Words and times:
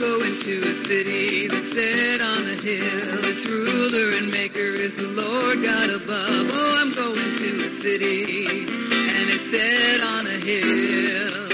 going 0.00 0.34
to 0.40 0.60
a 0.62 0.74
city 0.86 1.46
that's 1.46 1.74
set 1.74 2.22
on 2.22 2.38
a 2.38 2.56
hill. 2.56 3.22
Its 3.22 3.44
ruler 3.44 4.16
and 4.16 4.30
maker 4.30 4.58
is 4.58 4.96
the 4.96 5.08
Lord 5.08 5.62
God 5.62 5.90
above. 5.90 6.48
Oh, 6.50 6.76
I'm 6.80 6.94
going 6.94 7.36
to 7.36 7.66
a 7.66 7.68
city 7.68 8.64
and 8.64 9.28
it's 9.28 9.50
set 9.50 10.00
on 10.00 10.26
a 10.26 10.38
hill. 10.40 11.52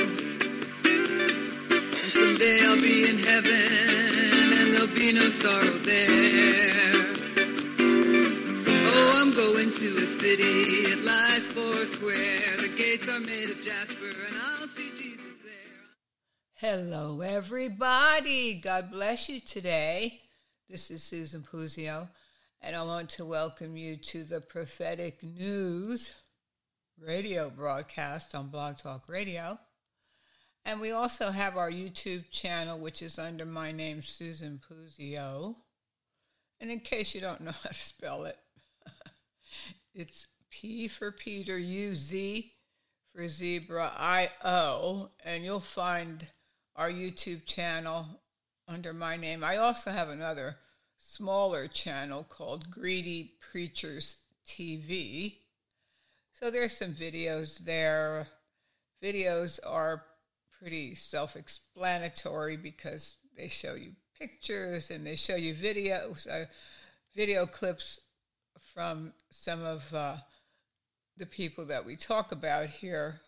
And 1.91 2.11
someday 2.15 2.65
I'll 2.65 2.81
be 2.81 3.11
in 3.11 3.19
heaven 3.19 4.53
and 4.61 4.75
there'll 4.75 4.95
be 4.95 5.13
no 5.13 5.29
sorrow 5.29 5.79
there. 5.83 6.93
Oh, 8.95 9.13
I'm 9.17 9.35
going 9.35 9.73
to 9.73 9.97
a 9.97 10.07
city. 10.23 10.93
It 10.93 11.05
lies 11.05 11.49
four 11.49 11.85
square. 11.87 12.59
The 12.59 12.69
gates 12.79 13.09
are 13.09 13.19
made 13.19 13.51
of 13.51 13.61
jasper 13.65 13.86
Hello, 16.69 17.21
everybody. 17.21 18.55
God 18.55 18.91
bless 18.91 19.29
you 19.29 19.39
today. 19.39 20.21
This 20.69 20.91
is 20.91 21.01
Susan 21.01 21.43
Puzio, 21.43 22.09
and 22.61 22.75
I 22.75 22.83
want 22.83 23.09
to 23.11 23.25
welcome 23.25 23.77
you 23.77 23.95
to 23.95 24.25
the 24.25 24.41
Prophetic 24.41 25.23
News 25.23 26.11
radio 27.01 27.51
broadcast 27.51 28.35
on 28.35 28.49
Blog 28.49 28.79
Talk 28.79 29.05
Radio. 29.07 29.61
And 30.65 30.81
we 30.81 30.91
also 30.91 31.31
have 31.31 31.57
our 31.57 31.71
YouTube 31.71 32.29
channel, 32.33 32.81
which 32.81 33.01
is 33.01 33.21
under 33.21 33.47
my 33.47 33.71
name, 33.71 34.03
Susan 34.03 34.61
Puzio. 34.69 35.55
And 36.59 36.69
in 36.73 36.81
case 36.81 37.15
you 37.15 37.21
don't 37.21 37.41
know 37.43 37.53
how 37.53 37.69
to 37.69 37.75
spell 37.77 38.25
it, 38.25 38.39
it's 39.95 40.27
P 40.51 40.89
for 40.89 41.13
Peter, 41.13 41.57
U 41.57 41.95
Z 41.95 42.53
for 43.15 43.29
zebra, 43.29 43.93
I 43.97 44.31
O, 44.45 45.11
and 45.25 45.45
you'll 45.45 45.61
find 45.61 46.27
our 46.77 46.91
YouTube 46.91 47.45
channel 47.47 48.07
under 48.69 48.93
my 48.93 49.17
name. 49.17 49.43
I 49.43 49.57
also 49.57 49.91
have 49.91 50.11
another 50.11 50.57
smaller 50.99 51.69
channel 51.69 52.25
called 52.29 52.71
Greedy 52.71 53.33
Preachers 53.41 54.17
TV. 54.47 55.37
So 56.33 56.51
there's 56.51 56.77
some 56.77 56.93
videos 56.93 57.59
there. 57.59 58.29
Videos 59.03 59.59
are 59.67 60.05
pretty 60.61 60.95
self 60.95 61.37
explanatory 61.37 62.57
because 62.57 63.17
they 63.37 63.49
show 63.49 63.75
you 63.75 63.93
pictures 64.19 64.91
and 64.91 65.07
they 65.07 65.17
show 65.17 65.37
you 65.37 65.55
videos, 65.55 66.29
uh, 66.29 66.47
video 67.15 67.47
clips 67.47 68.01
from 68.75 69.13
some 69.31 69.63
of 69.63 69.93
uh, 69.95 70.17
the 71.17 71.27
people 71.27 71.65
that 71.67 71.85
we 71.85 71.97
talk 71.97 72.33
about 72.33 72.69
here 72.69 73.21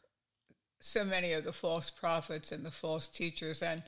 so 0.80 1.04
many 1.04 1.32
of 1.32 1.44
the 1.44 1.52
false 1.52 1.90
prophets 1.90 2.52
and 2.52 2.64
the 2.64 2.70
false 2.70 3.08
teachers 3.08 3.62
and 3.62 3.82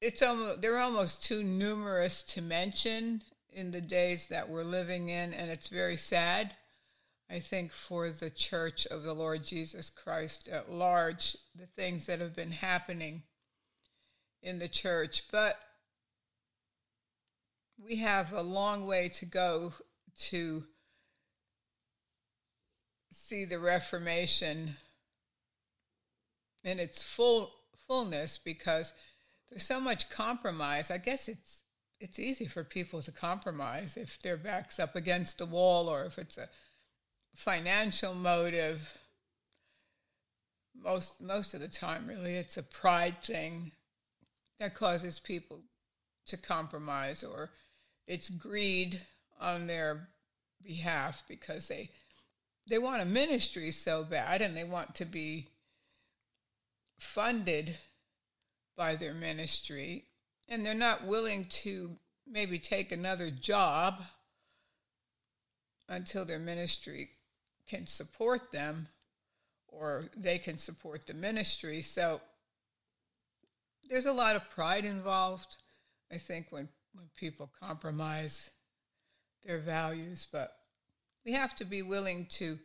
it's 0.00 0.22
almost 0.22 0.60
they're 0.60 0.78
almost 0.78 1.22
too 1.24 1.42
numerous 1.42 2.22
to 2.22 2.40
mention 2.40 3.22
in 3.52 3.70
the 3.70 3.80
days 3.80 4.26
that 4.26 4.48
we're 4.48 4.64
living 4.64 5.08
in 5.08 5.32
and 5.34 5.50
it's 5.50 5.68
very 5.68 5.96
sad 5.96 6.54
i 7.30 7.38
think 7.38 7.72
for 7.72 8.10
the 8.10 8.30
church 8.30 8.86
of 8.86 9.02
the 9.02 9.14
lord 9.14 9.44
jesus 9.44 9.90
christ 9.90 10.48
at 10.48 10.70
large 10.70 11.36
the 11.54 11.66
things 11.66 12.06
that 12.06 12.20
have 12.20 12.34
been 12.34 12.52
happening 12.52 13.22
in 14.42 14.58
the 14.58 14.68
church. 14.68 15.24
But 15.30 15.58
we 17.82 17.96
have 17.96 18.32
a 18.32 18.42
long 18.42 18.86
way 18.86 19.08
to 19.10 19.24
go 19.26 19.72
to 20.18 20.64
see 23.12 23.44
the 23.44 23.58
reformation 23.58 24.76
in 26.64 26.78
its 26.78 27.02
full 27.02 27.52
fullness 27.86 28.38
because 28.38 28.92
there's 29.50 29.64
so 29.64 29.80
much 29.80 30.10
compromise. 30.10 30.90
I 30.90 30.98
guess 30.98 31.28
it's 31.28 31.62
it's 32.00 32.18
easy 32.18 32.46
for 32.46 32.62
people 32.62 33.02
to 33.02 33.10
compromise 33.10 33.96
if 33.96 34.20
their 34.22 34.36
back's 34.36 34.78
up 34.78 34.94
against 34.94 35.38
the 35.38 35.46
wall 35.46 35.88
or 35.88 36.04
if 36.04 36.18
it's 36.18 36.38
a 36.38 36.48
financial 37.34 38.14
motive. 38.14 38.96
Most 40.74 41.20
most 41.20 41.54
of 41.54 41.60
the 41.60 41.68
time, 41.68 42.06
really, 42.06 42.34
it's 42.34 42.56
a 42.56 42.62
pride 42.62 43.22
thing 43.22 43.72
that 44.60 44.74
causes 44.74 45.18
people 45.18 45.60
to 46.26 46.36
compromise, 46.36 47.24
or 47.24 47.50
it's 48.06 48.28
greed 48.28 49.00
on 49.40 49.66
their 49.66 50.08
behalf 50.62 51.22
because 51.28 51.68
they 51.68 51.90
they 52.68 52.78
want 52.78 53.02
a 53.02 53.06
ministry 53.06 53.72
so 53.72 54.04
bad 54.04 54.42
and 54.42 54.56
they 54.56 54.64
want 54.64 54.94
to 54.94 55.04
be 55.04 55.48
funded 56.98 57.76
by 58.76 58.96
their 58.96 59.14
ministry 59.14 60.04
and 60.48 60.64
they're 60.64 60.74
not 60.74 61.04
willing 61.04 61.44
to 61.46 61.90
maybe 62.26 62.58
take 62.58 62.92
another 62.92 63.30
job 63.30 64.02
until 65.88 66.24
their 66.24 66.38
ministry 66.38 67.10
can 67.66 67.86
support 67.86 68.50
them 68.50 68.88
or 69.68 70.04
they 70.16 70.38
can 70.38 70.58
support 70.58 71.06
the 71.06 71.14
ministry. 71.14 71.82
So 71.82 72.20
there's 73.88 74.06
a 74.06 74.12
lot 74.12 74.36
of 74.36 74.48
pride 74.50 74.84
involved, 74.84 75.56
I 76.12 76.16
think, 76.16 76.46
when, 76.50 76.68
when 76.94 77.06
people 77.16 77.50
compromise 77.60 78.50
their 79.44 79.58
values, 79.58 80.26
but 80.30 80.56
we 81.24 81.32
have 81.32 81.54
to 81.56 81.64
be 81.64 81.82
willing 81.82 82.26
to 82.26 82.58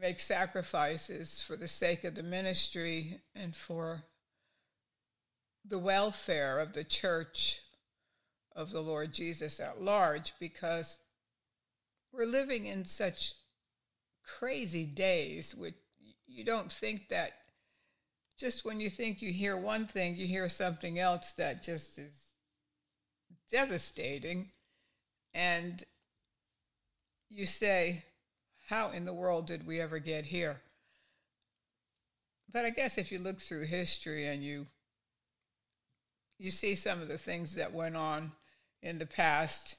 make 0.00 0.20
sacrifices 0.20 1.40
for 1.40 1.56
the 1.56 1.68
sake 1.68 2.04
of 2.04 2.14
the 2.14 2.22
ministry 2.22 3.20
and 3.34 3.54
for 3.54 4.04
the 5.64 5.78
welfare 5.78 6.58
of 6.58 6.72
the 6.72 6.84
church 6.84 7.60
of 8.54 8.70
the 8.70 8.80
Lord 8.80 9.12
Jesus 9.12 9.60
at 9.60 9.82
large 9.82 10.32
because 10.38 10.98
we're 12.12 12.26
living 12.26 12.66
in 12.66 12.84
such 12.84 13.34
crazy 14.24 14.84
days 14.84 15.54
which 15.54 15.74
you 16.26 16.44
don't 16.44 16.72
think 16.72 17.08
that 17.08 17.32
just 18.38 18.64
when 18.64 18.78
you 18.80 18.88
think 18.88 19.20
you 19.20 19.32
hear 19.32 19.56
one 19.56 19.86
thing 19.86 20.16
you 20.16 20.26
hear 20.26 20.48
something 20.48 20.98
else 20.98 21.32
that 21.32 21.62
just 21.62 21.98
is 21.98 22.28
devastating. 23.50 24.50
And 25.34 25.82
you 27.28 27.46
say 27.46 28.04
how 28.68 28.90
in 28.90 29.06
the 29.06 29.14
world 29.14 29.46
did 29.46 29.66
we 29.66 29.80
ever 29.80 29.98
get 29.98 30.26
here? 30.26 30.60
But 32.52 32.66
I 32.66 32.70
guess 32.70 32.98
if 32.98 33.10
you 33.10 33.18
look 33.18 33.40
through 33.40 33.64
history 33.64 34.26
and 34.26 34.42
you 34.42 34.66
you 36.38 36.50
see 36.50 36.74
some 36.74 37.00
of 37.00 37.08
the 37.08 37.18
things 37.18 37.54
that 37.54 37.72
went 37.72 37.96
on 37.96 38.30
in 38.82 38.98
the 38.98 39.06
past, 39.06 39.76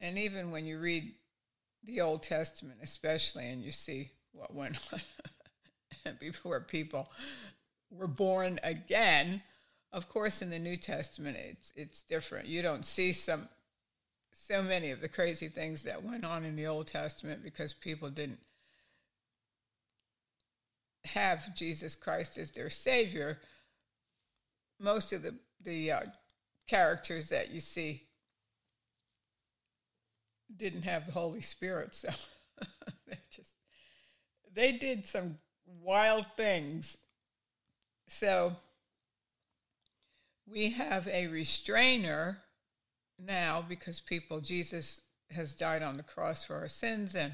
and 0.00 0.18
even 0.18 0.50
when 0.50 0.66
you 0.66 0.80
read 0.80 1.12
the 1.84 2.00
Old 2.00 2.24
Testament, 2.24 2.80
especially, 2.82 3.46
and 3.46 3.62
you 3.62 3.70
see 3.70 4.10
what 4.32 4.52
went 4.52 4.78
on 6.04 6.16
before 6.20 6.60
people 6.60 7.08
were 7.88 8.08
born 8.08 8.58
again. 8.64 9.42
Of 9.92 10.08
course, 10.08 10.42
in 10.42 10.50
the 10.50 10.58
New 10.58 10.76
Testament, 10.76 11.36
it's 11.36 11.72
it's 11.76 12.02
different. 12.02 12.48
You 12.48 12.62
don't 12.62 12.84
see 12.84 13.12
some 13.12 13.48
so 14.32 14.62
many 14.62 14.90
of 14.90 15.00
the 15.00 15.08
crazy 15.08 15.48
things 15.48 15.84
that 15.84 16.02
went 16.02 16.24
on 16.24 16.44
in 16.44 16.56
the 16.56 16.66
Old 16.66 16.86
Testament 16.86 17.42
because 17.42 17.72
people 17.72 18.10
didn't 18.10 18.40
have 21.04 21.54
Jesus 21.54 21.94
Christ 21.96 22.38
as 22.38 22.50
their 22.50 22.70
Savior. 22.70 23.38
Most 24.78 25.12
of 25.12 25.22
the 25.22 25.34
the 25.64 25.92
uh, 25.92 26.00
characters 26.66 27.28
that 27.28 27.50
you 27.50 27.60
see 27.60 28.02
didn't 30.54 30.82
have 30.82 31.06
the 31.06 31.12
Holy 31.12 31.40
Spirit, 31.40 31.94
so 31.94 32.08
they 33.06 33.18
just 33.30 33.52
they 34.52 34.72
did 34.72 35.06
some 35.06 35.38
wild 35.80 36.26
things. 36.36 36.96
So 38.08 38.56
we 40.46 40.70
have 40.70 41.08
a 41.08 41.28
restrainer 41.28 42.41
now 43.26 43.64
because 43.66 44.00
people, 44.00 44.40
Jesus 44.40 45.00
has 45.30 45.54
died 45.54 45.82
on 45.82 45.96
the 45.96 46.02
cross 46.02 46.44
for 46.44 46.56
our 46.56 46.68
sins 46.68 47.14
and 47.14 47.32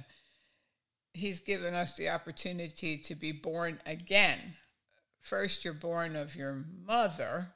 he's 1.14 1.40
given 1.40 1.74
us 1.74 1.96
the 1.96 2.08
opportunity 2.08 2.96
to 2.98 3.14
be 3.14 3.32
born 3.32 3.80
again. 3.86 4.54
First, 5.20 5.64
you're 5.64 5.74
born 5.74 6.14
of 6.14 6.36
your 6.36 6.64
mother, 6.86 7.48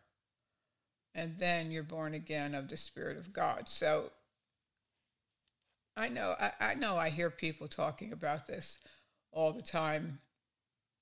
and 1.15 1.39
then 1.39 1.71
you're 1.71 1.83
born 1.83 2.13
again 2.15 2.55
of 2.55 2.69
the 2.69 2.77
Spirit 2.77 3.19
of 3.19 3.33
God. 3.33 3.69
So 3.69 4.11
I 5.97 6.09
know 6.09 6.35
I, 6.41 6.53
I 6.61 6.75
know 6.75 6.97
I 6.97 7.11
hear 7.11 7.31
people 7.31 7.69
talking 7.69 8.13
about 8.13 8.47
this 8.47 8.79
all 9.31 9.53
the 9.53 9.63
time 9.63 10.19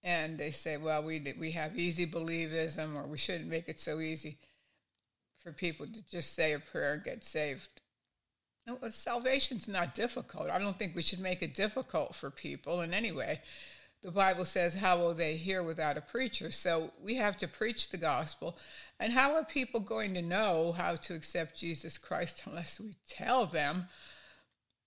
and 0.03 0.39
they 0.39 0.51
say, 0.51 0.77
well, 0.77 1.03
we 1.03 1.35
we 1.39 1.53
have 1.53 1.79
easy 1.79 2.07
believism, 2.07 2.95
or 2.95 3.07
we 3.07 3.19
shouldn't 3.19 3.51
make 3.51 3.69
it 3.69 3.79
so 3.79 4.01
easy 4.01 4.39
for 5.43 5.53
people 5.53 5.87
to 5.87 6.03
just 6.11 6.35
say 6.35 6.53
a 6.53 6.59
prayer 6.59 6.95
and 6.95 7.05
get 7.05 7.25
saved. 7.25 7.69
No, 8.67 8.79
uh, 8.83 8.91
salvation's 8.91 9.69
not 9.69 9.95
difficult. 9.95 10.51
I 10.51 10.59
don't 10.59 10.79
think 10.79 10.95
we 10.95 11.03
should 11.03 11.21
make 11.21 11.43
it 11.43 11.55
difficult 11.55 12.15
for 12.15 12.31
people 12.31 12.83
in 12.83 12.93
any 12.93 13.13
way. 13.13 13.41
the 14.03 14.11
Bible 14.11 14.45
says, 14.45 14.75
How 14.75 14.99
will 14.99 15.15
they 15.15 15.37
hear 15.37 15.63
without 15.63 15.97
a 15.97 16.03
preacher? 16.03 16.51
So 16.51 16.93
we 17.03 17.17
have 17.17 17.37
to 17.39 17.49
preach 17.49 17.89
the 17.89 17.97
gospel. 17.97 18.57
And 18.99 19.13
how 19.13 19.35
are 19.35 19.45
people 19.45 19.81
going 19.81 20.15
to 20.15 20.23
know 20.23 20.73
how 20.73 20.97
to 20.97 21.15
accept 21.15 21.59
Jesus 21.59 21.99
Christ 21.99 22.43
unless 22.47 22.79
we 22.79 22.95
tell 23.09 23.47
them? 23.47 23.89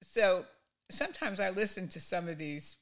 So 0.02 0.46
sometimes 0.90 1.40
I 1.40 1.50
listen 1.50 1.88
to 1.90 2.00
some 2.00 2.28
of 2.28 2.38
these 2.38 2.78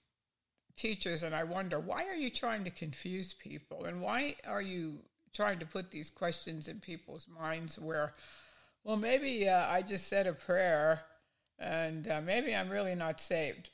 teachers 0.75 1.23
and 1.23 1.35
I 1.35 1.43
wonder, 1.43 1.79
why 1.79 2.05
are 2.07 2.15
you 2.15 2.29
trying 2.29 2.63
to 2.65 2.71
confuse 2.71 3.33
people? 3.33 3.85
And 3.85 4.01
why 4.01 4.35
are 4.45 4.61
you 4.61 4.99
trying 5.33 5.59
to 5.59 5.65
put 5.65 5.91
these 5.91 6.09
questions 6.09 6.67
in 6.67 6.79
people's 6.79 7.27
minds 7.27 7.79
where, 7.79 8.13
well, 8.83 8.97
maybe 8.97 9.47
uh, 9.47 9.67
I 9.67 9.81
just 9.81 10.07
said 10.07 10.27
a 10.27 10.33
prayer 10.33 11.01
and 11.61 12.07
uh, 12.07 12.21
maybe 12.21 12.55
I'm 12.55 12.69
really 12.69 12.95
not 12.95 13.21
saved? 13.21 13.69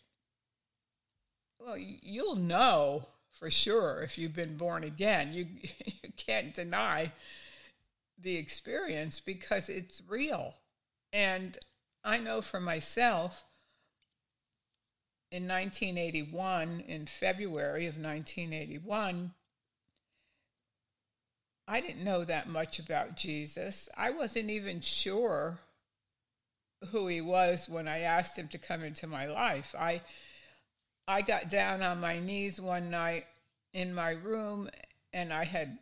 Well, 1.60 1.78
you'll 1.78 2.36
know 2.36 3.08
for 3.32 3.50
sure 3.50 4.02
if 4.02 4.18
you've 4.18 4.36
been 4.36 4.58
born 4.58 4.84
again. 4.84 5.34
You, 5.34 5.48
you 5.62 6.10
can't 6.18 6.54
deny 6.54 7.14
the 8.20 8.36
experience 8.36 9.20
because 9.20 9.70
it's 9.70 10.02
real. 10.08 10.56
And 11.14 11.58
I 12.04 12.18
know 12.18 12.42
for 12.42 12.60
myself, 12.60 13.46
in 15.32 15.44
1981, 15.44 16.84
in 16.88 17.06
February 17.06 17.86
of 17.86 17.96
1981, 17.96 19.34
I 21.68 21.82
didn't 21.82 22.04
know 22.04 22.24
that 22.24 22.48
much 22.48 22.80
about 22.80 23.18
Jesus. 23.18 23.90
I 23.98 24.12
wasn't 24.12 24.50
even 24.50 24.80
sure 24.82 25.60
who 26.92 27.08
he 27.08 27.22
was 27.22 27.68
when 27.68 27.88
I 27.88 28.00
asked 28.00 28.38
him 28.38 28.48
to 28.50 28.58
come 28.58 28.84
into 28.84 29.08
my 29.08 29.26
life. 29.28 29.76
I 29.78 30.02
I 31.08 31.22
got 31.22 31.50
down 31.50 31.82
on 31.82 32.00
my 32.00 32.20
knees 32.20 32.60
one 32.60 32.90
night 32.90 33.26
in 33.74 33.94
my 33.94 34.12
room 34.12 34.70
and 35.14 35.34
I 35.34 35.46
had 35.46 35.78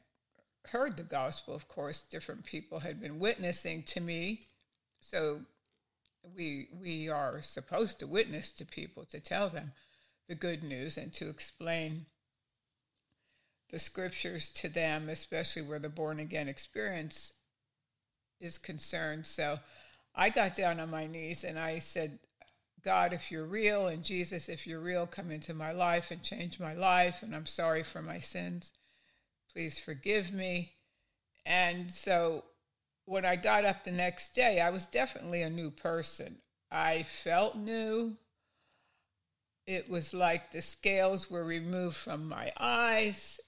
heard 0.67 0.97
the 0.97 1.03
gospel, 1.03 1.53
of 1.53 1.67
course, 1.67 2.01
different 2.01 2.45
people 2.45 2.79
had 2.79 3.01
been 3.01 3.19
witnessing 3.19 3.83
to 3.83 4.01
me. 4.01 4.41
So 5.01 5.41
we 6.35 6.69
we 6.81 7.09
are 7.09 7.41
supposed 7.41 7.99
to 7.99 8.07
witness 8.07 8.51
to 8.53 8.65
people 8.65 9.05
to 9.05 9.19
tell 9.19 9.49
them 9.49 9.73
the 10.27 10.35
good 10.35 10.63
news 10.63 10.97
and 10.97 11.13
to 11.13 11.29
explain 11.29 12.07
the 13.75 13.79
scriptures 13.79 14.49
to 14.51 14.69
them, 14.69 15.09
especially 15.09 15.61
where 15.61 15.79
the 15.79 15.89
born 15.89 16.17
again 16.21 16.47
experience 16.47 17.33
is 18.39 18.57
concerned. 18.57 19.27
So 19.27 19.59
I 20.15 20.29
got 20.29 20.55
down 20.55 20.79
on 20.79 20.89
my 20.89 21.07
knees 21.07 21.43
and 21.43 21.59
I 21.59 21.79
said, 21.79 22.19
God, 22.85 23.11
if 23.11 23.33
you're 23.33 23.43
real, 23.43 23.87
and 23.87 24.01
Jesus, 24.01 24.47
if 24.47 24.65
you're 24.65 24.79
real, 24.79 25.05
come 25.05 25.29
into 25.29 25.53
my 25.53 25.73
life 25.73 26.09
and 26.09 26.23
change 26.23 26.57
my 26.57 26.73
life. 26.73 27.21
And 27.21 27.35
I'm 27.35 27.45
sorry 27.45 27.83
for 27.83 28.01
my 28.01 28.19
sins. 28.19 28.71
Please 29.51 29.77
forgive 29.77 30.31
me. 30.31 30.75
And 31.45 31.91
so 31.91 32.45
when 33.03 33.25
I 33.25 33.35
got 33.35 33.65
up 33.65 33.83
the 33.83 33.91
next 33.91 34.35
day, 34.35 34.61
I 34.61 34.69
was 34.69 34.85
definitely 34.85 35.41
a 35.41 35.49
new 35.49 35.69
person. 35.69 36.37
I 36.71 37.03
felt 37.03 37.57
new. 37.57 38.15
It 39.67 39.89
was 39.89 40.13
like 40.13 40.53
the 40.53 40.61
scales 40.61 41.29
were 41.29 41.43
removed 41.43 41.97
from 41.97 42.29
my 42.29 42.53
eyes. 42.57 43.41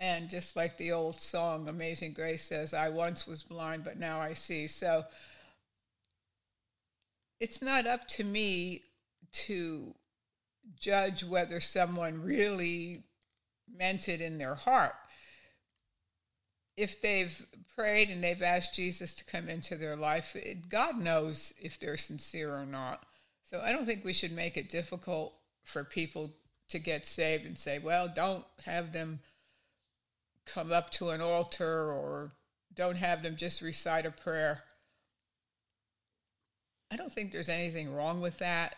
And 0.00 0.28
just 0.28 0.56
like 0.56 0.76
the 0.76 0.92
old 0.92 1.20
song, 1.20 1.68
Amazing 1.68 2.12
Grace 2.14 2.42
says, 2.42 2.74
I 2.74 2.88
once 2.88 3.26
was 3.26 3.42
blind, 3.42 3.84
but 3.84 3.98
now 3.98 4.20
I 4.20 4.32
see. 4.32 4.66
So 4.66 5.04
it's 7.40 7.62
not 7.62 7.86
up 7.86 8.08
to 8.08 8.24
me 8.24 8.82
to 9.32 9.94
judge 10.78 11.22
whether 11.22 11.60
someone 11.60 12.22
really 12.22 13.04
meant 13.72 14.08
it 14.08 14.20
in 14.20 14.38
their 14.38 14.54
heart. 14.54 14.94
If 16.76 17.00
they've 17.00 17.46
prayed 17.76 18.10
and 18.10 18.22
they've 18.22 18.42
asked 18.42 18.74
Jesus 18.74 19.14
to 19.14 19.24
come 19.24 19.48
into 19.48 19.76
their 19.76 19.96
life, 19.96 20.34
it, 20.34 20.68
God 20.68 20.98
knows 20.98 21.54
if 21.60 21.78
they're 21.78 21.96
sincere 21.96 22.52
or 22.54 22.66
not. 22.66 23.04
So 23.44 23.60
I 23.60 23.72
don't 23.72 23.86
think 23.86 24.04
we 24.04 24.12
should 24.12 24.32
make 24.32 24.56
it 24.56 24.70
difficult 24.70 25.34
for 25.64 25.84
people 25.84 26.32
to 26.68 26.78
get 26.78 27.06
saved 27.06 27.46
and 27.46 27.58
say, 27.58 27.78
well, 27.78 28.08
don't 28.12 28.44
have 28.64 28.92
them 28.92 29.20
come 30.46 30.72
up 30.72 30.90
to 30.92 31.10
an 31.10 31.20
altar 31.20 31.92
or 31.92 32.32
don't 32.74 32.96
have 32.96 33.22
them 33.22 33.36
just 33.36 33.62
recite 33.62 34.06
a 34.06 34.10
prayer. 34.10 34.62
I 36.90 36.96
don't 36.96 37.12
think 37.12 37.32
there's 37.32 37.48
anything 37.48 37.92
wrong 37.92 38.20
with 38.20 38.38
that. 38.38 38.76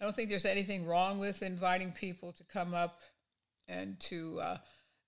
I 0.00 0.04
don't 0.04 0.14
think 0.14 0.28
there's 0.30 0.46
anything 0.46 0.86
wrong 0.86 1.18
with 1.18 1.42
inviting 1.42 1.92
people 1.92 2.32
to 2.32 2.44
come 2.44 2.72
up 2.72 3.00
and 3.66 3.98
to 4.00 4.40
uh, 4.40 4.58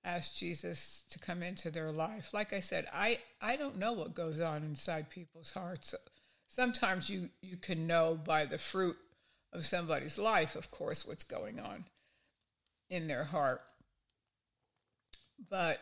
ask 0.05 0.35
Jesus 0.35 1.05
to 1.11 1.19
come 1.19 1.43
into 1.43 1.71
their 1.71 1.93
life. 1.93 2.31
Like 2.33 2.53
I 2.53 2.61
said, 2.61 2.87
I, 2.93 3.19
I 3.41 3.57
don't 3.57 3.79
know 3.79 3.93
what 3.93 4.15
goes 4.15 4.41
on 4.41 4.65
inside 4.65 5.11
people's 5.11 5.53
hearts. 5.53 5.95
Sometimes 6.49 7.09
you, 7.09 7.31
you 7.41 7.57
can 7.57 7.87
know 7.87 8.19
by 8.23 8.45
the 8.47 8.59
fruit 8.59 8.97
of 9.53 9.67
somebody's 9.67 10.19
life, 10.19 10.57
of 10.57 10.71
course, 10.71 11.07
what's 11.07 11.25
going 11.25 11.61
on 11.61 11.85
in 12.89 13.07
their 13.07 13.25
heart. 13.25 13.63
But 15.49 15.81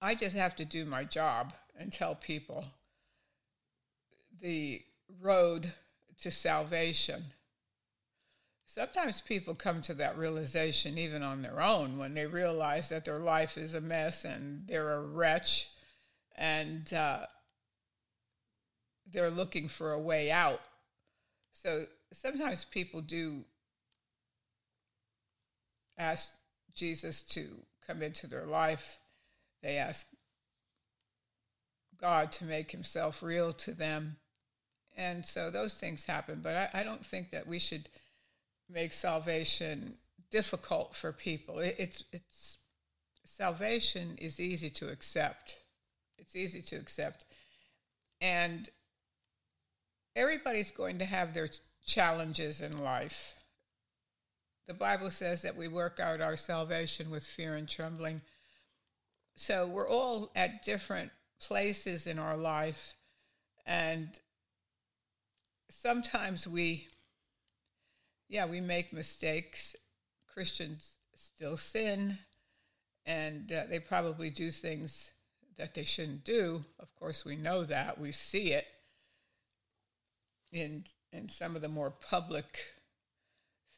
I 0.00 0.14
just 0.14 0.36
have 0.36 0.54
to 0.56 0.64
do 0.64 0.84
my 0.84 1.04
job 1.04 1.52
and 1.78 1.92
tell 1.92 2.14
people 2.14 2.64
the 4.40 4.82
road 5.20 5.72
to 6.20 6.30
salvation. 6.30 7.24
Sometimes 8.66 9.20
people 9.20 9.54
come 9.54 9.80
to 9.82 9.94
that 9.94 10.18
realization 10.18 10.98
even 10.98 11.22
on 11.22 11.42
their 11.42 11.60
own 11.60 11.98
when 11.98 12.14
they 12.14 12.26
realize 12.26 12.90
that 12.90 13.04
their 13.04 13.18
life 13.18 13.56
is 13.56 13.74
a 13.74 13.80
mess 13.80 14.24
and 14.24 14.66
they're 14.68 14.94
a 14.94 15.00
wretch 15.00 15.70
and 16.36 16.92
uh, 16.92 17.24
they're 19.10 19.30
looking 19.30 19.68
for 19.68 19.92
a 19.92 19.98
way 19.98 20.30
out. 20.30 20.60
So 21.52 21.86
sometimes 22.12 22.64
people 22.64 23.00
do 23.00 23.44
ask 25.96 26.30
Jesus 26.78 27.22
to 27.22 27.46
come 27.86 28.02
into 28.02 28.26
their 28.26 28.46
life. 28.46 28.98
They 29.62 29.76
ask 29.76 30.06
God 32.00 32.32
to 32.32 32.44
make 32.44 32.70
himself 32.70 33.22
real 33.22 33.52
to 33.54 33.72
them. 33.72 34.16
And 34.96 35.24
so 35.24 35.50
those 35.50 35.74
things 35.74 36.04
happen. 36.04 36.40
But 36.42 36.70
I, 36.74 36.80
I 36.80 36.82
don't 36.84 37.04
think 37.04 37.30
that 37.30 37.46
we 37.46 37.58
should 37.58 37.88
make 38.68 38.92
salvation 38.92 39.94
difficult 40.30 40.94
for 40.94 41.12
people. 41.12 41.58
It, 41.58 41.76
it's, 41.78 42.04
it's, 42.12 42.58
salvation 43.24 44.16
is 44.18 44.40
easy 44.40 44.70
to 44.70 44.88
accept. 44.90 45.56
It's 46.18 46.36
easy 46.36 46.62
to 46.62 46.76
accept. 46.76 47.24
And 48.20 48.68
everybody's 50.14 50.70
going 50.70 50.98
to 50.98 51.04
have 51.04 51.34
their 51.34 51.48
challenges 51.86 52.60
in 52.60 52.82
life. 52.82 53.34
The 54.68 54.74
Bible 54.74 55.10
says 55.10 55.40
that 55.42 55.56
we 55.56 55.66
work 55.66 55.98
out 55.98 56.20
our 56.20 56.36
salvation 56.36 57.10
with 57.10 57.24
fear 57.24 57.56
and 57.56 57.66
trembling. 57.66 58.20
So 59.34 59.66
we're 59.66 59.88
all 59.88 60.30
at 60.36 60.62
different 60.62 61.10
places 61.40 62.06
in 62.06 62.18
our 62.18 62.36
life. 62.36 62.92
And 63.64 64.10
sometimes 65.70 66.46
we, 66.46 66.88
yeah, 68.28 68.44
we 68.44 68.60
make 68.60 68.92
mistakes. 68.92 69.74
Christians 70.26 70.98
still 71.14 71.56
sin, 71.56 72.18
and 73.06 73.50
uh, 73.50 73.64
they 73.70 73.80
probably 73.80 74.28
do 74.28 74.50
things 74.50 75.12
that 75.56 75.74
they 75.74 75.84
shouldn't 75.84 76.24
do. 76.24 76.62
Of 76.78 76.94
course, 76.94 77.24
we 77.24 77.36
know 77.36 77.64
that. 77.64 77.98
We 77.98 78.12
see 78.12 78.52
it 78.52 78.66
in 80.52 80.84
in 81.10 81.30
some 81.30 81.56
of 81.56 81.62
the 81.62 81.68
more 81.68 81.90
public 81.90 82.58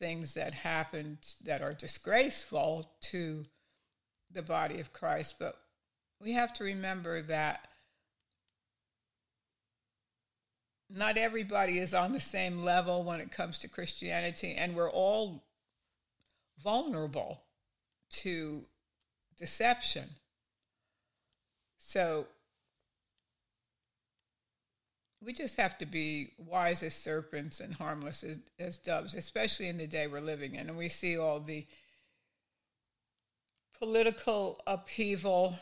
things 0.01 0.35
that 0.35 0.55
happened 0.55 1.19
that 1.45 1.63
are 1.63 1.75
disgraceful 1.75 2.91
to 3.03 3.45
the 4.33 4.43
body 4.43 4.81
of 4.81 4.93
Christ. 4.93 5.37
But 5.39 5.57
we 6.21 6.33
have 6.33 6.53
to 6.55 6.65
remember 6.65 7.23
that 7.23 7.69
not 10.89 11.17
everybody 11.17 11.79
is 11.79 11.95
on 11.95 12.13
the 12.13 12.21
same 12.21 12.65
level 12.65 13.05
when 13.05 13.21
it 13.21 13.31
comes 13.31 13.61
to 13.61 13.69
Christianity, 13.69 14.55
and 14.55 14.75
we're 14.75 14.91
all 14.91 15.45
vulnerable 16.63 17.43
to 18.11 18.65
deception. 19.39 20.09
So 21.79 22.27
we 25.23 25.33
just 25.33 25.57
have 25.57 25.77
to 25.79 25.87
be 25.87 26.33
wise 26.39 26.83
as 26.83 26.95
serpents 26.95 27.61
and 27.61 27.75
harmless 27.75 28.25
as, 28.25 28.39
as 28.59 28.79
doves, 28.79 29.15
especially 29.15 29.69
in 29.69 29.77
the 29.77 29.87
day 29.87 30.07
we're 30.07 30.21
living 30.21 30.55
in. 30.55 30.69
And 30.69 30.79
we 30.79 30.89
see 30.89 31.19
all 31.19 31.41
the 31.41 31.67
political 33.79 34.61
upheaval. 34.67 35.59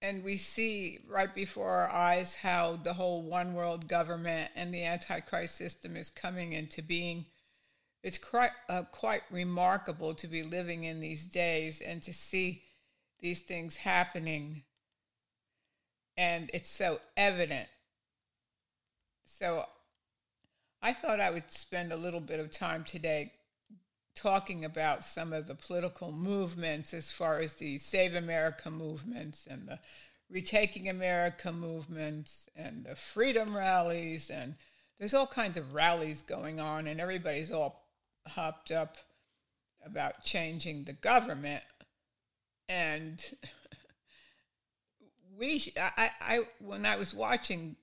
And 0.00 0.22
we 0.22 0.36
see 0.36 1.00
right 1.08 1.34
before 1.34 1.70
our 1.70 1.90
eyes 1.90 2.36
how 2.36 2.78
the 2.82 2.94
whole 2.94 3.22
one 3.22 3.54
world 3.54 3.88
government 3.88 4.50
and 4.54 4.72
the 4.72 4.84
antichrist 4.84 5.56
system 5.56 5.96
is 5.96 6.10
coming 6.10 6.52
into 6.52 6.82
being. 6.82 7.26
It's 8.02 8.16
quite 8.16 8.52
uh, 8.68 8.84
quite 8.84 9.22
remarkable 9.30 10.14
to 10.14 10.26
be 10.26 10.42
living 10.42 10.84
in 10.84 11.00
these 11.00 11.26
days 11.26 11.82
and 11.82 12.00
to 12.02 12.14
see 12.14 12.62
these 13.20 13.42
things 13.42 13.76
happening 13.76 14.62
and 16.16 16.50
it's 16.52 16.70
so 16.70 17.00
evident. 17.16 17.68
So 19.24 19.66
i 20.82 20.94
thought 20.94 21.20
i 21.20 21.30
would 21.30 21.52
spend 21.52 21.92
a 21.92 21.96
little 21.96 22.20
bit 22.20 22.40
of 22.40 22.50
time 22.50 22.82
today 22.84 23.30
talking 24.16 24.64
about 24.64 25.04
some 25.04 25.30
of 25.30 25.46
the 25.46 25.54
political 25.54 26.10
movements 26.10 26.94
as 26.94 27.10
far 27.10 27.38
as 27.38 27.52
the 27.54 27.76
save 27.76 28.14
america 28.14 28.70
movements 28.70 29.46
and 29.46 29.68
the 29.68 29.78
retaking 30.30 30.88
america 30.88 31.52
movements 31.52 32.48
and 32.56 32.86
the 32.86 32.96
freedom 32.96 33.54
rallies 33.54 34.30
and 34.30 34.54
there's 34.98 35.12
all 35.12 35.26
kinds 35.26 35.58
of 35.58 35.74
rallies 35.74 36.22
going 36.22 36.60
on 36.60 36.86
and 36.86 36.98
everybody's 36.98 37.50
all 37.50 37.84
hopped 38.26 38.70
up 38.70 38.96
about 39.84 40.22
changing 40.22 40.84
the 40.84 40.92
government. 40.92 41.62
And 42.68 43.22
we 45.40 45.72
I, 45.78 46.10
I 46.20 46.46
when 46.60 46.86
i 46.86 46.96
was 46.96 47.14
watching 47.14 47.76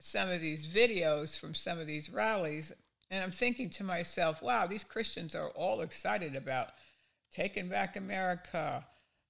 some 0.00 0.30
of 0.30 0.40
these 0.40 0.66
videos 0.66 1.38
from 1.38 1.54
some 1.54 1.78
of 1.78 1.86
these 1.86 2.10
rallies 2.10 2.72
and 3.10 3.22
i'm 3.22 3.30
thinking 3.30 3.70
to 3.70 3.84
myself 3.84 4.42
wow 4.42 4.66
these 4.66 4.84
christians 4.84 5.34
are 5.34 5.50
all 5.50 5.82
excited 5.82 6.34
about 6.34 6.68
taking 7.30 7.68
back 7.68 7.96
america 7.96 8.84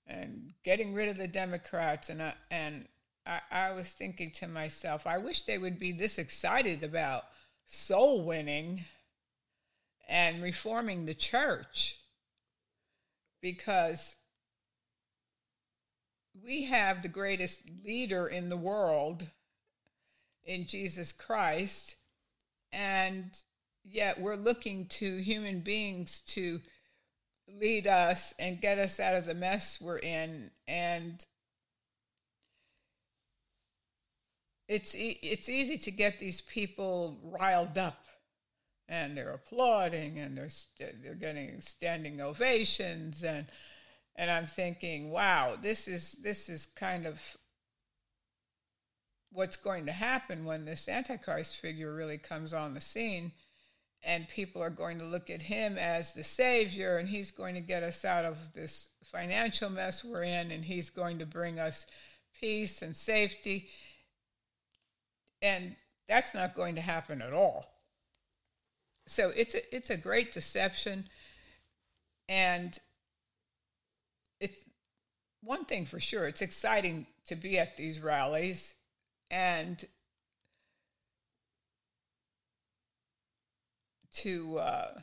and 0.07 0.53
getting 0.65 0.95
rid 0.95 1.09
of 1.09 1.17
the 1.17 1.29
democrats. 1.29 2.11
And 2.11 2.21
I, 2.21 2.35
and 2.51 2.89
I, 3.25 3.41
I 3.51 3.73
was 3.73 3.91
thinking 3.91 4.31
to 4.33 4.49
myself 4.49 5.07
i 5.07 5.19
wish 5.19 5.43
they 5.43 5.59
would 5.59 5.79
be 5.79 5.93
this 5.93 6.19
excited 6.19 6.83
about 6.83 7.25
soul 7.67 8.25
winning 8.25 8.85
and 10.09 10.43
reforming 10.43 11.07
the 11.07 11.15
church. 11.15 11.99
Because 13.41 14.17
we 16.41 16.65
have 16.65 17.03
the 17.03 17.09
greatest 17.09 17.61
leader 17.85 18.27
in 18.27 18.49
the 18.49 18.57
world 18.57 19.27
in 20.45 20.67
Jesus 20.67 21.13
Christ, 21.13 21.97
and 22.73 23.37
yet 23.85 24.21
we're 24.21 24.37
looking 24.37 24.87
to 24.87 25.17
human 25.19 25.61
beings 25.61 26.21
to 26.29 26.61
lead 27.61 27.87
us 27.87 28.35
and 28.39 28.61
get 28.61 28.79
us 28.79 28.99
out 28.99 29.15
of 29.15 29.27
the 29.27 29.35
mess 29.35 29.81
we're 29.81 29.99
in. 29.99 30.51
And 30.67 31.25
it's 34.69 34.95
it's 34.97 35.49
easy 35.49 35.77
to 35.77 35.91
get 35.91 36.19
these 36.19 36.41
people 36.41 37.19
riled 37.23 37.77
up 37.77 38.05
and 38.89 39.17
they're 39.17 39.35
applauding 39.35 40.19
and 40.19 40.37
they're 40.37 40.49
st- 40.49 41.03
they're 41.03 41.15
getting 41.15 41.61
standing 41.61 42.21
ovations 42.21 43.23
and 43.23 43.47
and 44.17 44.31
I'm 44.31 44.47
thinking, 44.47 45.11
wow, 45.11 45.57
this 45.61 45.89
is 45.89 46.13
this 46.23 46.49
is 46.49 46.67
kind 46.67 47.07
of 47.07 47.21
what's 49.33 49.57
going 49.57 49.87
to 49.87 49.93
happen 49.93 50.45
when 50.45 50.65
this 50.65 50.89
antichrist 50.89 51.57
figure 51.57 51.95
really 51.95 52.19
comes 52.19 52.53
on 52.53 52.75
the 52.75 52.81
scene. 52.81 53.33
And 54.05 54.29
people 54.29 54.61
are 54.63 54.71
going 54.71 54.99
to 54.99 55.05
look 55.05 55.31
at 55.31 55.43
him 55.43 55.79
as 55.79 56.13
the 56.13 56.25
savior 56.25 56.99
and 56.99 57.09
he's 57.09 57.31
going 57.31 57.55
to 57.55 57.61
get 57.61 57.85
us 57.85 58.05
out 58.05 58.25
of 58.25 58.37
this 58.53 58.89
financial 59.13 59.71
mess 59.71 60.03
we're 60.05 60.25
in 60.25 60.51
and 60.51 60.65
he's 60.65 60.91
going 60.91 61.21
to 61.21 61.27
bring 61.27 61.61
us 61.61 61.87
peace 62.41 62.83
and 62.83 62.97
safety. 62.97 63.69
And 65.41 65.77
that's 66.09 66.35
not 66.35 66.55
going 66.55 66.75
to 66.75 66.81
happen 66.81 67.23
at 67.23 67.33
all. 67.33 67.67
So 69.07 69.33
it's 69.35 69.55
a, 69.55 69.75
it's 69.75 69.91
a 69.91 69.97
great 69.97 70.33
deception. 70.33 71.09
And 72.29 72.77
it's 74.43 74.65
one 75.43 75.65
thing 75.65 75.87
for 75.87 76.01
sure 76.01 76.27
it's 76.27 76.43
exciting 76.43 77.07
to 77.27 77.37
be 77.37 77.59
at 77.59 77.77
these 77.77 78.01
rallies 78.01 78.75
and 79.31 79.85
to 84.13 84.59
uh, 84.59 85.01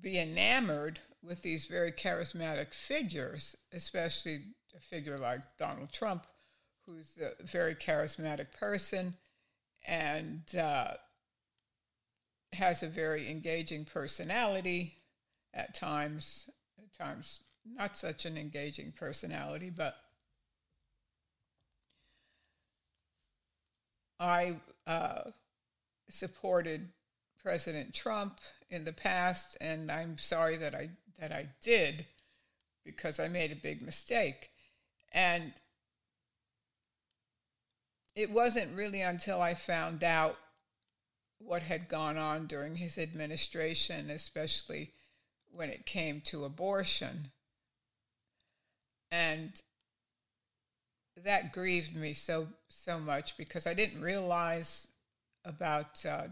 be 0.00 0.18
enamored 0.18 1.00
with 1.22 1.42
these 1.42 1.64
very 1.64 1.92
charismatic 1.92 2.74
figures, 2.74 3.56
especially 3.72 4.42
a 4.76 4.80
figure 4.80 5.16
like 5.16 5.40
Donald 5.56 5.92
Trump, 5.92 6.26
who's 6.84 7.16
a 7.18 7.42
very 7.44 7.74
charismatic 7.74 8.52
person 8.52 9.14
and 9.86 10.54
uh, 10.56 10.92
has 12.52 12.82
a 12.82 12.88
very 12.88 13.30
engaging 13.30 13.84
personality 13.84 14.98
at 15.54 15.74
times, 15.74 16.50
at 16.78 16.92
times 16.92 17.42
not 17.64 17.96
such 17.96 18.24
an 18.24 18.36
engaging 18.36 18.92
personality, 18.92 19.70
but 19.70 19.96
I 24.18 24.56
uh, 24.86 25.30
supported 26.08 26.88
President 27.42 27.94
Trump 27.94 28.40
in 28.70 28.84
the 28.84 28.92
past, 28.92 29.56
and 29.60 29.90
I'm 29.90 30.18
sorry 30.18 30.56
that 30.58 30.74
I 30.74 30.90
that 31.18 31.32
I 31.32 31.48
did 31.62 32.06
because 32.84 33.20
I 33.20 33.28
made 33.28 33.52
a 33.52 33.56
big 33.56 33.82
mistake. 33.82 34.50
And 35.12 35.52
it 38.14 38.30
wasn't 38.30 38.76
really 38.76 39.02
until 39.02 39.40
I 39.40 39.54
found 39.54 40.02
out 40.04 40.36
what 41.38 41.62
had 41.62 41.88
gone 41.88 42.16
on 42.16 42.46
during 42.46 42.76
his 42.76 42.98
administration, 42.98 44.10
especially 44.10 44.92
when 45.50 45.68
it 45.68 45.86
came 45.86 46.20
to 46.22 46.44
abortion. 46.44 47.30
And 49.12 49.52
that 51.22 51.52
grieved 51.52 51.94
me 51.94 52.14
so 52.14 52.48
so 52.70 52.98
much 52.98 53.36
because 53.36 53.66
I 53.66 53.74
didn't 53.74 54.00
realize 54.00 54.88
about 55.44 56.04
uh, 56.06 56.28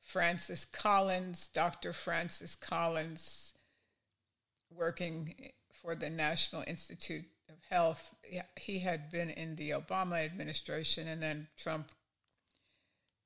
Francis 0.00 0.64
Collins, 0.64 1.48
Dr. 1.52 1.92
Francis 1.92 2.54
Collins, 2.54 3.54
working 4.72 5.34
for 5.82 5.96
the 5.96 6.08
National 6.08 6.62
Institute 6.68 7.24
of 7.48 7.56
Health. 7.68 8.14
He 8.56 8.78
had 8.78 9.10
been 9.10 9.30
in 9.30 9.56
the 9.56 9.70
Obama 9.70 10.24
administration, 10.24 11.08
and 11.08 11.20
then 11.20 11.48
Trump 11.56 11.90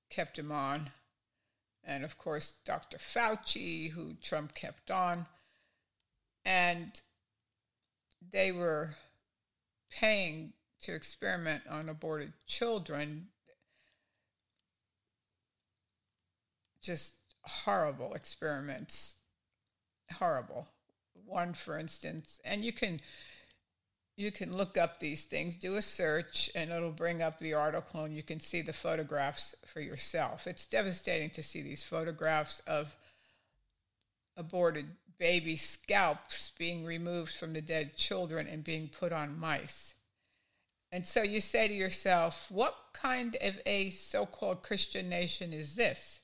kept 0.09 0.39
him 0.39 0.51
on. 0.51 0.91
And 1.85 2.05
of 2.05 2.17
course, 2.17 2.55
Dr. 2.65 2.97
Fauci, 2.97 3.91
who 3.91 4.15
Trump 4.23 4.55
kept 4.55 4.91
on. 4.91 5.27
And 6.47 6.99
they 8.33 8.53
were 8.53 8.97
paying 9.91 10.53
to 10.83 10.95
experiment 10.95 11.63
on 11.69 11.89
aborted 11.89 12.33
children. 12.47 13.29
Just 16.83 17.15
horrible 17.43 18.15
experiments. 18.15 19.17
Horrible. 20.13 20.69
One, 21.27 21.55
for 21.55 21.79
instance, 21.79 22.41
and 22.45 22.65
you 22.65 22.73
can 22.73 23.01
you 24.17 24.31
can 24.31 24.55
look 24.55 24.77
up 24.77 25.01
these 25.01 25.25
things, 25.25 25.57
do 25.57 25.77
a 25.77 25.83
search, 25.83 26.51
and 26.55 26.71
it'll 26.71 26.91
bring 26.91 27.23
up 27.23 27.39
the 27.39 27.55
article, 27.55 28.05
and 28.05 28.15
you 28.15 28.23
can 28.23 28.39
see 28.39 28.61
the 28.61 28.73
photographs 28.73 29.55
for 29.65 29.81
yourself. 29.81 30.47
It's 30.47 30.67
devastating 30.67 31.31
to 31.31 31.43
see 31.43 31.63
these 31.63 31.83
photographs 31.83 32.61
of 32.67 32.95
aborted 34.37 34.87
baby 35.21 35.55
scalps 35.55 36.51
being 36.59 36.85
removed 36.85 37.37
from 37.37 37.53
the 37.53 37.61
dead 37.61 37.95
children 37.95 38.49
and 38.49 38.65
being 38.65 38.89
put 38.89 39.13
on 39.13 39.39
mice. 39.39 39.95
And 40.91 41.07
so 41.07 41.23
you 41.23 41.41
say 41.41 41.69
to 41.69 41.75
yourself, 41.75 42.47
what 42.49 42.75
kind 42.95 43.37
of 43.41 43.61
a 43.67 43.91
so 43.91 44.27
called 44.27 44.63
Christian 44.63 45.09
nation 45.09 45.53
is 45.53 45.77
this? 45.77 46.23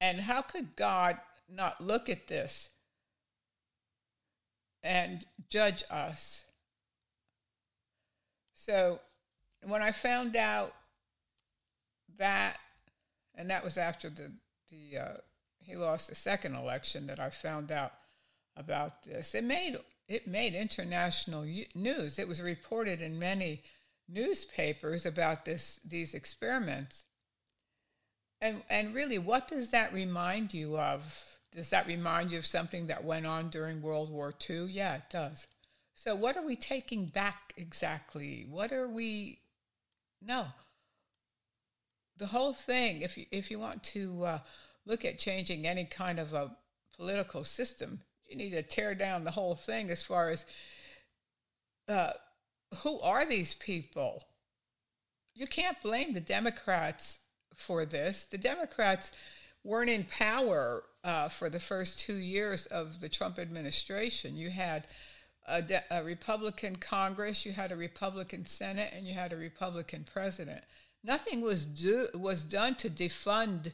And 0.00 0.20
how 0.20 0.42
could 0.42 0.76
God 0.76 1.18
not 1.48 1.80
look 1.80 2.08
at 2.08 2.28
this 2.28 2.68
and 4.82 5.24
judge 5.48 5.82
us? 5.90 6.44
So 8.54 9.00
when 9.64 9.82
I 9.82 9.90
found 9.90 10.36
out 10.36 10.74
that, 12.18 12.58
and 13.34 13.48
that 13.50 13.64
was 13.64 13.78
after 13.78 14.10
the, 14.10 14.30
the 14.70 14.98
uh, 14.98 15.16
he 15.60 15.76
lost 15.76 16.08
the 16.08 16.14
second 16.14 16.54
election 16.54 17.06
that 17.06 17.18
I 17.18 17.30
found 17.30 17.72
out 17.72 17.92
about 18.58 19.04
this. 19.04 19.34
It 19.34 19.44
made 19.44 19.78
it 20.08 20.26
made 20.26 20.54
international 20.54 21.46
news. 21.74 22.18
It 22.18 22.28
was 22.28 22.42
reported 22.42 23.00
in 23.00 23.18
many 23.18 23.62
newspapers 24.08 25.06
about 25.06 25.44
this 25.44 25.80
these 25.84 26.14
experiments. 26.14 27.04
And 28.40 28.62
and 28.68 28.94
really 28.94 29.18
what 29.18 29.48
does 29.48 29.70
that 29.70 29.92
remind 29.92 30.52
you 30.52 30.78
of? 30.78 31.24
Does 31.52 31.70
that 31.70 31.86
remind 31.86 32.30
you 32.30 32.38
of 32.38 32.46
something 32.46 32.88
that 32.88 33.04
went 33.04 33.26
on 33.26 33.48
during 33.48 33.80
World 33.80 34.10
War 34.10 34.34
II? 34.48 34.66
Yeah, 34.66 34.96
it 34.96 35.10
does. 35.10 35.46
So 35.94 36.14
what 36.14 36.36
are 36.36 36.44
we 36.44 36.56
taking 36.56 37.06
back 37.06 37.54
exactly? 37.56 38.46
What 38.48 38.72
are 38.72 38.88
we 38.88 39.40
No. 40.22 40.48
The 42.16 42.26
whole 42.26 42.52
thing 42.52 43.02
if 43.02 43.16
you 43.16 43.26
if 43.30 43.50
you 43.50 43.58
want 43.58 43.82
to 43.84 44.24
uh, 44.24 44.38
look 44.86 45.04
at 45.04 45.18
changing 45.18 45.66
any 45.66 45.84
kind 45.84 46.18
of 46.18 46.34
a 46.34 46.56
political 46.96 47.44
system, 47.44 48.00
you 48.28 48.36
need 48.36 48.50
to 48.50 48.62
tear 48.62 48.94
down 48.94 49.24
the 49.24 49.30
whole 49.30 49.54
thing 49.54 49.90
as 49.90 50.02
far 50.02 50.28
as 50.28 50.44
uh, 51.88 52.12
who 52.82 53.00
are 53.00 53.24
these 53.24 53.54
people? 53.54 54.24
You 55.34 55.46
can't 55.46 55.80
blame 55.80 56.12
the 56.12 56.20
Democrats 56.20 57.18
for 57.56 57.84
this. 57.84 58.24
The 58.24 58.38
Democrats 58.38 59.12
weren't 59.64 59.90
in 59.90 60.04
power 60.04 60.84
uh, 61.04 61.28
for 61.28 61.48
the 61.48 61.60
first 61.60 62.00
two 62.00 62.16
years 62.16 62.66
of 62.66 63.00
the 63.00 63.08
Trump 63.08 63.38
administration. 63.38 64.36
You 64.36 64.50
had 64.50 64.86
a, 65.46 65.62
de- 65.62 65.84
a, 65.90 66.04
Republican 66.04 66.76
Congress, 66.76 67.46
you 67.46 67.52
had 67.52 67.72
a 67.72 67.76
Republican 67.76 68.46
Senate, 68.46 68.92
and 68.94 69.06
you 69.06 69.14
had 69.14 69.32
a 69.32 69.36
Republican 69.36 70.04
president. 70.04 70.62
Nothing 71.02 71.40
was 71.40 71.64
do- 71.64 72.08
was 72.14 72.44
done 72.44 72.74
to 72.76 72.90
defund 72.90 73.72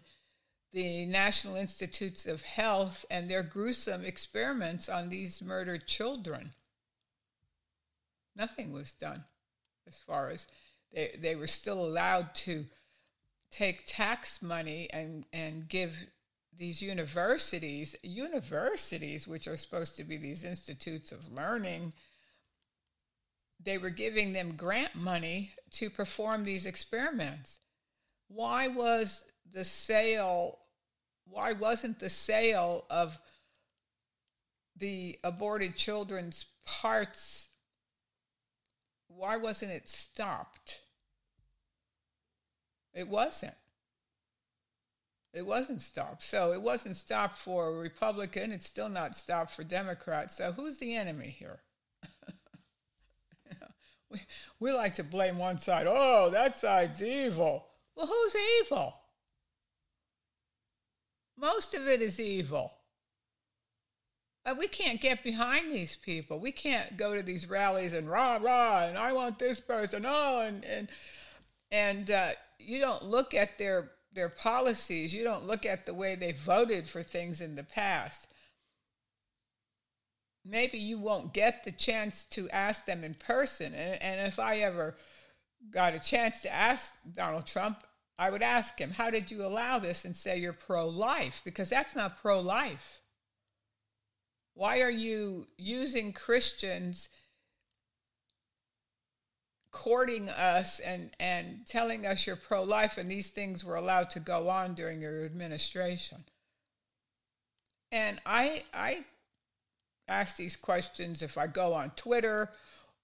the 0.75 1.07
National 1.07 1.55
Institutes 1.55 2.27
of 2.27 2.43
Health 2.43 3.05
and 3.09 3.31
their 3.31 3.45
gruesome 3.45 4.05
experiments 4.05 4.89
on 4.89 5.09
these 5.09 5.41
murdered 5.41 5.87
children. 5.87 6.53
Nothing 8.35 8.73
was 8.73 8.93
done 8.93 9.25
as 9.87 9.97
far 9.99 10.31
as 10.31 10.49
they, 10.93 11.17
they 11.17 11.37
were 11.37 11.47
still 11.47 11.87
allowed 11.87 12.35
to 12.35 12.65
take 13.53 13.85
tax 13.87 14.43
money 14.43 14.89
and, 14.93 15.25
and 15.33 15.69
give 15.69 16.07
these 16.59 16.83
universities, 16.83 17.95
universities, 18.03 19.29
which 19.29 19.47
are 19.47 19.57
supposed 19.57 19.97
to 19.97 20.05
be 20.05 20.17
these 20.17 20.43
institutes 20.43 21.13
of 21.13 21.33
learning, 21.33 21.93
they 23.63 23.79
were 23.79 23.91
giving 23.91 24.33
them 24.33 24.57
grant 24.57 24.97
money 24.97 25.53
to 25.71 25.89
perform 25.89 26.43
these 26.43 26.67
experiments. 26.67 27.61
Why 28.29 28.67
was 28.69 29.25
the 29.53 29.65
sale, 29.65 30.59
why 31.27 31.53
wasn't 31.53 32.01
the 32.01 32.11
sale 32.11 32.85
of 32.91 33.19
the 34.77 35.19
aborted 35.23 35.77
children's 35.77 36.47
parts, 36.65 37.49
why 39.09 39.37
wasn't 39.37 39.73
it 39.73 39.89
stopped? 39.89 40.81
It 42.93 43.09
wasn't. 43.09 43.55
It 45.33 45.47
wasn't 45.47 45.81
stopped. 45.81 46.23
So 46.23 46.53
it 46.53 46.63
wasn't 46.63 46.97
stopped 46.97 47.39
for 47.39 47.69
a 47.69 47.73
Republican. 47.73 48.53
It's 48.53 48.67
still 48.67 48.89
not 48.89 49.17
stopped 49.17 49.51
for 49.51 49.65
Democrats. 49.65 50.37
So 50.37 50.53
who's 50.53 50.79
the 50.79 50.95
enemy 50.95 51.35
here? 51.37 51.61
we, 54.11 54.21
we 54.61 54.73
like 54.73 54.95
to 54.95 55.05
blame 55.05 55.39
one 55.39 55.59
side. 55.59 55.87
Oh, 55.89 56.31
that 56.31 56.57
side's 56.57 57.03
evil. 57.03 57.67
Well, 57.97 58.07
who's 58.07 58.37
evil? 58.63 58.95
Most 61.37 61.75
of 61.75 61.89
it 61.89 62.01
is 62.01 62.21
evil. 62.21 62.73
Uh, 64.47 64.55
we 64.59 64.69
can't 64.69 65.01
get 65.01 65.25
behind 65.25 65.73
these 65.73 65.97
people. 65.97 66.39
We 66.39 66.53
can't 66.53 66.97
go 66.97 67.17
to 67.17 67.23
these 67.23 67.49
rallies 67.49 67.95
and 67.95 68.09
rah 68.09 68.39
rah 68.41 68.87
and 68.87 68.99
I 68.99 69.13
want 69.13 69.39
this 69.39 69.59
person. 69.59 70.05
Oh, 70.07 70.41
and 70.41 70.65
and 70.65 70.89
and 71.71 72.11
uh, 72.11 72.33
you 72.59 72.79
don't 72.79 73.05
look 73.05 73.33
at 73.33 73.59
their 73.59 73.93
their 74.13 74.29
policies. 74.29 75.15
You 75.15 75.25
don't 75.25 75.47
look 75.47 75.65
at 75.67 75.85
the 75.85 75.95
way 75.95 76.15
they 76.15 76.33
voted 76.33 76.89
for 76.89 77.03
things 77.03 77.41
in 77.41 77.57
the 77.57 77.65
past. 77.65 78.29
Maybe 80.45 80.79
you 80.79 80.99
won't 80.99 81.33
get 81.33 81.65
the 81.65 81.73
chance 81.73 82.27
to 82.27 82.51
ask 82.51 82.85
them 82.85 83.03
in 83.03 83.15
person. 83.15 83.75
And, 83.75 84.01
and 84.03 84.29
if 84.29 84.39
I 84.39 84.59
ever 84.59 84.95
got 85.71 85.95
a 85.95 85.99
chance 85.99 86.43
to 86.43 86.53
ask 86.53 86.93
Donald 87.11 87.47
Trump, 87.47 87.79
I 88.19 88.31
would 88.31 88.43
ask 88.43 88.79
him, 88.79 88.93
How 88.93 89.11
did 89.11 89.31
you 89.31 89.45
allow 89.45 89.79
this 89.79 90.05
and 90.05 90.15
say 90.15 90.39
you're 90.39 90.53
pro 90.53 90.89
life? 90.89 91.43
Because 91.45 91.69
that's 91.69 91.97
not 91.97 92.21
pro 92.21 92.41
life. 92.41 93.01
Why 94.55 94.81
are 94.83 94.91
you 94.91 95.47
using 95.57 96.13
Christians? 96.13 97.09
courting 99.75 100.31
us 100.31 100.79
and, 100.79 101.11
and 101.19 101.67
telling 101.67 102.07
us 102.07 102.27
you're 102.27 102.37
pro 102.37 102.63
life, 102.63 102.97
and 102.97 103.11
these 103.11 103.31
things 103.31 103.65
were 103.65 103.75
allowed 103.75 104.09
to 104.09 104.21
go 104.21 104.49
on 104.49 104.73
during 104.73 105.03
your 105.03 105.25
administration. 105.25 106.25
And 107.91 108.21
I, 108.25 108.63
I 108.73 109.05
ask 110.07 110.37
these 110.37 110.55
questions 110.55 111.23
if 111.23 111.37
I 111.37 111.49
go 111.49 111.75
on 111.75 111.91
Twitter 111.97 112.53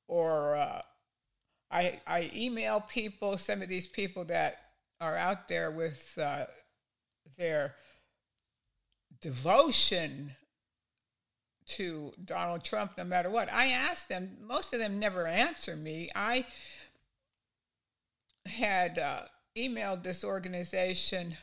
or 0.07 0.57
uh, 0.57 0.83
I, 1.73 1.99
I 2.07 2.31
email 2.33 2.81
people, 2.81 3.37
some 3.37 3.63
of 3.63 3.69
these 3.69 3.89
people 3.89 4.25
that 4.27 4.70
are 5.01 5.17
out 5.17 5.49
there 5.49 5.71
with 5.71 6.19
uh, 6.19 6.47
their 7.39 7.75
devotion 9.21 10.35
to 11.67 12.13
Donald 12.25 12.65
Trump 12.65 12.93
no 12.99 13.05
matter 13.05 13.31
what. 13.31 13.53
I 13.53 13.69
asked 13.69 14.09
them, 14.09 14.37
most 14.43 14.73
of 14.73 14.81
them 14.81 14.99
never 14.99 15.27
answer 15.27 15.77
me. 15.77 16.11
I 16.15 16.47
had 18.47 18.99
uh, 18.99 19.23
emailed 19.57 20.03
this 20.03 20.25
organization 20.25 21.37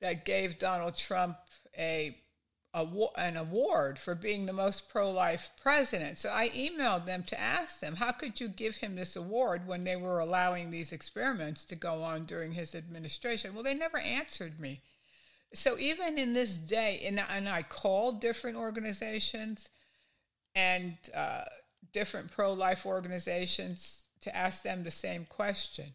that 0.00 0.24
gave 0.24 0.58
Donald 0.58 0.96
Trump 0.96 1.36
a 1.76 2.16
an 3.16 3.36
award 3.36 3.98
for 3.98 4.14
being 4.14 4.46
the 4.46 4.52
most 4.52 4.88
pro-life 4.88 5.50
president. 5.62 6.18
So 6.18 6.30
I 6.30 6.50
emailed 6.50 7.06
them 7.06 7.22
to 7.24 7.40
ask 7.40 7.80
them, 7.80 7.96
how 7.96 8.12
could 8.12 8.40
you 8.40 8.48
give 8.48 8.76
him 8.76 8.94
this 8.94 9.16
award 9.16 9.66
when 9.66 9.84
they 9.84 9.96
were 9.96 10.20
allowing 10.20 10.70
these 10.70 10.92
experiments 10.92 11.64
to 11.66 11.74
go 11.74 12.02
on 12.02 12.26
during 12.26 12.52
his 12.52 12.74
administration? 12.74 13.54
Well, 13.54 13.62
they 13.62 13.74
never 13.74 13.98
answered 13.98 14.60
me 14.60 14.82
so 15.56 15.78
even 15.78 16.18
in 16.18 16.32
this 16.32 16.56
day, 16.56 17.02
and, 17.06 17.20
and 17.30 17.48
I 17.48 17.62
called 17.62 18.20
different 18.20 18.56
organizations 18.56 19.68
and 20.54 20.96
uh, 21.14 21.44
different 21.92 22.30
pro 22.30 22.52
life 22.52 22.84
organizations 22.84 24.02
to 24.22 24.36
ask 24.36 24.62
them 24.62 24.84
the 24.84 24.90
same 24.90 25.24
question. 25.24 25.94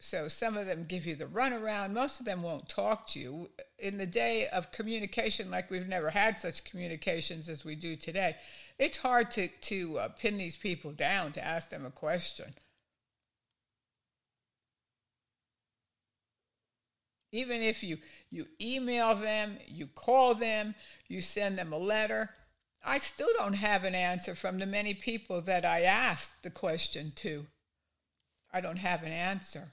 So 0.00 0.28
some 0.28 0.56
of 0.56 0.66
them 0.66 0.86
give 0.86 1.06
you 1.06 1.16
the 1.16 1.24
runaround, 1.24 1.92
most 1.92 2.20
of 2.20 2.26
them 2.26 2.42
won't 2.42 2.68
talk 2.68 3.08
to 3.08 3.20
you. 3.20 3.50
In 3.78 3.98
the 3.98 4.06
day 4.06 4.48
of 4.48 4.70
communication, 4.70 5.50
like 5.50 5.70
we've 5.70 5.88
never 5.88 6.10
had 6.10 6.38
such 6.38 6.64
communications 6.64 7.48
as 7.48 7.64
we 7.64 7.74
do 7.74 7.96
today, 7.96 8.36
it's 8.78 8.98
hard 8.98 9.32
to, 9.32 9.48
to 9.48 9.98
uh, 9.98 10.08
pin 10.08 10.38
these 10.38 10.56
people 10.56 10.92
down 10.92 11.32
to 11.32 11.44
ask 11.44 11.70
them 11.70 11.84
a 11.84 11.90
question. 11.90 12.54
Even 17.32 17.60
if 17.60 17.82
you, 17.82 17.98
you 18.30 18.46
email 18.60 19.14
them, 19.16 19.58
you 19.66 19.88
call 19.88 20.34
them, 20.34 20.74
you 21.08 21.20
send 21.20 21.58
them 21.58 21.72
a 21.72 21.78
letter, 21.78 22.30
I 22.84 22.98
still 22.98 23.28
don't 23.36 23.54
have 23.54 23.84
an 23.84 23.94
answer 23.94 24.34
from 24.34 24.58
the 24.58 24.66
many 24.66 24.94
people 24.94 25.42
that 25.42 25.64
I 25.64 25.82
asked 25.82 26.42
the 26.42 26.50
question 26.50 27.12
to. 27.16 27.46
I 28.52 28.60
don't 28.60 28.78
have 28.78 29.02
an 29.02 29.12
answer. 29.12 29.72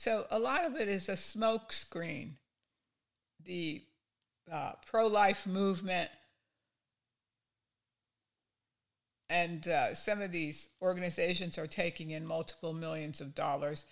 So 0.00 0.24
a 0.30 0.38
lot 0.38 0.64
of 0.64 0.76
it 0.76 0.88
is 0.88 1.10
a 1.10 1.12
smokescreen. 1.12 2.30
The 3.44 3.82
uh, 4.50 4.72
pro 4.86 5.06
life 5.06 5.46
movement 5.46 6.08
And 9.28 9.68
uh, 9.68 9.94
some 9.94 10.22
of 10.22 10.32
these 10.32 10.70
organizations 10.82 11.56
are 11.58 11.66
taking 11.66 12.10
in 12.12 12.26
multiple 12.26 12.72
millions 12.72 13.20
of 13.20 13.34
dollars. 13.34 13.84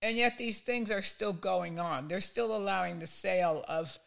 And 0.00 0.16
yet 0.16 0.38
these 0.38 0.60
things 0.60 0.90
are 0.90 1.02
still 1.02 1.34
going 1.34 1.80
on. 1.80 2.06
They're 2.06 2.20
still 2.20 2.56
allowing 2.56 2.98
the 3.00 3.06
sale 3.06 3.64
of 3.68 3.98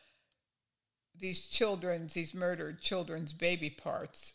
these 1.19 1.45
children's, 1.45 2.13
these 2.13 2.33
murdered 2.33 2.81
children's 2.81 3.33
baby 3.33 3.69
parts. 3.69 4.33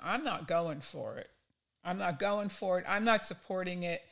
I'm 0.00 0.24
not 0.24 0.48
going 0.48 0.80
for 0.80 1.16
it. 1.16 1.30
I'm 1.84 1.96
not 1.96 2.18
going 2.18 2.48
for 2.48 2.80
it. 2.80 2.84
I'm 2.88 3.04
not 3.04 3.24
supporting 3.24 3.84
it. 3.84 4.02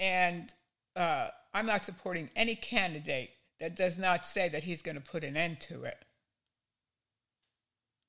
And 0.00 0.52
uh, 0.96 1.28
I'm 1.54 1.66
not 1.66 1.82
supporting 1.82 2.30
any 2.36 2.54
candidate 2.54 3.30
that 3.60 3.76
does 3.76 3.96
not 3.96 4.26
say 4.26 4.48
that 4.48 4.64
he's 4.64 4.82
going 4.82 4.96
to 4.96 5.00
put 5.00 5.24
an 5.24 5.36
end 5.36 5.60
to 5.60 5.84
it. 5.84 6.04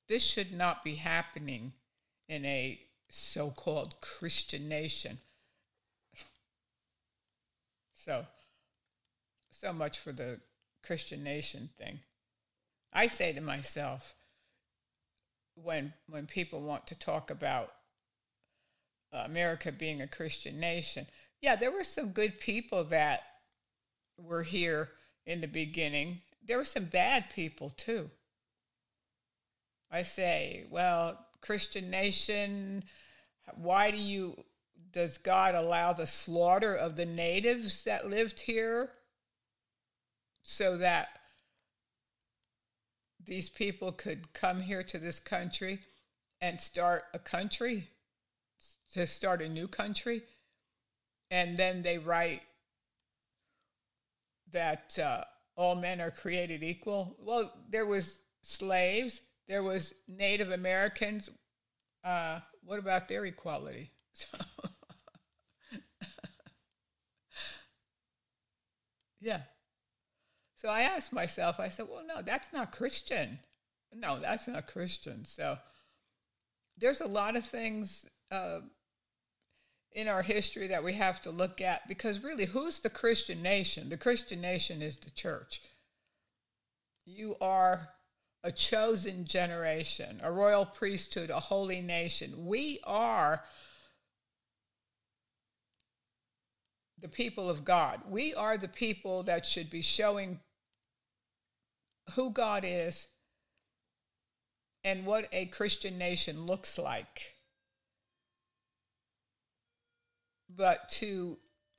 This 0.10 0.24
should 0.24 0.52
not 0.52 0.84
be 0.84 0.96
happening 0.96 1.74
in 2.28 2.46
a 2.46 2.80
so 3.10 3.52
called 3.52 4.02
Christian 4.02 4.68
nation. 4.68 5.20
So, 7.94 8.26
so 9.50 9.72
much 9.72 10.00
for 10.00 10.12
the 10.12 10.42
Christian 10.84 11.24
nation 11.24 11.70
thing. 11.78 12.00
I 12.92 13.08
say 13.08 13.32
to 13.32 13.42
myself, 13.42 14.16
when 15.56 15.94
when 16.10 16.26
people 16.26 16.62
want 16.62 16.88
to 16.88 17.00
talk 17.00 17.30
about 17.30 17.72
America 19.12 19.72
being 19.72 20.02
a 20.02 20.08
Christian 20.08 20.60
nation, 20.60 21.06
yeah, 21.44 21.58
there 21.58 21.74
were 21.74 21.84
some 21.84 22.12
good 22.12 22.40
people 22.40 22.86
that 22.86 23.24
were 24.18 24.44
here 24.44 24.92
in 25.26 25.42
the 25.42 25.48
beginning. 25.48 26.22
There 26.48 26.58
were 26.58 26.64
some 26.64 26.86
bad 26.86 27.30
people 27.36 27.70
too. 27.72 28.10
I 29.92 30.04
say, 30.04 30.64
well, 30.70 31.20
Christian 31.42 31.90
nation? 31.90 32.86
Why 33.56 33.92
do 33.92 33.98
you 33.98 34.42
does 34.94 35.18
God 35.18 35.54
allow 35.54 35.92
the 35.92 36.08
slaughter 36.08 36.74
of 36.74 36.96
the 36.96 37.06
natives 37.06 37.84
that 37.84 38.10
lived 38.10 38.40
here 38.42 38.92
so 40.44 40.78
that 40.78 41.10
these 43.22 43.50
people 43.50 43.92
could 43.92 44.32
come 44.32 44.62
here 44.62 44.84
to 44.84 44.98
this 44.98 45.20
country 45.20 45.80
and 46.40 46.62
start 46.62 47.04
a 47.14 47.20
country, 47.20 47.90
to 48.94 49.06
start 49.06 49.42
a 49.42 49.50
new 49.50 49.68
country? 49.68 50.24
And 51.34 51.58
then 51.58 51.82
they 51.82 51.98
write 51.98 52.44
that 54.52 55.00
uh, 55.00 55.24
all 55.56 55.74
men 55.74 56.00
are 56.00 56.12
created 56.12 56.62
equal. 56.62 57.16
Well, 57.20 57.52
there 57.72 57.88
was 57.88 58.20
slaves, 58.44 59.20
there 59.48 59.64
was 59.64 59.96
Native 60.08 60.52
Americans. 60.52 61.32
Uh, 62.04 62.42
what 62.64 62.78
about 62.78 63.08
their 63.08 63.26
equality? 63.26 63.90
So 64.14 64.28
Yeah. 69.20 69.40
So 70.54 70.70
I 70.70 70.82
asked 70.82 71.12
myself, 71.14 71.60
I 71.60 71.70
said, 71.70 71.88
well, 71.90 72.04
no, 72.06 72.22
that's 72.22 72.54
not 72.54 72.72
Christian. 72.72 73.40
No, 73.92 74.20
that's 74.20 74.48
not 74.48 74.68
Christian. 74.68 75.26
So 75.26 75.58
there's 76.78 77.02
a 77.02 77.08
lot 77.08 77.36
of 77.36 77.44
things 77.44 78.06
uh, 78.30 78.60
in 79.94 80.08
our 80.08 80.22
history 80.22 80.68
that 80.68 80.84
we 80.84 80.94
have 80.94 81.22
to 81.22 81.32
look 81.32 81.62
at 81.62 81.88
because 81.88 82.24
really, 82.24 82.46
who's 82.46 82.80
the 82.80 82.90
Christian 82.90 83.42
nation? 83.42 83.90
The 83.90 83.98
Christian 83.98 84.42
nation 84.42 84.82
is 84.82 84.98
the 84.98 85.12
church. 85.12 85.62
You 87.06 87.36
are 87.42 87.90
a 88.44 88.52
chosen 88.52 89.26
generation, 89.26 90.20
a 90.24 90.32
royal 90.32 90.66
priesthood, 90.66 91.30
a 91.30 91.40
holy 91.40 91.82
nation. 91.82 92.46
We 92.46 92.80
are 92.84 93.44
the 97.00 97.08
people 97.08 97.50
of 97.50 97.64
God. 97.64 98.02
We 98.10 98.34
are 98.34 98.58
the 98.58 98.68
people 98.68 99.24
that 99.24 99.46
should 99.46 99.70
be 99.70 99.82
showing 99.82 100.40
who 102.16 102.32
God 102.32 102.64
is 102.66 103.08
and 104.84 105.06
what 105.06 105.28
a 105.32 105.46
Christian 105.46 105.98
nation 105.98 106.46
looks 106.46 106.78
like. 106.78 107.33
But 110.56 110.90
to 110.90 111.38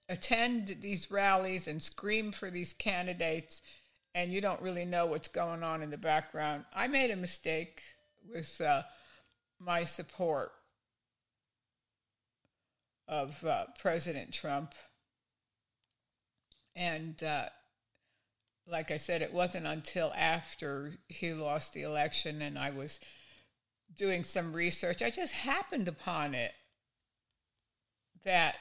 attend 0.09 0.77
these 0.81 1.11
rallies 1.11 1.67
and 1.67 1.83
scream 1.83 2.33
for 2.33 2.51
these 2.51 2.73
candidates 2.73 3.63
and 4.15 4.33
you 4.33 4.41
don't 4.41 4.63
really 4.63 4.85
know 4.85 5.07
what's 5.07 5.29
going 5.29 5.63
on 5.63 5.83
in 5.83 5.91
the 5.91 5.99
background. 5.99 6.65
I 6.73 6.87
made 6.87 7.11
a 7.11 7.17
mistake 7.17 7.83
with 8.33 8.61
uh, 8.61 8.83
my 9.59 9.85
support 9.85 10.53
of 13.09 13.45
uh, 13.45 13.65
President 13.79 14.33
Trump. 14.33 14.75
And 16.77 17.23
uh, 17.23 17.47
like 18.69 18.91
I 18.91 18.97
said, 18.99 19.21
it 19.21 19.33
wasn't 19.33 19.67
until 19.67 20.13
after 20.17 20.93
he 21.09 21.35
lost 21.35 21.75
the 21.75 21.83
election 21.83 22.41
and 22.43 22.59
I 22.59 22.71
was 22.71 23.01
doing 23.97 24.23
some 24.23 24.53
research, 24.53 25.03
I 25.03 25.11
just 25.11 25.33
happened 25.33 25.89
upon 25.89 26.35
it 26.35 26.53
that 28.25 28.57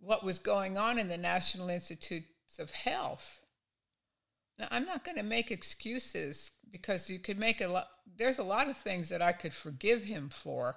what 0.00 0.24
was 0.24 0.38
going 0.38 0.78
on 0.78 0.98
in 0.98 1.08
the 1.08 1.18
National 1.18 1.68
Institutes 1.68 2.58
of 2.58 2.70
Health. 2.70 3.40
Now, 4.58 4.68
I'm 4.70 4.84
not 4.84 5.04
going 5.04 5.16
to 5.16 5.22
make 5.22 5.50
excuses 5.50 6.50
because 6.70 7.08
you 7.08 7.18
could 7.18 7.38
make 7.38 7.60
a 7.60 7.68
lot, 7.68 7.88
there's 8.16 8.38
a 8.38 8.44
lot 8.44 8.68
of 8.68 8.76
things 8.76 9.08
that 9.08 9.22
I 9.22 9.32
could 9.32 9.54
forgive 9.54 10.02
him 10.02 10.28
for. 10.28 10.76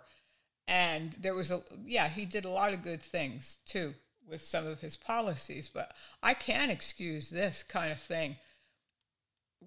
And 0.68 1.14
there 1.14 1.34
was 1.34 1.52
a, 1.52 1.62
yeah, 1.86 2.08
he 2.08 2.26
did 2.26 2.46
a 2.46 2.50
lot 2.50 2.74
of 2.74 2.84
good 2.84 3.02
things 3.02 3.58
too 3.66 3.94
with 4.28 4.44
some 4.44 4.68
of 4.68 4.80
his 4.80 4.96
policies, 4.96 5.70
but 5.70 5.94
I 6.24 6.34
can't 6.34 6.72
excuse 6.72 7.30
this 7.30 7.64
kind 7.64 7.92
of 7.92 8.00
thing 8.00 8.38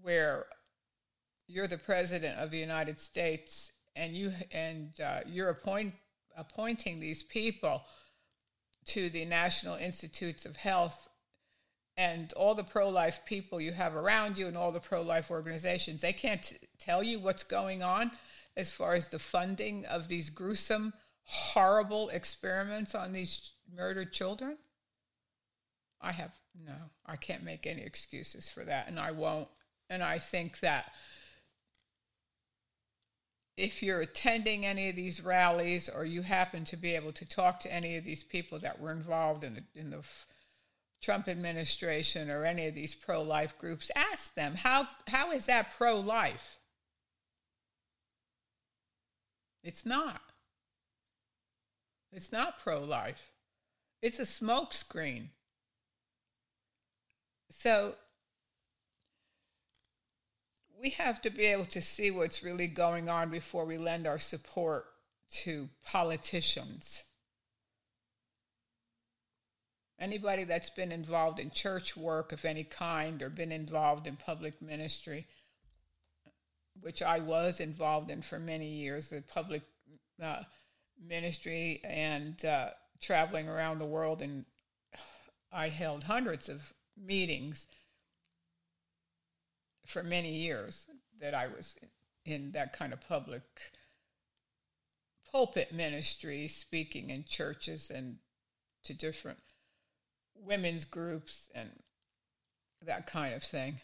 where 0.03 0.47
you're 1.47 1.67
the 1.67 1.79
president 1.79 2.39
of 2.39 2.51
the 2.51 2.59
United 2.59 2.99
States 2.99 3.71
and 3.97 4.17
you 4.17 4.33
and 4.51 4.99
uh, 5.01 5.21
you're 5.27 5.51
appoint, 5.51 5.95
appointing 6.37 7.01
these 7.01 7.23
people 7.23 7.85
to 8.87 9.09
the 9.11 9.25
National 9.25 9.77
Institutes 9.77 10.45
of 10.45 10.57
Health 10.57 11.09
and 11.97 12.33
all 12.35 12.55
the 12.55 12.65
pro-life 12.65 13.21
people 13.25 13.61
you 13.61 13.73
have 13.73 13.95
around 13.95 14.37
you 14.37 14.49
and 14.49 14.57
all 14.57 14.73
the 14.73 14.81
pro-life 14.81 15.31
organizations 15.31 16.01
they 16.01 16.13
can't 16.13 16.43
t- 16.43 16.57
tell 16.79 17.05
you 17.05 17.21
what's 17.21 17.45
going 17.45 17.85
on 17.85 18.11
as 18.57 18.71
far 18.71 18.95
as 18.95 19.09
the 19.09 19.19
funding 19.19 19.85
of 19.87 20.09
these 20.09 20.31
gruesome 20.31 20.93
horrible 21.25 22.09
experiments 22.11 22.95
on 22.95 23.13
these 23.13 23.53
murdered 23.75 24.13
children? 24.13 24.57
I 26.01 26.13
have 26.13 26.33
no, 26.67 26.75
I 27.07 27.17
can't 27.17 27.43
make 27.43 27.67
any 27.67 27.83
excuses 27.83 28.49
for 28.49 28.65
that, 28.65 28.89
and 28.89 29.01
I 29.01 29.11
won't. 29.11 29.49
And 29.91 30.03
I 30.03 30.19
think 30.19 30.61
that 30.61 30.93
if 33.57 33.83
you're 33.83 34.01
attending 34.01 34.67
any 34.67 34.89
of 34.89 34.97
these 34.97 35.23
rallies 35.23 35.89
or 35.89 36.05
you 36.05 36.23
happen 36.23 36.65
to 36.65 36.77
be 36.77 36.95
able 36.95 37.13
to 37.13 37.25
talk 37.25 37.61
to 37.61 37.73
any 37.73 37.97
of 37.97 38.05
these 38.05 38.25
people 38.25 38.59
that 38.59 38.81
were 38.81 38.91
involved 38.91 39.45
in 39.45 39.55
the, 39.55 39.81
in 39.81 39.91
the 39.91 40.03
Trump 41.01 41.29
administration 41.29 42.31
or 42.31 42.45
any 42.45 42.67
of 42.67 42.75
these 42.75 42.95
pro 42.95 43.23
life 43.23 43.57
groups, 43.59 43.91
ask 43.95 44.35
them 44.35 44.55
how, 44.57 44.89
how 45.07 45.31
is 45.31 45.47
that 45.47 45.71
pro 45.77 46.01
life? 46.01 46.59
It's 49.63 49.87
not. 49.87 50.21
It's 52.13 52.33
not 52.33 52.59
pro 52.59 52.83
life. 52.83 53.31
It's 54.03 54.19
a 54.19 54.23
smokescreen. 54.23 55.29
So 57.51 57.97
we 60.85 60.91
have 60.91 61.23
to 61.23 61.31
be 61.31 61.47
able 61.47 61.65
to 61.65 61.81
see 61.81 62.11
what's 62.11 62.43
really 62.43 62.67
going 62.67 63.09
on 63.09 63.31
before 63.31 63.65
we 63.65 63.79
lend 63.79 64.07
our 64.07 64.19
support 64.19 64.85
to 65.31 65.67
politicians. 65.83 67.05
Anybody 69.99 70.45
that's 70.45 70.69
been 70.69 70.93
involved 70.93 71.39
in 71.39 71.51
church 71.51 71.97
work 71.97 72.33
of 72.33 72.45
any 72.45 72.65
kind 72.65 73.23
or 73.23 73.31
been 73.31 73.51
involved 73.51 74.07
in 74.07 74.17
public 74.17 74.61
ministry, 74.61 75.27
which 76.83 77.03
I 77.03 77.19
was 77.19 77.61
involved 77.61 78.11
in 78.11 78.21
for 78.21 78.39
many 78.39 78.69
years, 78.69 79.09
the 79.09 79.23
public 79.23 79.63
uh, 80.23 80.43
ministry 81.03 81.81
and 81.83 82.45
uh, 82.45 82.71
traveling 83.01 83.49
around 83.49 83.79
the 83.79 83.87
world, 83.87 84.21
and 84.21 84.45
I 85.51 85.71
held 85.71 86.05
hundreds 86.05 86.51
of 86.51 86.75
meetings 86.95 87.69
for 89.87 90.03
many 90.03 90.35
years 90.35 90.87
that 91.21 91.35
I 91.35 91.47
was 91.47 91.77
in 92.25 92.53
that 92.53 92.73
kind 92.73 92.93
of 92.93 93.01
public 93.07 93.43
pulpit 95.31 95.73
ministry, 95.73 96.49
speaking 96.49 97.11
in 97.11 97.25
churches 97.29 97.91
and 97.91 98.17
to 98.85 98.95
different 98.95 99.39
women's 100.35 100.85
groups 100.85 101.49
and 101.55 101.71
that 102.85 103.07
kind 103.07 103.35
of 103.35 103.43
thing. 103.43 103.81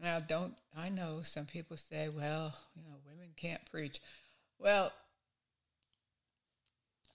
Now, 0.00 0.18
don't 0.18 0.54
I 0.76 0.88
know 0.88 1.20
some 1.22 1.46
people 1.46 1.76
say, 1.76 2.08
well, 2.08 2.54
you 2.74 2.82
know, 2.82 2.96
women 3.06 3.30
can't 3.36 3.64
preach. 3.70 4.00
Well, 4.58 4.92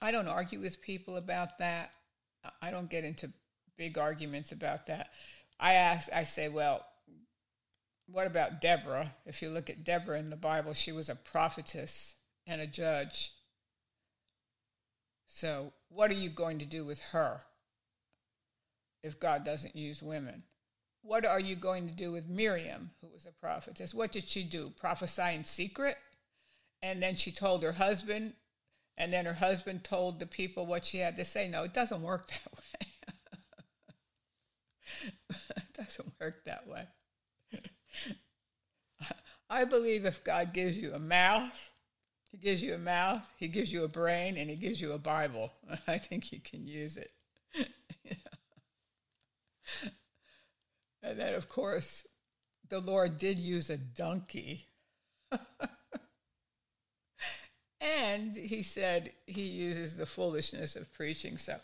I 0.01 0.11
don't 0.11 0.27
argue 0.27 0.59
with 0.59 0.81
people 0.81 1.17
about 1.17 1.57
that. 1.59 1.91
I 2.61 2.71
don't 2.71 2.89
get 2.89 3.03
into 3.03 3.31
big 3.77 3.97
arguments 3.97 4.51
about 4.51 4.87
that. 4.87 5.09
I 5.59 5.73
ask, 5.73 6.09
I 6.13 6.23
say, 6.23 6.49
well, 6.49 6.85
what 8.07 8.27
about 8.27 8.61
Deborah? 8.61 9.13
If 9.25 9.41
you 9.41 9.49
look 9.49 9.69
at 9.69 9.83
Deborah 9.83 10.19
in 10.19 10.29
the 10.29 10.35
Bible, 10.35 10.73
she 10.73 10.91
was 10.91 11.09
a 11.09 11.15
prophetess 11.15 12.15
and 12.45 12.61
a 12.61 12.67
judge. 12.67 13.33
So, 15.27 15.73
what 15.89 16.09
are 16.09 16.15
you 16.15 16.29
going 16.29 16.59
to 16.59 16.65
do 16.65 16.85
with 16.85 16.99
her 17.11 17.41
if 19.03 19.19
God 19.19 19.43
doesn't 19.43 19.75
use 19.75 20.01
women? 20.01 20.43
What 21.01 21.25
are 21.25 21.39
you 21.39 21.55
going 21.55 21.87
to 21.87 21.93
do 21.93 22.11
with 22.11 22.27
Miriam, 22.27 22.91
who 23.01 23.07
was 23.07 23.25
a 23.25 23.31
prophetess? 23.31 23.93
What 23.93 24.11
did 24.11 24.27
she 24.27 24.43
do? 24.43 24.71
Prophesy 24.79 25.33
in 25.33 25.43
secret? 25.43 25.97
And 26.81 27.01
then 27.03 27.15
she 27.15 27.31
told 27.31 27.63
her 27.63 27.73
husband, 27.73 28.33
and 28.97 29.11
then 29.11 29.25
her 29.25 29.33
husband 29.33 29.83
told 29.83 30.19
the 30.19 30.25
people 30.25 30.65
what 30.65 30.85
she 30.85 30.99
had 30.99 31.15
to 31.17 31.25
say. 31.25 31.47
No, 31.47 31.63
it 31.63 31.73
doesn't 31.73 32.01
work 32.01 32.27
that 32.29 32.53
way. 32.53 32.87
it 35.57 35.73
doesn't 35.73 36.13
work 36.19 36.45
that 36.45 36.67
way. 36.67 36.87
I 39.49 39.63
believe 39.65 40.05
if 40.05 40.23
God 40.23 40.53
gives 40.53 40.77
you 40.77 40.93
a 40.93 40.99
mouth, 40.99 41.57
He 42.31 42.37
gives 42.37 42.61
you 42.61 42.73
a 42.73 42.79
mouth, 42.79 43.33
He 43.37 43.47
gives 43.47 43.71
you 43.71 43.83
a 43.83 43.87
brain, 43.87 44.37
and 44.37 44.49
He 44.49 44.55
gives 44.55 44.81
you 44.81 44.91
a 44.91 44.99
Bible. 44.99 45.53
I 45.87 45.97
think 45.97 46.31
you 46.31 46.39
can 46.39 46.67
use 46.67 46.97
it. 46.97 47.11
and 51.01 51.19
then, 51.19 51.33
of 51.33 51.49
course, 51.49 52.05
the 52.69 52.79
Lord 52.79 53.17
did 53.17 53.39
use 53.39 53.69
a 53.69 53.77
donkey. 53.77 54.67
and 57.81 58.35
he 58.35 58.63
said 58.63 59.11
he 59.25 59.43
uses 59.43 59.95
the 59.95 60.05
foolishness 60.05 60.75
of 60.75 60.91
preaching. 60.93 61.37
So 61.37 61.57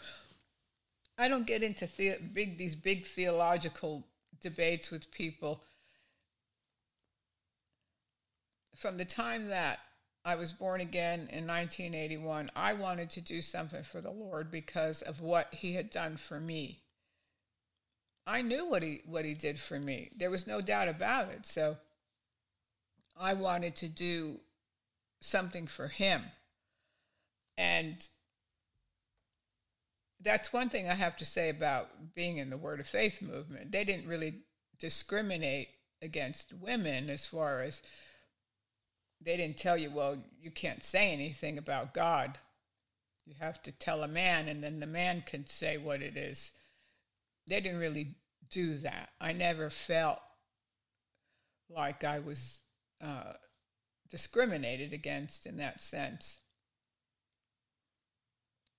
I 1.17 1.27
don't 1.27 1.47
get 1.47 1.63
into 1.63 1.87
the, 1.97 2.15
big 2.33 2.57
these 2.57 2.75
big 2.75 3.05
theological 3.05 4.07
debates 4.41 4.89
with 4.91 5.11
people. 5.11 5.63
From 8.75 8.97
the 8.97 9.05
time 9.05 9.47
that 9.49 9.79
I 10.25 10.35
was 10.35 10.51
born 10.51 10.81
again 10.81 11.27
in 11.31 11.45
1981, 11.45 12.51
I 12.55 12.73
wanted 12.73 13.09
to 13.11 13.21
do 13.21 13.41
something 13.41 13.83
for 13.83 14.01
the 14.01 14.11
Lord 14.11 14.49
because 14.51 15.01
of 15.01 15.21
what 15.21 15.53
He 15.53 15.73
had 15.73 15.89
done 15.89 16.17
for 16.17 16.39
me. 16.39 16.79
I 18.25 18.41
knew 18.41 18.65
what 18.65 18.83
He 18.83 19.01
what 19.05 19.25
He 19.25 19.33
did 19.33 19.59
for 19.59 19.79
me. 19.79 20.11
There 20.15 20.29
was 20.29 20.47
no 20.47 20.61
doubt 20.61 20.87
about 20.87 21.29
it. 21.29 21.45
So 21.45 21.77
I 23.19 23.33
wanted 23.33 23.75
to 23.77 23.89
do 23.89 24.39
something 25.19 25.67
for 25.67 25.89
Him, 25.89 26.23
and 27.57 28.07
that's 30.21 30.53
one 30.53 30.69
thing 30.69 30.87
I 30.87 30.93
have 30.93 31.17
to 31.17 31.25
say 31.25 31.49
about 31.49 32.15
being 32.15 32.37
in 32.37 32.49
the 32.49 32.57
Word 32.57 32.79
of 32.79 32.87
Faith 32.87 33.21
movement. 33.21 33.71
They 33.73 33.83
didn't 33.83 34.07
really 34.07 34.35
discriminate 34.79 35.67
against 36.01 36.53
women 36.53 37.09
as 37.09 37.25
far 37.25 37.61
as 37.61 37.81
they 39.23 39.37
didn't 39.37 39.57
tell 39.57 39.77
you, 39.77 39.91
well, 39.91 40.17
you 40.41 40.51
can't 40.51 40.83
say 40.83 41.11
anything 41.11 41.57
about 41.57 41.93
God. 41.93 42.37
You 43.25 43.35
have 43.39 43.61
to 43.63 43.71
tell 43.71 44.03
a 44.03 44.07
man, 44.07 44.47
and 44.47 44.63
then 44.63 44.79
the 44.79 44.87
man 44.87 45.23
can 45.25 45.47
say 45.47 45.77
what 45.77 46.01
it 46.01 46.17
is. 46.17 46.51
They 47.47 47.61
didn't 47.61 47.79
really 47.79 48.15
do 48.49 48.77
that. 48.77 49.09
I 49.19 49.31
never 49.33 49.69
felt 49.69 50.19
like 51.69 52.03
I 52.03 52.19
was 52.19 52.59
uh, 53.01 53.33
discriminated 54.09 54.93
against 54.93 55.45
in 55.45 55.57
that 55.57 55.81
sense. 55.81 56.39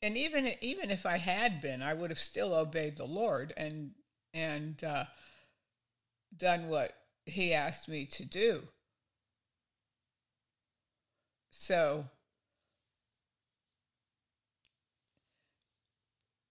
And 0.03 0.17
even 0.19 0.53
even 0.61 0.91
if 0.91 1.07
I 1.07 1.17
had 1.17 1.63
been, 1.63 1.83
I 1.83 1.95
would 1.95 2.11
have 2.11 2.19
still 2.19 2.55
obeyed 2.55 2.99
the 2.99 3.07
Lord 3.07 3.55
and 3.57 3.93
and 4.35 4.83
uh, 4.85 5.05
done 6.37 6.69
what 6.69 6.93
He 7.25 7.55
asked 7.55 7.89
me 7.89 8.05
to 8.07 8.25
do. 8.25 8.69
So 11.57 12.05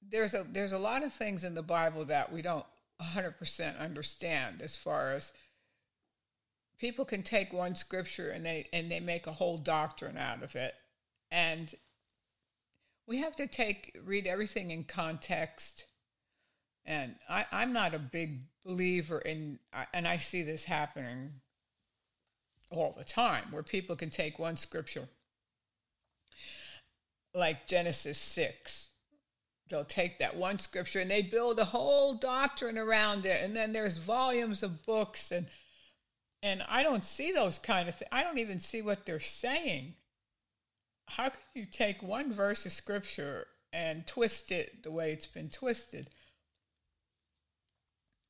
there's 0.10 0.34
a 0.34 0.46
there's 0.50 0.72
a 0.72 0.78
lot 0.78 1.04
of 1.04 1.12
things 1.12 1.44
in 1.44 1.54
the 1.54 1.62
Bible 1.62 2.06
that 2.06 2.32
we 2.32 2.42
don't 2.42 2.66
100% 3.02 3.80
understand 3.80 4.62
as 4.62 4.78
far 4.78 5.12
as 5.12 5.34
people 6.80 7.04
can 7.04 7.22
take 7.22 7.52
one 7.52 7.76
scripture 7.76 8.30
and 8.30 8.46
they 8.46 8.70
and 8.72 8.90
they 8.90 9.02
make 9.02 9.28
a 9.28 9.34
whole 9.34 9.58
doctrine 9.58 10.18
out 10.18 10.42
of 10.42 10.56
it. 10.56 10.74
And 11.30 11.74
we 13.06 13.18
have 13.18 13.36
to 13.36 13.46
take 13.46 14.00
read 14.06 14.26
everything 14.26 14.72
in 14.72 14.86
context. 14.86 15.86
And 16.86 17.16
I, 17.30 17.46
i'm 17.52 17.74
not 17.74 17.94
a 17.94 18.00
big 18.00 18.42
believer 18.66 19.20
in 19.20 19.60
and 19.94 20.08
i 20.08 20.18
see 20.18 20.44
this 20.44 20.66
happening 20.66 21.42
all 22.74 22.94
the 22.98 23.04
time 23.04 23.46
where 23.52 23.64
people 23.64 23.96
can 23.96 24.10
take 24.10 24.40
one 24.40 24.58
scripture 24.58 25.08
like 27.36 27.68
Genesis 27.68 28.18
6. 28.18 28.90
They'll 29.70 29.86
take 29.86 30.20
that 30.20 30.36
one 30.36 30.60
scripture 30.60 31.00
and 31.00 31.10
they 31.10 31.22
build 31.22 31.60
a 31.60 31.66
whole 31.66 32.16
doctrine 32.16 32.78
around 32.78 33.26
it 33.26 33.44
and 33.44 33.56
then 33.56 33.74
there's 33.74 33.98
volumes 33.98 34.62
of 34.64 34.86
books 34.86 35.32
and 35.32 35.48
and 36.44 36.62
I 36.68 36.84
don't 36.84 37.06
see 37.06 37.32
those 37.32 37.58
kind 37.58 37.88
of 37.88 37.96
things. 37.96 38.10
I 38.12 38.22
don't 38.22 38.38
even 38.38 38.60
see 38.60 38.82
what 38.82 39.06
they're 39.06 39.22
saying. 39.22 39.94
How 41.08 41.30
can 41.30 41.40
you 41.56 41.66
take 41.66 42.04
one 42.04 42.34
verse 42.34 42.66
of 42.66 42.74
scripture 42.74 43.48
and 43.72 44.06
twist 44.06 44.52
it 44.52 44.84
the 44.84 44.92
way 44.92 45.14
it's 45.14 45.26
been 45.26 45.50
twisted? 45.50 46.10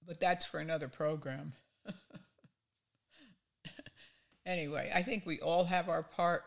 But 0.06 0.20
that's 0.20 0.46
for 0.46 0.60
another 0.60 0.88
program. 0.88 1.54
Anyway, 4.46 4.92
I 4.94 5.04
think 5.04 5.26
we 5.26 5.40
all 5.40 5.66
have 5.66 5.90
our 5.90 6.04
part. 6.04 6.44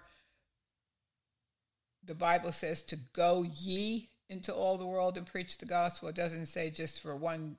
The 2.05 2.15
Bible 2.15 2.53
says 2.53 2.83
to 2.85 2.97
go 3.15 3.43
ye 3.43 4.09
into 4.29 4.53
all 4.53 4.77
the 4.77 4.87
world 4.87 5.17
and 5.17 5.27
preach 5.27 5.59
the 5.59 5.67
gospel. 5.67 6.09
It 6.09 6.15
doesn't 6.15 6.47
say 6.47 6.71
just 6.71 7.01
for 7.01 7.17
one 7.17 7.57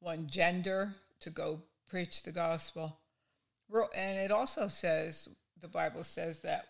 one 0.00 0.26
gender 0.28 0.94
to 1.20 1.30
go 1.30 1.60
preach 1.88 2.22
the 2.22 2.32
gospel. 2.32 2.98
And 3.94 4.18
it 4.18 4.30
also 4.30 4.66
says, 4.68 5.28
the 5.60 5.68
Bible 5.68 6.04
says 6.04 6.40
that 6.40 6.66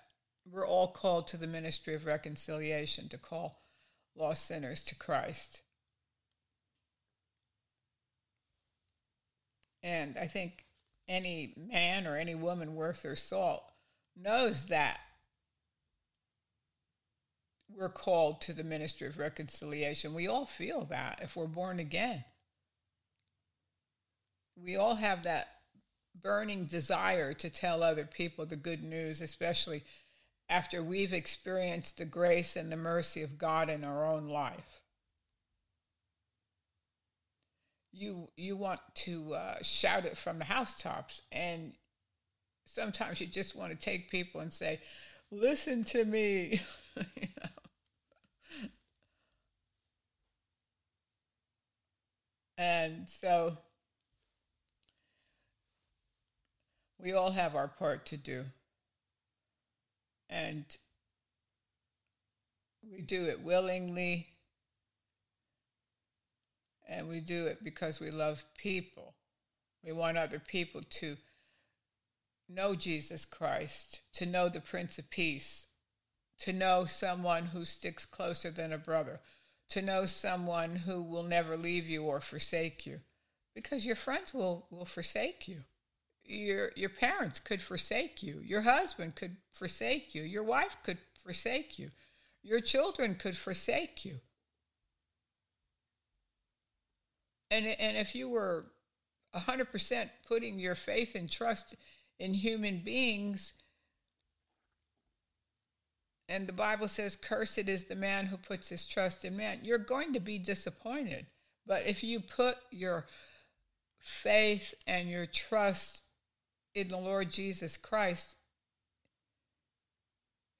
we're 0.51 0.67
all 0.67 0.89
called 0.89 1.29
to 1.29 1.37
the 1.37 1.47
ministry 1.47 1.95
of 1.95 2.07
reconciliation, 2.07 3.09
to 3.09 3.19
call 3.19 3.63
lost 4.17 4.47
sinners 4.47 4.83
to 4.85 4.97
Christ. 4.97 5.63
And 9.83 10.19
I 10.19 10.27
think 10.27 10.65
any 11.11 11.53
man 11.57 12.07
or 12.07 12.17
any 12.17 12.35
woman 12.35 12.75
worth 12.75 13.03
their 13.03 13.17
salt 13.17 13.65
knows 14.17 14.67
that 14.67 15.01
we're 17.77 17.89
called 17.89 18.41
to 18.43 18.53
the 18.53 18.65
ministry 18.65 19.07
of 19.07 19.19
reconciliation. 19.19 20.15
We 20.15 20.29
all 20.29 20.47
feel 20.47 20.85
that 20.87 21.21
if 21.23 21.37
we're 21.37 21.47
born 21.47 21.79
again. 21.79 22.25
We 24.57 24.77
all 24.77 24.97
have 24.97 25.25
that 25.25 25.49
burning 26.21 26.67
desire 26.67 27.33
to 27.35 27.51
tell 27.51 27.83
other 27.83 28.05
people 28.05 28.47
the 28.47 28.57
good 28.57 28.83
news, 28.83 29.21
especially 29.21 29.85
after 30.49 30.83
we've 30.83 31.13
experienced 31.13 31.99
the 31.99 32.05
grace 32.05 32.57
and 32.57 32.71
the 32.71 32.77
mercy 32.77 33.23
of 33.23 33.39
God 33.39 33.71
in 33.71 33.85
our 33.85 34.05
own 34.05 34.29
life. 34.29 34.80
You 37.93 38.29
you 38.37 38.57
want 38.57 38.81
to 38.95 39.35
uh, 39.35 39.63
shout 39.63 40.05
it 40.07 40.17
from 40.17 40.39
the 40.39 40.45
housetops, 40.45 41.23
and 41.33 41.73
sometimes 42.65 43.21
you 43.21 43.27
just 43.27 43.57
want 43.57 43.73
to 43.73 43.79
take 43.79 44.11
people 44.11 44.41
and 44.41 44.53
say, 44.53 44.81
"Listen 45.31 45.85
to 45.85 46.05
me." 46.05 46.61
And 52.61 53.09
so 53.09 53.57
we 56.99 57.15
all 57.15 57.31
have 57.31 57.57
our 57.57 57.69
part 57.69 58.05
to 58.07 58.19
do. 58.19 58.45
And 60.29 60.65
we 62.83 63.01
do 63.01 63.25
it 63.27 63.41
willingly 63.41 64.29
and 66.91 67.09
we 67.09 67.21
do 67.21 67.47
it 67.47 67.63
because 67.63 68.01
we 68.01 68.11
love 68.11 68.45
people. 68.59 69.15
We 69.85 69.93
want 69.93 70.19
other 70.19 70.41
people 70.41 70.83
to 70.99 71.17
know 72.49 72.75
Jesus 72.75 73.25
Christ, 73.25 74.01
to 74.15 74.27
know 74.27 74.49
the 74.49 74.61
Prince 74.61 74.99
of 74.99 75.09
Peace, 75.09 75.69
to 76.41 76.53
know 76.53 76.85
someone 76.85 77.47
who 77.47 77.65
sticks 77.65 78.05
closer 78.05 78.51
than 78.51 78.73
a 78.73 78.79
brother, 78.79 79.21
to 79.69 79.81
know 79.81 80.05
someone 80.05 80.77
who 80.77 81.01
will 81.01 81.23
never 81.23 81.57
leave 81.57 81.87
you 81.87 82.03
or 82.03 82.21
forsake 82.21 82.85
you. 82.85 83.01
Because 83.55 83.87
your 83.87 83.97
friends 83.97 84.35
will, 84.35 84.67
will 84.71 84.85
forsake 84.85 85.47
you. 85.47 85.61
Your, 86.25 86.73
your 86.77 86.91
parents 86.91 87.39
could 87.41 87.63
forsake 87.63 88.23
you. 88.23 88.41
Your 88.45 88.63
husband 88.63 89.15
could 89.15 89.37
forsake 89.53 90.15
you. 90.15 90.23
Your 90.23 90.43
wife 90.43 90.77
could 90.83 90.99
forsake 91.15 91.79
you. 91.79 91.91
Your 92.43 92.61
children 92.61 93.15
could 93.15 93.37
forsake 93.37 94.05
you. 94.05 94.21
And, 97.51 97.67
and 97.67 97.97
if 97.97 98.15
you 98.15 98.29
were 98.29 98.67
100% 99.35 100.11
putting 100.27 100.59
your 100.59 100.75
faith 100.75 101.15
and 101.15 101.31
trust 101.31 101.75
in 102.19 102.35
human 102.35 102.79
beings, 102.79 103.55
and 106.29 106.47
the 106.47 106.53
Bible 106.53 106.87
says, 106.87 107.17
Cursed 107.17 107.69
is 107.69 107.85
the 107.85 107.97
man 107.97 108.27
who 108.27 108.37
puts 108.37 108.69
his 108.69 108.85
trust 108.87 109.25
in 109.25 109.37
man, 109.37 109.61
you're 109.63 109.79
going 109.79 110.13
to 110.13 110.21
be 110.21 110.39
disappointed. 110.39 111.27
But 111.67 111.87
if 111.87 112.05
you 112.05 112.21
put 112.21 112.57
your 112.71 113.07
faith 113.99 114.75
and 114.87 115.09
your 115.09 115.27
trust 115.27 116.03
in 116.75 116.89
the 116.89 116.97
Lord 116.97 117.31
Jesus 117.31 117.77
Christ, 117.77 118.37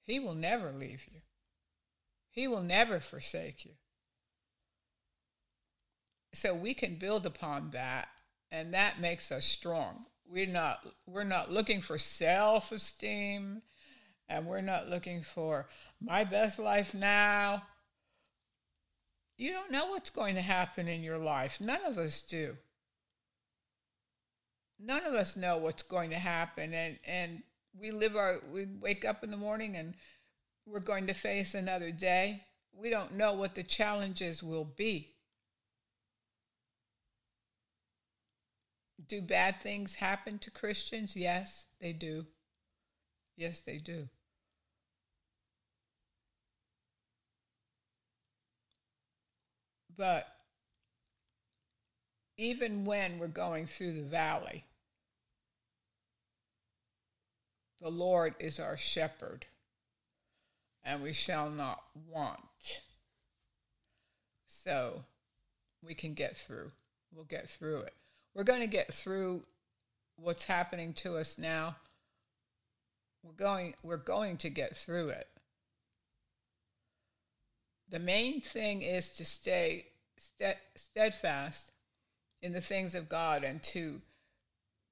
He 0.01 0.19
will 0.19 0.35
never 0.35 0.71
leave 0.71 1.05
you, 1.11 1.21
He 2.29 2.47
will 2.47 2.63
never 2.63 2.99
forsake 2.99 3.65
you 3.65 3.71
so 6.33 6.53
we 6.53 6.73
can 6.73 6.95
build 6.95 7.25
upon 7.25 7.71
that 7.71 8.07
and 8.51 8.73
that 8.73 8.99
makes 8.99 9.31
us 9.31 9.45
strong 9.45 10.05
we're 10.29 10.45
not 10.45 10.85
we're 11.05 11.23
not 11.23 11.51
looking 11.51 11.81
for 11.81 11.97
self-esteem 11.97 13.61
and 14.29 14.45
we're 14.45 14.61
not 14.61 14.89
looking 14.89 15.21
for 15.21 15.67
my 16.01 16.23
best 16.23 16.59
life 16.59 16.93
now 16.93 17.63
you 19.37 19.51
don't 19.51 19.71
know 19.71 19.87
what's 19.87 20.09
going 20.09 20.35
to 20.35 20.41
happen 20.41 20.87
in 20.87 21.03
your 21.03 21.17
life 21.17 21.59
none 21.59 21.83
of 21.85 21.97
us 21.97 22.21
do 22.21 22.55
none 24.79 25.05
of 25.05 25.13
us 25.13 25.35
know 25.35 25.57
what's 25.57 25.83
going 25.83 26.09
to 26.09 26.19
happen 26.19 26.73
and 26.73 26.97
and 27.05 27.43
we 27.79 27.91
live 27.91 28.15
our 28.15 28.41
we 28.51 28.65
wake 28.79 29.05
up 29.05 29.23
in 29.23 29.31
the 29.31 29.37
morning 29.37 29.75
and 29.75 29.93
we're 30.65 30.79
going 30.79 31.07
to 31.07 31.13
face 31.13 31.53
another 31.55 31.91
day. 31.91 32.43
We 32.73 32.89
don't 32.89 33.15
know 33.15 33.33
what 33.33 33.55
the 33.55 33.63
challenges 33.63 34.41
will 34.41 34.65
be. 34.65 35.15
Do 39.11 39.21
bad 39.21 39.59
things 39.59 39.95
happen 39.95 40.39
to 40.39 40.49
Christians? 40.49 41.17
Yes, 41.17 41.65
they 41.81 41.91
do. 41.91 42.27
Yes, 43.35 43.59
they 43.59 43.77
do. 43.77 44.07
But 49.97 50.27
even 52.37 52.85
when 52.85 53.19
we're 53.19 53.27
going 53.27 53.65
through 53.65 53.95
the 53.95 54.01
valley, 54.01 54.63
the 57.81 57.91
Lord 57.91 58.33
is 58.39 58.61
our 58.61 58.77
shepherd, 58.77 59.45
and 60.85 61.03
we 61.03 61.11
shall 61.11 61.49
not 61.49 61.83
want. 62.07 62.79
So 64.47 65.03
we 65.85 65.95
can 65.95 66.13
get 66.13 66.37
through. 66.37 66.71
We'll 67.13 67.25
get 67.25 67.49
through 67.49 67.79
it. 67.79 67.93
We're 68.33 68.43
going 68.43 68.61
to 68.61 68.67
get 68.67 68.93
through 68.93 69.43
what's 70.15 70.45
happening 70.45 70.93
to 70.93 71.17
us 71.17 71.37
now. 71.37 71.75
We're 73.23 73.33
going 73.33 73.75
we're 73.83 73.97
going 73.97 74.37
to 74.37 74.49
get 74.49 74.75
through 74.75 75.09
it. 75.09 75.27
The 77.89 77.99
main 77.99 78.41
thing 78.41 78.81
is 78.81 79.11
to 79.11 79.25
stay 79.25 79.87
steadfast 80.75 81.71
in 82.41 82.53
the 82.53 82.61
things 82.61 82.95
of 82.95 83.09
God 83.09 83.43
and 83.43 83.61
to 83.63 84.01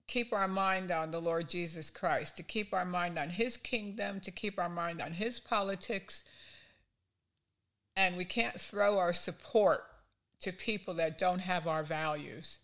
keep 0.07 0.33
our 0.33 0.47
mind 0.47 0.91
on 0.91 1.11
the 1.11 1.21
Lord 1.21 1.49
Jesus 1.49 1.89
Christ, 1.89 2.35
to 2.37 2.43
keep 2.43 2.73
our 2.73 2.85
mind 2.85 3.17
on 3.17 3.29
his 3.29 3.57
kingdom, 3.57 4.19
to 4.21 4.31
keep 4.31 4.59
our 4.59 4.69
mind 4.69 5.01
on 5.01 5.13
his 5.13 5.39
politics. 5.39 6.23
And 7.95 8.17
we 8.17 8.25
can't 8.25 8.59
throw 8.59 8.97
our 8.97 9.13
support 9.13 9.83
to 10.41 10.51
people 10.51 10.93
that 10.95 11.17
don't 11.17 11.39
have 11.39 11.67
our 11.67 11.83
values. 11.83 12.59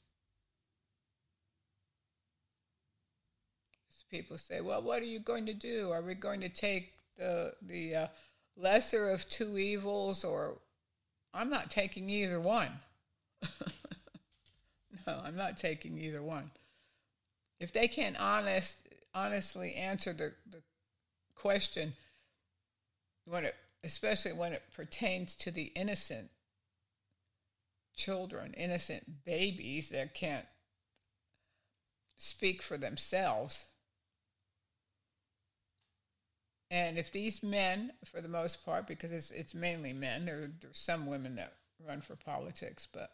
People 4.15 4.38
say, 4.38 4.62
well, 4.62 4.82
what 4.82 5.01
are 5.01 5.06
you 5.06 5.19
going 5.19 5.45
to 5.45 5.54
do? 5.54 5.91
Are 5.91 6.01
we 6.01 6.15
going 6.15 6.39
to 6.41 6.49
take 6.49 6.93
the, 7.17 7.54
the 7.62 7.95
uh, 7.95 8.08
lesser 8.56 9.10
of 9.10 9.28
two 9.30 9.58
evils 9.58 10.23
or 10.23 10.56
I'm 11.34 11.49
not 11.49 11.69
taking 11.69 12.10
either 12.10 12.39
one. 12.39 12.71
no, 15.06 15.21
I'm 15.21 15.36
not 15.36 15.58
taking 15.58 15.97
either 15.97 16.23
one. 16.23 16.51
If 17.60 17.73
they 17.73 17.89
can't 17.89 18.17
honest, 18.17 18.78
honestly 19.13 19.75
answer 19.75 20.13
the, 20.13 20.34
the 20.49 20.62
question, 21.36 21.93
when 23.25 23.43
it, 23.43 23.56
especially 23.84 24.32
when 24.32 24.54
it 24.54 24.63
pertains 24.73 25.36
to 25.36 25.51
the 25.51 25.73
innocent 25.75 26.30
children, 27.97 28.54
innocent 28.54 29.25
babies 29.25 29.89
that 29.89 30.13
can't 30.13 30.45
speak 32.15 32.62
for 32.62 32.78
themselves, 32.78 33.65
and 36.71 36.97
if 36.97 37.12
these 37.12 37.43
men, 37.43 37.93
for 38.06 38.21
the 38.21 38.28
most 38.28 38.65
part, 38.65 38.88
because 38.88 39.12
it's, 39.12 39.32
it's 39.32 39.54
mainly 39.54 39.93
men, 39.93 40.25
there, 40.25 40.49
there's 40.60 40.80
some 40.80 41.06
women 41.06 41.36
that 41.36 41.54
run 41.86 42.01
for 42.01 42.15
politics, 42.15 42.88
but 42.91 43.12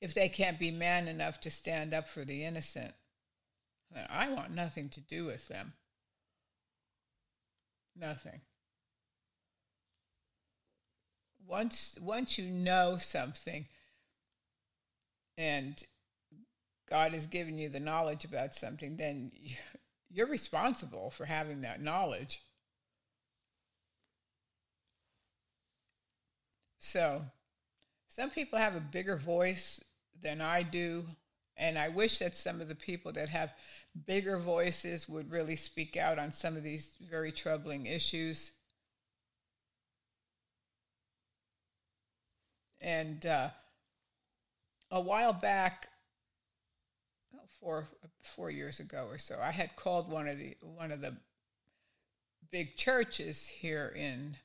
if 0.00 0.14
they 0.14 0.28
can't 0.28 0.58
be 0.58 0.70
man 0.70 1.08
enough 1.08 1.40
to 1.40 1.50
stand 1.50 1.94
up 1.94 2.08
for 2.08 2.24
the 2.24 2.44
innocent, 2.44 2.92
then 3.92 4.06
I 4.10 4.28
want 4.28 4.50
nothing 4.52 4.88
to 4.90 5.00
do 5.00 5.24
with 5.26 5.48
them. 5.48 5.74
Nothing. 7.96 8.40
Once 11.46 11.96
once 12.00 12.38
you 12.38 12.46
know 12.46 12.96
something 12.96 13.66
and 15.36 15.82
God 16.88 17.12
has 17.12 17.26
given 17.26 17.58
you 17.58 17.68
the 17.68 17.80
knowledge 17.80 18.24
about 18.24 18.54
something, 18.54 18.96
then 18.96 19.30
you, 19.34 19.56
you're 20.14 20.28
responsible 20.28 21.10
for 21.10 21.24
having 21.24 21.62
that 21.62 21.82
knowledge. 21.82 22.40
So, 26.78 27.22
some 28.06 28.30
people 28.30 28.58
have 28.60 28.76
a 28.76 28.80
bigger 28.80 29.16
voice 29.16 29.80
than 30.22 30.40
I 30.40 30.62
do, 30.62 31.04
and 31.56 31.76
I 31.76 31.88
wish 31.88 32.20
that 32.20 32.36
some 32.36 32.60
of 32.60 32.68
the 32.68 32.76
people 32.76 33.12
that 33.14 33.28
have 33.28 33.54
bigger 34.06 34.38
voices 34.38 35.08
would 35.08 35.32
really 35.32 35.56
speak 35.56 35.96
out 35.96 36.18
on 36.20 36.30
some 36.30 36.56
of 36.56 36.62
these 36.62 36.92
very 37.00 37.32
troubling 37.32 37.86
issues. 37.86 38.52
And 42.80 43.26
uh, 43.26 43.48
a 44.92 45.00
while 45.00 45.32
back, 45.32 45.88
four 47.64 47.88
four 48.22 48.50
years 48.50 48.78
ago 48.78 49.06
or 49.10 49.18
so. 49.18 49.38
I 49.42 49.50
had 49.50 49.74
called 49.74 50.10
one 50.10 50.28
of 50.28 50.38
the 50.38 50.56
one 50.60 50.92
of 50.92 51.00
the 51.00 51.16
big 52.52 52.76
churches 52.76 53.48
here 53.48 53.92
in 53.96 54.36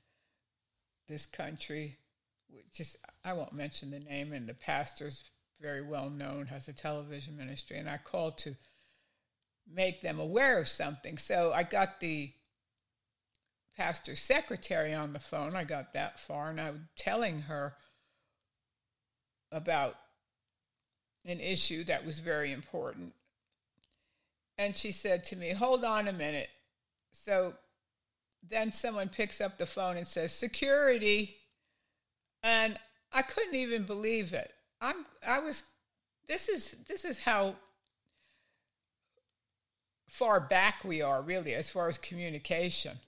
this 1.07 1.25
country, 1.25 1.97
which 2.49 2.79
is 2.79 2.97
I 3.23 3.33
won't 3.33 3.53
mention 3.53 3.91
the 3.91 3.99
name, 3.99 4.31
and 4.31 4.47
the 4.47 4.53
pastor's 4.53 5.23
very 5.61 5.81
well 5.81 6.09
known, 6.09 6.47
has 6.47 6.69
a 6.69 6.73
television 6.73 7.35
ministry, 7.35 7.77
and 7.77 7.89
I 7.89 7.97
called 7.97 8.37
to 8.39 8.55
make 9.71 10.01
them 10.01 10.19
aware 10.19 10.57
of 10.57 10.69
something. 10.69 11.17
So 11.17 11.51
I 11.53 11.63
got 11.63 11.99
the 11.99 12.31
pastor's 13.75 14.21
secretary 14.21 14.93
on 14.93 15.11
the 15.11 15.19
phone. 15.19 15.55
I 15.55 15.65
got 15.65 15.93
that 15.93 16.19
far, 16.19 16.49
and 16.49 16.61
I 16.61 16.71
was 16.71 16.79
telling 16.95 17.41
her 17.41 17.75
about 19.51 19.95
an 21.25 21.39
issue 21.39 21.83
that 21.85 22.05
was 22.05 22.19
very 22.19 22.51
important. 22.51 23.13
And 24.57 24.75
she 24.75 24.91
said 24.91 25.23
to 25.25 25.35
me, 25.35 25.51
Hold 25.51 25.85
on 25.85 26.07
a 26.07 26.13
minute. 26.13 26.49
So 27.11 27.53
then 28.47 28.71
someone 28.71 29.09
picks 29.09 29.41
up 29.41 29.57
the 29.57 29.65
phone 29.65 29.97
and 29.97 30.07
says, 30.07 30.31
Security. 30.31 31.35
And 32.43 32.77
I 33.11 33.21
couldn't 33.21 33.55
even 33.55 33.83
believe 33.83 34.33
it. 34.33 34.53
I'm 34.81 35.05
I 35.27 35.39
was 35.39 35.63
this 36.27 36.47
is 36.47 36.75
this 36.87 37.03
is 37.03 37.19
how 37.19 37.55
far 40.09 40.39
back 40.39 40.83
we 40.83 41.01
are 41.01 41.21
really 41.21 41.53
as 41.53 41.69
far 41.69 41.89
as 41.89 41.97
communication. 41.97 42.99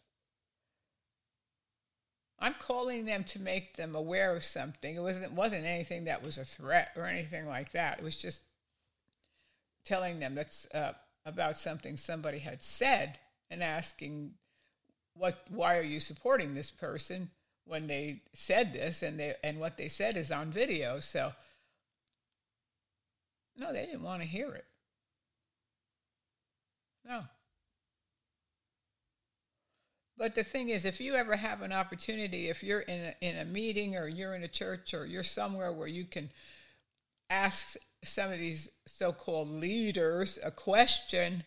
I'm 2.42 2.56
calling 2.56 3.06
them 3.06 3.24
to 3.26 3.40
make 3.40 3.76
them 3.76 3.94
aware 3.94 4.36
of 4.36 4.44
something. 4.44 4.96
It 4.96 5.02
wasn't 5.02 5.34
wasn't 5.34 5.66
anything 5.66 6.06
that 6.06 6.24
was 6.24 6.40
a 6.40 6.44
threat 6.44 6.90
or 6.96 7.06
anything 7.06 7.48
like 7.48 7.72
that. 7.74 8.00
It 8.00 8.04
was 8.04 8.18
just 8.18 8.42
telling 9.86 10.20
them 10.20 10.34
that's 10.34 10.68
uh, 10.74 10.94
about 11.26 11.60
something 11.60 11.98
somebody 11.98 12.40
had 12.40 12.64
said 12.64 13.20
and 13.52 13.62
asking 13.62 14.32
what 15.14 15.46
why 15.50 15.78
are 15.78 15.84
you 15.84 16.00
supporting 16.00 16.56
this 16.56 16.72
person 16.72 17.30
when 17.66 17.86
they 17.86 18.24
said 18.34 18.74
this 18.74 19.04
and 19.04 19.20
they 19.20 19.36
and 19.44 19.60
what 19.60 19.78
they 19.78 19.88
said 19.88 20.18
is 20.18 20.32
on 20.32 20.52
video. 20.52 21.00
So 21.00 21.34
no, 23.56 23.72
they 23.72 23.86
didn't 23.86 24.04
want 24.04 24.24
to 24.24 24.28
hear 24.28 24.52
it. 24.56 24.66
No. 27.08 27.24
But 30.22 30.36
the 30.36 30.44
thing 30.44 30.70
is, 30.70 30.86
if 30.86 31.02
you 31.02 31.16
ever 31.16 31.36
have 31.36 31.64
an 31.64 31.74
opportunity, 31.74 32.48
if 32.48 32.62
you're 32.62 32.82
in 32.82 33.06
a, 33.06 33.16
in 33.22 33.38
a 33.40 33.44
meeting 33.44 33.98
or 33.98 34.08
you're 34.08 34.36
in 34.36 34.44
a 34.44 34.48
church 34.48 34.94
or 34.94 35.04
you're 35.04 35.24
somewhere 35.24 35.72
where 35.72 35.88
you 35.88 36.06
can 36.06 36.30
ask 37.32 37.76
some 38.04 38.32
of 38.32 38.38
these 38.38 38.70
so 38.86 39.14
called 39.14 39.50
leaders 39.50 40.38
a 40.44 40.52
question 40.52 41.44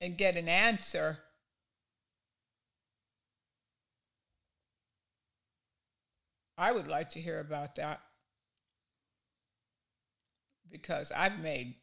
and 0.00 0.16
get 0.16 0.36
an 0.36 0.48
answer, 0.48 1.18
I 6.56 6.70
would 6.70 6.86
like 6.86 7.08
to 7.10 7.20
hear 7.20 7.40
about 7.40 7.74
that. 7.74 8.00
Because 10.70 11.10
I've 11.10 11.40
made 11.40 11.74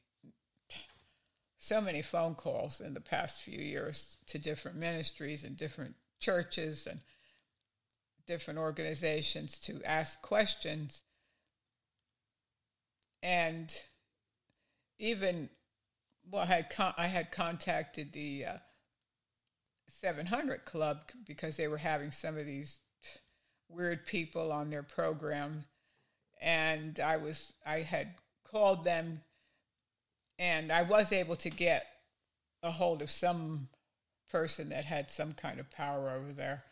so 1.58 1.82
many 1.82 2.02
phone 2.02 2.36
calls 2.36 2.80
in 2.80 2.94
the 2.94 3.02
past 3.02 3.42
few 3.42 3.60
years 3.60 4.16
to 4.28 4.40
different 4.40 4.78
ministries 4.78 5.44
and 5.44 5.58
different 5.58 5.96
churches 6.22 6.88
and 6.88 7.02
different 8.28 8.60
organizations 8.60 9.60
to 9.60 9.82
ask 9.84 10.22
questions. 10.22 11.04
And 13.22 13.74
even, 15.00 15.50
well, 16.30 16.44
I 16.44 16.46
had, 16.46 16.70
con- 16.70 16.94
I 16.98 17.08
had 17.08 17.32
contacted 17.32 18.14
the 18.14 18.46
uh, 18.46 18.58
700 19.90 20.64
Club 20.64 21.12
because 21.28 21.58
they 21.58 21.68
were 21.68 21.78
having 21.78 22.12
some 22.12 22.38
of 22.38 22.46
these 22.46 22.80
weird 23.68 24.06
people 24.06 24.54
on 24.54 24.70
their 24.70 24.84
program. 24.84 25.66
And 26.42 27.00
I 27.00 27.18
was, 27.18 27.54
I 27.66 27.82
had 27.82 28.16
called 28.50 28.84
them 28.84 29.22
and 30.42 30.72
I 30.72 30.82
was 30.82 31.12
able 31.12 31.36
to 31.38 31.52
get 31.52 31.86
a 32.64 32.72
hold 32.72 33.04
of 33.04 33.12
some 33.12 33.68
person 34.32 34.70
that 34.70 34.86
had 34.86 35.12
some 35.12 35.34
kind 35.34 35.60
of 35.60 35.70
power 35.72 36.10
over 36.10 36.32
there 36.32 36.64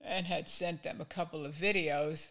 and 0.00 0.26
had 0.26 0.48
sent 0.48 0.82
them 0.82 1.00
a 1.00 1.04
couple 1.04 1.44
of 1.44 1.54
videos. 1.54 2.30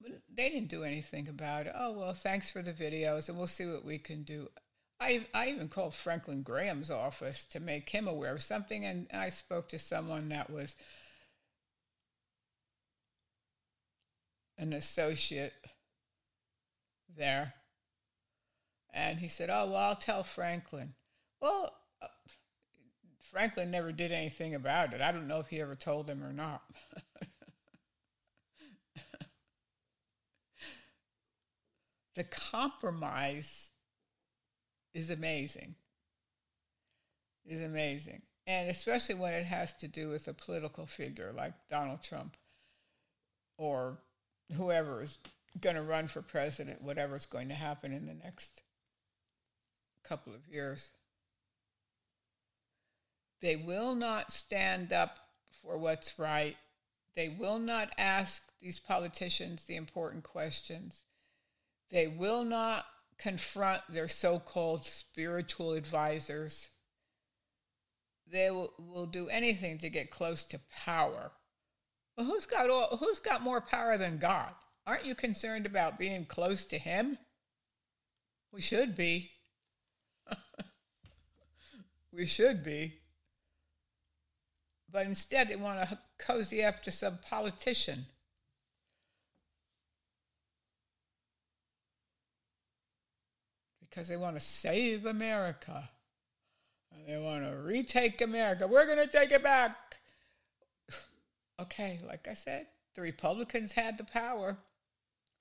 They 0.00 0.48
didn't 0.48 0.68
do 0.68 0.84
anything 0.84 1.28
about 1.28 1.66
it. 1.66 1.72
Oh, 1.74 1.92
well, 1.92 2.14
thanks 2.14 2.50
for 2.50 2.62
the 2.62 2.72
videos, 2.72 3.28
and 3.28 3.36
we'll 3.36 3.46
see 3.46 3.66
what 3.66 3.84
we 3.84 3.98
can 3.98 4.22
do. 4.22 4.48
I, 5.00 5.26
I 5.32 5.48
even 5.48 5.68
called 5.68 5.94
Franklin 5.94 6.42
Graham's 6.42 6.90
office 6.90 7.44
to 7.46 7.60
make 7.60 7.88
him 7.88 8.08
aware 8.08 8.34
of 8.34 8.42
something, 8.42 8.84
and 8.84 9.06
I 9.12 9.28
spoke 9.28 9.68
to 9.68 9.78
someone 9.78 10.28
that 10.28 10.50
was 10.50 10.76
an 14.56 14.72
associate 14.72 15.54
there. 17.16 17.54
And 18.92 19.18
he 19.18 19.28
said, 19.28 19.50
Oh, 19.50 19.66
well, 19.66 19.76
I'll 19.76 19.96
tell 19.96 20.24
Franklin. 20.24 20.94
Well, 21.40 21.72
uh, 22.02 22.06
Franklin 23.30 23.70
never 23.70 23.92
did 23.92 24.10
anything 24.12 24.54
about 24.54 24.94
it. 24.94 25.00
I 25.00 25.12
don't 25.12 25.28
know 25.28 25.40
if 25.40 25.48
he 25.48 25.60
ever 25.60 25.74
told 25.74 26.08
him 26.08 26.22
or 26.22 26.32
not. 26.32 26.62
the 32.16 32.24
compromise 32.24 33.72
is 34.94 35.10
amazing. 35.10 35.74
Is 37.46 37.62
amazing. 37.62 38.22
And 38.46 38.70
especially 38.70 39.14
when 39.14 39.32
it 39.32 39.44
has 39.44 39.74
to 39.74 39.88
do 39.88 40.08
with 40.08 40.26
a 40.26 40.34
political 40.34 40.86
figure 40.86 41.32
like 41.36 41.52
Donald 41.70 42.02
Trump 42.02 42.36
or 43.58 43.98
whoever 44.54 45.02
is 45.02 45.18
going 45.60 45.76
to 45.76 45.82
run 45.82 46.08
for 46.08 46.22
president, 46.22 46.82
whatever's 46.82 47.26
going 47.26 47.48
to 47.48 47.54
happen 47.54 47.92
in 47.92 48.06
the 48.06 48.14
next 48.14 48.62
couple 50.02 50.32
of 50.32 50.40
years. 50.50 50.90
They 53.40 53.56
will 53.56 53.94
not 53.94 54.32
stand 54.32 54.92
up 54.92 55.18
for 55.62 55.78
what's 55.78 56.18
right. 56.18 56.56
They 57.14 57.28
will 57.28 57.58
not 57.58 57.92
ask 57.98 58.42
these 58.60 58.78
politicians 58.78 59.64
the 59.64 59.76
important 59.76 60.24
questions. 60.24 61.02
They 61.90 62.06
will 62.06 62.44
not 62.44 62.86
confront 63.18 63.82
their 63.88 64.08
so 64.08 64.38
called 64.38 64.84
spiritual 64.84 65.72
advisors. 65.72 66.68
They 68.30 68.50
will, 68.50 68.72
will, 68.78 69.06
do 69.06 69.28
anything 69.28 69.78
to 69.78 69.88
get 69.88 70.10
close 70.10 70.44
to 70.44 70.60
power. 70.84 71.32
Well, 72.16 72.26
who's 72.26 72.46
got 72.46 72.70
all, 72.70 72.96
who's 72.98 73.18
got 73.18 73.42
more 73.42 73.60
power 73.60 73.96
than 73.96 74.18
God? 74.18 74.52
Aren't 74.86 75.06
you 75.06 75.14
concerned 75.14 75.66
about 75.66 75.98
being 75.98 76.24
close 76.24 76.66
to 76.66 76.78
Him? 76.78 77.18
We 78.52 78.60
should 78.60 78.94
be. 78.94 79.30
we 82.12 82.26
should 82.26 82.62
be. 82.62 83.00
But 84.90 85.06
instead, 85.06 85.48
they 85.48 85.56
want 85.56 85.88
to 85.88 85.98
cozy 86.18 86.64
up 86.64 86.82
to 86.84 86.90
some 86.90 87.18
politician. 87.18 88.06
Because 93.80 94.08
they 94.08 94.16
want 94.16 94.36
to 94.36 94.40
save 94.40 95.04
America. 95.04 95.90
And 96.92 97.06
they 97.06 97.22
want 97.22 97.44
to 97.44 97.56
retake 97.56 98.20
America. 98.22 98.66
We're 98.66 98.86
going 98.86 98.98
to 98.98 99.06
take 99.06 99.30
it 99.30 99.42
back. 99.42 99.98
okay, 101.60 102.00
like 102.06 102.26
I 102.28 102.34
said, 102.34 102.66
the 102.94 103.02
Republicans 103.02 103.72
had 103.72 103.98
the 103.98 104.04
power 104.04 104.56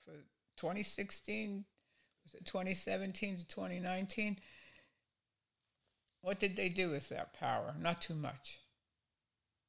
for 0.03 0.13
2016, 0.57 1.63
was 2.23 2.33
it 2.33 2.45
2017 2.45 3.37
to 3.37 3.47
2019? 3.47 4.37
What 6.21 6.39
did 6.39 6.57
they 6.57 6.67
do 6.67 6.89
with 6.89 7.07
that 7.09 7.33
power? 7.33 7.73
Not 7.79 8.01
too 8.01 8.15
much. 8.15 8.59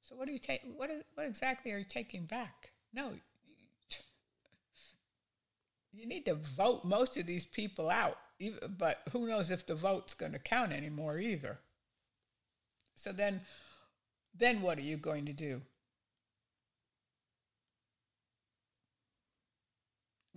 So 0.09 0.17
what 0.17 0.29
are 0.29 0.33
you 0.33 0.39
take? 0.39 0.63
What 0.77 0.91
is, 0.91 1.03
what 1.15 1.27
exactly 1.27 1.73
are 1.73 1.79
you 1.79 1.85
taking 1.85 2.25
back? 2.25 2.71
No, 2.95 3.13
you 5.93 6.07
need 6.07 6.25
to 6.27 6.35
vote 6.35 6.85
most 6.85 7.17
of 7.17 7.27
these 7.27 7.45
people 7.45 7.91
out. 7.91 8.19
But 8.79 9.03
who 9.13 9.27
knows 9.27 9.51
if 9.51 9.67
the 9.67 9.75
vote's 9.75 10.15
going 10.15 10.33
to 10.33 10.39
count 10.39 10.73
anymore 10.73 11.19
either. 11.19 11.59
So 12.95 13.13
then, 13.13 13.41
then 14.35 14.63
what 14.63 14.79
are 14.79 14.83
you 14.83 14.97
going 14.97 15.27
to 15.27 15.33
do? 15.33 15.61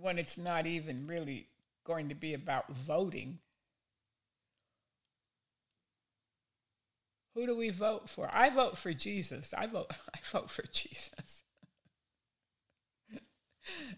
when 0.02 0.18
it's 0.18 0.36
not 0.36 0.66
even 0.66 1.06
really 1.06 1.46
going 1.84 2.08
to 2.08 2.14
be 2.14 2.34
about 2.34 2.68
voting. 2.72 3.38
Who 7.34 7.46
do 7.46 7.56
we 7.56 7.70
vote 7.70 8.10
for? 8.10 8.28
I 8.32 8.50
vote 8.50 8.76
for 8.76 8.92
Jesus. 8.92 9.54
I 9.56 9.66
vote 9.66 9.90
I 10.14 10.18
vote 10.30 10.50
for 10.50 10.64
Jesus. 10.72 11.42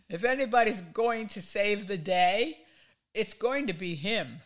if 0.09 0.25
anybody's 0.25 0.83
going 0.83 1.29
to 1.29 1.43
save 1.43 1.87
the 1.87 1.99
day, 1.99 2.59
it's 3.13 3.35
going 3.35 3.67
to 3.67 3.73
be 3.73 3.95
him. 3.95 4.41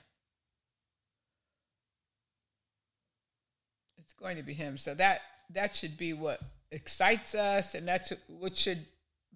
It's 3.98 4.14
going 4.14 4.36
to 4.36 4.42
be 4.42 4.54
him. 4.54 4.78
So 4.78 4.94
that 4.94 5.20
that 5.50 5.76
should 5.76 5.96
be 5.96 6.12
what 6.12 6.40
excites 6.70 7.34
us 7.34 7.74
and 7.74 7.88
that's 7.88 8.12
what 8.26 8.56
should 8.56 8.84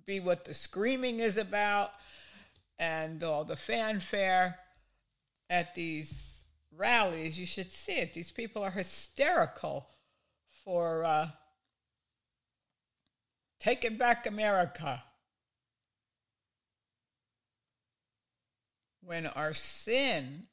be 0.05 0.21
what 0.21 0.45
the 0.45 0.53
screaming 0.53 1.21
is 1.21 1.37
about 1.37 1.93
and 2.79 3.23
all 3.23 3.45
the 3.45 3.57
fanfare 3.57 4.59
at 5.49 5.75
these 5.75 6.42
rallies. 6.77 7.39
You 7.39 7.47
should 7.47 7.71
see 7.71 7.93
it. 7.93 8.15
These 8.15 8.31
people 8.31 8.63
are 8.63 8.71
hysterical 8.71 9.89
for 10.65 11.05
uh, 11.05 11.29
taking 13.61 13.97
back 13.97 14.27
America. 14.27 15.03
When 19.05 19.27
our 19.27 19.53
sin, 19.53 20.45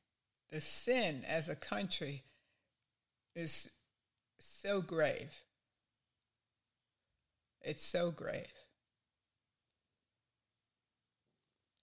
the 0.52 0.60
sin 0.60 1.24
as 1.28 1.50
a 1.50 1.56
country, 1.56 2.24
is 3.36 3.70
so 4.40 4.82
grave. 4.82 5.32
It's 7.62 7.86
so 7.86 8.10
grave. 8.12 8.48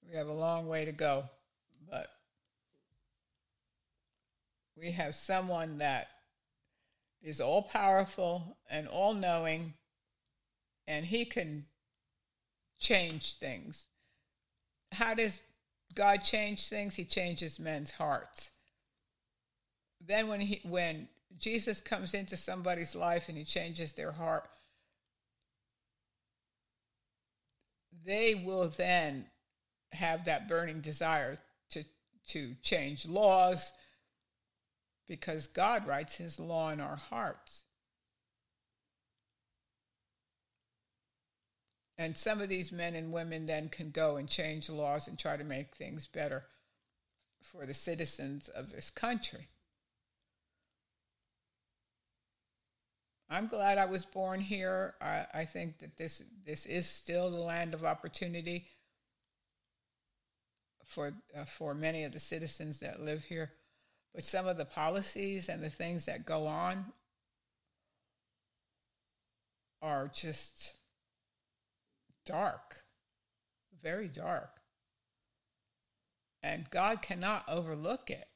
We 0.08 0.16
have 0.16 0.28
a 0.28 0.32
long 0.32 0.66
way 0.66 0.84
to 0.84 0.92
go, 0.92 1.24
but 1.88 2.08
we 4.76 4.90
have 4.92 5.14
someone 5.14 5.78
that 5.78 6.08
is 7.22 7.40
all 7.40 7.62
powerful 7.62 8.56
and 8.70 8.86
all 8.86 9.14
knowing, 9.14 9.74
and 10.86 11.04
he 11.04 11.24
can 11.24 11.64
change 12.78 13.34
things. 13.38 13.86
How 14.92 15.14
does 15.14 15.40
God 15.94 16.22
change 16.22 16.68
things? 16.68 16.94
He 16.94 17.04
changes 17.04 17.58
men's 17.58 17.90
hearts. 17.90 18.50
Then 20.00 20.28
when 20.28 20.40
he 20.40 20.60
when 20.62 21.08
Jesus 21.38 21.80
comes 21.80 22.14
into 22.14 22.36
somebody's 22.36 22.94
life 22.94 23.28
and 23.28 23.36
he 23.36 23.44
changes 23.44 23.94
their 23.94 24.12
heart, 24.12 24.48
they 28.04 28.34
will 28.34 28.68
then 28.68 29.26
have 29.92 30.26
that 30.26 30.48
burning 30.48 30.80
desire 30.80 31.38
to 31.70 31.84
to 32.28 32.54
change 32.62 33.06
laws 33.06 33.72
because 35.08 35.46
God 35.46 35.86
writes 35.86 36.16
his 36.16 36.40
law 36.40 36.70
in 36.70 36.80
our 36.80 36.96
hearts. 36.96 37.64
And 41.98 42.16
some 42.16 42.40
of 42.40 42.48
these 42.48 42.72
men 42.72 42.94
and 42.94 43.12
women 43.12 43.46
then 43.46 43.68
can 43.68 43.90
go 43.90 44.16
and 44.16 44.28
change 44.28 44.68
laws 44.68 45.08
and 45.08 45.18
try 45.18 45.36
to 45.36 45.44
make 45.44 45.74
things 45.74 46.06
better 46.06 46.44
for 47.42 47.64
the 47.64 47.74
citizens 47.74 48.48
of 48.48 48.70
this 48.70 48.90
country. 48.90 49.48
I'm 53.28 53.48
glad 53.48 53.78
I 53.78 53.86
was 53.86 54.04
born 54.04 54.40
here. 54.40 54.94
I, 55.00 55.26
I 55.34 55.44
think 55.46 55.78
that 55.78 55.96
this 55.96 56.22
this 56.44 56.64
is 56.66 56.86
still 56.86 57.30
the 57.30 57.38
land 57.38 57.74
of 57.74 57.84
opportunity 57.84 58.66
for 60.84 61.12
uh, 61.36 61.44
for 61.44 61.74
many 61.74 62.04
of 62.04 62.12
the 62.12 62.20
citizens 62.20 62.78
that 62.80 63.00
live 63.00 63.24
here. 63.24 63.52
But 64.16 64.24
some 64.24 64.48
of 64.48 64.56
the 64.56 64.64
policies 64.64 65.50
and 65.50 65.62
the 65.62 65.68
things 65.68 66.06
that 66.06 66.24
go 66.24 66.46
on 66.46 66.86
are 69.82 70.08
just 70.08 70.72
dark, 72.24 72.84
very 73.82 74.08
dark. 74.08 74.62
And 76.42 76.70
God 76.70 77.02
cannot 77.02 77.44
overlook 77.46 78.08
it. 78.08 78.26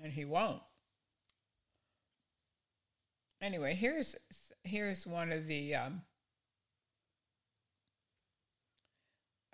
And 0.00 0.12
he 0.12 0.24
won't. 0.24 0.62
Anyway, 3.42 3.74
here's 3.74 4.14
here's 4.62 5.04
one 5.04 5.32
of 5.32 5.48
the 5.48 5.74
um, 5.74 6.02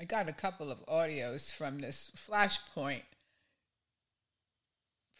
I 0.05 0.07
got 0.07 0.29
a 0.29 0.35
couple 0.35 0.71
of 0.71 0.85
audios 0.85 1.51
from 1.51 1.79
this 1.79 2.13
Flashpoint 2.15 3.05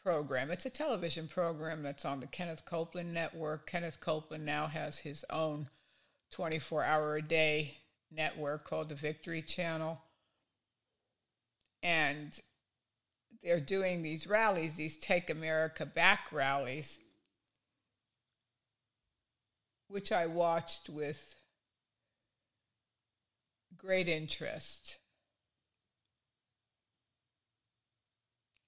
program. 0.05 0.51
It's 0.51 0.67
a 0.67 0.71
television 0.71 1.27
program 1.27 1.83
that's 1.83 2.05
on 2.05 2.21
the 2.21 2.27
Kenneth 2.27 2.67
Copeland 2.67 3.15
network. 3.15 3.67
Kenneth 3.67 3.99
Copeland 4.01 4.45
now 4.45 4.67
has 4.67 4.99
his 4.99 5.25
own 5.31 5.71
24 6.33 6.85
hour 6.85 7.17
a 7.17 7.23
day 7.23 7.79
network 8.13 8.65
called 8.65 8.91
the 8.91 8.95
Victory 8.95 9.41
Channel. 9.41 10.03
And 11.83 12.39
they're 13.43 13.61
doing 13.61 14.03
these 14.03 14.27
rallies, 14.27 14.75
these 14.75 14.99
Take 14.99 15.31
America 15.31 15.87
Back 15.87 16.27
rallies, 16.31 16.99
which 19.89 20.13
I 20.13 20.27
watched 20.27 20.91
with 20.91 21.37
great 23.85 24.09
interest. 24.09 24.99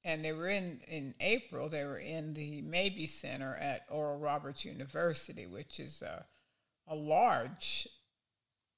and 0.07 0.25
they 0.25 0.33
were 0.33 0.49
in 0.49 0.81
in 0.87 1.14
April. 1.21 1.69
They 1.69 1.85
were 1.85 1.99
in 1.99 2.33
the 2.33 2.62
Mabee 2.62 3.09
Center 3.09 3.57
at 3.57 3.87
Oral 3.91 4.19
Roberts 4.19 4.64
University, 4.64 5.47
which 5.47 5.81
is 5.81 6.01
a 6.01 6.25
a 6.87 6.95
large 6.95 7.89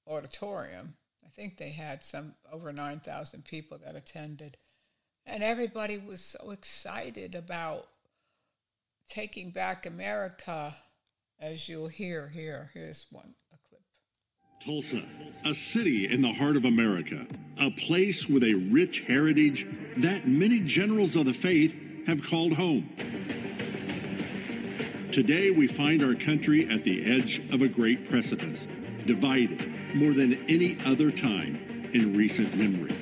auditorium. 0.06 0.94
I 1.24 1.28
think 1.28 1.58
they 1.58 1.70
had 1.70 2.02
some 2.02 2.34
over 2.50 2.72
nine 2.72 3.00
thousand 3.00 3.44
people 3.44 3.76
that 3.84 3.94
attended, 3.94 4.56
and 5.26 5.42
everybody 5.42 5.98
was 5.98 6.22
so 6.22 6.50
excited 6.50 7.34
about 7.34 7.88
taking 9.06 9.50
back 9.50 9.84
America, 9.84 10.76
as 11.38 11.68
you'll 11.68 11.88
hear 11.88 12.28
here. 12.28 12.70
Here's 12.72 13.04
one. 13.10 13.34
Tulsa, 14.60 15.04
a 15.44 15.54
city 15.54 16.12
in 16.12 16.20
the 16.20 16.32
heart 16.32 16.56
of 16.56 16.64
America, 16.64 17.24
a 17.58 17.70
place 17.70 18.28
with 18.28 18.42
a 18.42 18.54
rich 18.54 19.02
heritage 19.02 19.68
that 19.98 20.26
many 20.26 20.58
generals 20.58 21.14
of 21.14 21.26
the 21.26 21.32
faith 21.32 21.76
have 22.08 22.22
called 22.24 22.54
home. 22.54 22.88
Today, 25.12 25.52
we 25.52 25.68
find 25.68 26.02
our 26.02 26.14
country 26.14 26.68
at 26.68 26.82
the 26.82 27.04
edge 27.04 27.40
of 27.52 27.62
a 27.62 27.68
great 27.68 28.10
precipice, 28.10 28.66
divided 29.06 29.72
more 29.94 30.12
than 30.12 30.34
any 30.50 30.76
other 30.84 31.12
time 31.12 31.88
in 31.94 32.16
recent 32.16 32.52
memory. 32.56 32.94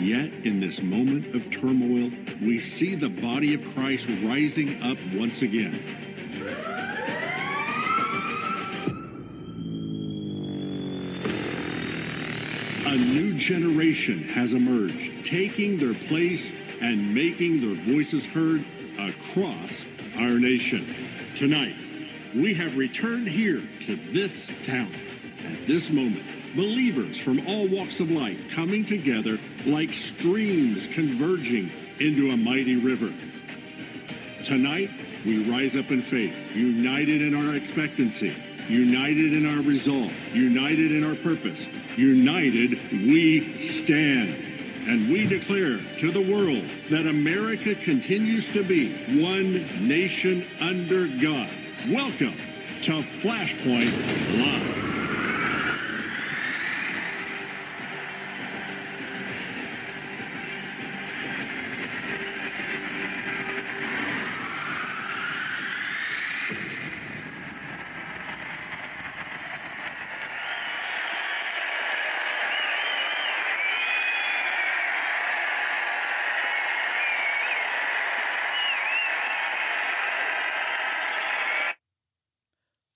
Yet, 0.00 0.46
in 0.46 0.60
this 0.60 0.82
moment 0.82 1.34
of 1.34 1.50
turmoil, 1.50 2.12
we 2.40 2.60
see 2.60 2.94
the 2.94 3.08
body 3.08 3.54
of 3.54 3.74
Christ 3.74 4.08
rising 4.22 4.80
up 4.82 4.98
once 5.14 5.42
again 5.42 5.78
new 13.16 13.32
generation 13.34 14.22
has 14.22 14.52
emerged, 14.52 15.24
taking 15.24 15.78
their 15.78 15.94
place 15.94 16.52
and 16.82 17.14
making 17.14 17.60
their 17.60 17.74
voices 17.94 18.26
heard 18.26 18.62
across 18.98 19.86
our 20.18 20.38
nation. 20.38 20.86
Tonight, 21.34 21.74
we 22.34 22.52
have 22.52 22.76
returned 22.76 23.26
here 23.26 23.62
to 23.80 23.96
this 23.96 24.52
town. 24.66 24.90
At 25.46 25.66
this 25.66 25.90
moment, 25.90 26.22
believers 26.54 27.18
from 27.18 27.46
all 27.46 27.66
walks 27.68 28.00
of 28.00 28.10
life 28.10 28.50
coming 28.54 28.84
together 28.84 29.38
like 29.64 29.90
streams 29.90 30.86
converging 30.86 31.70
into 31.98 32.32
a 32.32 32.36
mighty 32.36 32.76
river. 32.76 33.12
Tonight, 34.44 34.90
we 35.24 35.50
rise 35.50 35.74
up 35.74 35.90
in 35.90 36.02
faith, 36.02 36.54
united 36.54 37.22
in 37.22 37.34
our 37.34 37.56
expectancy, 37.56 38.34
united 38.68 39.32
in 39.32 39.46
our 39.46 39.62
resolve, 39.62 40.12
united 40.34 40.92
in 40.92 41.04
our 41.04 41.14
purpose, 41.16 41.68
united 41.96 42.70
we 42.92 43.40
stand. 43.58 44.42
And 44.88 45.10
we 45.10 45.26
declare 45.26 45.78
to 45.98 46.10
the 46.12 46.20
world 46.20 46.62
that 46.90 47.06
America 47.06 47.74
continues 47.74 48.52
to 48.52 48.62
be 48.62 48.92
one 49.20 49.52
nation 49.88 50.44
under 50.60 51.08
God. 51.20 51.50
Welcome 51.90 52.34
to 52.82 53.02
Flashpoint 53.02 54.38
Live. 54.38 54.86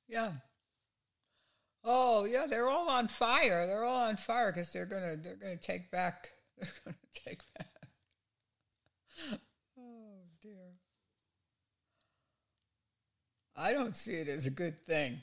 Yeah. 0.09 0.33
Oh 1.85 2.25
yeah, 2.25 2.47
they're 2.49 2.69
all 2.69 2.90
on 3.01 3.09
fire. 3.09 3.67
They're 3.67 3.85
all 3.85 4.09
on 4.09 4.17
fire 4.17 4.53
because 4.53 4.73
they're 4.73 4.87
gonna 4.87 5.17
they're 5.17 5.37
gonna 5.37 5.57
take 5.57 5.91
back. 5.91 6.31
They're 6.61 6.71
gonna 6.85 6.97
take 7.27 7.41
back. 7.57 7.69
Oh 9.79 10.19
dear. 10.43 10.75
I 13.57 13.73
don't 13.73 13.97
see 13.97 14.15
it 14.15 14.29
as 14.29 14.47
a 14.47 14.51
good 14.51 14.79
thing. 14.79 15.23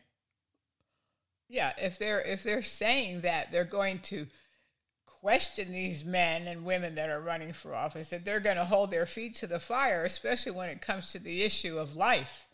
Yeah, 1.47 1.73
if 1.80 1.99
they're 1.99 2.21
if 2.21 2.41
they're 2.41 2.63
saying 2.63 3.21
that 3.21 3.51
they're 3.51 3.65
going 3.65 3.99
to 3.99 4.25
question 5.05 5.71
these 5.71 6.03
men 6.03 6.47
and 6.47 6.65
women 6.65 6.95
that 6.95 7.09
are 7.09 7.21
running 7.21 7.53
for 7.53 7.75
office, 7.75 8.09
that 8.09 8.25
they're 8.25 8.39
going 8.39 8.57
to 8.57 8.65
hold 8.65 8.89
their 8.89 9.05
feet 9.05 9.36
to 9.36 9.47
the 9.47 9.59
fire, 9.59 10.03
especially 10.03 10.51
when 10.51 10.69
it 10.69 10.82
comes 10.82 11.11
to 11.11 11.19
the 11.19 11.43
issue 11.43 11.78
of 11.78 11.95
life 11.95 12.47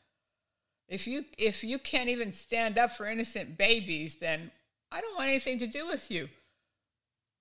if 0.93 1.07
you 1.07 1.25
if 1.37 1.63
you 1.63 1.79
can't 1.79 2.09
even 2.09 2.31
stand 2.31 2.77
up 2.77 2.91
for 2.91 3.07
innocent 3.07 3.57
babies, 3.57 4.17
then 4.17 4.51
I 4.93 5.01
don't 5.01 5.15
want 5.15 5.29
anything 5.29 5.57
to 5.59 5.67
do 5.67 5.87
with 5.87 6.11
you. 6.11 6.29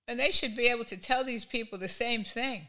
And 0.08 0.18
they 0.18 0.30
should 0.30 0.56
be 0.56 0.68
able 0.68 0.84
to 0.86 0.96
tell 0.96 1.22
these 1.22 1.44
people 1.44 1.78
the 1.78 1.88
same 1.88 2.24
thing. 2.24 2.66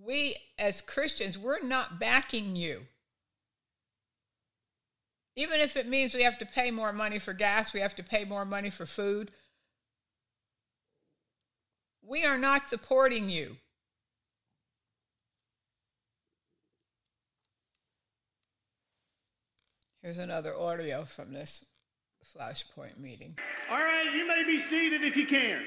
We 0.00 0.36
as 0.58 0.82
Christians, 0.82 1.38
we're 1.38 1.62
not 1.62 1.98
backing 1.98 2.54
you. 2.54 2.82
Even 5.34 5.60
if 5.60 5.76
it 5.76 5.88
means 5.88 6.14
we 6.14 6.24
have 6.24 6.38
to 6.38 6.46
pay 6.46 6.70
more 6.70 6.92
money 6.92 7.18
for 7.18 7.32
gas, 7.32 7.72
we 7.72 7.80
have 7.80 7.94
to 7.96 8.02
pay 8.02 8.24
more 8.24 8.44
money 8.44 8.70
for 8.70 8.86
food. 8.86 9.30
We 12.02 12.24
are 12.24 12.38
not 12.38 12.68
supporting 12.68 13.30
you. 13.30 13.56
Here's 20.02 20.18
another 20.18 20.56
audio 20.56 21.04
from 21.04 21.32
this 21.32 21.64
Flashpoint 22.36 22.98
meeting. 22.98 23.36
All 23.70 23.78
right, 23.78 24.12
you 24.14 24.26
may 24.26 24.44
be 24.44 24.58
seated 24.58 25.02
if 25.02 25.16
you 25.16 25.26
can. 25.26 25.62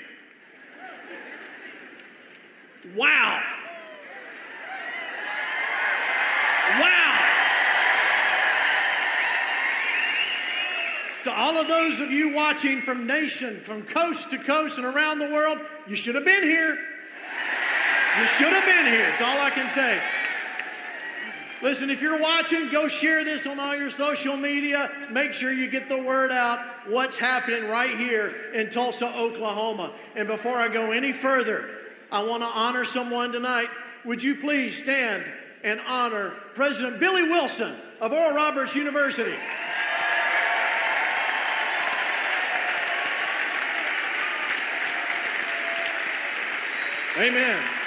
Wow. 2.95 3.41
Wow. 6.80 7.20
To 11.24 11.34
all 11.34 11.57
of 11.57 11.68
those 11.68 11.99
of 11.99 12.12
you 12.12 12.34
watching 12.34 12.82
from 12.82 13.05
nation, 13.05 13.62
from 13.64 13.84
coast 13.84 14.30
to 14.32 14.38
coast 14.38 14.78
and 14.78 14.86
around 14.86 15.20
the 15.20 15.30
world, 15.30 15.59
you 15.88 15.95
should 15.95 16.16
have 16.16 16.26
been 16.26 16.43
here. 16.43 16.78
You 18.20 18.28
should 18.28 18.53
have 18.53 18.66
been 18.66 18.86
here. 18.86 19.07
That's 19.09 19.22
all 19.22 19.39
I 19.39 19.49
can 19.51 19.70
say. 19.70 20.01
Listen, 21.62 21.91
if 21.91 22.01
you're 22.01 22.20
watching, 22.20 22.70
go 22.70 22.88
share 22.88 23.24
this 23.24 23.45
on 23.45 23.59
all 23.59 23.76
your 23.76 23.91
social 23.91 24.36
media. 24.36 24.91
Make 25.12 25.34
sure 25.34 25.51
you 25.51 25.70
get 25.70 25.89
the 25.89 26.01
word 26.01 26.32
out 26.32 26.59
what's 26.88 27.18
happening 27.18 27.68
right 27.68 27.95
here 27.95 28.51
in 28.53 28.72
Tulsa, 28.72 29.16
Oklahoma. 29.16 29.91
And 30.16 30.28
before 30.28 30.57
I 30.57 30.68
go 30.68 30.91
any 30.91 31.14
further, 31.14 31.70
I 32.12 32.24
want 32.24 32.41
to 32.41 32.47
honor 32.47 32.84
someone 32.84 33.32
tonight. 33.32 33.70
Would 34.05 34.24
you 34.24 34.36
please 34.36 34.78
stand 34.78 35.24
and 35.64 35.80
honor 35.88 36.32
President 36.55 36.99
Billy 36.99 37.24
Wilson 37.24 37.76
of 37.99 38.12
Oral 38.12 38.36
Roberts 38.36 38.76
University? 38.76 39.36
Amen. 47.18 47.80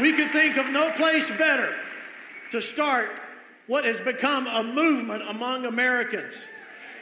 We 0.00 0.12
could 0.14 0.30
think 0.30 0.56
of 0.56 0.70
no 0.70 0.90
place 0.92 1.30
better 1.30 1.76
to 2.50 2.60
start 2.60 3.10
what 3.66 3.84
has 3.84 4.00
become 4.00 4.46
a 4.46 4.62
movement 4.62 5.22
among 5.28 5.66
Americans 5.66 6.34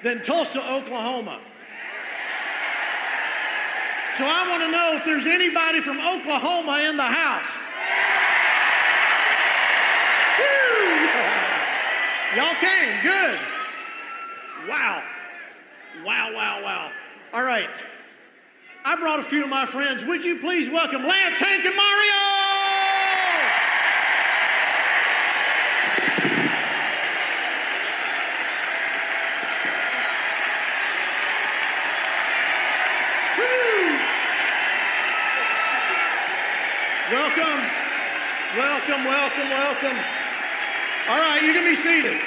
than 0.03 0.22
Tulsa, 0.22 0.61
Oklahoma. 0.72 1.41
So 4.18 4.24
I 4.26 4.49
want 4.49 4.62
to 4.62 4.70
know 4.70 4.97
if 4.97 5.05
there's 5.05 5.26
anybody 5.26 5.80
from 5.80 5.99
Oklahoma 5.99 6.80
in 6.88 6.97
the 6.97 7.03
house. 7.03 7.47
Woo! 10.38 10.61
Y'all 12.36 12.55
came, 12.61 13.03
good. 13.03 13.38
Wow. 14.68 15.03
Wow, 16.05 16.32
wow, 16.34 16.62
wow. 16.62 16.91
All 17.32 17.45
right. 17.45 17.84
I 18.84 18.97
brought 18.97 19.20
a 19.20 19.22
few 19.22 19.45
of 19.45 19.51
my 19.51 19.66
friends. 19.66 20.05
Would 20.05 20.24
you 20.24 20.38
please 20.38 20.68
welcome 20.68 21.05
Lance, 21.07 21.38
Hank, 21.38 21.64
and 21.64 21.76
Mario? 21.76 22.12
Woo! 33.36 33.99
Welcome, 38.57 39.05
welcome, 39.49 39.91
welcome. 39.91 40.05
All 41.09 41.18
right, 41.18 41.43
you 41.43 41.53
can 41.53 41.64
be 41.64 41.76
seated. 41.76 42.20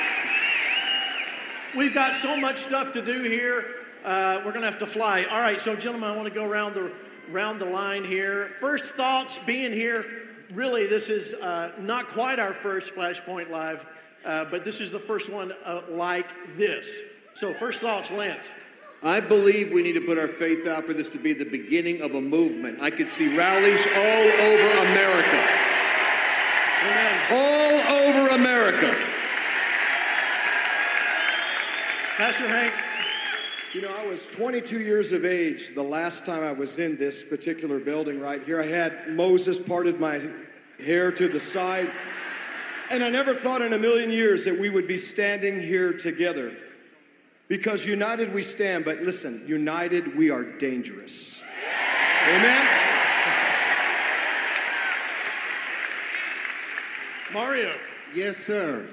We've 1.75 1.93
got 1.93 2.15
so 2.15 2.35
much 2.37 2.57
stuff 2.57 2.91
to 2.93 3.01
do 3.01 3.23
here. 3.23 3.65
Uh, 4.03 4.37
we're 4.37 4.51
going 4.51 4.61
to 4.61 4.69
have 4.69 4.79
to 4.79 4.87
fly. 4.87 5.25
All 5.25 5.39
right, 5.39 5.61
so 5.61 5.75
gentlemen, 5.75 6.09
I 6.09 6.15
want 6.15 6.27
to 6.27 6.33
go 6.33 6.45
around 6.45 6.75
the 6.75 6.91
around 7.31 7.59
the 7.59 7.65
line 7.65 8.03
here. 8.03 8.51
First 8.59 8.95
thoughts 8.95 9.39
being 9.45 9.71
here. 9.71 10.05
Really, 10.53 10.87
this 10.87 11.09
is 11.09 11.33
uh, 11.35 11.71
not 11.79 12.09
quite 12.09 12.37
our 12.37 12.53
first 12.53 12.93
Flashpoint 12.93 13.49
Live, 13.49 13.85
uh, 14.25 14.45
but 14.45 14.65
this 14.65 14.81
is 14.81 14.91
the 14.91 14.99
first 14.99 15.31
one 15.31 15.53
uh, 15.63 15.81
like 15.89 16.27
this. 16.57 16.99
So, 17.35 17.53
first 17.53 17.79
thoughts, 17.79 18.11
Lance. 18.11 18.51
I 19.01 19.19
believe 19.19 19.71
we 19.71 19.81
need 19.81 19.93
to 19.93 20.01
put 20.01 20.17
our 20.17 20.27
faith 20.27 20.67
out 20.67 20.85
for 20.85 20.93
this 20.93 21.09
to 21.09 21.17
be 21.17 21.33
the 21.33 21.45
beginning 21.45 22.01
of 22.01 22.15
a 22.15 22.21
movement. 22.21 22.81
I 22.81 22.89
could 22.89 23.09
see 23.09 23.35
rallies 23.35 23.85
all 23.95 24.45
over 24.45 24.77
America. 24.87 25.72
Amen. 26.83 27.21
All 27.31 27.97
over 27.97 28.35
America. 28.35 28.95
Pastor 32.17 32.47
Hank. 32.47 32.73
You 33.73 33.81
know, 33.81 33.95
I 33.95 34.05
was 34.05 34.27
22 34.27 34.81
years 34.81 35.13
of 35.13 35.25
age 35.25 35.73
the 35.73 35.81
last 35.81 36.25
time 36.25 36.43
I 36.43 36.51
was 36.51 36.77
in 36.77 36.97
this 36.97 37.23
particular 37.23 37.79
building 37.79 38.19
right 38.19 38.43
here. 38.43 38.61
I 38.61 38.65
had 38.65 39.09
Moses 39.09 39.57
parted 39.57 39.99
my 39.99 40.21
hair 40.77 41.11
to 41.11 41.27
the 41.27 41.39
side, 41.39 41.89
and 42.91 43.03
I 43.03 43.09
never 43.09 43.33
thought 43.33 43.61
in 43.61 43.73
a 43.73 43.79
million 43.79 44.11
years 44.11 44.45
that 44.45 44.59
we 44.59 44.69
would 44.69 44.87
be 44.87 44.97
standing 44.97 45.59
here 45.59 45.93
together. 45.93 46.55
Because 47.47 47.85
united 47.85 48.33
we 48.33 48.43
stand, 48.43 48.85
but 48.85 49.01
listen, 49.01 49.43
united 49.47 50.15
we 50.15 50.29
are 50.29 50.43
dangerous. 50.43 51.41
Amen? 52.27 52.92
Mario. 57.33 57.73
Yes, 58.13 58.37
sir. 58.37 58.87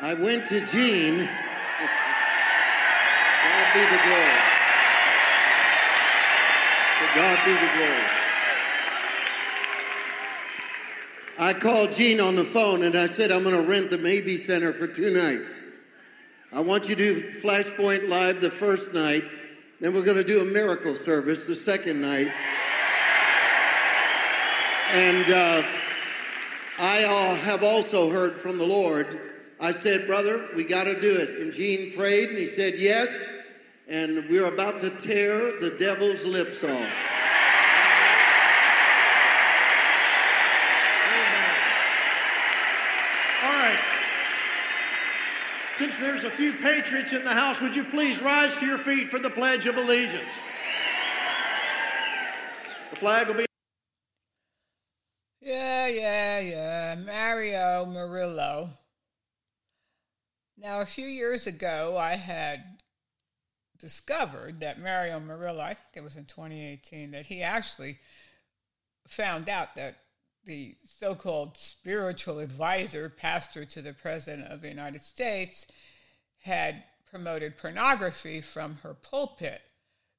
I 0.00 0.14
went 0.14 0.46
to 0.46 0.64
Gene. 0.66 1.18
God 3.44 3.74
be 3.74 3.80
the 3.80 4.00
glory. 4.06 4.40
To 6.98 7.06
God 7.14 7.44
be 7.44 7.52
the 7.52 7.70
glory. 7.76 8.06
I 11.38 11.52
called 11.52 11.92
Gene 11.92 12.20
on 12.20 12.34
the 12.36 12.44
phone 12.44 12.82
and 12.82 12.96
I 12.96 13.06
said, 13.06 13.30
I'm 13.30 13.42
going 13.42 13.56
to 13.56 13.62
rent 13.62 13.90
the 13.90 13.98
Mabee 13.98 14.38
Center 14.38 14.72
for 14.72 14.86
two 14.86 15.12
nights. 15.12 15.60
I 16.52 16.60
want 16.60 16.88
you 16.88 16.96
to 16.96 17.14
do 17.14 17.30
Flashpoint 17.40 18.08
Live 18.08 18.40
the 18.40 18.50
first 18.50 18.94
night, 18.94 19.24
then 19.80 19.94
we're 19.94 20.04
going 20.04 20.16
to 20.16 20.24
do 20.24 20.40
a 20.40 20.44
miracle 20.44 20.96
service 20.96 21.46
the 21.46 21.54
second 21.54 22.00
night. 22.00 22.30
And 24.92 25.32
uh, 25.32 25.62
I 26.80 27.04
uh, 27.04 27.34
have 27.34 27.62
also 27.62 28.10
heard 28.10 28.32
from 28.32 28.56
the 28.56 28.66
Lord. 28.66 29.06
I 29.60 29.70
said, 29.70 30.06
Brother, 30.06 30.48
we 30.56 30.64
got 30.64 30.84
to 30.84 30.98
do 30.98 31.14
it. 31.14 31.28
And 31.40 31.52
Gene 31.52 31.92
prayed 31.92 32.30
and 32.30 32.38
he 32.38 32.46
said, 32.46 32.74
Yes. 32.78 33.28
And 33.86 34.26
we're 34.30 34.46
about 34.46 34.80
to 34.80 34.88
tear 34.88 35.60
the 35.60 35.76
devil's 35.78 36.24
lips 36.24 36.64
off. 36.64 36.70
All 43.42 43.52
right. 43.52 43.78
Since 45.76 45.98
there's 45.98 46.24
a 46.24 46.30
few 46.30 46.54
patriots 46.54 47.12
in 47.12 47.24
the 47.24 47.34
house, 47.34 47.60
would 47.60 47.76
you 47.76 47.84
please 47.84 48.22
rise 48.22 48.56
to 48.56 48.64
your 48.64 48.78
feet 48.78 49.10
for 49.10 49.18
the 49.18 49.30
Pledge 49.30 49.66
of 49.66 49.76
Allegiance? 49.76 50.34
The 52.90 52.96
flag 52.96 53.26
will 53.26 53.34
be. 53.34 53.46
Yeah, 55.42 55.86
yeah, 55.86 56.40
yeah. 56.40 56.69
Mario 57.04 57.86
Murillo. 57.86 58.70
Now, 60.56 60.80
a 60.80 60.86
few 60.86 61.06
years 61.06 61.46
ago, 61.46 61.96
I 61.96 62.16
had 62.16 62.62
discovered 63.78 64.60
that 64.60 64.80
Mario 64.80 65.18
Murillo, 65.18 65.60
I 65.60 65.74
think 65.74 65.96
it 65.96 66.04
was 66.04 66.16
in 66.16 66.26
2018, 66.26 67.12
that 67.12 67.26
he 67.26 67.42
actually 67.42 67.98
found 69.06 69.48
out 69.48 69.74
that 69.76 69.96
the 70.44 70.76
so 70.84 71.14
called 71.14 71.56
spiritual 71.56 72.38
advisor, 72.38 73.08
pastor 73.08 73.64
to 73.64 73.82
the 73.82 73.92
President 73.92 74.48
of 74.48 74.60
the 74.60 74.68
United 74.68 75.00
States, 75.00 75.66
had 76.42 76.84
promoted 77.10 77.58
pornography 77.58 78.40
from 78.40 78.78
her 78.82 78.94
pulpit 78.94 79.62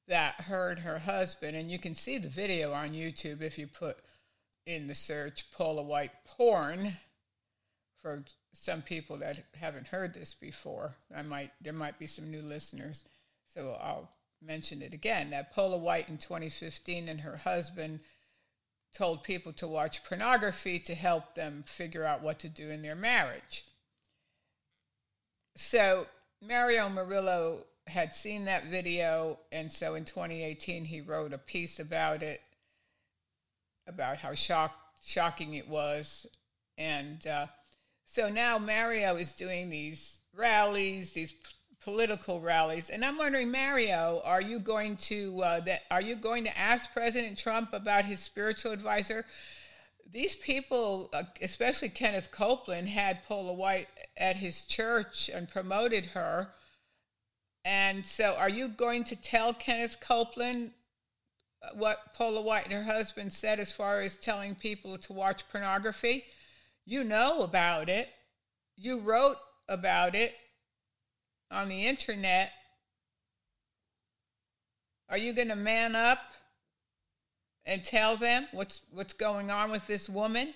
that 0.07 0.35
and 0.49 0.79
her 0.79 0.99
husband, 0.99 1.55
and 1.55 1.71
you 1.71 1.79
can 1.79 1.95
see 1.95 2.17
the 2.17 2.27
video 2.27 2.73
on 2.73 2.91
YouTube 2.91 3.41
if 3.41 3.57
you 3.57 3.67
put 3.67 3.97
in 4.65 4.87
the 4.87 4.95
search 4.95 5.49
Paula 5.51 5.81
White 5.81 6.11
porn 6.25 6.97
for 8.01 8.23
some 8.53 8.81
people 8.81 9.17
that 9.17 9.43
haven't 9.59 9.87
heard 9.87 10.13
this 10.13 10.33
before. 10.33 10.95
I 11.15 11.21
might 11.21 11.51
there 11.61 11.73
might 11.73 11.99
be 11.99 12.07
some 12.07 12.29
new 12.29 12.41
listeners, 12.41 13.05
so 13.47 13.77
I'll 13.81 14.09
mention 14.41 14.81
it 14.81 14.93
again. 14.93 15.29
That 15.29 15.53
Paula 15.53 15.77
White 15.77 16.09
in 16.09 16.17
2015 16.17 17.07
and 17.07 17.21
her 17.21 17.37
husband 17.37 17.99
told 18.93 19.23
people 19.23 19.53
to 19.53 19.67
watch 19.67 20.03
pornography 20.03 20.79
to 20.79 20.95
help 20.95 21.35
them 21.35 21.63
figure 21.65 22.03
out 22.03 22.21
what 22.21 22.39
to 22.39 22.49
do 22.49 22.69
in 22.69 22.81
their 22.81 22.95
marriage. 22.95 23.65
So 25.55 26.07
Mario 26.41 26.89
Murillo 26.89 27.65
had 27.87 28.13
seen 28.13 28.45
that 28.45 28.65
video, 28.65 29.39
and 29.51 29.71
so 29.71 29.95
in 29.95 30.05
2018 30.05 30.85
he 30.85 31.01
wrote 31.01 31.33
a 31.33 31.37
piece 31.37 31.79
about 31.79 32.23
it, 32.23 32.41
about 33.93 34.17
how 34.17 34.33
shock, 34.33 34.73
shocking 35.03 35.53
it 35.55 35.67
was, 35.67 36.25
and 36.77 37.25
uh, 37.27 37.47
so 38.05 38.29
now 38.29 38.57
Mario 38.57 39.15
is 39.15 39.33
doing 39.33 39.69
these 39.69 40.21
rallies, 40.35 41.13
these 41.13 41.31
p- 41.31 41.39
political 41.81 42.41
rallies, 42.41 42.89
and 42.89 43.03
I'm 43.03 43.17
wondering, 43.17 43.51
Mario, 43.51 44.21
are 44.23 44.41
you 44.41 44.59
going 44.59 44.97
to 44.97 45.41
uh, 45.41 45.59
that? 45.61 45.81
Are 45.89 46.01
you 46.01 46.15
going 46.15 46.43
to 46.45 46.57
ask 46.57 46.91
President 46.93 47.37
Trump 47.37 47.73
about 47.73 48.05
his 48.05 48.19
spiritual 48.19 48.71
advisor? 48.71 49.25
These 50.11 50.35
people, 50.35 51.09
uh, 51.13 51.23
especially 51.41 51.89
Kenneth 51.89 52.31
Copeland, 52.31 52.89
had 52.89 53.23
Paula 53.23 53.53
White 53.53 53.87
at 54.17 54.37
his 54.37 54.65
church 54.65 55.29
and 55.33 55.47
promoted 55.47 56.07
her. 56.07 56.49
And 57.63 58.05
so, 58.05 58.35
are 58.37 58.49
you 58.49 58.67
going 58.67 59.03
to 59.05 59.15
tell 59.15 59.53
Kenneth 59.53 59.99
Copeland 60.01 60.71
what 61.75 62.13
Paula 62.13 62.41
White 62.41 62.65
and 62.65 62.73
her 62.73 62.83
husband 62.83 63.33
said 63.33 63.59
as 63.59 63.71
far 63.71 64.01
as 64.01 64.15
telling 64.17 64.55
people 64.55 64.97
to 64.97 65.13
watch 65.13 65.47
pornography? 65.49 66.25
You 66.85 67.03
know 67.03 67.41
about 67.41 67.89
it. 67.89 68.09
You 68.77 68.99
wrote 68.99 69.37
about 69.69 70.15
it 70.15 70.35
on 71.51 71.69
the 71.69 71.85
internet. 71.85 72.51
Are 75.09 75.17
you 75.17 75.33
going 75.33 75.49
to 75.49 75.55
man 75.55 75.95
up 75.95 76.19
and 77.65 77.83
tell 77.83 78.17
them 78.17 78.47
what's 78.51 78.81
what's 78.91 79.13
going 79.13 79.51
on 79.51 79.69
with 79.69 79.85
this 79.85 80.09
woman? 80.09 80.53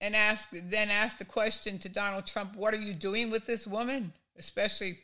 And 0.00 0.16
ask 0.16 0.48
then 0.50 0.90
ask 0.90 1.18
the 1.18 1.26
question 1.26 1.78
to 1.80 1.88
Donald 1.90 2.26
Trump, 2.26 2.56
what 2.56 2.72
are 2.72 2.80
you 2.80 2.94
doing 2.94 3.30
with 3.30 3.44
this 3.44 3.66
woman? 3.66 4.14
Especially 4.38 5.00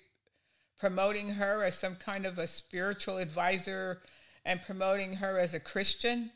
promoting 0.78 1.30
her 1.30 1.64
as 1.64 1.76
some 1.76 1.96
kind 1.96 2.26
of 2.26 2.38
a 2.38 2.46
spiritual 2.46 3.16
advisor 3.18 4.02
and 4.44 4.62
promoting 4.62 5.14
her 5.14 5.38
as 5.38 5.54
a 5.54 5.60
Christian? 5.60 6.30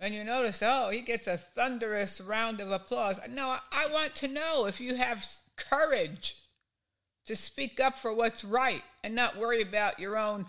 And 0.00 0.14
you 0.14 0.24
notice, 0.24 0.62
oh, 0.62 0.90
he 0.90 1.00
gets 1.00 1.26
a 1.26 1.38
thunderous 1.38 2.20
round 2.20 2.60
of 2.60 2.70
applause. 2.70 3.20
No, 3.30 3.56
I 3.72 3.86
want 3.92 4.14
to 4.16 4.28
know 4.28 4.66
if 4.66 4.80
you 4.80 4.96
have 4.96 5.24
courage 5.56 6.36
to 7.26 7.36
speak 7.36 7.80
up 7.80 7.98
for 7.98 8.12
what's 8.12 8.44
right 8.44 8.82
and 9.02 9.14
not 9.14 9.38
worry 9.38 9.62
about 9.62 9.98
your 9.98 10.18
own 10.18 10.46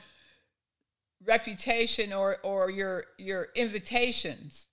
reputation 1.26 2.12
or, 2.12 2.38
or 2.44 2.70
your, 2.70 3.06
your 3.18 3.48
invitations. 3.56 4.68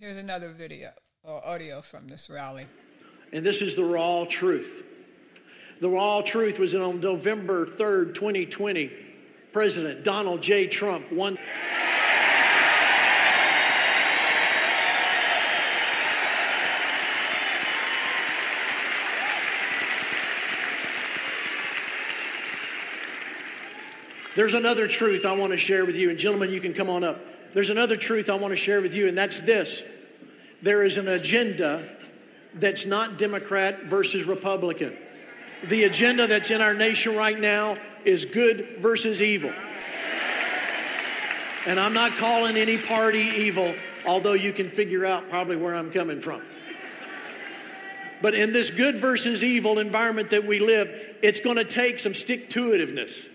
Here's 0.00 0.16
another 0.16 0.48
video 0.48 0.92
or 1.24 1.46
audio 1.46 1.82
from 1.82 2.08
this 2.08 2.30
rally. 2.30 2.66
And 3.34 3.44
this 3.44 3.60
is 3.60 3.76
the 3.76 3.84
raw 3.84 4.24
truth. 4.24 4.82
The 5.82 5.90
raw 5.90 6.22
truth 6.22 6.58
was 6.58 6.74
on 6.74 7.00
November 7.00 7.66
3rd, 7.66 8.14
2020. 8.14 8.90
President 9.52 10.02
Donald 10.02 10.40
J. 10.40 10.68
Trump 10.68 11.12
won. 11.12 11.36
There's 24.34 24.54
another 24.54 24.88
truth 24.88 25.26
I 25.26 25.32
want 25.32 25.52
to 25.52 25.58
share 25.58 25.84
with 25.84 25.96
you, 25.96 26.08
and 26.08 26.18
gentlemen, 26.18 26.48
you 26.48 26.62
can 26.62 26.72
come 26.72 26.88
on 26.88 27.04
up. 27.04 27.20
There's 27.54 27.70
another 27.70 27.96
truth 27.96 28.30
I 28.30 28.36
want 28.36 28.52
to 28.52 28.56
share 28.56 28.80
with 28.80 28.94
you, 28.94 29.08
and 29.08 29.16
that's 29.16 29.40
this 29.40 29.82
there 30.62 30.84
is 30.84 30.98
an 30.98 31.08
agenda 31.08 31.88
that's 32.54 32.84
not 32.84 33.18
Democrat 33.18 33.84
versus 33.84 34.24
Republican. 34.24 34.96
The 35.64 35.84
agenda 35.84 36.26
that's 36.26 36.50
in 36.50 36.60
our 36.60 36.74
nation 36.74 37.16
right 37.16 37.38
now 37.38 37.76
is 38.04 38.24
good 38.24 38.78
versus 38.80 39.22
evil. 39.22 39.52
And 41.66 41.78
I'm 41.78 41.92
not 41.92 42.16
calling 42.16 42.56
any 42.56 42.78
party 42.78 43.20
evil, 43.20 43.74
although 44.06 44.32
you 44.32 44.52
can 44.52 44.70
figure 44.70 45.04
out 45.04 45.28
probably 45.28 45.56
where 45.56 45.74
I'm 45.74 45.92
coming 45.92 46.20
from. 46.20 46.42
But 48.22 48.34
in 48.34 48.52
this 48.52 48.70
good 48.70 48.96
versus 48.96 49.42
evil 49.44 49.78
environment 49.78 50.30
that 50.30 50.46
we 50.46 50.58
live, 50.58 50.88
it's 51.22 51.40
going 51.40 51.56
to 51.56 51.64
take 51.64 51.98
some 51.98 52.14
stick 52.14 52.50
to 52.50 52.70
itiveness. 52.70 53.28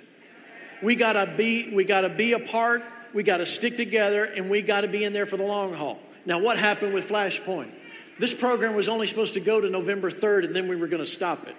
We 0.81 0.95
got 0.95 1.13
to 1.13 1.33
be 1.37 1.73
we 1.73 1.85
got 1.85 2.01
to 2.01 2.09
be 2.09 2.33
apart, 2.33 2.83
we 3.15 3.23
got 3.23 3.37
to 3.37 3.45
stick 3.45 3.77
together 3.77 4.25
and 4.25 4.49
we 4.49 4.61
got 4.61 4.81
to 4.81 4.89
be 4.89 5.05
in 5.05 5.13
there 5.13 5.25
for 5.25 5.37
the 5.37 5.43
long 5.43 5.73
haul. 5.73 5.97
Now 6.25 6.39
what 6.39 6.59
happened 6.59 6.93
with 6.93 7.07
Flashpoint? 7.07 7.71
This 8.19 8.33
program 8.33 8.75
was 8.75 8.89
only 8.89 9.07
supposed 9.07 9.33
to 9.35 9.39
go 9.39 9.61
to 9.61 9.69
November 9.69 10.11
3rd 10.11 10.45
and 10.45 10.55
then 10.55 10.67
we 10.67 10.75
were 10.75 10.87
going 10.87 11.03
to 11.03 11.09
stop 11.09 11.47
it. 11.47 11.55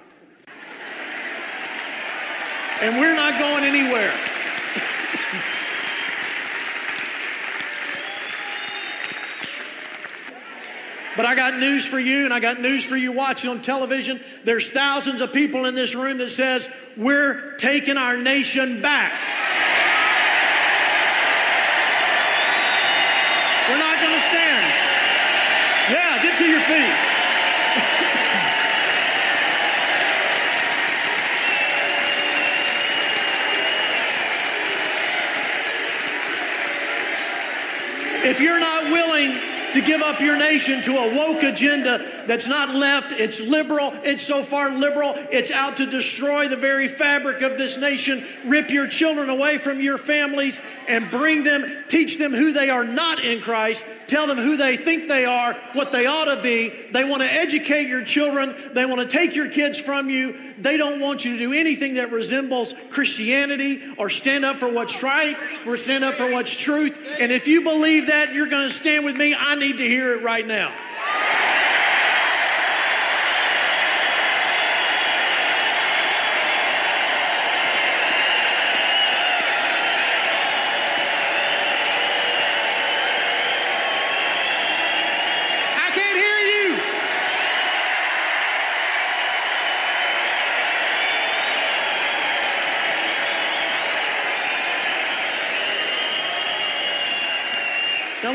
and 2.82 3.00
we're 3.00 3.16
not 3.16 3.38
going 3.38 3.64
anywhere. 3.64 4.14
But 11.16 11.24
I 11.24 11.34
got 11.34 11.58
news 11.58 11.86
for 11.86 11.98
you, 11.98 12.26
and 12.26 12.34
I 12.34 12.40
got 12.40 12.60
news 12.60 12.84
for 12.84 12.94
you 12.94 13.10
watching 13.10 13.48
on 13.48 13.62
television. 13.62 14.20
There's 14.44 14.70
thousands 14.70 15.22
of 15.22 15.32
people 15.32 15.64
in 15.64 15.74
this 15.74 15.94
room 15.94 16.18
that 16.18 16.28
says, 16.28 16.68
we're 16.94 17.56
taking 17.56 17.96
our 17.96 18.18
nation 18.18 18.82
back. 18.82 19.35
We're 23.68 23.78
not 23.78 23.98
going 24.00 24.14
to 24.14 24.20
stand. 24.20 24.64
Yeah, 25.90 26.22
get 26.22 26.38
to 26.38 26.46
your 26.46 26.60
feet. 26.60 27.16
if 38.26 38.40
you're 38.40 38.58
not 38.58 38.84
willing 38.84 39.38
to 39.72 39.80
give 39.80 40.00
up 40.00 40.20
your 40.20 40.36
nation 40.36 40.82
to 40.82 40.96
a 40.96 41.14
woke 41.14 41.42
agenda 41.42 42.15
that's 42.26 42.46
not 42.46 42.74
left. 42.74 43.12
It's 43.12 43.40
liberal. 43.40 43.92
It's 44.04 44.22
so 44.22 44.42
far 44.42 44.70
liberal, 44.70 45.14
it's 45.30 45.50
out 45.50 45.76
to 45.78 45.86
destroy 45.86 46.48
the 46.48 46.56
very 46.56 46.88
fabric 46.88 47.42
of 47.42 47.58
this 47.58 47.76
nation, 47.76 48.24
rip 48.44 48.70
your 48.70 48.86
children 48.86 49.28
away 49.28 49.58
from 49.58 49.80
your 49.80 49.98
families, 49.98 50.60
and 50.88 51.10
bring 51.10 51.44
them, 51.44 51.84
teach 51.88 52.18
them 52.18 52.32
who 52.32 52.52
they 52.52 52.70
are 52.70 52.84
not 52.84 53.22
in 53.24 53.40
Christ, 53.40 53.84
tell 54.06 54.26
them 54.26 54.38
who 54.38 54.56
they 54.56 54.76
think 54.76 55.08
they 55.08 55.24
are, 55.24 55.54
what 55.72 55.92
they 55.92 56.06
ought 56.06 56.34
to 56.34 56.42
be. 56.42 56.72
They 56.92 57.04
want 57.04 57.22
to 57.22 57.32
educate 57.32 57.88
your 57.88 58.04
children, 58.04 58.54
they 58.72 58.86
want 58.86 59.00
to 59.00 59.08
take 59.08 59.34
your 59.34 59.48
kids 59.48 59.78
from 59.78 60.10
you. 60.10 60.42
They 60.58 60.78
don't 60.78 61.00
want 61.00 61.26
you 61.26 61.32
to 61.32 61.38
do 61.38 61.52
anything 61.52 61.94
that 61.94 62.10
resembles 62.10 62.74
Christianity 62.88 63.82
or 63.98 64.08
stand 64.08 64.44
up 64.44 64.56
for 64.56 64.72
what's 64.72 65.02
right 65.02 65.36
or 65.66 65.76
stand 65.76 66.02
up 66.02 66.14
for 66.14 66.30
what's 66.30 66.56
truth. 66.56 67.06
And 67.20 67.30
if 67.30 67.46
you 67.46 67.60
believe 67.60 68.06
that, 68.06 68.32
you're 68.32 68.48
going 68.48 68.66
to 68.66 68.74
stand 68.74 69.04
with 69.04 69.16
me. 69.16 69.36
I 69.38 69.56
need 69.56 69.76
to 69.76 69.84
hear 69.86 70.14
it 70.14 70.22
right 70.22 70.46
now. 70.46 70.72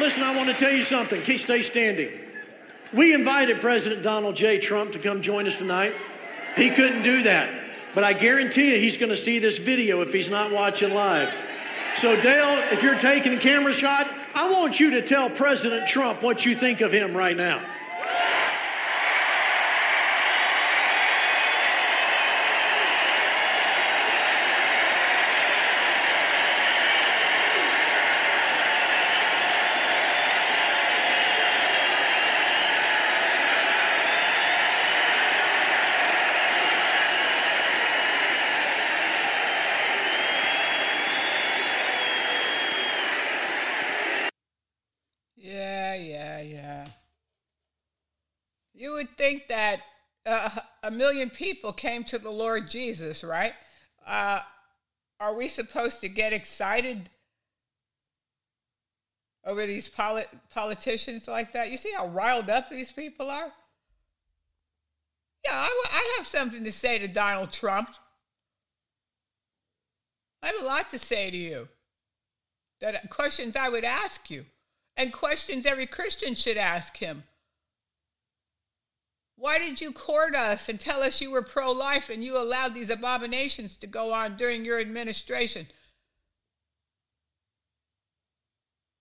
Listen, 0.02 0.24
I 0.24 0.36
want 0.36 0.49
to 0.49 0.56
tell 0.56 0.74
you 0.74 0.84
something. 0.84 1.22
Keep 1.22 1.39
stay 1.39 1.62
standing. 1.62 2.10
We 2.91 3.14
invited 3.14 3.62
President 3.62 4.02
Donald 4.02 4.36
J. 4.36 4.58
Trump 4.58 4.93
to 4.93 4.99
come 4.99 5.22
join 5.22 5.47
us 5.47 5.58
tonight. 5.58 5.93
He 6.58 6.70
couldn't 6.72 7.04
do 7.04 7.24
that. 7.24 7.49
But 7.93 8.04
I 8.04 8.14
guarantee 8.14 8.72
you 8.72 8.78
he's 8.78 8.97
going 8.97 9.12
to 9.12 9.18
see 9.18 9.39
this 9.39 9.58
video 9.58 10.02
if 10.02 10.12
he's 10.12 10.30
not 10.30 10.52
watching 10.52 10.93
live. 10.93 11.34
So, 11.97 12.20
Dale, 12.22 12.64
if 12.72 12.84
you're 12.84 12.97
taking 12.97 13.34
a 13.34 13.38
camera 13.38 13.74
shot, 13.74 14.08
I 14.34 14.52
want 14.52 14.80
you 14.80 14.91
to 14.91 15.02
tell 15.06 15.30
President 15.30 15.88
Trump 15.88 16.24
what 16.24 16.45
you 16.45 16.56
think 16.56 16.82
of 16.82 16.91
him 16.91 17.16
right 17.16 17.38
now. 17.38 17.62
Think 49.22 49.48
that 49.50 49.82
uh, 50.26 50.50
a 50.82 50.90
million 50.90 51.30
people 51.30 51.72
came 51.72 52.04
to 52.06 52.18
the 52.18 52.32
Lord 52.32 52.68
Jesus, 52.68 53.24
right? 53.24 53.54
Uh, 54.08 54.40
are 55.20 55.36
we 55.36 55.48
supposed 55.48 56.02
to 56.02 56.10
get 56.10 56.34
excited 56.34 57.08
over 59.46 59.68
these 59.68 59.88
polit- 59.88 60.28
politicians 60.52 61.28
like 61.28 61.54
that? 61.54 61.70
You 61.70 61.78
see 61.78 61.92
how 61.96 62.08
riled 62.08 62.50
up 62.50 62.72
these 62.72 62.92
people 62.92 63.30
are? 63.30 63.52
Yeah, 65.46 65.54
I, 65.54 65.68
w- 65.68 65.92
I 65.92 66.14
have 66.18 66.26
something 66.26 66.64
to 66.64 66.72
say 66.72 66.98
to 66.98 67.08
Donald 67.08 67.52
Trump. 67.52 67.90
I 70.42 70.48
have 70.48 70.62
a 70.64 70.66
lot 70.66 70.90
to 70.90 70.98
say 70.98 71.30
to 71.30 71.38
you. 71.38 71.68
That 72.80 73.12
questions 73.12 73.56
I 73.56 73.70
would 73.70 73.84
ask 73.84 74.32
you, 74.32 74.46
and 74.98 75.14
questions 75.14 75.68
every 75.68 75.86
Christian 75.86 76.34
should 76.34 76.58
ask 76.58 76.98
him. 76.98 77.22
Why 79.42 79.58
did 79.58 79.82
you 79.82 79.92
court 79.92 80.36
us 80.36 80.70
and 80.70 80.80
tell 80.80 81.02
us 81.02 81.20
you 81.20 81.32
were 81.32 81.42
pro 81.42 81.72
life 81.72 82.12
and 82.12 82.24
you 82.24 82.38
allowed 82.38 82.76
these 82.76 82.92
abominations 82.92 83.76
to 83.78 83.88
go 83.88 84.14
on 84.14 84.36
during 84.36 84.64
your 84.64 84.80
administration? 84.80 85.66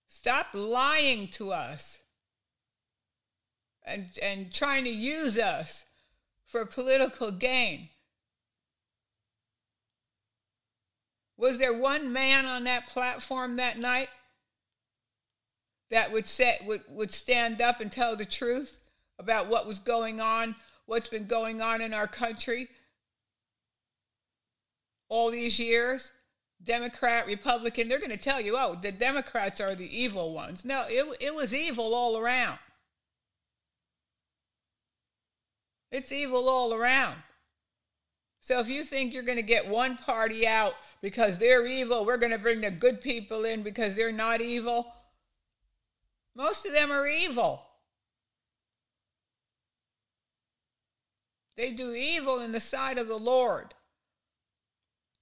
Stop 0.07 0.47
lying 0.55 1.27
to 1.33 1.51
us 1.51 2.01
and, 3.83 4.09
and 4.19 4.51
trying 4.51 4.83
to 4.85 4.89
use 4.89 5.37
us 5.37 5.85
for 6.43 6.65
political 6.65 7.29
gain. 7.29 7.89
Was 11.37 11.59
there 11.59 11.71
one 11.71 12.11
man 12.11 12.47
on 12.47 12.63
that 12.63 12.87
platform 12.87 13.57
that 13.57 13.77
night 13.77 14.09
that 15.91 16.11
would, 16.11 16.25
set, 16.25 16.65
would, 16.65 16.81
would 16.89 17.11
stand 17.11 17.61
up 17.61 17.79
and 17.79 17.91
tell 17.91 18.15
the 18.15 18.25
truth? 18.25 18.80
About 19.21 19.47
what 19.47 19.67
was 19.67 19.79
going 19.79 20.19
on, 20.19 20.55
what's 20.87 21.07
been 21.07 21.27
going 21.27 21.61
on 21.61 21.79
in 21.79 21.93
our 21.93 22.07
country 22.07 22.67
all 25.09 25.29
these 25.29 25.59
years. 25.59 26.11
Democrat, 26.63 27.27
Republican, 27.27 27.87
they're 27.87 27.99
going 27.99 28.11
to 28.11 28.17
tell 28.17 28.41
you, 28.41 28.55
oh, 28.57 28.75
the 28.79 28.91
Democrats 28.91 29.61
are 29.61 29.75
the 29.75 29.97
evil 29.97 30.33
ones. 30.33 30.65
No, 30.65 30.85
it, 30.87 31.17
it 31.19 31.33
was 31.33 31.53
evil 31.53 31.93
all 31.93 32.17
around. 32.17 32.59
It's 35.91 36.11
evil 36.11 36.49
all 36.49 36.73
around. 36.73 37.17
So 38.39 38.59
if 38.59 38.69
you 38.69 38.83
think 38.83 39.13
you're 39.13 39.23
going 39.23 39.37
to 39.37 39.43
get 39.43 39.67
one 39.67 39.97
party 39.97 40.47
out 40.47 40.73
because 41.01 41.37
they're 41.37 41.65
evil, 41.65 42.05
we're 42.05 42.17
going 42.17 42.31
to 42.31 42.39
bring 42.39 42.61
the 42.61 42.71
good 42.71 43.01
people 43.01 43.45
in 43.45 43.61
because 43.61 43.95
they're 43.95 44.11
not 44.11 44.41
evil, 44.41 44.93
most 46.35 46.65
of 46.65 46.73
them 46.73 46.91
are 46.91 47.07
evil. 47.07 47.61
They 51.61 51.71
do 51.71 51.93
evil 51.93 52.39
in 52.39 52.53
the 52.53 52.59
sight 52.59 52.97
of 52.97 53.07
the 53.07 53.19
Lord. 53.19 53.75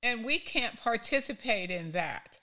And 0.02 0.24
we 0.24 0.40
can't 0.40 0.80
participate 0.82 1.70
in 1.70 1.92
that. 1.92 2.40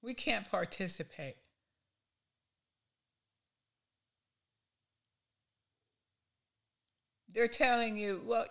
We 0.00 0.14
can't 0.14 0.50
participate. 0.50 1.36
They're 7.30 7.46
telling 7.46 7.98
you, 7.98 8.22
well, 8.24 8.46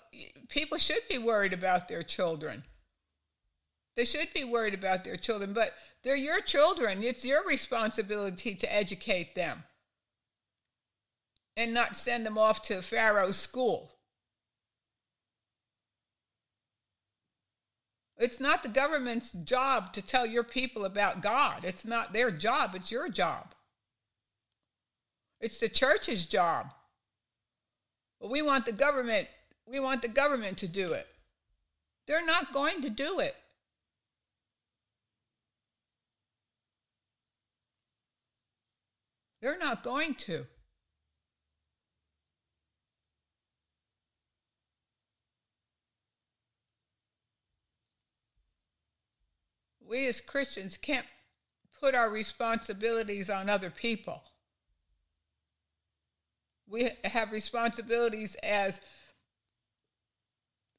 people 0.49 0.77
should 0.77 1.01
be 1.09 1.17
worried 1.17 1.53
about 1.53 1.87
their 1.87 2.03
children. 2.03 2.63
They 3.95 4.05
should 4.05 4.31
be 4.35 4.43
worried 4.43 4.75
about 4.75 5.03
their 5.03 5.15
children, 5.15 5.53
but 5.53 5.73
they're 6.03 6.15
your 6.15 6.41
children. 6.41 7.03
It's 7.03 7.25
your 7.25 7.45
responsibility 7.45 8.55
to 8.55 8.73
educate 8.73 9.35
them 9.35 9.63
and 11.55 11.73
not 11.73 11.95
send 11.95 12.25
them 12.25 12.37
off 12.37 12.61
to 12.63 12.81
Pharaoh's 12.81 13.37
school. 13.37 13.91
It's 18.17 18.39
not 18.39 18.61
the 18.61 18.69
government's 18.69 19.31
job 19.31 19.93
to 19.93 20.01
tell 20.01 20.27
your 20.27 20.43
people 20.43 20.85
about 20.85 21.21
God. 21.21 21.65
It's 21.65 21.85
not 21.85 22.13
their 22.13 22.29
job, 22.29 22.75
it's 22.75 22.91
your 22.91 23.09
job. 23.09 23.55
It's 25.39 25.59
the 25.59 25.69
church's 25.69 26.25
job. 26.25 26.71
But 28.19 28.29
we 28.29 28.43
want 28.43 28.65
the 28.65 28.71
government, 28.71 29.27
we 29.65 29.79
want 29.79 30.03
the 30.03 30.07
government 30.07 30.59
to 30.59 30.67
do 30.67 30.93
it. 30.93 31.07
They're 32.07 32.25
not 32.25 32.53
going 32.53 32.83
to 32.83 32.91
do 32.91 33.19
it. 33.19 33.35
They're 39.41 39.57
not 39.57 39.83
going 39.83 40.15
to. 40.15 40.45
We 49.81 50.07
as 50.07 50.21
Christians 50.21 50.77
can't 50.77 51.07
put 51.81 51.95
our 51.95 52.09
responsibilities 52.09 53.29
on 53.29 53.49
other 53.49 53.69
people. 53.69 54.23
We 56.67 56.91
have 57.03 57.31
responsibilities 57.33 58.35
as 58.41 58.79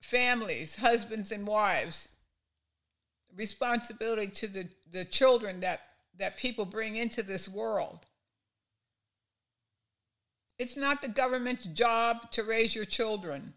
families, 0.01 0.77
husbands 0.77 1.31
and 1.31 1.47
wives, 1.47 2.09
responsibility 3.37 4.29
to 4.29 4.47
the, 4.47 4.69
the 4.91 5.05
children 5.05 5.61
that, 5.61 5.81
that 6.17 6.39
people 6.39 6.65
bring 6.65 6.97
into 6.97 7.23
this 7.23 7.49
world. 7.49 8.07
It's 10.63 10.77
not 10.77 11.03
the 11.03 11.09
government's 11.09 11.65
job 11.65 12.31
to 12.31 12.45
raise 12.45 12.73
your 12.73 12.85
children 12.85 13.55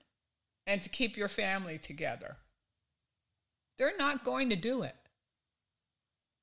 and 0.65 0.81
to 0.81 0.89
keep 0.89 1.15
your 1.15 1.27
family 1.27 1.77
together. 1.77 2.37
They're 3.77 3.95
not 3.95 4.25
going 4.25 4.49
to 4.49 4.55
do 4.55 4.81
it 4.81 4.95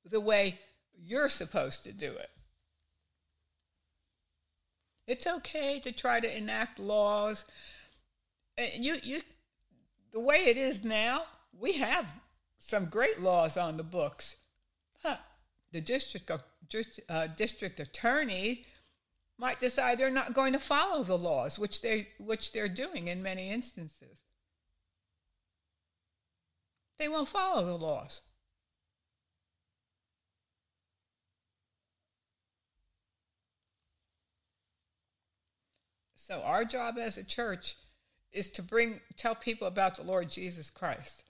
the 0.09 0.21
way 0.21 0.61
you're 0.97 1.29
supposed 1.29 1.83
to 1.83 1.93
do 1.93 2.13
it. 2.13 2.31
It's 5.09 5.27
okay 5.27 5.81
to 5.81 5.91
try 5.91 6.21
to 6.21 6.37
enact 6.37 6.79
laws. 6.79 7.45
You, 8.57 8.99
you, 9.03 9.23
the 10.13 10.21
way 10.21 10.45
it 10.45 10.57
is 10.57 10.85
now, 10.85 11.25
we 11.59 11.73
have 11.73 12.07
some 12.61 12.85
great 12.85 13.21
laws 13.21 13.57
on 13.57 13.77
the 13.77 13.83
books. 13.83 14.37
Huh. 15.03 15.17
The 15.73 15.81
district, 15.81 16.31
uh, 17.09 17.27
district 17.37 17.81
attorney 17.81 18.65
might 19.43 19.59
decide 19.59 19.99
they're 19.99 20.09
not 20.09 20.35
going 20.35 20.53
to 20.53 20.61
follow 20.61 21.03
the 21.03 21.19
laws, 21.19 21.59
which 21.59 21.83
they 21.83 22.09
which 22.19 22.53
they're 22.53 22.69
doing 22.69 23.09
in 23.09 23.25
many 23.25 23.51
instances. 23.51 24.21
They 27.01 27.09
won't 27.09 27.27
follow 27.27 27.65
the 27.65 27.77
laws. 27.77 28.23
So 36.15 36.41
our 36.43 36.65
job 36.65 36.97
as 36.97 37.19
a 37.19 37.25
church 37.25 37.75
is 38.31 38.49
to 38.51 38.63
bring 38.63 39.01
tell 39.17 39.35
people 39.35 39.67
about 39.67 39.97
the 39.97 40.05
Lord 40.05 40.31
Jesus 40.31 40.71
Christ. 40.71 41.25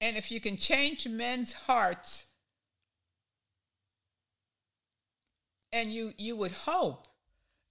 And 0.00 0.16
if 0.16 0.30
you 0.30 0.40
can 0.40 0.56
change 0.56 1.08
men's 1.08 1.52
hearts 1.52 2.26
and 5.72 5.92
you 5.92 6.12
you 6.16 6.36
would 6.36 6.52
hope. 6.52 7.06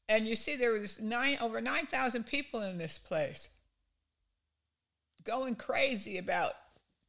And 0.10 0.28
you 0.28 0.36
see 0.36 0.56
there 0.56 0.72
was 0.72 1.00
nine 1.00 1.38
over 1.42 1.60
9000 1.60 2.26
people 2.26 2.62
in 2.62 2.78
this 2.78 2.98
place 2.98 3.50
going 5.24 5.56
crazy 5.56 6.18
about 6.18 6.54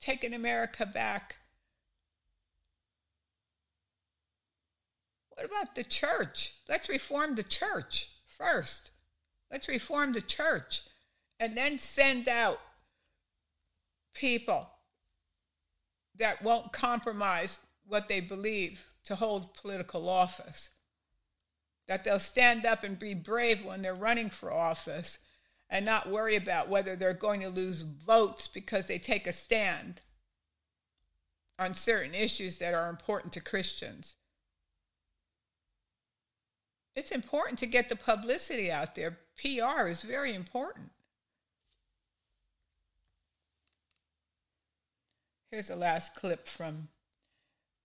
taking 0.00 0.34
america 0.34 0.84
back. 0.84 1.36
What 5.30 5.46
about 5.46 5.76
the 5.76 5.84
church? 5.84 6.54
Let's 6.68 6.88
reform 6.88 7.36
the 7.36 7.44
church 7.44 8.08
first. 8.26 8.90
Let's 9.52 9.68
reform 9.68 10.12
the 10.12 10.20
church 10.20 10.82
and 11.38 11.56
then 11.56 11.78
send 11.78 12.28
out 12.28 12.60
people 14.14 14.68
that 16.16 16.42
won't 16.42 16.72
compromise 16.72 17.60
what 17.86 18.08
they 18.08 18.20
believe 18.20 18.84
to 19.04 19.14
hold 19.14 19.54
political 19.54 20.08
office 20.08 20.70
that 21.88 22.04
they'll 22.04 22.18
stand 22.18 22.64
up 22.64 22.84
and 22.84 22.98
be 22.98 23.14
brave 23.14 23.64
when 23.64 23.82
they're 23.82 23.94
running 23.94 24.30
for 24.30 24.52
office 24.52 25.18
and 25.70 25.84
not 25.84 26.10
worry 26.10 26.36
about 26.36 26.68
whether 26.68 26.94
they're 26.94 27.14
going 27.14 27.40
to 27.40 27.48
lose 27.48 27.82
votes 27.82 28.46
because 28.46 28.86
they 28.86 28.98
take 28.98 29.26
a 29.26 29.32
stand 29.32 30.00
on 31.58 31.74
certain 31.74 32.14
issues 32.14 32.58
that 32.58 32.74
are 32.74 32.88
important 32.88 33.32
to 33.32 33.40
Christians. 33.40 34.14
It's 36.94 37.10
important 37.10 37.58
to 37.60 37.66
get 37.66 37.88
the 37.88 37.96
publicity 37.96 38.70
out 38.70 38.94
there. 38.94 39.18
PR 39.40 39.88
is 39.88 40.02
very 40.02 40.34
important. 40.34 40.90
Here's 45.50 45.70
a 45.70 45.76
last 45.76 46.14
clip 46.14 46.46
from 46.46 46.88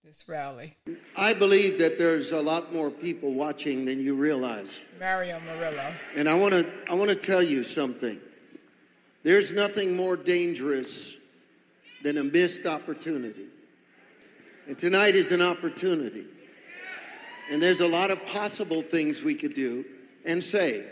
this 0.04 0.28
rally. 0.28 0.76
I 1.16 1.32
believe 1.32 1.78
that 1.78 1.96
there's 1.96 2.32
a 2.32 2.42
lot 2.42 2.74
more 2.74 2.90
people 2.90 3.32
watching 3.32 3.86
than 3.86 4.00
you 4.00 4.14
realize. 4.14 4.80
Mario 5.00 5.40
Murillo. 5.40 5.94
And 6.14 6.28
I 6.28 6.34
want 6.34 6.52
to 6.52 6.70
I 6.90 6.94
want 6.94 7.08
to 7.08 7.16
tell 7.16 7.42
you 7.42 7.64
something. 7.64 8.20
There's 9.22 9.54
nothing 9.54 9.96
more 9.96 10.18
dangerous 10.18 11.16
than 12.02 12.18
a 12.18 12.24
missed 12.24 12.66
opportunity. 12.66 13.46
And 14.68 14.78
tonight 14.78 15.14
is 15.14 15.32
an 15.32 15.40
opportunity. 15.40 16.26
And 17.50 17.62
there's 17.62 17.80
a 17.80 17.88
lot 17.88 18.10
of 18.10 18.24
possible 18.26 18.82
things 18.82 19.22
we 19.22 19.34
could 19.34 19.54
do 19.54 19.86
and 20.26 20.44
say, 20.44 20.84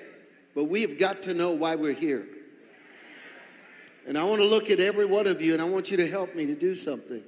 but 0.55 0.65
we've 0.65 0.99
got 0.99 1.23
to 1.25 1.35
know 1.35 1.51
why 1.51 1.75
we're 1.75 1.93
here. 1.93 2.27
And 4.07 4.17
I 4.17 4.25
want 4.25 4.41
to 4.41 4.47
look 4.47 4.71
at 4.71 4.81
every 4.81 5.05
one 5.05 5.27
of 5.27 5.43
you 5.43 5.53
and 5.53 5.61
I 5.61 5.67
want 5.67 5.91
you 5.91 5.99
to 5.99 6.09
help 6.09 6.35
me 6.35 6.47
to 6.47 6.55
do 6.55 6.75
something. 6.75 7.23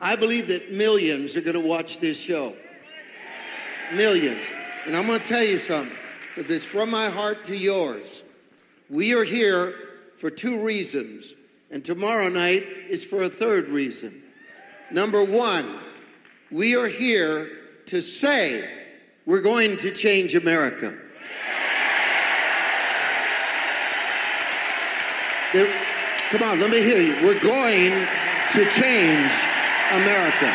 I 0.00 0.16
believe 0.16 0.48
that 0.48 0.72
millions 0.72 1.36
are 1.36 1.42
going 1.42 1.60
to 1.60 1.66
watch 1.66 1.98
this 1.98 2.18
show. 2.20 2.56
Millions. 3.92 4.40
And 4.86 4.96
I'm 4.96 5.06
going 5.06 5.20
to 5.20 5.26
tell 5.26 5.44
you 5.44 5.58
something, 5.58 5.94
because 6.28 6.48
it's 6.48 6.64
from 6.64 6.90
my 6.90 7.10
heart 7.10 7.44
to 7.44 7.56
yours. 7.56 8.22
We 8.88 9.14
are 9.14 9.24
here 9.24 9.74
for 10.16 10.30
two 10.30 10.64
reasons, 10.64 11.34
and 11.70 11.84
tomorrow 11.84 12.28
night 12.28 12.62
is 12.88 13.04
for 13.04 13.22
a 13.22 13.28
third 13.28 13.68
reason. 13.68 14.22
Number 14.90 15.22
one, 15.22 15.66
we 16.50 16.76
are 16.76 16.88
here 16.88 17.50
to 17.86 18.00
say 18.00 18.68
we're 19.26 19.42
going 19.42 19.76
to 19.78 19.90
change 19.92 20.34
America. 20.34 20.96
There, 25.52 25.66
come 26.30 26.42
on, 26.42 26.60
let 26.60 26.70
me 26.70 26.80
hear 26.80 27.00
you. 27.00 27.14
We're 27.26 27.40
going 27.40 28.06
to 28.52 28.70
change 28.70 29.32
America. 29.92 30.54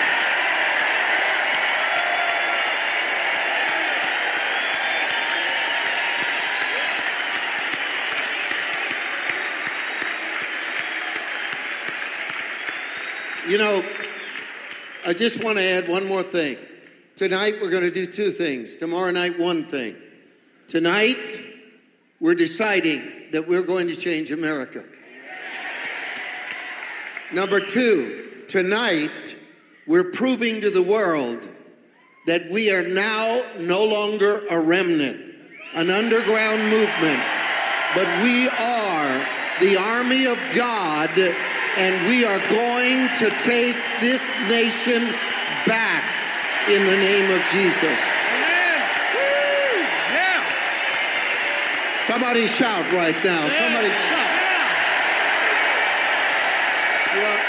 You 13.47 13.59
know, 13.59 13.85
I 15.05 15.13
just 15.13 15.43
want 15.43 15.57
to 15.57 15.63
add 15.63 15.87
one 15.87 16.07
more 16.07 16.23
thing. 16.23 16.57
Tonight, 17.15 17.55
we're 17.61 17.69
going 17.69 17.83
to 17.83 17.91
do 17.91 18.05
two 18.05 18.31
things. 18.31 18.75
Tomorrow 18.75 19.11
night, 19.11 19.37
one 19.37 19.65
thing. 19.65 19.95
Tonight, 20.67 21.17
we're 22.19 22.35
deciding 22.35 23.03
that 23.31 23.47
we're 23.47 23.63
going 23.63 23.87
to 23.89 23.95
change 23.95 24.31
America. 24.31 24.83
Number 27.33 27.59
two, 27.59 28.34
tonight, 28.47 29.35
we're 29.87 30.11
proving 30.11 30.61
to 30.61 30.69
the 30.69 30.83
world 30.83 31.47
that 32.27 32.49
we 32.49 32.71
are 32.71 32.87
now 32.87 33.43
no 33.59 33.85
longer 33.85 34.45
a 34.49 34.59
remnant 34.59 35.25
an 35.75 35.89
underground 35.89 36.63
movement, 36.69 37.19
but 37.93 38.07
we 38.23 38.47
are 38.47 39.27
the 39.59 39.75
army 39.77 40.25
of 40.25 40.39
God, 40.55 41.11
and 41.77 42.07
we 42.07 42.23
are 42.23 42.39
going 42.47 43.09
to 43.19 43.29
take 43.43 43.75
this 43.99 44.31
nation 44.47 45.03
back 45.67 46.09
in 46.69 46.85
the 46.85 46.95
name 46.95 47.29
of 47.29 47.41
Jesus. 47.51 47.83
Amen. 47.83 48.79
Yeah. 50.13 50.43
Somebody 51.99 52.47
shout 52.47 52.89
right 52.93 53.21
now. 53.21 53.49
Somebody 53.49 53.89
shout. 53.89 54.31
Yeah. 54.39 54.71
Yeah. 57.17 57.41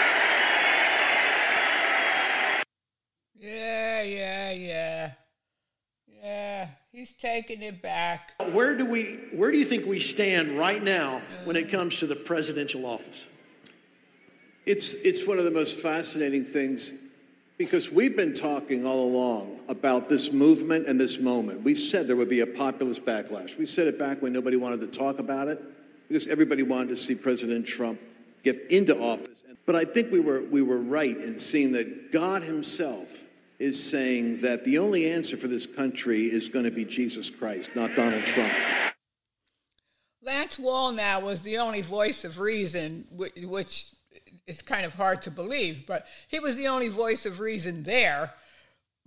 Yeah, 3.38 4.02
yeah, 4.02 4.50
yeah. 4.50 5.12
Yeah, 6.08 6.68
he's 6.96 7.12
taking 7.12 7.60
it 7.60 7.82
back. 7.82 8.32
Where 8.52 8.74
do 8.74 8.86
we 8.86 9.18
where 9.32 9.52
do 9.52 9.58
you 9.58 9.66
think 9.66 9.86
we 9.86 10.00
stand 10.00 10.58
right 10.58 10.82
now 10.82 11.20
when 11.44 11.54
it 11.54 11.70
comes 11.70 11.98
to 11.98 12.06
the 12.06 12.16
presidential 12.16 12.86
office? 12.86 13.26
It's, 14.64 14.94
it's 14.94 15.24
one 15.24 15.38
of 15.38 15.44
the 15.44 15.50
most 15.52 15.78
fascinating 15.78 16.44
things 16.44 16.92
because 17.56 17.92
we've 17.92 18.16
been 18.16 18.34
talking 18.34 18.84
all 18.84 19.04
along 19.04 19.60
about 19.68 20.08
this 20.08 20.32
movement 20.32 20.88
and 20.88 20.98
this 20.98 21.20
moment. 21.20 21.62
We 21.62 21.76
said 21.76 22.08
there 22.08 22.16
would 22.16 22.28
be 22.28 22.40
a 22.40 22.46
populist 22.46 23.04
backlash. 23.04 23.56
We 23.56 23.66
said 23.66 23.86
it 23.86 23.96
back 23.96 24.22
when 24.22 24.32
nobody 24.32 24.56
wanted 24.56 24.80
to 24.80 24.86
talk 24.88 25.20
about 25.20 25.46
it 25.46 25.62
because 26.08 26.26
everybody 26.26 26.64
wanted 26.64 26.88
to 26.88 26.96
see 26.96 27.14
President 27.14 27.64
Trump 27.64 28.00
get 28.42 28.60
into 28.70 28.98
office. 28.98 29.44
But 29.66 29.76
I 29.76 29.84
think 29.84 30.10
we 30.10 30.18
were, 30.18 30.42
we 30.42 30.62
were 30.62 30.78
right 30.78 31.16
in 31.16 31.38
seeing 31.38 31.72
that 31.72 32.10
God 32.10 32.42
Himself 32.42 33.22
is 33.58 33.82
saying 33.82 34.40
that 34.42 34.64
the 34.64 34.78
only 34.78 35.10
answer 35.10 35.36
for 35.36 35.48
this 35.48 35.66
country 35.66 36.22
is 36.22 36.48
going 36.48 36.64
to 36.64 36.70
be 36.70 36.84
Jesus 36.84 37.30
Christ, 37.30 37.70
not 37.74 37.94
Donald 37.94 38.24
Trump. 38.24 38.52
Lance 40.22 40.56
Wallnau 40.56 41.22
was 41.22 41.42
the 41.42 41.58
only 41.58 41.82
voice 41.82 42.24
of 42.24 42.40
reason, 42.40 43.06
which, 43.10 43.92
is 44.46 44.62
kind 44.62 44.86
of 44.86 44.94
hard 44.94 45.22
to 45.22 45.30
believe, 45.30 45.86
but 45.86 46.06
he 46.28 46.38
was 46.38 46.56
the 46.56 46.68
only 46.68 46.88
voice 46.88 47.26
of 47.26 47.40
reason 47.40 47.82
there 47.82 48.32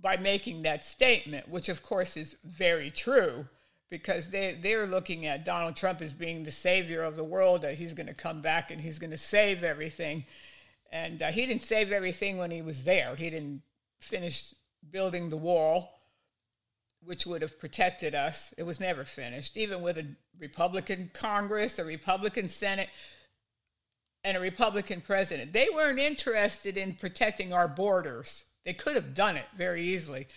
by 0.00 0.16
making 0.16 0.62
that 0.62 0.84
statement, 0.84 1.48
which 1.48 1.68
of 1.68 1.82
course 1.82 2.16
is 2.16 2.36
very 2.44 2.90
true 2.90 3.46
because 3.90 4.28
they, 4.28 4.58
they're 4.62 4.86
looking 4.86 5.26
at 5.26 5.44
Donald 5.44 5.76
Trump 5.76 6.00
as 6.00 6.12
being 6.12 6.42
the 6.42 6.50
savior 6.50 7.02
of 7.02 7.16
the 7.16 7.24
world, 7.24 7.62
that 7.62 7.74
he's 7.74 7.92
going 7.92 8.06
to 8.06 8.14
come 8.14 8.40
back 8.40 8.70
and 8.70 8.80
he's 8.80 8.98
going 8.98 9.10
to 9.10 9.18
save 9.18 9.64
everything. 9.64 10.24
And 10.92 11.22
uh, 11.22 11.26
he 11.28 11.44
didn't 11.44 11.62
save 11.62 11.92
everything 11.92 12.38
when 12.38 12.50
he 12.50 12.62
was 12.62 12.84
there. 12.84 13.16
He 13.16 13.30
didn't 13.30 13.62
finish 14.00 14.54
building 14.90 15.28
the 15.28 15.36
wall 15.36 16.00
which 17.04 17.26
would 17.26 17.42
have 17.42 17.58
protected 17.58 18.14
us. 18.14 18.52
It 18.56 18.64
was 18.64 18.80
never 18.80 19.04
finished, 19.04 19.56
even 19.56 19.82
with 19.82 19.98
a 19.98 20.06
Republican 20.38 21.10
Congress, 21.14 21.78
a 21.78 21.84
Republican 21.84 22.48
Senate, 22.48 22.88
and 24.22 24.36
a 24.36 24.40
Republican 24.40 25.00
president. 25.00 25.52
They 25.52 25.68
weren't 25.72 25.98
interested 25.98 26.76
in 26.76 26.94
protecting 26.94 27.52
our 27.52 27.68
borders. 27.68 28.44
They 28.64 28.74
could 28.74 28.96
have 28.96 29.14
done 29.14 29.36
it 29.36 29.46
very 29.56 29.82
easily. 29.82 30.28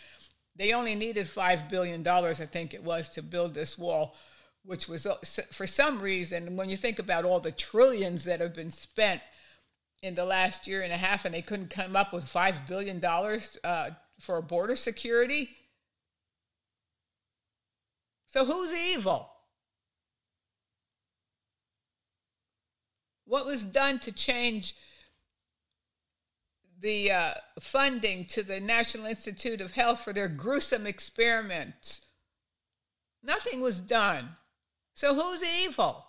They 0.56 0.72
only 0.72 0.96
needed 0.96 1.28
$5 1.28 1.70
billion, 1.70 2.08
I 2.08 2.34
think 2.34 2.74
it 2.74 2.84
was, 2.84 3.10
to 3.10 3.22
build 3.22 3.54
this 3.54 3.78
wall, 3.78 4.16
which 4.64 4.88
was, 4.88 5.06
uh, 5.06 5.16
for 5.52 5.68
some 5.68 6.00
reason, 6.00 6.56
when 6.56 6.70
you 6.70 6.78
think 6.78 7.00
about 7.00 7.26
all 7.26 7.40
the 7.40 7.52
trillions 7.52 8.24
that 8.24 8.40
have 8.40 8.54
been 8.54 8.72
spent 8.72 9.22
in 10.04 10.16
the 10.16 10.26
last 10.26 10.68
year 10.68 10.82
and 10.82 10.92
a 10.92 10.98
half, 10.98 11.24
and 11.24 11.34
they 11.34 11.42
couldn't 11.42 11.70
come 11.70 11.96
up 11.96 12.12
with 12.12 12.26
$5 12.26 12.68
billion 12.68 13.04
uh, 13.64 13.92
for 14.20 14.42
border 14.42 14.76
security. 14.76 15.50
So 18.32 18.46
who's 18.46 18.78
evil? 18.78 19.30
What 23.26 23.46
was 23.46 23.64
done 23.64 24.00
to 24.00 24.12
change 24.12 24.76
the 26.82 27.10
uh, 27.12 27.34
funding 27.62 28.26
to 28.26 28.44
the 28.44 28.60
National 28.60 29.06
Institute 29.06 29.62
of 29.62 29.72
Health 29.72 30.02
for 30.02 30.12
their 30.12 30.28
gruesome 30.28 30.86
experiments? 30.86 32.02
Nothing 33.24 33.62
was 33.62 33.80
done. 33.80 34.36
So 34.94 35.16
who's 35.16 35.42
evil? 35.42 36.06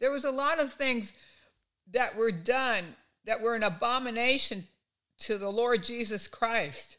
There 0.00 0.10
was 0.10 0.24
a 0.24 0.30
lot 0.30 0.60
of 0.60 0.72
things 0.72 1.12
that 1.92 2.16
were 2.16 2.32
done 2.32 2.96
that 3.24 3.42
were 3.42 3.54
an 3.54 3.62
abomination 3.62 4.66
to 5.20 5.36
the 5.36 5.52
Lord 5.52 5.84
Jesus 5.84 6.26
Christ. 6.26 6.96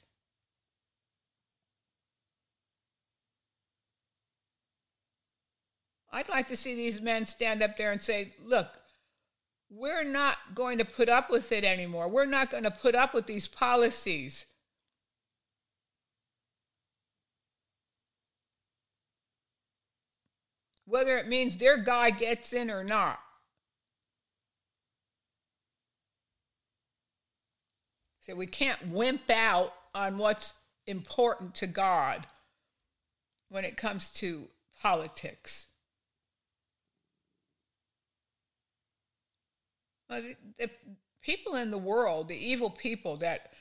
I'd 6.13 6.29
like 6.29 6.47
to 6.49 6.57
see 6.57 6.75
these 6.75 7.01
men 7.01 7.25
stand 7.25 7.63
up 7.63 7.77
there 7.77 7.91
and 7.91 8.01
say, 8.01 8.33
look, 8.43 8.67
we're 9.69 10.03
not 10.03 10.37
going 10.53 10.77
to 10.79 10.85
put 10.85 11.07
up 11.07 11.29
with 11.29 11.51
it 11.51 11.63
anymore. 11.63 12.09
We're 12.09 12.25
not 12.25 12.51
going 12.51 12.63
to 12.63 12.71
put 12.71 12.93
up 12.93 13.13
with 13.13 13.25
these 13.25 13.47
policies. 13.47 14.45
Whether 20.91 21.17
it 21.17 21.29
means 21.29 21.55
their 21.55 21.77
guy 21.77 22.09
gets 22.09 22.51
in 22.51 22.69
or 22.69 22.83
not. 22.83 23.17
So 28.19 28.35
we 28.35 28.45
can't 28.45 28.89
wimp 28.89 29.29
out 29.29 29.73
on 29.95 30.17
what's 30.17 30.51
important 30.85 31.55
to 31.55 31.67
God 31.67 32.27
when 33.47 33.63
it 33.63 33.77
comes 33.77 34.09
to 34.15 34.49
politics. 34.81 35.67
The, 40.09 40.35
the 40.59 40.69
people 41.21 41.55
in 41.55 41.71
the 41.71 41.77
world, 41.77 42.27
the 42.27 42.35
evil 42.35 42.69
people, 42.69 43.15
that 43.17 43.53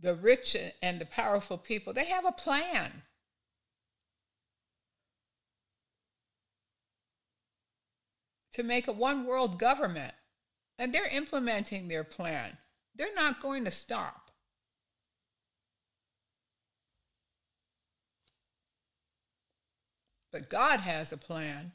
the 0.00 0.14
rich 0.14 0.56
and 0.80 1.00
the 1.00 1.06
powerful 1.06 1.58
people, 1.58 1.92
they 1.92 2.06
have 2.06 2.24
a 2.24 2.30
plan. 2.30 3.02
To 8.56 8.62
make 8.62 8.88
a 8.88 8.92
one 8.92 9.24
world 9.24 9.58
government. 9.58 10.12
And 10.78 10.92
they're 10.92 11.08
implementing 11.08 11.88
their 11.88 12.04
plan. 12.04 12.58
They're 12.94 13.14
not 13.14 13.40
going 13.40 13.64
to 13.64 13.70
stop. 13.70 14.30
But 20.32 20.50
God 20.50 20.80
has 20.80 21.12
a 21.12 21.16
plan. 21.16 21.72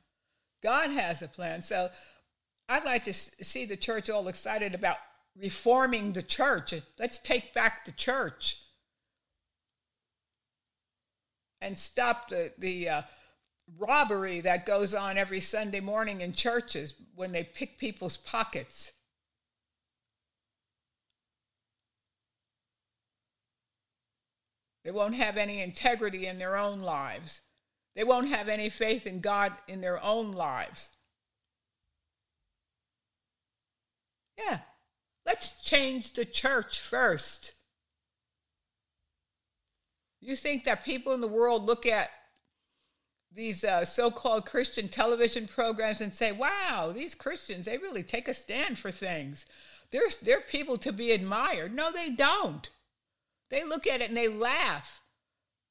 God 0.62 0.92
has 0.92 1.24
a 1.24 1.28
plan. 1.28 1.64
So 1.64 1.90
I'd 2.70 2.86
like 2.86 3.04
to 3.06 3.14
see 3.14 3.66
the 3.66 3.76
church 3.76 4.10
all 4.10 4.28
excited 4.28 4.76
about 4.76 4.98
reforming 5.36 6.14
the 6.14 6.22
church. 6.22 6.74
Let's 7.00 7.18
take 7.18 7.54
back 7.54 7.86
the 7.86 7.92
church 7.92 8.62
and 11.60 11.78
stop 11.78 12.30
the, 12.30 12.52
the 12.58 12.90
uh, 12.90 13.02
robbery 13.78 14.42
that 14.42 14.66
goes 14.66 14.94
on 14.94 15.18
every 15.18 15.40
Sunday 15.40 15.80
morning 15.80 16.22
in 16.22 16.34
churches 16.34 16.94
when 17.16 17.32
they 17.32 17.44
pick 17.44 17.78
people's 17.78 18.18
pockets. 18.18 18.92
They 24.84 24.92
won't 24.92 25.16
have 25.16 25.38
any 25.38 25.62
integrity 25.62 26.26
in 26.26 26.40
their 26.40 26.58
own 26.58 26.82
lives. 26.82 27.42
They 27.96 28.04
won't 28.04 28.30
have 28.30 28.48
any 28.48 28.70
faith 28.70 29.06
in 29.06 29.20
God 29.20 29.54
in 29.68 29.82
their 29.82 30.02
own 30.04 30.32
lives. 30.32 30.90
Yeah, 34.38 34.60
let's 35.26 35.52
change 35.64 36.14
the 36.14 36.26
church 36.26 36.80
first. 36.80 37.54
You 40.20 40.36
think 40.36 40.64
that 40.66 40.86
people 40.86 41.14
in 41.14 41.22
the 41.22 41.28
world 41.28 41.66
look 41.66 41.86
at 41.86 42.10
these 43.34 43.64
uh, 43.64 43.86
so 43.86 44.12
called 44.12 44.46
Christian 44.46 44.90
television 44.90 45.48
programs 45.48 46.02
and 46.02 46.14
say, 46.14 46.32
wow, 46.32 46.92
these 46.94 47.16
Christians, 47.16 47.66
they 47.66 47.78
really 47.78 48.04
take 48.04 48.28
a 48.28 48.34
stand 48.34 48.78
for 48.78 48.92
things. 48.92 49.46
They're, 49.92 50.10
they're 50.22 50.42
people 50.42 50.78
to 50.80 50.92
be 50.92 51.12
admired. 51.12 51.74
No, 51.74 51.92
they 51.92 52.10
don't. 52.10 52.70
They 53.50 53.64
look 53.64 53.88
at 53.88 54.02
it 54.02 54.10
and 54.10 54.18
they 54.18 54.28
laugh. 54.28 55.02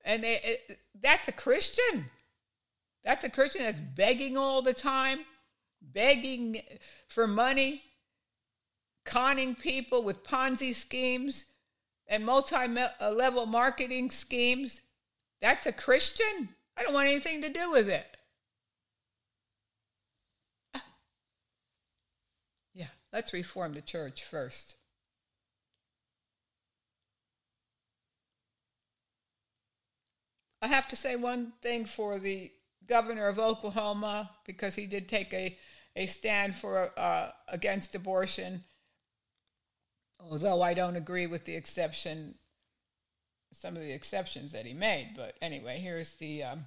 And 0.04 0.24
they, 0.24 0.40
it, 0.42 0.78
that's 1.00 1.28
a 1.28 1.32
Christian. 1.32 2.06
That's 3.04 3.24
a 3.24 3.30
Christian 3.30 3.62
that's 3.62 3.80
begging 3.80 4.36
all 4.36 4.62
the 4.62 4.74
time, 4.74 5.20
begging 5.80 6.62
for 7.08 7.26
money, 7.26 7.82
conning 9.04 9.54
people 9.54 10.02
with 10.02 10.24
Ponzi 10.24 10.74
schemes 10.74 11.46
and 12.06 12.24
multi 12.24 12.56
level 13.00 13.46
marketing 13.46 14.10
schemes. 14.10 14.82
That's 15.40 15.66
a 15.66 15.72
Christian. 15.72 16.50
I 16.76 16.82
don't 16.82 16.94
want 16.94 17.08
anything 17.08 17.42
to 17.42 17.50
do 17.50 17.70
with 17.72 17.88
it. 17.88 18.16
Yeah, 22.74 22.86
let's 23.12 23.32
reform 23.32 23.74
the 23.74 23.82
church 23.82 24.24
first. 24.24 24.76
I 30.62 30.68
have 30.68 30.88
to 30.88 30.96
say 30.96 31.16
one 31.16 31.52
thing 31.62 31.86
for 31.86 32.18
the 32.18 32.52
governor 32.86 33.28
of 33.28 33.38
Oklahoma 33.38 34.30
because 34.44 34.74
he 34.74 34.86
did 34.86 35.08
take 35.08 35.32
a, 35.32 35.56
a 35.96 36.06
stand 36.06 36.54
for 36.54 36.92
uh, 36.98 37.30
against 37.48 37.94
abortion. 37.94 38.64
Although 40.18 40.60
I 40.60 40.74
don't 40.74 40.96
agree 40.96 41.26
with 41.26 41.46
the 41.46 41.56
exception, 41.56 42.34
some 43.52 43.76
of 43.76 43.82
the 43.82 43.92
exceptions 43.92 44.52
that 44.52 44.66
he 44.66 44.74
made. 44.74 45.10
But 45.16 45.36
anyway, 45.42 45.78
here's 45.78 46.14
the 46.14 46.44
um, 46.44 46.66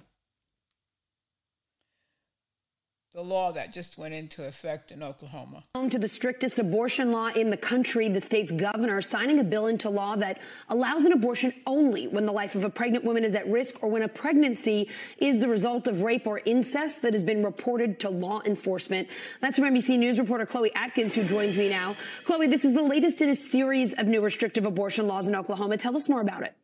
the 3.14 3.22
law 3.22 3.52
that 3.52 3.72
just 3.72 3.96
went 3.96 4.12
into 4.12 4.44
effect 4.44 4.90
in 4.90 5.00
Oklahoma. 5.00 5.62
To 5.88 5.98
the 6.00 6.08
strictest 6.08 6.58
abortion 6.58 7.12
law 7.12 7.28
in 7.28 7.48
the 7.48 7.56
country, 7.56 8.08
the 8.08 8.20
state's 8.20 8.50
governor 8.50 9.00
signing 9.00 9.38
a 9.38 9.44
bill 9.44 9.68
into 9.68 9.88
law 9.88 10.16
that 10.16 10.40
allows 10.68 11.04
an 11.04 11.12
abortion 11.12 11.54
only 11.64 12.08
when 12.08 12.26
the 12.26 12.32
life 12.32 12.56
of 12.56 12.64
a 12.64 12.70
pregnant 12.70 13.04
woman 13.04 13.22
is 13.22 13.36
at 13.36 13.46
risk 13.46 13.84
or 13.84 13.88
when 13.88 14.02
a 14.02 14.08
pregnancy 14.08 14.88
is 15.18 15.38
the 15.38 15.46
result 15.46 15.86
of 15.86 16.02
rape 16.02 16.26
or 16.26 16.40
incest 16.44 17.02
that 17.02 17.12
has 17.12 17.22
been 17.22 17.44
reported 17.44 18.00
to 18.00 18.10
law 18.10 18.42
enforcement. 18.46 19.06
That's 19.40 19.58
from 19.58 19.72
NBC 19.72 19.96
News 19.96 20.18
reporter 20.18 20.44
Chloe 20.44 20.74
Atkins, 20.74 21.14
who 21.14 21.22
joins 21.22 21.56
me 21.56 21.68
now. 21.68 21.94
Chloe, 22.24 22.48
this 22.48 22.64
is 22.64 22.74
the 22.74 22.82
latest 22.82 23.22
in 23.22 23.28
a 23.28 23.36
series 23.36 23.92
of 23.92 24.08
new 24.08 24.22
restrictive 24.22 24.66
abortion 24.66 25.06
laws 25.06 25.28
in 25.28 25.36
Oklahoma. 25.36 25.76
Tell 25.76 25.96
us 25.96 26.08
more 26.08 26.20
about 26.20 26.42
it. 26.42 26.56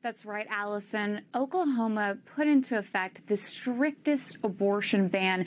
That's 0.00 0.24
right, 0.24 0.46
Allison. 0.48 1.22
Oklahoma 1.34 2.18
put 2.36 2.46
into 2.46 2.78
effect 2.78 3.26
the 3.26 3.36
strictest 3.36 4.38
abortion 4.44 5.08
ban 5.08 5.44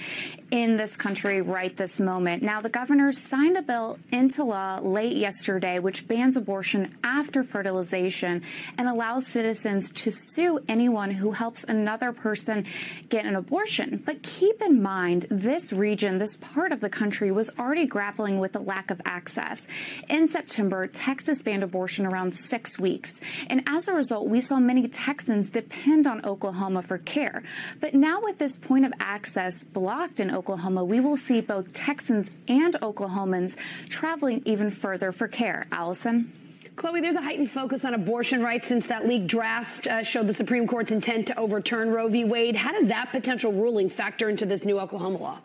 in 0.51 0.75
this 0.75 0.97
country 0.97 1.41
right 1.41 1.75
this 1.77 2.01
moment. 2.01 2.43
Now, 2.43 2.59
the 2.59 2.67
governor 2.67 3.13
signed 3.13 3.55
the 3.55 3.61
bill 3.61 3.97
into 4.11 4.43
law 4.43 4.79
late 4.83 5.15
yesterday, 5.15 5.79
which 5.79 6.05
bans 6.05 6.35
abortion 6.35 6.93
after 7.01 7.45
fertilization 7.45 8.43
and 8.77 8.89
allows 8.89 9.25
citizens 9.25 9.89
to 9.93 10.11
sue 10.11 10.59
anyone 10.67 11.11
who 11.11 11.31
helps 11.31 11.63
another 11.63 12.11
person 12.11 12.65
get 13.07 13.25
an 13.25 13.37
abortion. 13.37 14.03
But 14.05 14.21
keep 14.21 14.61
in 14.61 14.81
mind, 14.81 15.27
this 15.29 15.71
region, 15.71 16.17
this 16.17 16.35
part 16.35 16.73
of 16.73 16.81
the 16.81 16.89
country, 16.89 17.31
was 17.31 17.49
already 17.57 17.85
grappling 17.85 18.37
with 18.37 18.51
the 18.51 18.59
lack 18.59 18.91
of 18.91 19.01
access. 19.05 19.65
In 20.09 20.27
September, 20.27 20.87
Texas 20.87 21.41
banned 21.41 21.63
abortion 21.63 22.05
around 22.05 22.33
six 22.33 22.77
weeks. 22.77 23.21
And 23.47 23.63
as 23.65 23.87
a 23.87 23.93
result, 23.93 24.27
we 24.27 24.40
saw 24.41 24.59
many 24.59 24.87
Texans 24.87 25.51
depend 25.51 26.07
on 26.07 26.25
Oklahoma 26.25 26.81
for 26.81 26.97
care. 26.97 27.43
But 27.79 27.93
now, 27.93 28.21
with 28.21 28.37
this 28.37 28.55
point 28.55 28.85
of 28.85 28.93
access 28.99 29.63
blocked 29.63 30.19
in 30.19 30.33
Oklahoma, 30.33 30.83
we 30.83 30.99
will 30.99 31.17
see 31.17 31.41
both 31.41 31.71
Texans 31.73 32.31
and 32.47 32.73
Oklahomans 32.81 33.55
traveling 33.89 34.41
even 34.45 34.69
further 34.69 35.11
for 35.11 35.27
care. 35.27 35.67
Allison? 35.71 36.33
Chloe, 36.75 37.01
there's 37.01 37.15
a 37.15 37.21
heightened 37.21 37.49
focus 37.49 37.85
on 37.85 37.93
abortion 37.93 38.41
rights 38.41 38.67
since 38.67 38.87
that 38.87 39.05
leaked 39.05 39.27
draft 39.27 39.87
uh, 39.87 40.03
showed 40.03 40.25
the 40.25 40.33
Supreme 40.33 40.67
Court's 40.67 40.91
intent 40.91 41.27
to 41.27 41.37
overturn 41.37 41.91
Roe 41.91 42.07
v. 42.07 42.23
Wade. 42.23 42.55
How 42.55 42.71
does 42.71 42.87
that 42.87 43.11
potential 43.11 43.51
ruling 43.51 43.89
factor 43.89 44.29
into 44.29 44.45
this 44.45 44.65
new 44.65 44.79
Oklahoma 44.79 45.17
law? 45.17 45.39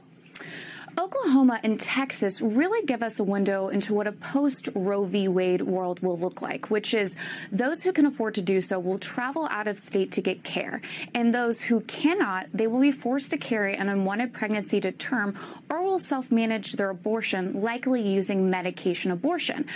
Oklahoma 0.99 1.61
and 1.63 1.79
Texas 1.79 2.41
really 2.41 2.85
give 2.87 3.03
us 3.03 3.19
a 3.19 3.25
window 3.25 3.69
into 3.69 3.93
what 3.93 4.07
a 4.07 4.13
post 4.13 4.71
Roe 4.75 5.05
v. 5.05 5.29
Wade 5.29 5.61
world 5.61 6.01
will 6.01 6.19
look 6.19 6.41
like, 6.41 6.71
which 6.71 6.95
is 6.95 7.17
those 7.53 7.83
who 7.83 7.93
can 7.93 8.07
afford 8.07 8.35
to 8.37 8.43
do 8.43 8.63
so 8.63 8.79
will 8.79 8.99
travel 8.99 9.47
out 9.51 9.67
of 9.67 9.79
state 9.79 10.13
to 10.13 10.23
get 10.23 10.43
care. 10.43 10.81
And 11.15 11.35
those 11.35 11.61
who 11.61 11.81
cannot, 11.83 12.47
they 12.55 12.67
will 12.67 12.81
be 12.81 12.93
forced 12.93 13.31
to 13.33 13.37
carry 13.37 13.77
an 13.77 13.91
unwanted 13.91 14.33
pregnancy 14.33 14.81
to 14.81 14.93
term 14.93 15.39
or 15.69 15.83
will 15.83 15.99
self 15.99 16.33
manage 16.33 16.73
their 16.73 16.91
abortion, 16.91 17.61
likely 17.61 18.01
using 18.01 18.49
medication 18.49 19.11
abortion. 19.11 19.67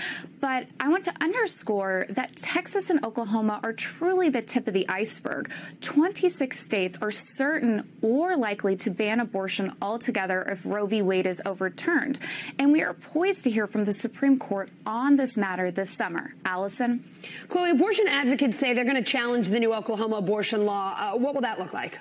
But 0.40 0.68
I 0.80 0.88
want 0.88 1.04
to 1.04 1.12
underscore 1.20 2.06
that 2.10 2.34
Texas 2.36 2.88
and 2.88 3.04
Oklahoma 3.04 3.60
are 3.62 3.74
truly 3.74 4.30
the 4.30 4.40
tip 4.40 4.66
of 4.66 4.72
the 4.72 4.88
iceberg. 4.88 5.52
26 5.82 6.58
states 6.58 6.96
are 7.02 7.10
certain 7.10 7.86
or 8.00 8.36
likely 8.36 8.74
to 8.76 8.90
ban 8.90 9.20
abortion 9.20 9.76
altogether 9.82 10.42
if 10.42 10.64
Roe 10.64 10.86
v. 10.86 11.02
Is 11.10 11.42
overturned. 11.44 12.20
And 12.58 12.70
we 12.70 12.82
are 12.82 12.94
poised 12.94 13.42
to 13.42 13.50
hear 13.50 13.66
from 13.66 13.84
the 13.84 13.92
Supreme 13.92 14.38
Court 14.38 14.70
on 14.86 15.16
this 15.16 15.36
matter 15.36 15.72
this 15.72 15.90
summer. 15.90 16.34
Allison? 16.44 17.04
Chloe, 17.48 17.70
abortion 17.70 18.06
advocates 18.06 18.56
say 18.56 18.74
they're 18.74 18.84
going 18.84 18.96
to 18.96 19.02
challenge 19.02 19.48
the 19.48 19.58
new 19.58 19.74
Oklahoma 19.74 20.16
abortion 20.16 20.64
law. 20.64 20.94
Uh, 20.96 21.18
what 21.18 21.34
will 21.34 21.42
that 21.42 21.58
look 21.58 21.72
like? 21.74 21.98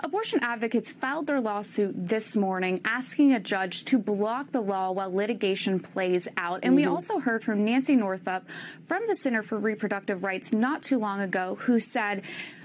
Abortion 0.00 0.40
advocates 0.42 0.92
filed 0.92 1.26
their 1.26 1.40
lawsuit 1.40 1.94
this 1.96 2.36
morning 2.36 2.80
asking 2.84 3.32
a 3.32 3.40
judge 3.40 3.84
to 3.86 3.98
block 3.98 4.50
the 4.50 4.60
law 4.60 4.90
while 4.90 5.14
litigation 5.14 5.80
plays 5.80 6.28
out. 6.36 6.60
And 6.62 6.72
mm-hmm. 6.72 6.76
we 6.76 6.86
also 6.86 7.20
heard 7.20 7.42
from 7.42 7.64
Nancy 7.64 7.96
Northup 7.96 8.44
from 8.86 9.06
the 9.06 9.14
Center 9.14 9.42
for 9.42 9.58
Reproductive 9.58 10.22
Rights 10.24 10.52
not 10.52 10.82
too 10.82 10.98
long 10.98 11.20
ago 11.20 11.56
who 11.60 11.78
said 11.78 12.22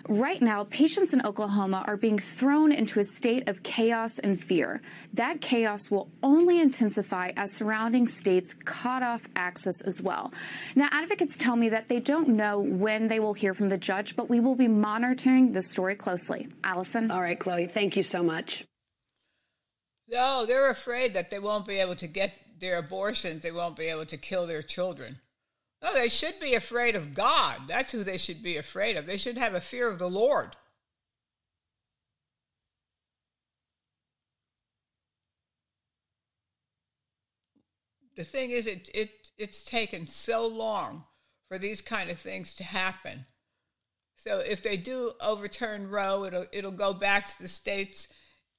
Right 0.10 0.41
now, 0.41 0.64
patients 0.64 1.14
in 1.14 1.24
Oklahoma 1.24 1.84
are 1.86 1.95
being 1.95 2.18
thrown 2.18 2.72
into 2.72 2.99
a 2.99 3.05
state 3.05 3.47
of 3.47 3.62
chaos 3.62 4.18
and 4.18 4.43
fear. 4.43 4.82
That 5.14 5.39
chaos 5.39 5.91
will 5.91 6.10
only 6.24 6.60
intensify 6.60 7.32
as 7.38 7.53
surrounding 7.53 8.07
states 8.07 8.55
cut 8.66 9.03
off 9.03 9.28
access 9.36 9.82
as 9.82 10.01
well. 10.01 10.34
Now, 10.74 10.89
advocates 10.91 11.38
tell 11.38 11.55
me 11.55 11.70
that 11.70 11.89
they 11.89 11.99
don't 11.99 12.30
know 12.30 12.60
when 12.60 13.07
they 13.07 13.20
will 13.20 13.36
hear 13.36 13.53
from 13.53 13.70
the 13.70 13.78
judge, 13.78 14.16
but 14.16 14.32
we 14.32 14.39
will 14.39 14.55
be 14.55 14.68
monitoring 14.68 15.51
the 15.51 15.62
story 15.62 15.93
closely. 15.93 16.47
Allison? 16.64 17.12
All 17.12 17.22
right, 17.22 17.39
Chloe, 17.39 17.68
thank 17.68 17.95
you 17.95 18.01
so 18.01 18.24
much. 18.24 18.66
No, 20.07 20.43
they're 20.47 20.72
afraid 20.72 21.14
that 21.14 21.30
they 21.30 21.38
won't 21.38 21.68
be 21.68 21.78
able 21.78 21.95
to 21.97 22.07
get 22.07 22.34
their 22.60 22.80
abortions, 22.80 23.43
they 23.43 23.51
won't 23.51 23.76
be 23.76 23.86
able 23.86 24.07
to 24.07 24.18
kill 24.18 24.47
their 24.47 24.64
children. 24.64 25.20
No, 25.82 25.94
they 25.94 26.10
should 26.10 26.40
be 26.40 26.56
afraid 26.56 26.96
of 26.96 27.14
God. 27.14 27.62
That's 27.68 27.92
who 27.92 28.04
they 28.04 28.18
should 28.18 28.44
be 28.44 28.58
afraid 28.58 28.98
of. 28.98 29.06
They 29.06 29.18
should 29.18 29.38
have 29.38 29.54
a 29.54 29.62
fear 29.62 29.90
of 29.90 29.98
the 29.98 30.10
Lord. 30.10 30.56
The 38.18 38.26
thing 38.26 38.52
is, 38.52 38.68
it, 38.68 38.90
it, 38.94 39.32
it's 39.38 39.64
taken 39.64 40.06
so 40.06 40.46
long 40.46 41.06
for 41.48 41.58
these 41.58 41.82
kind 41.82 42.10
of 42.10 42.20
things 42.20 42.54
to 42.56 42.66
happen. 42.66 43.26
So 44.18 44.40
if 44.40 44.62
they 44.62 44.76
do 44.76 45.14
overturn 45.22 45.90
Roe, 45.90 46.26
it'll, 46.26 46.46
it'll 46.52 46.72
go 46.72 46.94
back 46.94 47.26
to 47.28 47.42
the 47.42 47.48
states. 47.48 48.10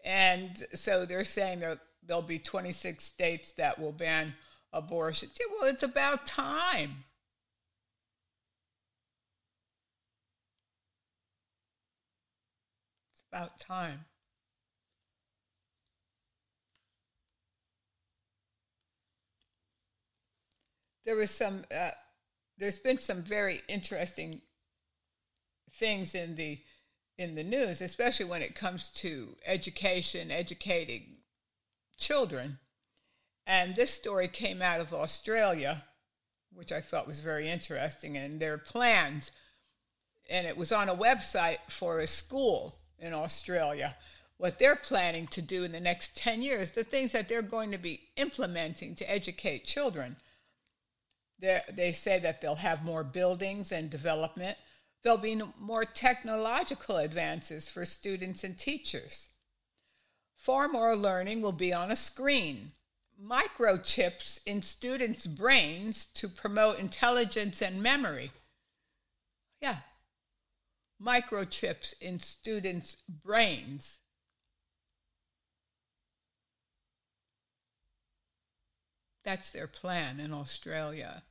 And 0.02 0.64
so 0.74 1.04
they're 1.04 1.24
saying 1.24 1.60
there, 1.60 1.78
there'll 2.06 2.22
be 2.22 2.38
26 2.38 3.04
states 3.04 3.52
that 3.58 3.78
will 3.78 3.92
ban 3.92 4.32
abortion. 4.72 5.28
Well, 5.50 5.68
it's 5.68 5.82
about 5.82 6.24
time. 6.24 7.04
About 13.32 13.58
time. 13.60 14.04
There 21.04 21.16
was 21.16 21.30
some, 21.30 21.64
uh, 21.74 21.90
there's 22.58 22.78
been 22.78 22.98
some 22.98 23.22
very 23.22 23.62
interesting 23.68 24.42
things 25.72 26.14
in 26.14 26.36
the 26.36 26.60
in 27.18 27.34
the 27.34 27.44
news, 27.44 27.82
especially 27.82 28.24
when 28.24 28.40
it 28.40 28.54
comes 28.54 28.88
to 28.88 29.36
education, 29.44 30.30
educating 30.30 31.18
children. 31.98 32.58
And 33.46 33.76
this 33.76 33.90
story 33.90 34.26
came 34.26 34.62
out 34.62 34.80
of 34.80 34.94
Australia, 34.94 35.84
which 36.50 36.72
I 36.72 36.80
thought 36.80 37.06
was 37.06 37.20
very 37.20 37.50
interesting, 37.50 38.16
and 38.16 38.40
their 38.40 38.56
plans. 38.56 39.32
And 40.30 40.46
it 40.46 40.56
was 40.56 40.72
on 40.72 40.88
a 40.88 40.96
website 40.96 41.58
for 41.68 42.00
a 42.00 42.06
school 42.06 42.79
in 43.00 43.14
Australia, 43.14 43.96
what 44.36 44.58
they're 44.58 44.76
planning 44.76 45.26
to 45.28 45.42
do 45.42 45.64
in 45.64 45.72
the 45.72 45.80
next 45.80 46.16
10 46.16 46.42
years, 46.42 46.70
the 46.70 46.84
things 46.84 47.12
that 47.12 47.28
they're 47.28 47.42
going 47.42 47.72
to 47.72 47.78
be 47.78 48.08
implementing 48.16 48.94
to 48.94 49.10
educate 49.10 49.64
children. 49.64 50.16
They're, 51.38 51.62
they 51.70 51.92
say 51.92 52.18
that 52.20 52.40
they'll 52.40 52.56
have 52.56 52.84
more 52.84 53.04
buildings 53.04 53.72
and 53.72 53.90
development. 53.90 54.56
There'll 55.02 55.18
be 55.18 55.40
more 55.58 55.84
technological 55.84 56.98
advances 56.98 57.68
for 57.68 57.86
students 57.86 58.44
and 58.44 58.58
teachers. 58.58 59.28
Far 60.34 60.68
more 60.68 60.96
learning 60.96 61.42
will 61.42 61.52
be 61.52 61.72
on 61.72 61.90
a 61.90 61.96
screen. 61.96 62.72
Microchips 63.22 64.40
in 64.46 64.62
students' 64.62 65.26
brains 65.26 66.06
to 66.14 66.28
promote 66.28 66.78
intelligence 66.78 67.60
and 67.60 67.82
memory. 67.82 68.30
Yeah, 69.60 69.76
microchips 71.04 71.94
in 72.00 72.18
students' 72.18 72.96
brains. 73.08 74.00
That's 79.24 79.50
their 79.50 79.66
plan 79.66 80.20
in 80.20 80.32
Australia. 80.32 81.22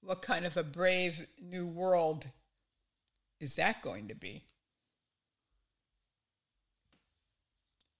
What 0.00 0.22
kind 0.22 0.46
of 0.46 0.56
a 0.56 0.62
brave 0.62 1.26
new 1.40 1.66
world 1.66 2.28
is 3.40 3.56
that 3.56 3.82
going 3.82 4.08
to 4.08 4.14
be? 4.14 4.44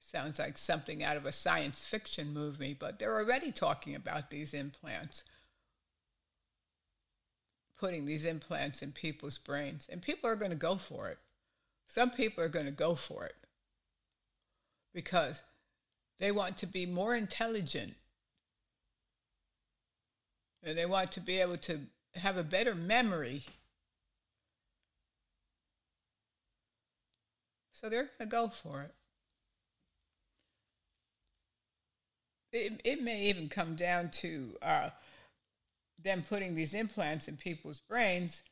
Sounds 0.00 0.38
like 0.38 0.56
something 0.56 1.04
out 1.04 1.18
of 1.18 1.26
a 1.26 1.32
science 1.32 1.84
fiction 1.84 2.32
movie, 2.32 2.72
but 2.72 2.98
they're 2.98 3.18
already 3.18 3.52
talking 3.52 3.94
about 3.94 4.30
these 4.30 4.54
implants 4.54 5.24
putting 7.78 8.04
these 8.04 8.24
implants 8.24 8.82
in 8.82 8.92
people's 8.92 9.38
brains. 9.38 9.88
And 9.90 10.02
people 10.02 10.28
are 10.28 10.36
going 10.36 10.50
to 10.50 10.56
go 10.56 10.76
for 10.76 11.08
it. 11.08 11.18
Some 11.86 12.10
people 12.10 12.44
are 12.44 12.48
going 12.48 12.66
to 12.66 12.72
go 12.72 12.94
for 12.94 13.24
it 13.24 13.36
because 14.92 15.42
they 16.18 16.30
want 16.30 16.58
to 16.58 16.66
be 16.66 16.84
more 16.84 17.14
intelligent 17.14 17.94
and 20.62 20.76
they 20.76 20.86
want 20.86 21.12
to 21.12 21.20
be 21.20 21.40
able 21.40 21.56
to 21.56 21.80
have 22.16 22.36
a 22.36 22.42
better 22.42 22.74
memory. 22.74 23.44
So 27.72 27.88
they're 27.88 28.10
going 28.18 28.18
to 28.18 28.26
go 28.26 28.48
for 28.48 28.82
it. 28.82 28.94
It, 32.50 32.80
it 32.82 33.02
may 33.02 33.26
even 33.26 33.48
come 33.48 33.76
down 33.76 34.10
to 34.10 34.56
uh, 34.62 34.90
them 36.02 36.24
putting 36.28 36.54
these 36.54 36.74
implants 36.74 37.28
in 37.28 37.36
people's 37.36 37.80
brains 37.80 38.42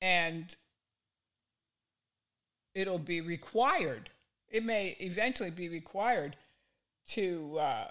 and 0.00 0.54
it'll 2.74 2.98
be 2.98 3.20
required. 3.20 4.10
It 4.48 4.64
may 4.64 4.96
eventually 5.00 5.50
be 5.50 5.68
required 5.68 6.36
to 7.08 7.58
uh, 7.58 7.86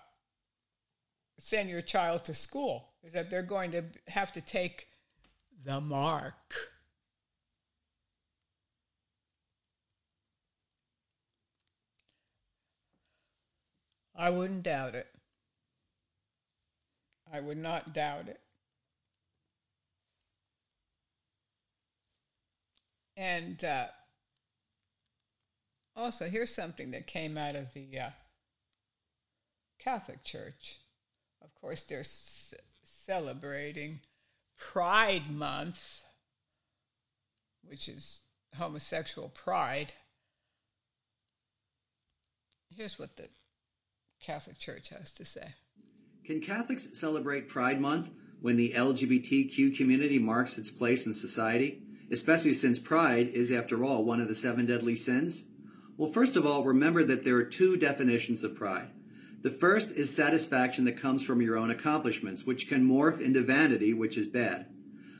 send 1.40 1.70
your 1.70 1.82
child 1.82 2.26
to 2.26 2.34
school, 2.34 2.90
is 3.04 3.14
that 3.14 3.30
they're 3.30 3.42
going 3.42 3.72
to 3.72 3.84
have 4.08 4.32
to 4.34 4.42
take 4.42 4.88
the 5.64 5.82
mark. 5.82 6.34
I 14.16 14.30
wouldn't 14.30 14.64
doubt 14.64 14.96
it. 14.96 15.15
I 17.32 17.40
would 17.40 17.58
not 17.58 17.94
doubt 17.94 18.28
it. 18.30 18.40
And 23.18 23.64
uh, 23.64 23.88
also, 25.96 26.26
here's 26.26 26.54
something 26.54 26.92
that 26.92 27.08
came 27.08 27.38
out 27.38 27.56
of 27.56 27.74
the 27.74 28.00
uh, 28.00 28.10
Catholic 29.80 30.24
Church. 30.24 30.80
Of 31.42 31.54
course, 31.56 31.84
they're 31.84 32.04
c- 32.04 32.58
celebrating 32.84 34.02
Pride 34.58 35.32
Month, 35.32 36.04
which 37.64 37.88
is 37.88 38.22
homosexual 38.58 39.30
pride. 39.30 39.94
Here's 42.76 43.00
what 43.00 43.16
the 43.16 43.30
Catholic 44.20 44.58
Church 44.58 44.90
has 44.90 45.14
to 45.14 45.24
say. 45.24 45.54
Can 46.26 46.42
Catholics 46.42 46.98
celebrate 46.98 47.48
Pride 47.48 47.80
Month 47.80 48.10
when 48.42 48.56
the 48.56 48.74
LGBTQ 48.76 49.78
community 49.78 50.18
marks 50.18 50.58
its 50.58 50.72
place 50.72 51.06
in 51.06 51.14
society, 51.14 51.84
especially 52.10 52.54
since 52.54 52.80
pride 52.80 53.28
is, 53.28 53.52
after 53.52 53.84
all, 53.84 54.04
one 54.04 54.20
of 54.20 54.28
the 54.28 54.34
seven 54.34 54.66
deadly 54.66 54.96
sins? 54.96 55.46
Well, 55.98 56.10
first 56.10 56.36
of 56.36 56.44
all, 56.44 56.64
remember 56.64 57.04
that 57.04 57.24
there 57.24 57.36
are 57.36 57.46
two 57.46 57.78
definitions 57.78 58.44
of 58.44 58.56
pride. 58.56 58.90
The 59.44 59.52
first 59.52 59.92
is 59.92 60.16
satisfaction 60.16 60.86
that 60.86 61.00
comes 61.00 61.22
from 61.22 61.44
your 61.44 61.60
own 61.60 61.70
accomplishments, 61.70 62.44
which 62.44 62.68
can 62.68 62.90
morph 62.90 63.22
into 63.22 63.44
vanity, 63.44 63.94
which 63.94 64.18
is 64.18 64.28
bad. 64.28 64.66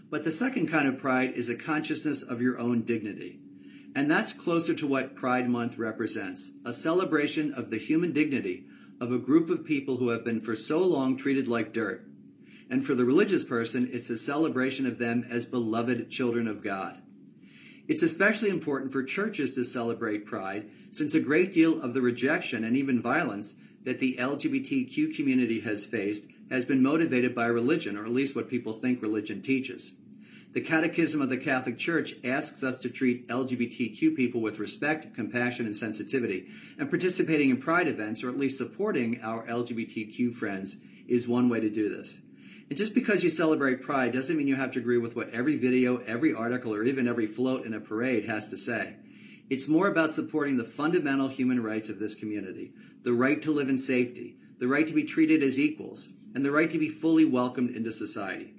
But 0.10 0.24
the 0.24 0.32
second 0.32 0.70
kind 0.70 0.88
of 0.88 0.98
pride 0.98 1.34
is 1.36 1.50
a 1.50 1.56
consciousness 1.56 2.24
of 2.24 2.42
your 2.42 2.58
own 2.58 2.82
dignity. 2.82 3.40
And 3.96 4.10
that's 4.10 4.34
closer 4.34 4.74
to 4.74 4.88
what 4.88 5.16
Pride 5.16 5.48
Month 5.48 5.78
represents 5.78 6.52
a 6.66 6.74
celebration 6.74 7.54
of 7.54 7.70
the 7.70 7.78
human 7.78 8.12
dignity 8.12 8.66
of 9.02 9.12
a 9.12 9.20
group 9.20 9.50
of 9.50 9.66
people 9.66 9.98
who 9.98 10.10
have 10.10 10.24
been 10.24 10.42
for 10.42 10.56
so 10.56 10.86
long 10.86 11.18
treated 11.18 11.48
like 11.48 11.74
dirt. 11.74 12.06
And 12.70 12.86
for 12.86 12.96
the 12.96 13.06
religious 13.06 13.44
person, 13.44 13.90
it's 13.92 14.10
a 14.10 14.18
celebration 14.18 14.86
of 14.86 14.98
them 14.98 15.24
as 15.30 15.46
beloved 15.46 16.10
children 16.10 16.48
of 16.48 16.64
God. 16.64 17.02
It's 17.88 18.04
especially 18.04 18.50
important 18.50 18.92
for 18.92 19.04
churches 19.04 19.54
to 19.56 19.64
celebrate 19.64 20.26
pride, 20.26 20.70
since 20.92 21.14
a 21.14 21.20
great 21.20 21.54
deal 21.54 21.82
of 21.82 21.94
the 21.94 22.02
rejection 22.02 22.64
and 22.64 22.76
even 22.76 23.02
violence 23.02 23.54
that 23.84 24.00
the 24.00 24.16
LGBTQ 24.20 25.16
community 25.16 25.60
has 25.60 25.86
faced 25.86 26.28
has 26.50 26.66
been 26.66 26.82
motivated 26.82 27.36
by 27.36 27.46
religion, 27.46 27.98
or 27.98 28.06
at 28.06 28.12
least 28.12 28.36
what 28.36 28.50
people 28.50 28.74
think 28.74 29.02
religion 29.02 29.42
teaches. 29.42 29.94
The 30.56 30.62
Catechism 30.62 31.22
of 31.22 31.28
the 31.28 31.36
Catholic 31.36 31.78
Church 31.78 32.16
asks 32.24 32.64
us 32.64 32.80
to 32.80 32.90
treat 32.90 33.28
LGBTQ 33.28 34.16
people 34.16 34.40
with 34.40 34.58
respect, 34.58 35.14
compassion, 35.14 35.66
and 35.66 35.76
sensitivity, 35.76 36.48
and 36.80 36.90
participating 36.90 37.50
in 37.50 37.58
pride 37.58 37.90
events, 37.90 38.24
or 38.24 38.30
at 38.30 38.40
least 38.40 38.58
supporting 38.58 39.22
our 39.22 39.46
LGBTQ 39.46 40.34
friends, 40.34 40.78
is 41.10 41.28
one 41.28 41.50
way 41.50 41.60
to 41.60 41.70
do 41.70 41.90
this. 41.90 42.22
And 42.70 42.78
just 42.78 42.96
because 42.96 43.22
you 43.22 43.30
celebrate 43.30 43.82
pride 43.82 44.14
doesn't 44.14 44.38
mean 44.38 44.48
you 44.48 44.56
have 44.56 44.72
to 44.72 44.80
agree 44.80 44.98
with 44.98 45.14
what 45.14 45.28
every 45.32 45.58
video, 45.58 45.98
every 45.98 46.34
article, 46.34 46.74
or 46.74 46.86
even 46.86 47.06
every 47.06 47.28
float 47.28 47.66
in 47.66 47.74
a 47.74 47.82
parade 47.82 48.24
has 48.24 48.50
to 48.52 48.58
say. 48.58 48.96
It's 49.50 49.68
more 49.68 49.90
about 49.90 50.14
supporting 50.14 50.56
the 50.56 50.64
fundamental 50.64 51.28
human 51.28 51.62
rights 51.62 51.90
of 51.90 52.00
this 52.00 52.16
community 52.16 52.72
the 53.04 53.12
right 53.12 53.42
to 53.42 53.52
live 53.52 53.68
in 53.68 53.78
safety, 53.78 54.38
the 54.60 54.70
right 54.70 54.88
to 54.88 54.94
be 54.94 55.04
treated 55.04 55.44
as 55.44 55.60
equals, 55.60 56.08
and 56.34 56.46
the 56.46 56.52
right 56.52 56.72
to 56.72 56.80
be 56.80 56.88
fully 56.88 57.26
welcomed 57.26 57.76
into 57.76 57.92
society. 57.92 58.55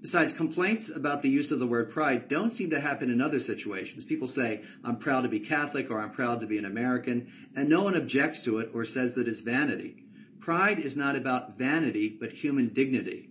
Besides, 0.00 0.32
complaints 0.32 0.94
about 0.94 1.20
the 1.20 1.28
use 1.28 1.52
of 1.52 1.58
the 1.58 1.66
word 1.66 1.90
pride 1.90 2.28
don't 2.28 2.52
seem 2.52 2.70
to 2.70 2.80
happen 2.80 3.10
in 3.10 3.20
other 3.20 3.38
situations. 3.38 4.04
People 4.04 4.26
say, 4.26 4.62
I'm 4.82 4.96
proud 4.96 5.22
to 5.22 5.28
be 5.28 5.40
Catholic 5.40 5.90
or 5.90 6.00
I'm 6.00 6.10
proud 6.10 6.40
to 6.40 6.46
be 6.46 6.56
an 6.56 6.64
American, 6.64 7.30
and 7.54 7.68
no 7.68 7.84
one 7.84 7.94
objects 7.94 8.42
to 8.44 8.60
it 8.60 8.70
or 8.72 8.86
says 8.86 9.14
that 9.14 9.28
it's 9.28 9.40
vanity. 9.40 10.04
Pride 10.40 10.78
is 10.78 10.96
not 10.96 11.16
about 11.16 11.58
vanity, 11.58 12.16
but 12.18 12.32
human 12.32 12.68
dignity. 12.68 13.28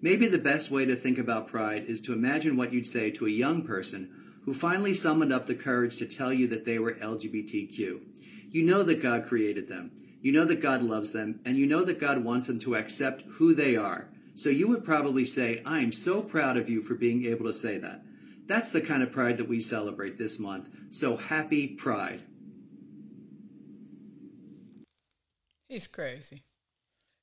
Maybe 0.00 0.26
the 0.26 0.38
best 0.38 0.72
way 0.72 0.84
to 0.86 0.96
think 0.96 1.18
about 1.18 1.46
pride 1.46 1.84
is 1.84 2.00
to 2.02 2.12
imagine 2.12 2.56
what 2.56 2.72
you'd 2.72 2.86
say 2.88 3.12
to 3.12 3.26
a 3.26 3.30
young 3.30 3.62
person 3.62 4.40
who 4.44 4.54
finally 4.54 4.94
summoned 4.94 5.32
up 5.32 5.46
the 5.46 5.54
courage 5.54 5.98
to 5.98 6.06
tell 6.06 6.32
you 6.32 6.48
that 6.48 6.64
they 6.64 6.80
were 6.80 6.94
LGBTQ. 6.94 8.00
You 8.50 8.62
know 8.64 8.82
that 8.82 9.00
God 9.00 9.26
created 9.26 9.68
them. 9.68 9.92
You 10.20 10.32
know 10.32 10.44
that 10.46 10.60
God 10.60 10.82
loves 10.82 11.12
them, 11.12 11.40
and 11.46 11.56
you 11.56 11.66
know 11.66 11.84
that 11.84 12.00
God 12.00 12.24
wants 12.24 12.48
them 12.48 12.58
to 12.60 12.74
accept 12.74 13.22
who 13.22 13.54
they 13.54 13.76
are. 13.76 14.08
So 14.34 14.48
you 14.48 14.68
would 14.68 14.84
probably 14.84 15.24
say, 15.24 15.62
I 15.66 15.80
am 15.80 15.92
so 15.92 16.22
proud 16.22 16.56
of 16.56 16.68
you 16.68 16.80
for 16.80 16.94
being 16.94 17.24
able 17.26 17.46
to 17.46 17.52
say 17.52 17.78
that. 17.78 18.02
That's 18.46 18.72
the 18.72 18.80
kind 18.80 19.02
of 19.02 19.12
pride 19.12 19.38
that 19.38 19.48
we 19.48 19.60
celebrate 19.60 20.18
this 20.18 20.38
month. 20.38 20.68
So 20.90 21.16
happy 21.16 21.68
Pride. 21.68 22.22
He's 25.68 25.86
crazy. 25.86 26.44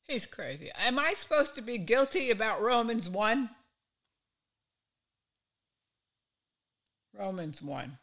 He's 0.07 0.25
crazy. 0.25 0.71
Am 0.75 0.97
I 0.97 1.13
supposed 1.13 1.53
to 1.55 1.61
be 1.61 1.77
guilty 1.77 2.31
about 2.31 2.63
Romans 2.63 3.07
1? 3.07 3.49
Romans 7.13 7.61
1, 7.61 7.97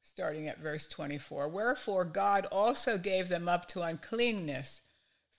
starting 0.00 0.46
at 0.46 0.60
verse 0.60 0.86
24. 0.86 1.48
Wherefore 1.48 2.04
God 2.04 2.46
also 2.52 2.96
gave 2.96 3.28
them 3.28 3.48
up 3.48 3.66
to 3.68 3.82
uncleanness 3.82 4.82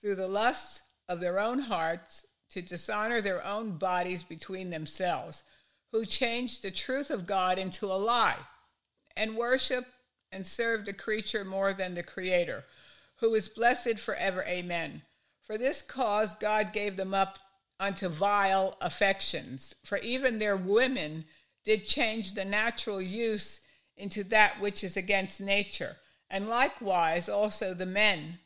through 0.00 0.16
the 0.16 0.28
lusts 0.28 0.82
of 1.08 1.20
their 1.20 1.38
own 1.38 1.60
hearts 1.60 2.26
to 2.50 2.62
dishonor 2.62 3.20
their 3.20 3.44
own 3.44 3.78
bodies 3.78 4.22
between 4.22 4.70
themselves, 4.70 5.44
who 5.92 6.04
changed 6.04 6.62
the 6.62 6.70
truth 6.70 7.10
of 7.10 7.26
God 7.26 7.58
into 7.58 7.86
a 7.86 7.94
lie, 7.94 8.38
and 9.16 9.36
worship 9.36 9.86
and 10.30 10.46
serve 10.46 10.84
the 10.84 10.92
creature 10.92 11.44
more 11.44 11.72
than 11.72 11.94
the 11.94 12.02
Creator, 12.02 12.64
who 13.16 13.34
is 13.34 13.48
blessed 13.48 13.98
forever. 13.98 14.44
Amen. 14.44 15.02
For 15.42 15.56
this 15.56 15.82
cause 15.82 16.34
God 16.34 16.72
gave 16.72 16.96
them 16.96 17.14
up 17.14 17.38
unto 17.80 18.08
vile 18.08 18.76
affections, 18.80 19.74
for 19.84 19.98
even 19.98 20.38
their 20.38 20.56
women 20.56 21.24
did 21.64 21.86
change 21.86 22.34
the 22.34 22.44
natural 22.44 23.00
use 23.00 23.60
into 23.96 24.24
that 24.24 24.60
which 24.60 24.84
is 24.84 24.96
against 24.96 25.40
nature, 25.40 25.96
and 26.30 26.48
likewise 26.48 27.28
also 27.28 27.74
the 27.74 27.86
men, 27.86 28.38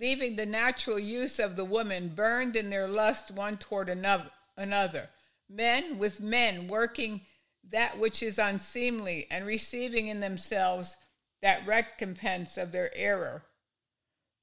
leaving 0.00 0.36
the 0.36 0.46
natural 0.46 0.98
use 0.98 1.38
of 1.38 1.56
the 1.56 1.64
woman, 1.64 2.08
burned 2.14 2.56
in 2.56 2.70
their 2.70 2.88
lust 2.88 3.30
one 3.30 3.56
toward 3.56 3.88
another. 3.88 5.10
Men 5.48 5.98
with 5.98 6.20
men 6.20 6.68
working 6.68 7.22
that 7.70 7.98
which 7.98 8.22
is 8.22 8.38
unseemly, 8.38 9.26
and 9.30 9.46
receiving 9.46 10.08
in 10.08 10.20
themselves 10.20 10.96
that 11.42 11.66
recompense 11.66 12.56
of 12.56 12.72
their 12.72 12.94
error, 12.94 13.42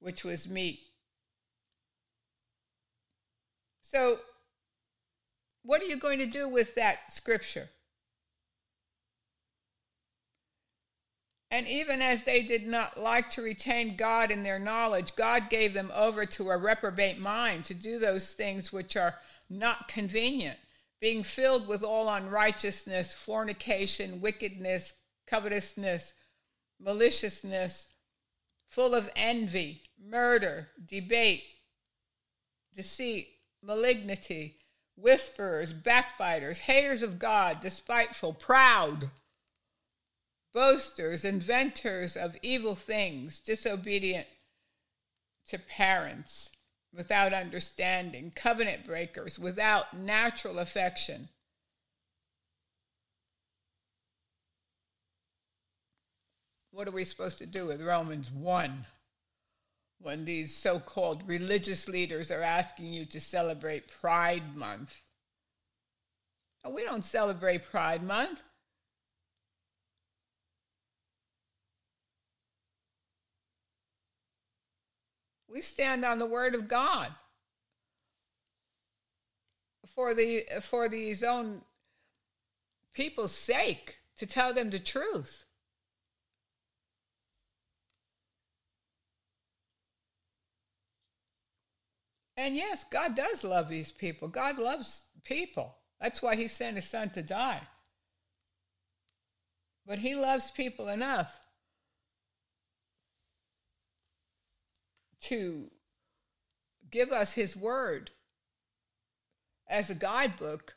which 0.00 0.24
was 0.24 0.48
meat. 0.48 0.80
So, 3.82 4.18
what 5.62 5.82
are 5.82 5.86
you 5.86 5.96
going 5.96 6.18
to 6.18 6.26
do 6.26 6.48
with 6.48 6.74
that 6.74 7.12
scripture? 7.12 7.68
And 11.52 11.68
even 11.68 12.00
as 12.00 12.22
they 12.22 12.42
did 12.42 12.66
not 12.66 12.98
like 12.98 13.28
to 13.32 13.42
retain 13.42 13.94
God 13.94 14.30
in 14.30 14.42
their 14.42 14.58
knowledge, 14.58 15.14
God 15.16 15.50
gave 15.50 15.74
them 15.74 15.92
over 15.94 16.24
to 16.24 16.48
a 16.48 16.56
reprobate 16.56 17.18
mind 17.18 17.66
to 17.66 17.74
do 17.74 17.98
those 17.98 18.32
things 18.32 18.72
which 18.72 18.96
are 18.96 19.16
not 19.50 19.86
convenient, 19.86 20.58
being 20.98 21.22
filled 21.22 21.68
with 21.68 21.84
all 21.84 22.08
unrighteousness, 22.08 23.12
fornication, 23.12 24.22
wickedness, 24.22 24.94
covetousness, 25.26 26.14
maliciousness, 26.80 27.88
full 28.70 28.94
of 28.94 29.10
envy, 29.14 29.82
murder, 30.02 30.68
debate, 30.86 31.44
deceit 32.74 33.28
malignity, 33.62 34.56
whisperers, 34.96 35.74
backbiters, 35.74 36.60
haters 36.60 37.02
of 37.02 37.18
God, 37.18 37.60
despiteful, 37.60 38.32
proud, 38.32 39.10
boasters, 40.52 41.24
inventors 41.24 42.16
of 42.16 42.36
evil 42.42 42.74
things, 42.74 43.40
disobedient 43.40 44.26
to 45.48 45.58
parents, 45.58 46.50
without 46.94 47.32
understanding, 47.32 48.32
covenant 48.34 48.84
breakers, 48.86 49.38
without 49.38 49.96
natural 49.96 50.58
affection. 50.58 51.28
What 56.70 56.88
are 56.88 56.92
we 56.92 57.04
supposed 57.04 57.38
to 57.38 57.46
do 57.46 57.66
with 57.66 57.82
Romans 57.82 58.30
1? 58.30 58.86
when 60.02 60.24
these 60.24 60.54
so 60.54 60.80
called 60.80 61.26
religious 61.26 61.88
leaders 61.88 62.30
are 62.30 62.42
asking 62.42 62.92
you 62.92 63.06
to 63.06 63.20
celebrate 63.20 63.88
Pride 64.00 64.56
Month. 64.56 65.00
we 66.68 66.82
don't 66.82 67.04
celebrate 67.04 67.64
Pride 67.64 68.02
Month. 68.02 68.42
We 75.52 75.60
stand 75.60 76.02
on 76.04 76.18
the 76.18 76.26
Word 76.26 76.54
of 76.54 76.66
God 76.66 77.08
for 79.94 80.14
the 80.14 80.44
for 80.62 80.88
these 80.88 81.22
own 81.22 81.60
people's 82.94 83.34
sake 83.34 83.98
to 84.16 84.24
tell 84.24 84.54
them 84.54 84.70
the 84.70 84.78
truth. 84.78 85.44
And 92.38 92.56
yes, 92.56 92.84
God 92.90 93.14
does 93.14 93.44
love 93.44 93.68
these 93.68 93.92
people. 93.92 94.28
God 94.28 94.58
loves 94.58 95.04
people. 95.22 95.76
That's 96.00 96.22
why 96.22 96.34
he 96.34 96.48
sent 96.48 96.76
his 96.76 96.88
son 96.88 97.10
to 97.10 97.22
die. 97.22 97.60
But 99.86 99.98
he 99.98 100.14
loves 100.14 100.50
people 100.50 100.88
enough 100.88 101.38
to 105.22 105.70
give 106.90 107.10
us 107.10 107.32
his 107.32 107.56
word 107.56 108.10
as 109.68 109.90
a 109.90 109.94
guidebook 109.94 110.74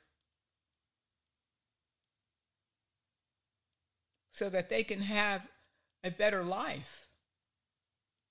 so 4.31 4.49
that 4.49 4.69
they 4.69 4.83
can 4.83 5.01
have 5.01 5.47
a 6.03 6.11
better 6.11 6.43
life 6.43 7.07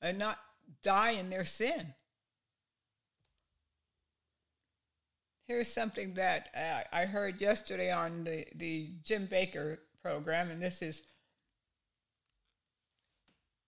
and 0.00 0.18
not 0.18 0.38
die 0.82 1.12
in 1.12 1.30
their 1.30 1.44
sin. 1.44 1.94
Here's 5.46 5.72
something 5.72 6.14
that 6.14 6.48
uh, 6.56 6.96
I 6.96 7.04
heard 7.04 7.40
yesterday 7.40 7.90
on 7.90 8.24
the, 8.24 8.46
the 8.54 8.90
Jim 9.02 9.28
Bakker 9.28 9.78
program, 10.00 10.50
and 10.50 10.62
this 10.62 10.80
is 10.80 11.02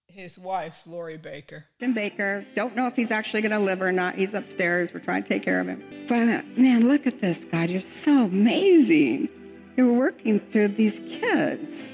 his 0.09 0.39
wife, 0.39 0.83
Lori 0.87 1.19
Bakker. 1.19 1.65
Jim 1.78 1.95
Bakker, 1.95 2.47
don't 2.55 2.74
know 2.74 2.87
if 2.87 2.97
he's 2.97 3.11
actually 3.11 3.43
going 3.43 3.53
to 3.53 3.59
live 3.59 3.83
or 3.83 3.93
not. 3.93 4.15
He's 4.15 4.33
upstairs. 4.35 4.95
We're 4.95 5.01
trying 5.01 5.23
to 5.23 5.28
take 5.28 5.43
care 5.43 5.61
of 5.61 5.69
him. 5.69 5.83
But 6.09 6.28
uh, 6.28 6.43
man, 6.57 6.89
look 6.89 7.07
at 7.07 7.20
this, 7.20 7.45
God. 7.45 7.69
You're 7.69 7.81
so 7.81 8.24
amazing. 8.24 9.28
You're 9.77 9.93
working 9.93 10.41
through 10.41 10.69
these 10.69 11.01
kids. 11.01 11.93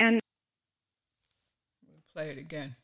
And 0.00 0.20
we'll 1.88 2.02
play 2.14 2.30
it 2.30 2.38
again. 2.38 2.76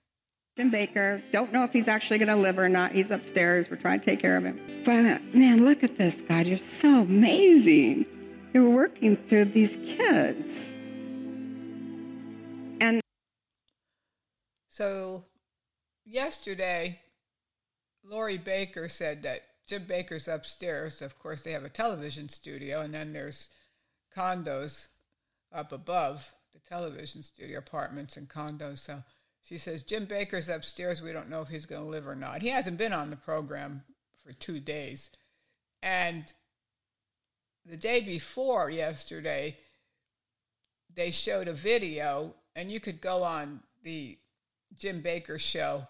Jim 0.57 0.73
Bakker. 0.73 1.23
Don't 1.31 1.53
know 1.53 1.65
if 1.65 1.73
he's 1.73 1.87
actually 1.87 2.19
going 2.19 2.29
to 2.29 2.37
live 2.37 2.59
or 2.59 2.69
not. 2.69 2.93
He's 2.93 3.11
upstairs. 3.11 3.71
We're 3.71 3.77
trying 3.77 4.01
to 4.01 4.07
take 4.07 4.21
care 4.21 4.37
of 4.37 4.45
him. 4.45 4.59
But 4.85 5.05
uh, 5.05 5.19
man, 5.33 5.65
look 5.65 5.85
at 5.85 5.99
this, 5.99 6.23
God. 6.23 6.47
You're 6.47 6.57
so 6.57 7.03
amazing. 7.03 8.07
You're 8.55 8.71
working 8.71 9.17
through 9.17 9.47
these 9.47 9.77
kids. 9.77 10.73
So 14.79 15.25
yesterday, 16.05 17.01
Lori 18.05 18.39
Bakker 18.39 18.89
said 18.89 19.25
that 19.25 19.43
Jim 19.67 19.87
Bakker's 19.87 20.29
upstairs. 20.29 21.03
Of 21.03 21.19
course, 21.19 21.43
they 21.43 21.51
have 21.51 21.65
a 21.65 21.69
television 21.69 22.29
studio, 22.29 22.81
and 22.83 22.95
then 22.95 23.13
there's 23.13 23.49
condos 24.17 24.87
up 25.53 25.73
above 25.73 26.33
the 26.55 26.61
television 26.61 27.25
studio, 27.25 27.59
apartments 27.59 28.17
and 28.17 28.29
condos. 28.29 28.79
So 28.79 29.03
she 29.43 29.59
says, 29.59 29.83
Jim 29.83 30.07
Bakker's 30.07 30.49
upstairs. 30.49 31.03
We 31.03 31.13
don't 31.13 31.29
know 31.29 31.43
if 31.43 31.49
he's 31.49 31.67
going 31.67 31.83
to 31.83 31.89
live 31.89 32.07
or 32.07 32.15
not. 32.15 32.43
He 32.43 32.51
hasn't 32.51 32.79
been 32.79 32.93
on 32.93 33.11
the 33.11 33.17
program 33.17 33.83
for 34.25 34.33
two 34.33 34.61
days. 34.61 35.11
And 35.83 36.33
the 37.67 37.77
day 37.77 38.01
before 38.01 38.71
yesterday, 38.71 39.57
they 40.95 41.11
showed 41.11 41.49
a 41.49 41.53
video, 41.53 42.37
and 42.55 42.71
you 42.71 42.79
could 42.79 43.01
go 43.01 43.25
on 43.25 43.59
the 43.83 44.19
Jim 44.77 45.03
Bakker 45.03 45.39
show 45.39 45.87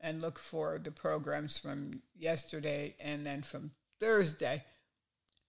and 0.00 0.20
look 0.20 0.38
for 0.38 0.78
the 0.82 0.90
programs 0.90 1.58
from 1.58 2.02
yesterday 2.14 2.94
and 3.00 3.24
then 3.24 3.42
from 3.42 3.70
Thursday. 4.00 4.64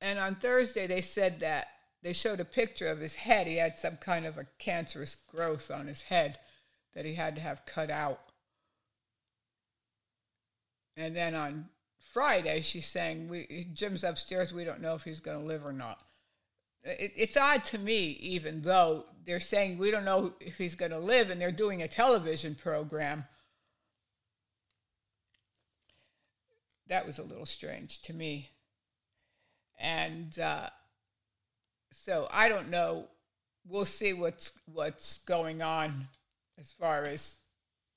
And 0.01 0.19
on 0.19 0.35
Thursday, 0.35 0.87
they 0.87 1.01
said 1.01 1.39
that 1.41 1.67
they 2.03 2.13
showed 2.13 2.39
a 2.39 2.45
picture 2.45 2.87
of 2.87 2.99
his 2.99 3.15
head. 3.15 3.47
He 3.47 3.57
had 3.57 3.77
some 3.77 3.97
kind 3.97 4.25
of 4.25 4.37
a 4.37 4.47
cancerous 4.59 5.15
growth 5.15 5.71
on 5.71 5.87
his 5.87 6.03
head 6.03 6.37
that 6.93 7.05
he 7.05 7.15
had 7.15 7.35
to 7.35 7.41
have 7.41 7.65
cut 7.65 7.89
out. 7.89 8.21
And 10.95 11.15
then 11.15 11.35
on 11.35 11.69
Friday, 12.13 12.61
she's 12.61 12.87
saying, 12.87 13.27
we, 13.27 13.67
Jim's 13.73 14.03
upstairs. 14.03 14.53
We 14.53 14.63
don't 14.63 14.81
know 14.81 14.95
if 14.95 15.03
he's 15.03 15.19
going 15.19 15.39
to 15.39 15.45
live 15.45 15.65
or 15.65 15.73
not. 15.73 15.99
It, 16.87 17.13
it's 17.15 17.37
odd 17.37 17.63
to 17.65 17.77
me, 17.77 18.17
even 18.21 18.61
though 18.61 19.05
they're 19.25 19.39
saying 19.39 19.77
we 19.77 19.91
don't 19.91 20.05
know 20.05 20.33
if 20.39 20.57
he's 20.57 20.75
going 20.75 20.91
to 20.91 20.99
live 20.99 21.29
and 21.29 21.39
they're 21.39 21.51
doing 21.51 21.81
a 21.81 21.87
television 21.87 22.55
program. 22.55 23.25
That 26.87 27.05
was 27.05 27.19
a 27.19 27.23
little 27.23 27.45
strange 27.45 28.01
to 28.03 28.13
me. 28.13 28.49
And 29.77 30.37
uh, 30.39 30.69
so 31.91 32.27
I 32.31 32.47
don't 32.47 32.69
know. 32.69 33.07
We'll 33.67 33.85
see 33.85 34.13
what's 34.13 34.53
what's 34.65 35.17
going 35.19 35.61
on 35.61 36.07
as 36.57 36.71
far 36.71 37.03
as 37.03 37.35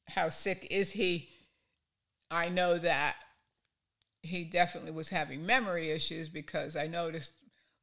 how 0.08 0.28
sick 0.28 0.66
is 0.68 0.90
he. 0.90 1.28
I 2.30 2.48
know 2.48 2.78
that 2.78 3.16
he 4.22 4.44
definitely 4.44 4.90
was 4.90 5.08
having 5.08 5.46
memory 5.46 5.90
issues 5.90 6.28
because 6.28 6.76
I 6.76 6.86
noticed 6.86 7.32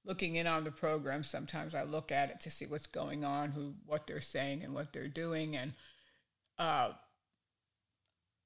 looking 0.08 0.36
in 0.36 0.48
on 0.48 0.64
the 0.64 0.72
program 0.72 1.24
sometimes 1.24 1.76
I 1.76 1.84
look 1.84 2.12
at 2.12 2.30
it 2.30 2.40
to 2.42 2.50
see 2.50 2.66
what's 2.66 2.88
going 2.88 3.24
on, 3.24 3.52
who 3.52 3.74
what 3.86 4.08
they're 4.08 4.22
saying 4.22 4.64
and 4.64 4.74
what 4.74 4.94
they're 4.94 5.08
doing 5.08 5.56
and 5.56 5.74
uh, 6.58 6.92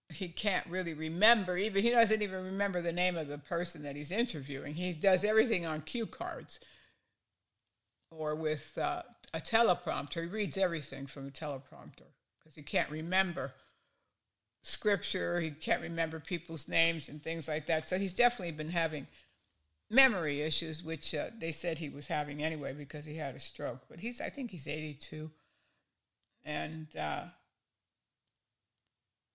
he 0.10 0.28
can't 0.28 0.68
really 0.68 0.94
remember 0.94 1.56
even 1.58 1.84
he 1.84 1.92
doesn't 1.92 2.22
even 2.22 2.44
remember 2.44 2.82
the 2.82 2.92
name 2.92 3.16
of 3.16 3.28
the 3.28 3.38
person 3.38 3.84
that 3.84 3.96
he's 3.96 4.12
interviewing. 4.12 4.76
He 4.76 4.92
does 4.92 5.24
everything 5.24 5.66
on 5.66 5.82
cue 5.82 6.06
cards 6.06 6.60
or 8.10 8.36
with 8.36 8.78
uh, 8.78 9.04
a 9.34 9.40
teleprompter. 9.40 10.24
He 10.24 10.28
reads 10.28 10.58
everything 10.58 11.08
from 11.08 11.28
a 11.28 11.32
teleprompter 11.32 12.10
because 12.40 12.56
he 12.56 12.62
can't 12.62 12.90
remember 12.90 13.54
scripture, 14.64 15.40
he 15.40 15.52
can't 15.52 15.82
remember 15.82 16.20
people's 16.20 16.68
names 16.68 17.10
and 17.10 17.24
things 17.24 17.48
like 17.48 17.66
that. 17.68 17.88
So 17.88 17.98
he's 17.98 18.14
definitely 18.14 18.52
been 18.52 18.70
having 18.70 19.08
memory 19.92 20.42
issues, 20.42 20.84
which 20.84 21.14
uh, 21.14 21.28
they 21.38 21.52
said 21.52 21.78
he 21.78 21.90
was 21.90 22.08
having 22.08 22.42
anyway 22.42 22.74
because 22.74 23.06
he 23.06 23.18
had 23.18 23.36
a 23.36 23.40
stroke. 23.40 23.82
But 23.90 24.00
he's, 24.00 24.22
I 24.22 24.30
think 24.30 24.50
he's 24.50 24.68
82. 24.68 25.30
And 26.44 26.88
uh, 26.96 27.26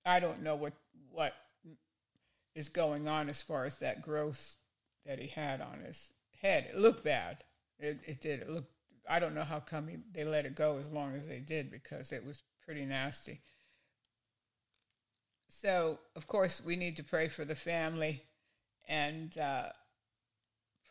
I 0.05 0.19
don't 0.19 0.43
know 0.43 0.57
what, 0.57 0.73
what 1.13 1.35
is 2.55 2.69
going 2.69 3.07
on 3.07 3.29
as 3.29 3.43
far 3.43 3.67
as 3.67 3.77
that 3.77 4.03
growth 4.03 4.57
that 5.05 5.19
he 5.19 5.29
had 5.29 5.61
on 5.61 5.81
his 5.87 6.13
head. 6.41 6.69
It 6.71 6.79
looked 6.79 7.05
bad. 7.05 7.45
It, 7.79 8.01
it 8.07 8.21
did. 8.21 8.41
It 8.41 8.51
looked, 8.51 8.73
I 9.09 9.19
don't 9.19 9.35
know 9.35 9.45
how 9.45 9.61
come 9.61 9.87
he, 9.87 9.99
they 10.13 10.25
let 10.25 10.47
it 10.47 10.57
go 10.57 10.79
as 10.79 10.89
long 10.89 11.15
as 11.15 11.29
they 11.29 11.39
did 11.39 11.71
because 11.71 12.13
it 12.13 12.25
was 12.25 12.43
pretty 12.65 12.87
nasty. 12.87 13.41
So, 15.49 16.01
of 16.17 16.27
course, 16.27 16.63
we 16.65 16.77
need 16.77 16.97
to 16.97 17.05
pray 17.05 17.29
for 17.29 17.45
the 17.45 17.55
family 17.55 18.23
and 18.89 19.37
uh, 19.39 19.69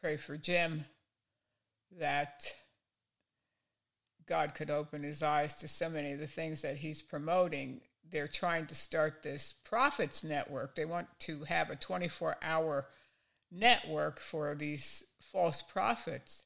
pray 0.05 0.17
for 0.17 0.37
Jim 0.37 0.85
that 1.97 2.53
God 4.27 4.53
could 4.53 4.69
open 4.69 5.01
his 5.01 5.23
eyes 5.23 5.55
to 5.55 5.67
so 5.67 5.89
many 5.89 6.11
of 6.11 6.19
the 6.19 6.27
things 6.27 6.61
that 6.61 6.77
he's 6.77 7.01
promoting. 7.01 7.81
They're 8.11 8.27
trying 8.27 8.67
to 8.67 8.75
start 8.75 9.23
this 9.23 9.55
Prophets 9.63 10.23
Network. 10.23 10.75
They 10.75 10.85
want 10.85 11.07
to 11.21 11.43
have 11.45 11.71
a 11.71 11.75
24 11.75 12.35
hour 12.43 12.85
network 13.51 14.19
for 14.19 14.53
these 14.53 15.03
false 15.31 15.63
prophets. 15.63 16.43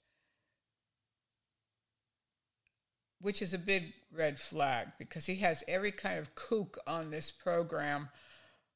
which 3.21 3.41
is 3.41 3.53
a 3.53 3.59
big 3.59 3.91
red 4.15 4.39
flag 4.39 4.87
because 4.97 5.25
he 5.25 5.35
has 5.35 5.65
every 5.67 5.91
kind 5.91 6.17
of 6.17 6.33
kook 6.35 6.77
on 6.87 7.11
this 7.11 7.29
program 7.29 8.07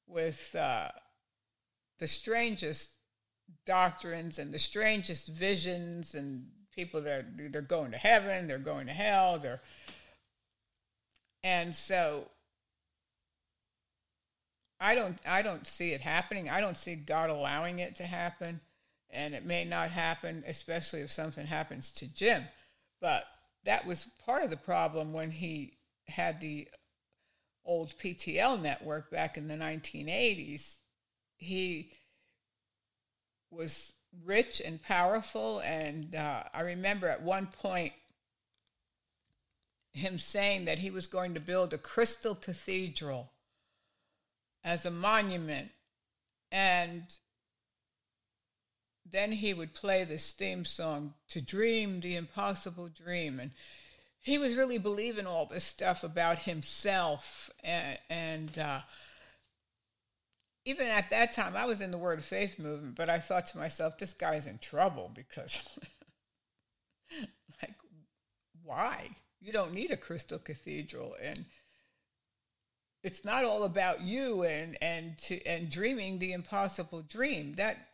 with 0.07 0.53
uh, 0.53 0.89
the 1.99 2.07
strangest 2.09 2.89
doctrines 3.65 4.39
and 4.39 4.53
the 4.53 4.59
strangest 4.59 5.27
visions 5.27 6.15
and 6.15 6.45
people 6.75 7.01
that 7.01 7.25
they're 7.51 7.61
going 7.61 7.91
to 7.91 7.97
heaven, 7.97 8.47
they're 8.47 8.57
going 8.57 8.87
to 8.87 8.93
hell, 8.93 9.39
they're 9.39 9.61
and 11.43 11.75
so 11.75 12.29
I 14.79 14.95
don't 14.95 15.17
I 15.25 15.41
don't 15.41 15.67
see 15.67 15.91
it 15.91 16.01
happening. 16.01 16.49
I 16.49 16.61
don't 16.61 16.77
see 16.77 16.95
God 16.95 17.29
allowing 17.29 17.79
it 17.79 17.95
to 17.95 18.03
happen. 18.03 18.59
And 19.09 19.35
it 19.35 19.45
may 19.45 19.63
not 19.63 19.91
happen, 19.91 20.43
especially 20.47 21.01
if 21.01 21.11
something 21.11 21.45
happens 21.45 21.91
to 21.93 22.13
Jim. 22.13 22.43
But 22.99 23.25
that 23.63 23.85
was 23.85 24.07
part 24.25 24.43
of 24.43 24.49
the 24.49 24.57
problem 24.57 25.13
when 25.13 25.29
he 25.31 25.77
had 26.07 26.39
the 26.41 26.67
old 27.63 27.97
PTL 27.97 28.61
network 28.61 29.11
back 29.11 29.37
in 29.37 29.47
the 29.47 29.55
1980s. 29.55 30.77
He 31.37 31.93
was 33.55 33.93
rich 34.25 34.61
and 34.63 34.81
powerful. 34.81 35.59
And 35.59 36.15
uh, 36.15 36.43
I 36.53 36.61
remember 36.61 37.07
at 37.07 37.21
one 37.21 37.47
point 37.47 37.93
him 39.93 40.17
saying 40.17 40.65
that 40.65 40.79
he 40.79 40.89
was 40.89 41.07
going 41.07 41.35
to 41.35 41.39
build 41.39 41.73
a 41.73 41.77
crystal 41.77 42.35
cathedral 42.35 43.31
as 44.63 44.85
a 44.85 44.91
monument. 44.91 45.69
And 46.51 47.03
then 49.09 49.31
he 49.31 49.53
would 49.53 49.73
play 49.73 50.03
this 50.03 50.31
theme 50.31 50.65
song, 50.65 51.13
To 51.29 51.41
Dream 51.41 51.99
the 51.99 52.15
Impossible 52.15 52.89
Dream. 52.89 53.39
And 53.39 53.51
he 54.19 54.37
was 54.37 54.55
really 54.55 54.77
believing 54.79 55.27
all 55.27 55.45
this 55.45 55.63
stuff 55.63 56.03
about 56.03 56.39
himself. 56.39 57.49
And, 57.63 57.99
and 58.09 58.57
uh, 58.57 58.79
even 60.65 60.87
at 60.87 61.09
that 61.09 61.33
time, 61.33 61.55
I 61.55 61.65
was 61.65 61.81
in 61.81 61.91
the 61.91 61.97
Word 61.97 62.19
of 62.19 62.25
Faith 62.25 62.57
movement, 62.57 62.95
but 62.95 63.09
I 63.09 63.19
thought 63.19 63.47
to 63.47 63.57
myself, 63.57 63.97
this 63.97 64.13
guy's 64.13 64.47
in 64.47 64.59
trouble 64.59 65.11
because, 65.13 65.61
like, 67.61 67.75
why? 68.63 69.09
You 69.41 69.51
don't 69.51 69.73
need 69.73 69.91
a 69.91 69.97
crystal 69.97 70.39
cathedral. 70.39 71.15
And 71.21 71.45
it's 73.03 73.25
not 73.25 73.43
all 73.43 73.63
about 73.63 74.01
you 74.01 74.43
and 74.43 74.77
and 74.81 75.17
to 75.17 75.45
and 75.45 75.69
dreaming 75.69 76.19
the 76.19 76.33
impossible 76.33 77.01
dream 77.01 77.53
that 77.55 77.89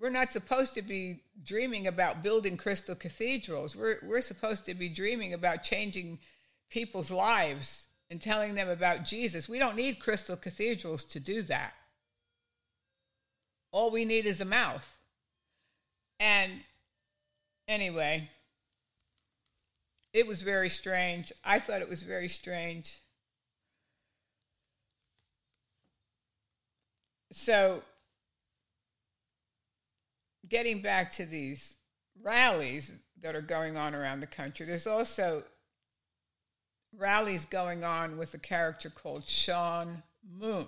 we're 0.00 0.10
not 0.10 0.32
supposed 0.32 0.74
to 0.74 0.82
be 0.82 1.20
dreaming 1.44 1.86
about 1.86 2.22
building 2.22 2.56
crystal 2.56 2.94
cathedrals 2.94 3.76
we're 3.76 3.98
we're 4.02 4.22
supposed 4.22 4.64
to 4.64 4.74
be 4.74 4.88
dreaming 4.88 5.34
about 5.34 5.62
changing 5.62 6.18
people's 6.70 7.10
lives 7.10 7.86
and 8.14 8.22
telling 8.22 8.54
them 8.54 8.68
about 8.68 9.04
Jesus. 9.04 9.48
We 9.48 9.58
don't 9.58 9.74
need 9.74 9.98
crystal 9.98 10.36
cathedrals 10.36 11.04
to 11.06 11.18
do 11.18 11.42
that. 11.42 11.74
All 13.72 13.90
we 13.90 14.04
need 14.04 14.24
is 14.24 14.40
a 14.40 14.44
mouth. 14.44 14.96
And 16.20 16.60
anyway 17.66 18.30
it 20.14 20.28
was 20.28 20.42
very 20.42 20.70
strange. 20.70 21.32
I 21.44 21.58
thought 21.58 21.82
it 21.82 21.88
was 21.88 22.02
very 22.02 22.28
strange. 22.28 23.00
So, 27.32 27.82
getting 30.48 30.80
back 30.80 31.10
to 31.14 31.26
these 31.26 31.78
rallies 32.22 32.92
that 33.22 33.34
are 33.34 33.42
going 33.42 33.76
on 33.76 33.92
around 33.92 34.20
the 34.20 34.28
country, 34.28 34.66
there's 34.66 34.86
also 34.86 35.42
rallies 36.98 37.44
going 37.44 37.84
on 37.84 38.16
with 38.16 38.34
a 38.34 38.38
character 38.38 38.90
called 38.90 39.28
Sean 39.28 40.02
Moon. 40.38 40.66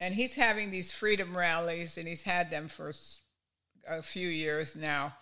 And 0.00 0.14
he's 0.14 0.34
having 0.34 0.70
these 0.70 0.92
freedom 0.92 1.36
rallies, 1.36 1.98
and 1.98 2.08
he's 2.08 2.22
had 2.22 2.50
them 2.50 2.68
for 2.68 2.92
a 3.86 4.02
few 4.02 4.28
years 4.28 4.74
now. 4.74 5.14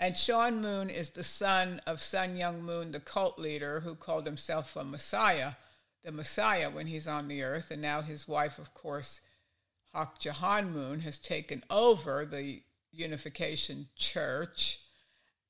And 0.00 0.16
Sean 0.16 0.60
Moon 0.60 0.90
is 0.90 1.10
the 1.10 1.24
son 1.24 1.80
of 1.86 2.02
Sun 2.02 2.36
Myung 2.36 2.60
Moon, 2.60 2.92
the 2.92 3.00
cult 3.00 3.38
leader 3.38 3.80
who 3.80 3.94
called 3.94 4.26
himself 4.26 4.76
a 4.76 4.84
Messiah 4.84 5.52
the 6.06 6.12
Messiah 6.12 6.70
when 6.70 6.86
he's 6.86 7.08
on 7.08 7.26
the 7.28 7.42
earth. 7.42 7.70
And 7.70 7.82
now 7.82 8.00
his 8.00 8.26
wife, 8.26 8.58
of 8.58 8.72
course, 8.72 9.20
Hak 9.92 10.24
Ja 10.24 10.32
Han 10.32 10.72
Moon, 10.72 11.00
has 11.00 11.18
taken 11.18 11.64
over 11.68 12.24
the 12.24 12.62
Unification 12.92 13.88
Church. 13.96 14.78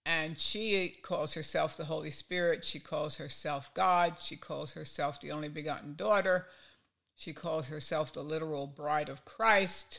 And 0.09 0.39
she 0.39 0.97
calls 1.03 1.35
herself 1.35 1.77
the 1.77 1.87
Holy 1.87 2.13
Spirit. 2.13 2.65
She 2.65 2.79
calls 2.79 3.17
herself 3.17 3.75
God. 3.75 4.19
She 4.21 4.37
calls 4.37 4.75
herself 4.75 5.21
the 5.21 5.33
only 5.33 5.49
begotten 5.49 5.97
daughter. 5.97 6.47
She 7.17 7.33
calls 7.33 7.67
herself 7.67 8.13
the 8.13 8.23
literal 8.23 8.69
bride 8.69 9.09
of 9.09 9.25
Christ. 9.25 9.99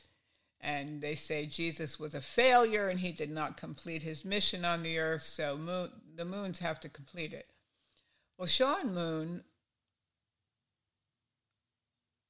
And 0.61 1.01
they 1.01 1.13
say 1.15 1.45
Jesus 1.45 1.99
was 1.99 2.15
a 2.15 2.21
failure 2.21 2.87
and 2.87 3.01
he 3.01 3.11
did 3.11 3.29
not 3.29 3.57
complete 3.57 4.01
his 4.01 4.23
mission 4.23 4.63
on 4.63 4.81
the 4.81 4.97
earth, 4.97 5.23
so 5.23 5.57
moon, 5.57 5.91
the 6.15 6.25
moons 6.25 6.59
have 6.59 6.79
to 6.79 6.89
complete 6.89 7.33
it. 7.33 7.47
Well, 8.37 8.47
Sean 8.47 8.93
Moon 8.93 9.43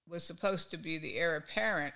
was 0.10 0.24
supposed 0.24 0.72
to 0.72 0.78
be 0.78 0.98
the 0.98 1.16
heir 1.16 1.36
apparent. 1.36 1.94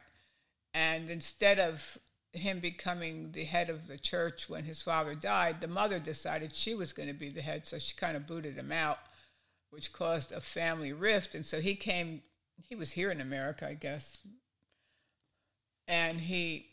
And 0.76 1.10
instead 1.10 1.58
of 1.58 1.98
him 2.34 2.60
becoming 2.60 3.32
the 3.34 3.44
head 3.44 3.70
of 3.70 3.88
the 3.88 3.98
church 3.98 4.50
when 4.50 4.64
his 4.64 4.82
father 4.82 5.16
died, 5.16 5.62
the 5.62 5.68
mother 5.68 6.00
decided 6.00 6.56
she 6.56 6.74
was 6.74 6.94
going 6.94 7.08
to 7.08 7.14
be 7.14 7.30
the 7.30 7.42
head. 7.42 7.66
So 7.66 7.78
she 7.78 7.96
kind 7.96 8.16
of 8.16 8.28
booted 8.28 8.56
him 8.56 8.72
out, 8.72 9.00
which 9.70 9.94
caused 9.94 10.32
a 10.32 10.42
family 10.42 10.94
rift. 10.94 11.36
And 11.36 11.46
so 11.46 11.60
he 11.60 11.76
came, 11.76 12.22
he 12.64 12.76
was 12.76 12.92
here 12.92 13.12
in 13.12 13.22
America, 13.22 13.68
I 13.68 13.74
guess. 13.74 14.18
And 15.88 16.22
he 16.22 16.68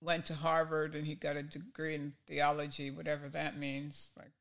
went 0.00 0.26
to 0.26 0.34
Harvard 0.34 0.94
and 0.94 1.06
he 1.06 1.14
got 1.14 1.36
a 1.36 1.42
degree 1.42 1.94
in 1.94 2.14
theology, 2.26 2.90
whatever 2.90 3.28
that 3.28 3.58
means. 3.58 4.12
Like, 4.16 4.32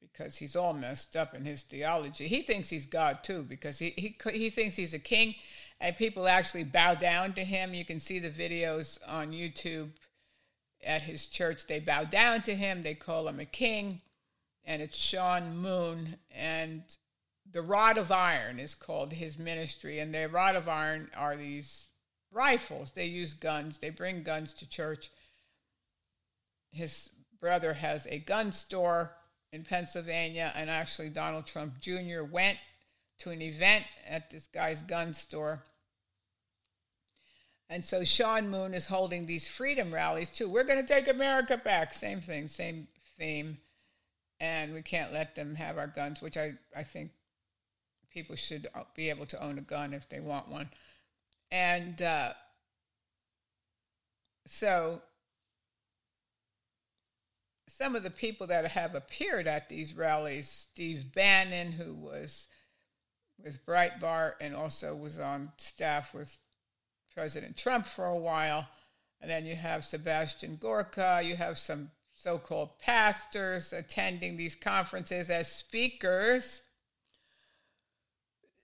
because 0.00 0.36
he's 0.36 0.56
all 0.56 0.72
messed 0.72 1.16
up 1.16 1.34
in 1.34 1.44
his 1.44 1.62
theology. 1.62 2.28
He 2.28 2.42
thinks 2.42 2.68
he's 2.70 2.86
God 2.86 3.22
too 3.22 3.42
because 3.42 3.78
he 3.78 3.90
he 3.96 4.16
he 4.32 4.50
thinks 4.50 4.76
he's 4.76 4.94
a 4.94 4.98
king, 4.98 5.34
and 5.80 5.96
people 5.96 6.26
actually 6.26 6.64
bow 6.64 6.94
down 6.94 7.32
to 7.34 7.44
him. 7.44 7.74
You 7.74 7.84
can 7.84 8.00
see 8.00 8.18
the 8.18 8.30
videos 8.30 8.98
on 9.06 9.32
YouTube 9.32 9.90
at 10.84 11.02
his 11.02 11.26
church. 11.26 11.66
They 11.66 11.80
bow 11.80 12.04
down 12.04 12.42
to 12.42 12.54
him. 12.54 12.82
They 12.82 12.94
call 12.94 13.28
him 13.28 13.40
a 13.40 13.44
king, 13.44 14.00
and 14.64 14.82
it's 14.82 14.98
Sean 14.98 15.56
Moon 15.56 16.16
and 16.30 16.82
the 17.50 17.62
rod 17.62 17.96
of 17.96 18.12
iron 18.12 18.58
is 18.60 18.74
called 18.74 19.10
his 19.14 19.38
ministry 19.38 20.00
and 20.00 20.12
the 20.12 20.28
rod 20.28 20.54
of 20.54 20.68
iron 20.68 21.08
are 21.16 21.34
these 21.34 21.88
rifles 22.30 22.92
they 22.92 23.06
use 23.06 23.32
guns 23.32 23.78
they 23.78 23.88
bring 23.88 24.22
guns 24.22 24.52
to 24.52 24.68
church 24.68 25.10
his 26.70 27.08
brother 27.40 27.72
has 27.72 28.06
a 28.10 28.18
gun 28.18 28.52
store 28.52 29.12
in 29.52 29.64
Pennsylvania, 29.64 30.52
and 30.54 30.68
actually 30.68 31.08
Donald 31.08 31.46
Trump 31.46 31.80
Jr. 31.80 32.22
went 32.22 32.58
to 33.18 33.30
an 33.30 33.42
event 33.42 33.84
at 34.08 34.30
this 34.30 34.46
guy's 34.46 34.82
gun 34.82 35.14
store. 35.14 35.62
And 37.70 37.84
so 37.84 38.02
Sean 38.04 38.48
Moon 38.48 38.72
is 38.72 38.86
holding 38.86 39.26
these 39.26 39.46
freedom 39.46 39.92
rallies 39.92 40.30
too. 40.30 40.48
We're 40.48 40.64
going 40.64 40.80
to 40.80 40.86
take 40.86 41.08
America 41.08 41.60
back. 41.62 41.92
Same 41.92 42.20
thing, 42.20 42.48
same 42.48 42.88
theme. 43.18 43.58
And 44.40 44.72
we 44.72 44.82
can't 44.82 45.12
let 45.12 45.34
them 45.34 45.54
have 45.56 45.76
our 45.76 45.88
guns, 45.88 46.22
which 46.22 46.36
I, 46.36 46.54
I 46.74 46.84
think 46.84 47.10
people 48.10 48.36
should 48.36 48.68
be 48.94 49.10
able 49.10 49.26
to 49.26 49.42
own 49.42 49.58
a 49.58 49.62
gun 49.62 49.92
if 49.92 50.08
they 50.08 50.20
want 50.20 50.48
one. 50.48 50.70
And 51.50 52.00
uh, 52.00 52.32
so 54.46 55.02
some 57.68 57.94
of 57.94 58.02
the 58.02 58.10
people 58.10 58.46
that 58.46 58.64
have 58.66 58.94
appeared 58.94 59.46
at 59.46 59.68
these 59.68 59.94
rallies, 59.94 60.48
Steve 60.48 61.12
Bannon, 61.14 61.72
who 61.72 61.94
was 61.94 62.48
with 63.42 63.64
Breitbart 63.64 64.34
and 64.40 64.54
also 64.54 64.94
was 64.94 65.18
on 65.18 65.52
staff 65.56 66.12
with 66.14 66.36
President 67.14 67.56
Trump 67.56 67.86
for 67.86 68.06
a 68.06 68.16
while. 68.16 68.66
And 69.20 69.30
then 69.30 69.46
you 69.46 69.56
have 69.56 69.84
Sebastian 69.84 70.56
Gorka, 70.56 71.20
you 71.24 71.36
have 71.36 71.58
some 71.58 71.90
so 72.14 72.38
called 72.38 72.78
pastors 72.80 73.72
attending 73.72 74.36
these 74.36 74.54
conferences 74.54 75.30
as 75.30 75.50
speakers. 75.50 76.62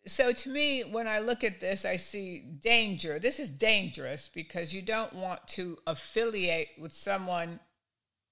So, 0.06 0.32
to 0.32 0.48
me, 0.50 0.82
when 0.82 1.08
I 1.08 1.20
look 1.20 1.44
at 1.44 1.60
this, 1.60 1.84
I 1.84 1.96
see 1.96 2.40
danger. 2.40 3.18
This 3.18 3.38
is 3.38 3.50
dangerous 3.50 4.28
because 4.32 4.74
you 4.74 4.82
don't 4.82 5.12
want 5.14 5.46
to 5.48 5.78
affiliate 5.86 6.70
with 6.78 6.92
someone 6.92 7.58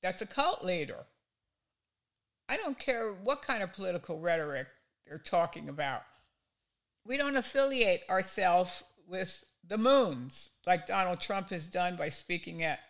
that's 0.02 0.20
a 0.20 0.26
cult 0.26 0.64
leader. 0.64 1.06
I 2.48 2.56
don't 2.58 2.78
care 2.78 3.12
what 3.12 3.42
kind 3.42 3.62
of 3.62 3.72
political 3.72 4.18
rhetoric 4.18 4.66
they're 5.06 5.18
talking 5.18 5.68
about. 5.68 6.02
We 7.04 7.16
don't 7.16 7.36
affiliate 7.36 8.02
ourselves 8.08 8.82
with 9.08 9.44
the 9.66 9.78
moons 9.78 10.50
like 10.66 10.86
Donald 10.86 11.20
Trump 11.20 11.50
has 11.50 11.66
done 11.66 11.96
by 11.96 12.08
speaking 12.08 12.62
at 12.62 12.80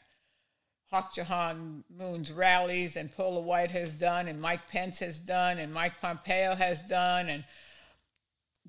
Hak 0.91 1.17
Ja 1.17 1.25
Han 1.25 1.85
Moon's 1.89 2.31
rallies, 2.31 2.97
and 2.97 3.11
Paula 3.11 3.41
White 3.41 3.71
has 3.71 3.95
done, 3.95 4.29
and 4.29 4.41
Mike 4.41 4.69
Pence 4.69 4.99
has 4.99 5.19
done, 5.19 5.59
and 5.59 5.73
Mike 5.73 6.01
Pompeo 6.03 6.55
has 6.55 6.83
done, 6.83 7.31
and 7.31 7.45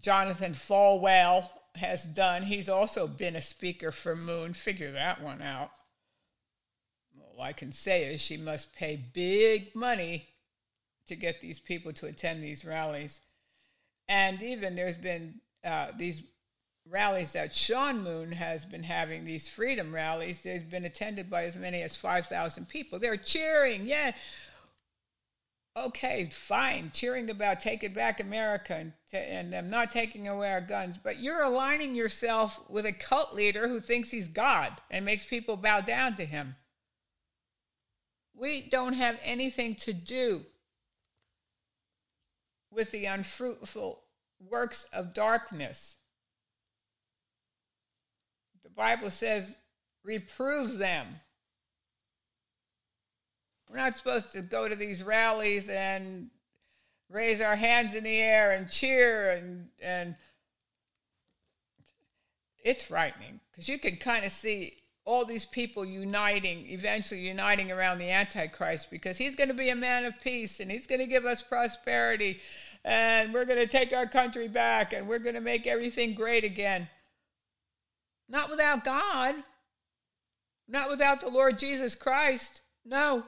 Jonathan 0.01 0.53
Falwell 0.53 1.49
has 1.75 2.05
done. 2.05 2.43
He's 2.43 2.69
also 2.69 3.07
been 3.07 3.35
a 3.35 3.41
speaker 3.41 3.91
for 3.91 4.15
Moon. 4.15 4.53
Figure 4.53 4.93
that 4.93 5.21
one 5.21 5.41
out. 5.41 5.71
All 7.19 7.41
I 7.41 7.51
can 7.51 7.73
say 7.73 8.13
is 8.13 8.21
she 8.21 8.37
must 8.37 8.73
pay 8.73 8.95
big 8.95 9.75
money 9.75 10.29
to 11.07 11.15
get 11.15 11.41
these 11.41 11.59
people 11.59 11.91
to 11.93 12.05
attend 12.05 12.41
these 12.41 12.63
rallies. 12.63 13.19
And 14.07 14.41
even 14.41 14.75
there's 14.75 14.97
been 14.97 15.35
uh, 15.63 15.87
these 15.97 16.23
rallies 16.89 17.33
that 17.33 17.55
Sean 17.55 18.03
Moon 18.03 18.31
has 18.31 18.65
been 18.65 18.83
having, 18.83 19.23
these 19.23 19.47
freedom 19.47 19.93
rallies. 19.93 20.41
They've 20.41 20.69
been 20.69 20.85
attended 20.85 21.29
by 21.29 21.43
as 21.43 21.55
many 21.55 21.81
as 21.81 21.95
5,000 21.95 22.67
people. 22.67 22.99
They're 22.99 23.17
cheering, 23.17 23.87
yeah. 23.87 24.11
Okay, 25.75 26.29
fine, 26.31 26.91
cheering 26.93 27.31
about 27.31 27.59
taking 27.59 27.93
back 27.93 28.19
America 28.19 28.75
and, 28.75 28.93
t- 29.09 29.17
and 29.17 29.51
them 29.51 29.71
not 29.71 29.89
taking 29.89 30.27
away 30.27 30.51
our 30.51 30.61
guns, 30.61 30.99
but 31.01 31.19
you're 31.19 31.41
aligning 31.41 31.95
yourself 31.95 32.59
with 32.69 32.85
a 32.85 32.91
cult 32.91 33.33
leader 33.33 33.67
who 33.67 33.79
thinks 33.79 34.11
he's 34.11 34.27
God 34.27 34.73
and 34.91 35.03
makes 35.03 35.23
people 35.23 35.57
bow 35.57 35.81
down 35.81 36.15
to 36.17 36.25
him. 36.25 36.55
We 38.35 38.61
don't 38.61 38.93
have 38.93 39.17
anything 39.23 39.73
to 39.77 39.93
do 39.93 40.45
with 42.73 42.91
the 42.91 43.05
unfruitful 43.05 44.01
works 44.49 44.85
of 44.93 45.13
darkness. 45.13 45.97
The 48.63 48.69
Bible 48.69 49.11
says, 49.11 49.53
reprove 50.03 50.77
them. 50.77 51.07
We're 53.69 53.77
not 53.77 53.97
supposed 53.97 54.31
to 54.33 54.41
go 54.41 54.67
to 54.67 54.75
these 54.75 55.03
rallies 55.03 55.69
and 55.69 56.29
raise 57.09 57.41
our 57.41 57.55
hands 57.55 57.95
in 57.95 58.03
the 58.03 58.19
air 58.19 58.51
and 58.51 58.69
cheer 58.69 59.31
and 59.31 59.69
and 59.81 60.15
it's 62.63 62.83
frightening 62.83 63.39
because 63.51 63.67
you 63.67 63.77
can 63.77 63.97
kind 63.97 64.25
of 64.25 64.31
see 64.31 64.83
all 65.05 65.25
these 65.25 65.45
people 65.45 65.83
uniting, 65.83 66.65
eventually 66.69 67.19
uniting 67.19 67.71
around 67.71 67.97
the 67.97 68.09
Antichrist 68.09 68.89
because 68.89 69.17
he's 69.17 69.35
going 69.35 69.49
to 69.49 69.53
be 69.53 69.69
a 69.69 69.75
man 69.75 70.05
of 70.05 70.13
peace 70.21 70.59
and 70.59 70.71
he's 70.71 70.87
going 70.87 71.01
to 71.01 71.07
give 71.07 71.25
us 71.25 71.41
prosperity 71.41 72.39
and 72.83 73.33
we're 73.33 73.45
going 73.45 73.59
to 73.59 73.67
take 73.67 73.93
our 73.93 74.05
country 74.05 74.47
back 74.47 74.93
and 74.93 75.07
we're 75.07 75.19
going 75.19 75.35
to 75.35 75.41
make 75.41 75.65
everything 75.65 76.13
great 76.13 76.43
again. 76.43 76.89
Not 78.27 78.49
without 78.49 78.83
God, 78.83 79.35
not 80.67 80.89
without 80.89 81.21
the 81.21 81.29
Lord 81.29 81.57
Jesus 81.59 81.95
Christ. 81.95 82.61
No, 82.85 83.23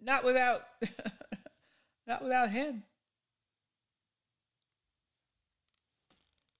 not 0.00 0.24
without 0.24 0.62
not 2.06 2.22
without 2.22 2.50
him. 2.50 2.84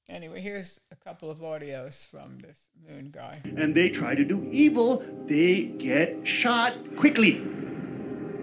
Anyway, 0.09 0.41
here's 0.41 0.79
a 0.91 0.97
couple 0.97 1.31
of 1.31 1.39
audios 1.39 2.07
from 2.07 2.39
this 2.41 2.69
moon 2.87 3.11
guy. 3.11 3.41
And 3.45 3.75
they 3.75 3.89
try 3.89 4.15
to 4.15 4.25
do 4.25 4.47
evil, 4.51 5.03
they 5.25 5.65
get 5.65 6.27
shot 6.27 6.75
quickly. 6.97 7.39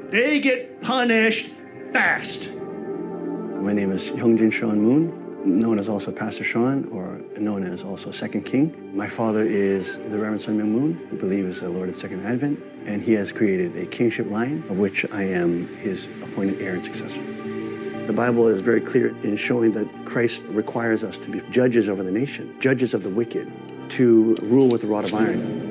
They 0.10 0.40
get 0.40 0.82
punished 0.82 1.50
fast. 1.92 2.52
My 3.62 3.74
name 3.74 3.92
is 3.92 4.10
Hyungjin 4.12 4.54
Sean 4.54 4.80
Moon, 4.80 5.60
known 5.60 5.80
as 5.80 5.90
also 5.90 6.14
Pastor 6.14 6.46
Sean, 6.46 6.88
or 6.94 7.20
known 7.38 7.66
as 7.66 7.84
also 7.84 8.10
Second 8.10 8.44
King. 8.44 8.96
My 8.96 9.10
father 9.10 9.46
is 9.46 9.98
the 9.98 10.18
Reverend 10.18 10.40
Sun 10.40 10.58
Myung 10.58 10.70
Moon, 10.70 10.94
who 11.10 11.18
believe 11.18 11.44
is 11.44 11.60
the 11.60 11.70
Lord 11.70 11.90
of 11.90 11.96
the 11.96 12.00
Second 12.00 12.26
Advent, 12.26 12.64
and 12.86 13.02
he 13.04 13.12
has 13.14 13.34
created 13.34 13.76
a 13.76 13.86
kingship 13.86 14.32
line, 14.32 14.64
of 14.70 14.78
which 14.78 15.06
I 15.12 15.24
am 15.24 15.68
his 15.76 16.06
appointed 16.24 16.62
heir 16.62 16.76
and 16.76 16.86
successor. 16.86 17.22
The 18.08 18.14
Bible 18.14 18.48
is 18.48 18.62
very 18.62 18.80
clear 18.80 19.10
in 19.24 19.36
showing 19.36 19.74
that 19.74 19.88
Christ 20.06 20.42
requires 20.48 21.04
us 21.04 21.18
to 21.18 21.30
be 21.30 21.42
judges 21.52 21.90
over 21.90 22.02
the 22.02 22.12
nation, 22.12 22.56
judges 22.62 22.94
of 22.94 23.04
the 23.04 23.10
wicked, 23.10 23.52
to 23.90 24.36
rule 24.42 24.70
with 24.70 24.86
a 24.86 24.88
rod 24.88 25.04
of 25.04 25.14
iron. 25.14 25.69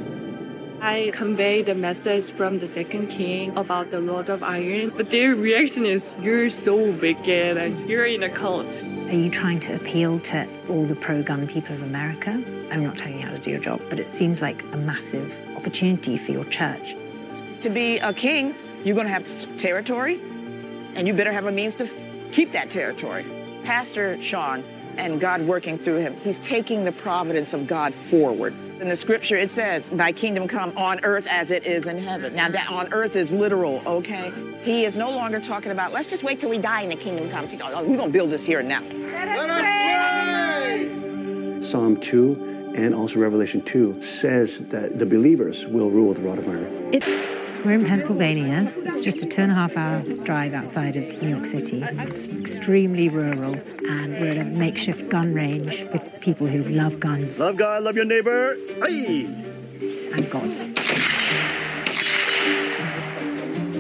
I 0.81 1.11
convey 1.13 1.63
the 1.63 1.75
message 1.75 2.31
from 2.31 2.61
the 2.61 2.69
second 2.69 3.09
king 3.09 3.57
about 3.57 3.91
the 3.91 3.99
Lord 3.99 4.29
of 4.29 4.45
Iron, 4.45 4.93
but 4.97 5.11
their 5.11 5.35
reaction 5.35 5.85
is, 5.85 6.15
You're 6.21 6.49
so 6.51 6.93
wicked 6.93 7.57
and 7.57 7.89
you're 7.89 8.07
in 8.07 8.23
a 8.23 8.29
cult. 8.29 8.81
Are 9.09 9.13
you 9.13 9.29
trying 9.29 9.59
to 9.61 9.75
appeal 9.75 10.21
to 10.21 10.47
all 10.69 10.85
the 10.85 10.95
pro 10.95 11.21
gun 11.25 11.49
people 11.49 11.75
of 11.75 11.83
America? 11.83 12.31
I'm 12.71 12.85
not 12.85 12.97
telling 12.97 13.19
you 13.19 13.27
how 13.27 13.33
to 13.33 13.39
do 13.39 13.51
your 13.51 13.61
job, 13.61 13.81
but 13.91 13.99
it 13.99 14.07
seems 14.07 14.41
like 14.41 14.63
a 14.73 14.77
massive 14.77 15.37
opportunity 15.57 16.17
for 16.17 16.31
your 16.31 16.45
church. 16.45 16.95
To 17.63 17.71
be 17.71 17.99
a 17.99 18.13
king, 18.13 18.55
you're 18.85 18.95
going 18.95 19.09
to 19.09 19.13
have 19.13 19.27
territory, 19.57 20.21
and 20.95 21.09
you 21.09 21.13
better 21.13 21.33
have 21.33 21.47
a 21.47 21.53
means 21.53 21.75
to 21.77 21.89
keep 22.31 22.53
that 22.53 22.71
territory. 22.71 23.25
Pastor 23.65 24.23
Sean 24.23 24.63
and 24.97 25.21
God 25.21 25.43
working 25.43 25.77
through 25.77 25.97
him, 25.97 26.17
he's 26.21 26.39
taking 26.39 26.85
the 26.85 26.93
providence 26.93 27.53
of 27.53 27.67
God 27.67 27.95
forward. 27.95 28.55
In 28.81 28.89
the 28.89 28.95
scripture, 28.95 29.37
it 29.37 29.51
says, 29.51 29.91
Thy 29.91 30.13
kingdom 30.13 30.47
come 30.47 30.73
on 30.77 31.01
earth 31.03 31.27
as 31.29 31.51
it 31.51 31.67
is 31.67 31.89
in 31.89 31.99
heaven. 31.99 32.37
Now, 32.37 32.49
that 32.49 32.71
on 32.71 32.93
earth 32.93 33.17
is 33.17 33.33
literal, 33.33 33.83
okay? 33.85 34.33
He 34.63 34.85
is 34.85 34.97
no 34.97 35.11
longer 35.11 35.41
talking 35.41 35.73
about, 35.73 35.93
let's 35.93 36.07
just 36.07 36.23
wait 36.23 36.39
till 36.39 36.51
we 36.51 36.59
die 36.59 36.83
and 36.83 36.93
the 36.93 36.97
kingdom 36.97 37.29
comes. 37.29 37.51
He's, 37.51 37.59
like, 37.61 37.73
oh, 37.75 37.81
we're 37.81 37.97
going 37.97 38.11
to 38.11 38.13
build 38.13 38.31
this 38.31 38.45
here 38.45 38.61
and 38.61 38.69
now. 38.69 38.83
Let 38.83 39.51
us 39.51 39.61
pray! 39.61 41.63
Psalm 41.63 42.01
2 42.01 42.75
and 42.77 42.95
also 42.95 43.19
Revelation 43.19 43.63
2 43.63 44.01
says 44.01 44.69
that 44.69 45.01
the 45.01 45.07
believers 45.07 45.67
will 45.67 45.91
rule 45.91 46.11
with 46.11 46.19
a 46.19 46.23
rod 46.23 46.39
of 46.39 46.49
iron. 46.49 46.91
It's 46.93 47.05
we're 47.69 47.75
in 47.75 47.85
Pennsylvania. 47.85 48.73
It's 48.79 49.03
just 49.03 49.23
a 49.23 49.27
two 49.27 49.43
and 49.43 49.53
a 49.53 49.55
half 49.55 49.77
hour 49.77 50.01
drive 50.25 50.55
outside 50.55 50.97
of 50.97 51.23
New 51.23 51.29
York 51.29 51.45
City. 51.45 51.83
It's 51.83 52.27
extremely 52.27 53.11
rural, 53.11 53.57
and 53.87 54.15
we're 54.15 54.31
at 54.31 54.39
a 54.39 54.45
makeshift 54.45 55.11
gun 55.11 55.35
range 55.35 55.85
with 55.93 56.19
people 56.23 56.47
who 56.47 56.65
love 56.65 56.99
guns. 56.99 57.39
Love 57.39 57.59
God, 57.59 57.83
love 57.83 57.95
your 57.95 58.07
neighbor. 58.07 58.57
Hey! 58.87 59.27
And 60.15 60.31
God. 60.31 60.49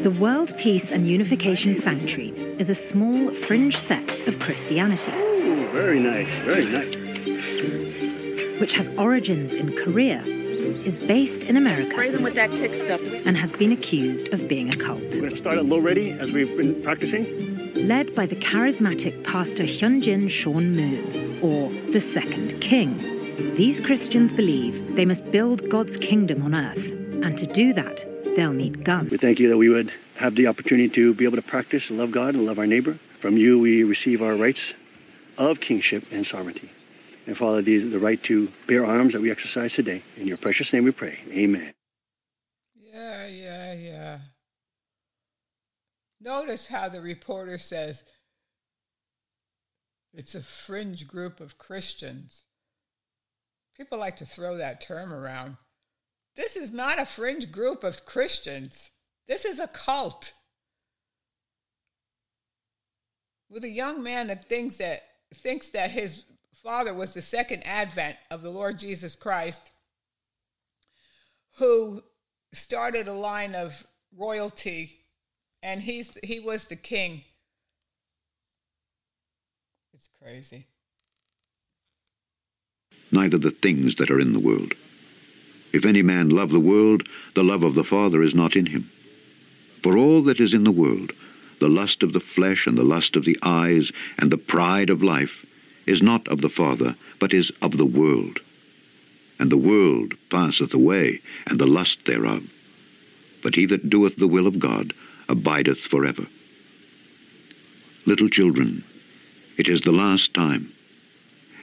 The 0.02 0.10
World 0.20 0.54
Peace 0.58 0.92
and 0.92 1.08
Unification 1.08 1.74
Sanctuary 1.74 2.34
is 2.58 2.68
a 2.68 2.74
small 2.74 3.30
fringe 3.30 3.78
sect 3.78 4.28
of 4.28 4.38
Christianity. 4.38 5.12
Ooh, 5.12 5.66
very 5.68 5.98
nice, 5.98 6.28
very 6.40 6.66
nice. 6.66 6.94
Which 8.60 8.74
has 8.74 8.88
origins 8.98 9.54
in 9.54 9.74
Korea 9.74 10.22
is 10.84 10.96
based 10.96 11.42
in 11.42 11.56
America. 11.56 11.86
Spray 11.86 12.10
them 12.10 12.22
with 12.22 12.34
that 12.34 12.50
tick 12.52 12.74
stuff. 12.74 13.00
And 13.26 13.36
has 13.36 13.52
been 13.52 13.72
accused 13.72 14.28
of 14.32 14.48
being 14.48 14.68
a 14.68 14.76
cult. 14.76 15.00
We're 15.00 15.20
going 15.20 15.30
to 15.30 15.36
start 15.36 15.58
at 15.58 15.66
low 15.66 15.78
ready 15.78 16.10
as 16.10 16.32
we've 16.32 16.56
been 16.56 16.82
practicing. 16.82 17.74
Led 17.86 18.14
by 18.14 18.26
the 18.26 18.36
charismatic 18.36 19.24
pastor 19.24 19.64
Hyungjin 19.64 20.28
Sean 20.30 20.74
Moon, 20.74 21.38
or 21.42 21.70
the 21.92 22.00
Second 22.00 22.60
King. 22.60 22.96
These 23.54 23.80
Christians 23.80 24.32
believe 24.32 24.96
they 24.96 25.04
must 25.04 25.30
build 25.30 25.68
God's 25.68 25.96
kingdom 25.96 26.42
on 26.42 26.54
earth. 26.54 26.90
And 27.22 27.38
to 27.38 27.46
do 27.46 27.72
that, 27.74 28.04
they'll 28.36 28.52
need 28.52 28.84
guns. 28.84 29.10
We 29.10 29.16
thank 29.16 29.38
you 29.38 29.48
that 29.48 29.56
we 29.56 29.68
would 29.68 29.92
have 30.16 30.34
the 30.34 30.48
opportunity 30.48 30.88
to 30.88 31.14
be 31.14 31.24
able 31.24 31.36
to 31.36 31.42
practice 31.42 31.90
and 31.90 31.98
love 31.98 32.10
God 32.10 32.34
and 32.34 32.46
love 32.46 32.58
our 32.58 32.66
neighbor. 32.66 32.98
From 33.20 33.36
you, 33.36 33.60
we 33.60 33.84
receive 33.84 34.22
our 34.22 34.34
rights 34.34 34.74
of 35.36 35.60
kingship 35.60 36.04
and 36.10 36.26
sovereignty. 36.26 36.70
And 37.28 37.36
Father, 37.36 37.60
the, 37.60 37.76
the 37.76 37.98
right 37.98 38.22
to 38.22 38.50
bear 38.66 38.86
arms 38.86 39.12
that 39.12 39.20
we 39.20 39.30
exercise 39.30 39.74
today. 39.74 40.00
In 40.16 40.26
your 40.26 40.38
precious 40.38 40.72
name 40.72 40.84
we 40.84 40.92
pray. 40.92 41.18
Amen. 41.30 41.74
Yeah, 42.74 43.26
yeah, 43.26 43.72
yeah. 43.74 44.18
Notice 46.22 46.68
how 46.68 46.88
the 46.88 47.02
reporter 47.02 47.58
says 47.58 48.02
it's 50.14 50.34
a 50.34 50.40
fringe 50.40 51.06
group 51.06 51.38
of 51.38 51.58
Christians. 51.58 52.44
People 53.76 53.98
like 53.98 54.16
to 54.16 54.24
throw 54.24 54.56
that 54.56 54.80
term 54.80 55.12
around. 55.12 55.58
This 56.34 56.56
is 56.56 56.70
not 56.70 56.98
a 56.98 57.04
fringe 57.04 57.52
group 57.52 57.84
of 57.84 58.06
Christians. 58.06 58.90
This 59.26 59.44
is 59.44 59.58
a 59.58 59.68
cult. 59.68 60.32
With 63.50 63.64
a 63.64 63.68
young 63.68 64.02
man 64.02 64.28
that 64.28 64.48
thinks 64.48 64.78
that 64.78 65.02
thinks 65.34 65.68
that 65.70 65.90
his 65.90 66.24
father 66.62 66.92
was 66.92 67.14
the 67.14 67.22
second 67.22 67.62
advent 67.66 68.16
of 68.30 68.42
the 68.42 68.50
Lord 68.50 68.78
Jesus 68.78 69.16
Christ, 69.16 69.70
who 71.56 72.02
started 72.52 73.08
a 73.08 73.12
line 73.12 73.54
of 73.54 73.86
royalty, 74.16 75.00
and 75.62 75.82
he's 75.82 76.12
he 76.22 76.40
was 76.40 76.64
the 76.64 76.76
king. 76.76 77.22
It's 79.94 80.08
crazy. 80.22 80.66
Neither 83.10 83.38
the 83.38 83.50
things 83.50 83.96
that 83.96 84.10
are 84.10 84.20
in 84.20 84.32
the 84.32 84.38
world. 84.38 84.74
If 85.72 85.84
any 85.84 86.02
man 86.02 86.30
love 86.30 86.50
the 86.50 86.60
world, 86.60 87.08
the 87.34 87.42
love 87.42 87.62
of 87.62 87.74
the 87.74 87.84
Father 87.84 88.22
is 88.22 88.34
not 88.34 88.56
in 88.56 88.66
him. 88.66 88.90
For 89.82 89.96
all 89.96 90.22
that 90.22 90.40
is 90.40 90.54
in 90.54 90.64
the 90.64 90.70
world, 90.70 91.12
the 91.60 91.68
lust 91.68 92.02
of 92.02 92.12
the 92.12 92.20
flesh 92.20 92.66
and 92.66 92.76
the 92.76 92.84
lust 92.84 93.16
of 93.16 93.24
the 93.24 93.38
eyes 93.42 93.92
and 94.18 94.30
the 94.30 94.38
pride 94.38 94.90
of 94.90 95.02
life, 95.02 95.44
is 95.88 96.02
not 96.02 96.28
of 96.28 96.42
the 96.42 96.50
Father, 96.50 96.94
but 97.18 97.32
is 97.32 97.50
of 97.62 97.76
the 97.76 97.86
world. 97.86 98.40
And 99.38 99.50
the 99.50 99.56
world 99.56 100.14
passeth 100.28 100.74
away, 100.74 101.20
and 101.46 101.58
the 101.58 101.66
lust 101.66 102.04
thereof. 102.04 102.44
But 103.42 103.54
he 103.54 103.66
that 103.66 103.88
doeth 103.88 104.16
the 104.16 104.28
will 104.28 104.46
of 104.46 104.58
God 104.58 104.92
abideth 105.28 105.78
forever. 105.78 106.26
Little 108.04 108.28
children, 108.28 108.84
it 109.56 109.68
is 109.68 109.80
the 109.80 109.92
last 109.92 110.34
time. 110.34 110.72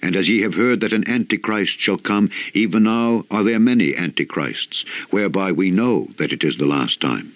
And 0.01 0.15
as 0.15 0.29
ye 0.29 0.41
have 0.41 0.55
heard 0.55 0.81
that 0.81 0.93
an 0.93 1.07
Antichrist 1.07 1.79
shall 1.79 1.97
come, 1.97 2.29
even 2.53 2.83
now 2.83 3.25
are 3.31 3.43
there 3.43 3.59
many 3.59 3.95
Antichrists, 3.95 4.85
whereby 5.09 5.51
we 5.51 5.71
know 5.71 6.09
that 6.17 6.31
it 6.31 6.43
is 6.43 6.57
the 6.57 6.67
last 6.67 6.99
time. 6.99 7.33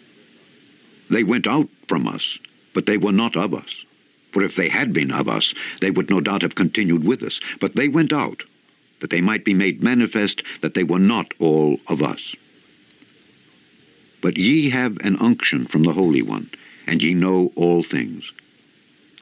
They 1.09 1.23
went 1.23 1.47
out 1.47 1.69
from 1.87 2.07
us, 2.07 2.37
but 2.73 2.85
they 2.85 2.97
were 2.97 3.11
not 3.11 3.35
of 3.35 3.53
us. 3.53 3.85
For 4.31 4.43
if 4.43 4.56
they 4.56 4.69
had 4.69 4.93
been 4.93 5.11
of 5.11 5.27
us, 5.27 5.53
they 5.81 5.91
would 5.91 6.10
no 6.10 6.22
doubt 6.22 6.43
have 6.43 6.56
continued 6.56 7.03
with 7.03 7.23
us. 7.23 7.39
But 7.60 7.76
they 7.76 7.88
went 7.88 8.14
out, 8.14 8.43
that 8.99 9.10
they 9.10 9.22
might 9.22 9.45
be 9.45 9.53
made 9.53 9.81
manifest 9.81 10.43
that 10.61 10.73
they 10.73 10.84
were 10.84 10.99
not 10.99 11.34
all 11.39 11.80
of 11.88 12.03
us. 12.03 12.35
But 14.22 14.38
ye 14.38 14.69
have 14.69 14.97
an 15.01 15.15
unction 15.18 15.65
from 15.65 15.84
the 15.84 15.93
Holy 15.93 16.22
One, 16.22 16.49
and 16.85 17.01
ye 17.01 17.14
know 17.14 17.51
all 17.56 17.84
things. 17.84 18.31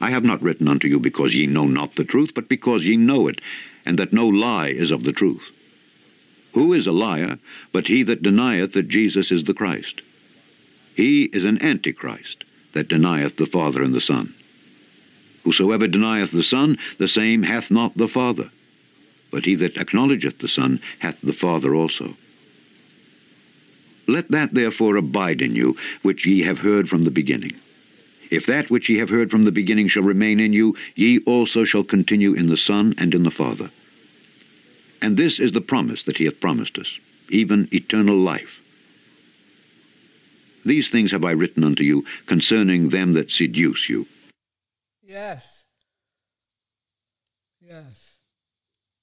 I 0.00 0.10
have 0.10 0.24
not 0.24 0.42
written 0.42 0.68
unto 0.68 0.88
you 0.88 0.98
because 0.98 1.34
ye 1.34 1.46
know 1.46 1.66
not 1.66 1.96
the 1.96 2.04
truth, 2.04 2.32
but 2.34 2.48
because 2.48 2.84
ye 2.84 2.96
know 2.96 3.28
it, 3.28 3.40
and 3.84 3.98
that 3.98 4.12
no 4.12 4.26
lie 4.26 4.68
is 4.68 4.90
of 4.90 5.04
the 5.04 5.12
truth. 5.12 5.50
Who 6.54 6.72
is 6.72 6.86
a 6.86 6.92
liar 6.92 7.38
but 7.72 7.86
he 7.86 8.02
that 8.04 8.22
denieth 8.22 8.72
that 8.72 8.88
Jesus 8.88 9.30
is 9.30 9.44
the 9.44 9.54
Christ? 9.54 10.02
He 10.94 11.24
is 11.32 11.44
an 11.44 11.62
antichrist 11.62 12.44
that 12.72 12.88
denieth 12.88 13.36
the 13.36 13.46
Father 13.46 13.82
and 13.82 13.94
the 13.94 14.00
Son. 14.00 14.34
Whosoever 15.44 15.86
denieth 15.86 16.30
the 16.30 16.42
Son, 16.42 16.78
the 16.98 17.08
same 17.08 17.42
hath 17.42 17.70
not 17.70 17.96
the 17.96 18.08
Father. 18.08 18.50
But 19.30 19.44
he 19.44 19.54
that 19.56 19.76
acknowledgeth 19.76 20.38
the 20.38 20.48
Son 20.48 20.80
hath 20.98 21.18
the 21.22 21.32
Father 21.32 21.74
also. 21.74 22.16
Let 24.06 24.30
that 24.30 24.54
therefore 24.54 24.96
abide 24.96 25.42
in 25.42 25.54
you, 25.54 25.76
which 26.02 26.26
ye 26.26 26.42
have 26.42 26.60
heard 26.60 26.88
from 26.88 27.02
the 27.02 27.10
beginning. 27.10 27.52
If 28.30 28.46
that 28.46 28.70
which 28.70 28.88
ye 28.88 28.96
have 28.98 29.10
heard 29.10 29.30
from 29.30 29.42
the 29.42 29.52
beginning 29.52 29.88
shall 29.88 30.02
remain 30.02 30.40
in 30.40 30.52
you, 30.52 30.76
ye 30.94 31.18
also 31.20 31.64
shall 31.64 31.84
continue 31.84 32.34
in 32.34 32.48
the 32.48 32.56
Son 32.56 32.94
and 32.98 33.14
in 33.14 33.22
the 33.22 33.30
Father. 33.30 33.70
And 35.00 35.16
this 35.16 35.38
is 35.38 35.52
the 35.52 35.60
promise 35.60 36.02
that 36.04 36.16
he 36.16 36.24
hath 36.24 36.40
promised 36.40 36.78
us, 36.78 36.98
even 37.30 37.68
eternal 37.72 38.16
life. 38.16 38.60
These 40.64 40.88
things 40.88 41.10
have 41.12 41.24
I 41.24 41.30
written 41.30 41.64
unto 41.64 41.82
you 41.82 42.04
concerning 42.26 42.88
them 42.88 43.12
that 43.12 43.30
seduce 43.30 43.88
you. 43.88 44.06
Yes. 45.08 45.64
Yes. 47.66 48.18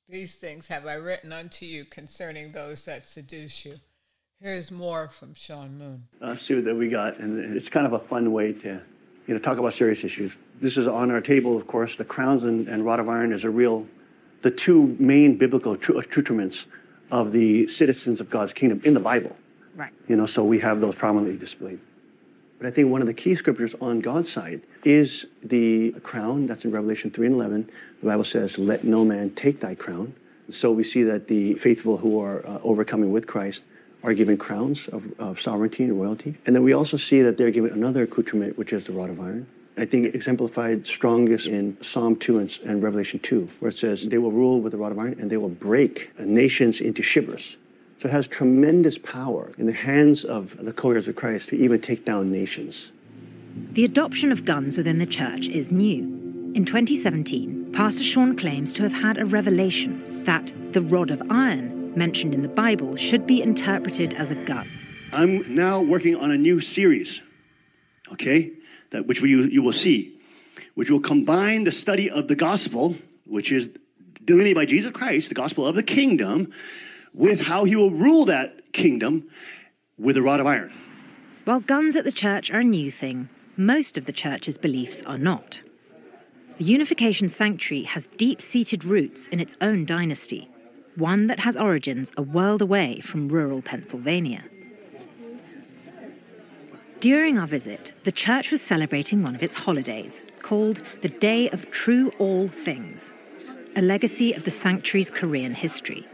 These 0.07 0.35
things 0.35 0.67
have 0.67 0.85
I 0.85 0.93
written 0.93 1.33
unto 1.33 1.65
you 1.65 1.83
concerning 1.83 2.51
those 2.51 2.85
that 2.85 3.07
seduce 3.07 3.65
you. 3.65 3.77
Here's 4.39 4.69
more 4.69 5.07
from 5.07 5.33
Sean 5.33 5.79
Moon. 5.79 6.03
Uh, 6.21 6.35
Sue, 6.35 6.61
that 6.61 6.75
we 6.75 6.89
got, 6.89 7.17
and 7.17 7.57
it's 7.57 7.69
kind 7.69 7.87
of 7.87 7.93
a 7.93 7.99
fun 7.99 8.31
way 8.31 8.53
to, 8.53 8.79
you 9.25 9.33
know, 9.33 9.39
talk 9.39 9.57
about 9.57 9.73
serious 9.73 10.03
issues. 10.03 10.37
This 10.61 10.77
is 10.77 10.85
on 10.85 11.09
our 11.09 11.21
table, 11.21 11.57
of 11.57 11.65
course. 11.65 11.95
The 11.95 12.05
crowns 12.05 12.43
and, 12.43 12.67
and 12.67 12.85
rod 12.85 12.99
of 12.99 13.09
iron 13.09 13.33
is 13.33 13.43
a 13.43 13.49
real, 13.49 13.87
the 14.43 14.51
two 14.51 14.95
main 14.99 15.39
biblical 15.39 15.73
accoutrements 15.73 16.67
of 17.09 17.31
the 17.31 17.67
citizens 17.67 18.21
of 18.21 18.29
God's 18.29 18.53
kingdom 18.53 18.79
in 18.83 18.93
the 18.93 18.99
Bible. 18.99 19.35
Right. 19.75 19.91
You 20.07 20.17
know, 20.17 20.27
so 20.27 20.43
we 20.43 20.59
have 20.59 20.81
those 20.81 20.93
prominently 20.93 21.39
displayed. 21.39 21.79
But 22.57 22.67
I 22.67 22.71
think 22.71 22.89
one 22.89 23.01
of 23.01 23.07
the 23.07 23.13
key 23.13 23.35
scriptures 23.35 23.75
on 23.81 23.99
God's 23.99 24.31
side 24.31 24.61
is 24.83 25.25
the 25.43 25.91
crown. 26.03 26.45
That's 26.45 26.63
in 26.65 26.71
Revelation 26.71 27.11
3 27.11 27.27
and 27.27 27.35
11. 27.35 27.69
The 27.99 28.07
Bible 28.07 28.23
says, 28.23 28.57
Let 28.57 28.83
no 28.83 29.03
man 29.03 29.31
take 29.31 29.59
thy 29.59 29.75
crown. 29.75 30.15
So 30.49 30.71
we 30.71 30.83
see 30.83 31.03
that 31.03 31.27
the 31.27 31.55
faithful 31.55 31.97
who 31.97 32.21
are 32.21 32.45
uh, 32.45 32.59
overcoming 32.63 33.11
with 33.11 33.27
Christ 33.27 33.63
are 34.03 34.13
given 34.13 34.37
crowns 34.37 34.87
of, 34.87 35.19
of 35.19 35.41
sovereignty 35.41 35.83
and 35.83 35.99
royalty. 35.99 36.37
And 36.45 36.55
then 36.55 36.63
we 36.63 36.73
also 36.73 36.95
see 36.95 37.21
that 37.23 37.37
they're 37.37 37.51
given 37.51 37.71
another 37.71 38.03
accoutrement, 38.03 38.57
which 38.57 38.71
is 38.71 38.85
the 38.85 38.93
rod 38.93 39.09
of 39.09 39.19
iron. 39.19 39.47
I 39.77 39.85
think 39.85 40.13
exemplified 40.15 40.87
strongest 40.87 41.47
in 41.47 41.77
Psalm 41.81 42.15
2 42.15 42.37
and, 42.37 42.59
and, 42.65 42.83
Revelation 42.83 43.19
2, 43.19 43.49
where 43.59 43.69
it 43.69 43.73
says, 43.73 44.07
They 44.07 44.17
will 44.17 44.31
rule 44.31 44.61
with 44.61 44.71
the 44.71 44.77
rod 44.77 44.91
of 44.91 44.99
iron 44.99 45.17
and 45.19 45.29
they 45.29 45.37
will 45.37 45.49
break 45.49 46.11
nations 46.19 46.79
into 46.79 47.01
shivers. 47.01 47.57
So 47.99 48.09
it 48.09 48.11
has 48.11 48.27
tremendous 48.27 48.97
power 48.97 49.51
in 49.57 49.65
the 49.65 49.73
hands 49.73 50.25
of 50.25 50.63
the 50.63 50.73
co-heirs 50.73 51.07
of 51.07 51.15
Christ 51.15 51.49
to 51.49 51.57
even 51.57 51.79
take 51.79 52.05
down 52.05 52.31
nations. 52.31 52.91
The 53.55 53.85
adoption 53.85 54.31
of 54.31 54.43
guns 54.43 54.75
within 54.75 54.99
the 54.99 55.05
church 55.05 55.47
is 55.47 55.71
new. 55.71 56.03
In 56.55 56.65
2017, 56.65 57.71
Pastor 57.71 58.03
Sean 58.03 58.35
claims 58.35 58.73
to 58.73 58.83
have 58.83 58.93
had 58.93 59.17
a 59.17 59.25
revelation 59.25 60.23
that 60.25 60.51
the 60.73 60.81
rod 60.81 61.09
of 61.09 61.21
iron 61.29 61.93
mentioned 61.97 62.33
in 62.33 62.41
the 62.41 62.49
Bible 62.49 62.95
should 62.95 63.25
be 63.25 63.41
interpreted 63.41 64.13
as 64.13 64.31
a 64.31 64.35
gun. 64.35 64.69
I'm 65.13 65.55
now 65.55 65.81
working 65.81 66.17
on 66.17 66.31
a 66.31 66.37
new 66.37 66.59
series, 66.59 67.21
okay, 68.11 68.51
that 68.91 69.07
which 69.07 69.21
we, 69.21 69.29
you 69.29 69.61
will 69.61 69.71
see, 69.71 70.17
which 70.73 70.89
will 70.89 70.99
combine 70.99 71.63
the 71.63 71.71
study 71.71 72.09
of 72.09 72.27
the 72.27 72.35
gospel, 72.35 72.95
which 73.25 73.51
is 73.51 73.69
delineated 74.25 74.55
by 74.55 74.65
Jesus 74.65 74.91
Christ, 74.91 75.29
the 75.29 75.35
gospel 75.35 75.65
of 75.65 75.75
the 75.75 75.83
kingdom, 75.83 76.51
with 77.15 77.47
how 77.47 77.63
he 77.63 77.75
will 77.75 77.91
rule 77.91 78.25
that 78.25 78.73
kingdom 78.73 79.27
with 79.97 80.17
a 80.17 80.21
rod 80.21 80.39
of 80.39 80.45
iron. 80.45 80.71
While 81.45 81.61
guns 81.61 81.95
at 81.95 82.03
the 82.03 82.11
church 82.11 82.51
are 82.51 82.59
a 82.59 82.63
new 82.63 82.91
thing, 82.91 83.29
most 83.55 83.97
of 83.97 84.05
the 84.05 84.11
church's 84.11 84.57
beliefs 84.57 85.01
are 85.03 85.17
not. 85.17 85.61
The 86.57 86.65
Unification 86.65 87.29
Sanctuary 87.29 87.83
has 87.83 88.07
deep 88.17 88.41
seated 88.41 88.83
roots 88.83 89.27
in 89.29 89.39
its 89.39 89.55
own 89.61 89.85
dynasty, 89.85 90.49
one 90.95 91.27
that 91.27 91.39
has 91.41 91.55
origins 91.55 92.11
a 92.17 92.21
world 92.21 92.61
away 92.61 92.99
from 92.99 93.29
rural 93.29 93.61
Pennsylvania. 93.61 94.43
During 96.99 97.37
our 97.37 97.47
visit, 97.47 97.91
the 98.03 98.11
church 98.11 98.51
was 98.51 98.61
celebrating 98.61 99.21
one 99.21 99.35
of 99.35 99.43
its 99.43 99.55
holidays, 99.55 100.21
called 100.41 100.81
the 101.01 101.09
Day 101.09 101.49
of 101.49 101.69
True 101.71 102.11
All 102.19 102.47
Things, 102.47 103.13
a 103.75 103.81
legacy 103.81 104.33
of 104.33 104.43
the 104.43 104.51
sanctuary's 104.51 105.11
Korean 105.11 105.53
history 105.53 106.07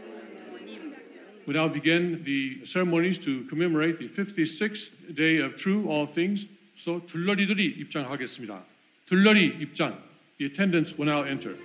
We 1.45 1.53
now 1.53 1.67
begin 1.69 2.23
the 2.25 2.65
ceremonies 2.65 3.17
to 3.19 3.45
commemorate 3.45 3.99
the 3.99 4.09
56th 4.09 5.15
day 5.15 5.37
of 5.37 5.55
True 5.55 5.87
All 5.87 6.05
Things. 6.05 6.45
So 6.75 6.99
둘러리들이 6.99 7.75
입장하겠습니다. 7.79 8.63
둘러리 9.07 9.55
입장. 9.61 9.97
The 10.37 10.47
attendants 10.47 10.97
will 10.97 11.09
now 11.09 11.23
enter. 11.23 11.55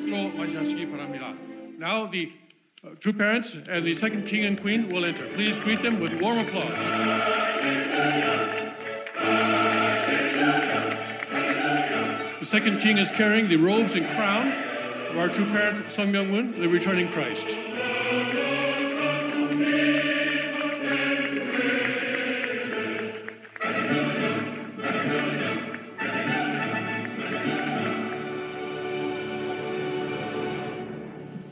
수로 0.00 0.30
맞이하시기 0.36 0.86
바랍니다. 0.90 1.34
Now 1.78 2.10
the 2.10 2.32
uh, 2.82 2.94
true 2.98 3.12
parents 3.12 3.54
and 3.68 3.84
the 3.84 3.92
second 3.92 4.24
king 4.24 4.46
and 4.46 4.60
queen 4.60 4.88
will 4.88 5.04
enter. 5.04 5.26
Please 5.34 5.58
greet 5.60 5.82
them 5.82 6.00
with 6.00 6.18
warm 6.20 6.38
applause. 6.38 6.72
The 12.40 12.46
second 12.46 12.80
king 12.80 12.96
is 12.96 13.10
carrying 13.10 13.48
the 13.48 13.56
robes 13.56 13.94
and 13.94 14.08
crown 14.16 14.48
of 14.48 14.63
our 15.17 15.29
true 15.29 15.45
parent, 15.45 15.91
Sun 15.91 16.11
Myung 16.11 16.29
Moon, 16.29 16.59
the 16.59 16.67
returning 16.67 17.09
Christ. 17.09 17.55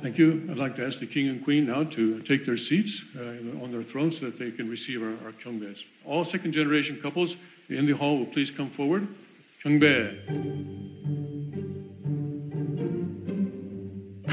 Thank 0.02 0.18
you. 0.18 0.48
I'd 0.52 0.58
like 0.58 0.76
to 0.76 0.86
ask 0.86 1.00
the 1.00 1.08
king 1.08 1.30
and 1.30 1.44
queen 1.44 1.66
now 1.66 1.86
to 1.86 2.20
take 2.22 2.46
their 2.46 2.58
seats 2.58 3.02
uh, 3.18 3.64
on 3.64 3.72
their 3.72 3.82
thrones 3.82 4.20
so 4.20 4.26
that 4.26 4.38
they 4.38 4.52
can 4.52 4.70
receive 4.70 5.02
our, 5.02 5.10
our 5.26 5.32
kyungbes. 5.32 5.86
All 6.06 6.24
second 6.24 6.52
generation 6.52 7.00
couples 7.02 7.36
in 7.70 7.88
the 7.88 7.94
hall 7.94 8.20
will 8.20 8.28
please 8.28 8.52
come 8.52 8.70
forward. 8.70 9.08
Kyungbe. 9.64 11.33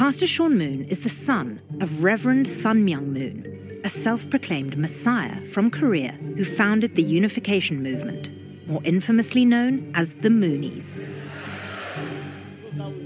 Pastor 0.01 0.27
Sean 0.27 0.56
Moon 0.56 0.85
is 0.85 1.01
the 1.01 1.10
son 1.10 1.60
of 1.82 2.02
Reverend 2.02 2.48
Sun 2.48 2.86
Myung 2.86 3.09
Moon, 3.09 3.44
a 3.85 3.90
self 3.90 4.31
proclaimed 4.31 4.78
messiah 4.78 5.43
from 5.48 5.70
Korea 5.70 6.12
who 6.12 6.43
founded 6.43 6.94
the 6.94 7.02
Unification 7.02 7.82
Movement, 7.82 8.31
more 8.66 8.81
infamously 8.85 9.44
known 9.44 9.93
as 9.94 10.14
the 10.14 10.31
Moonies. 10.31 10.97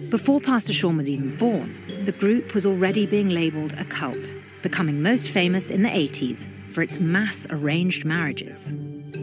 Before 0.09 0.41
Pastor 0.41 0.73
Sean 0.73 0.97
was 0.97 1.09
even 1.09 1.37
born, 1.37 1.77
the 2.05 2.13
group 2.13 2.55
was 2.55 2.65
already 2.65 3.07
being 3.07 3.31
labelled 3.31 3.73
a 3.73 3.85
cult, 3.85 4.33
becoming 4.63 5.03
most 5.03 5.27
famous 5.27 5.71
in 5.71 5.83
the 5.83 5.89
80s 5.89 6.47
for 6.73 6.81
its 6.81 7.01
mass 7.01 7.45
arranged 7.51 8.05
marriages. 8.05 8.73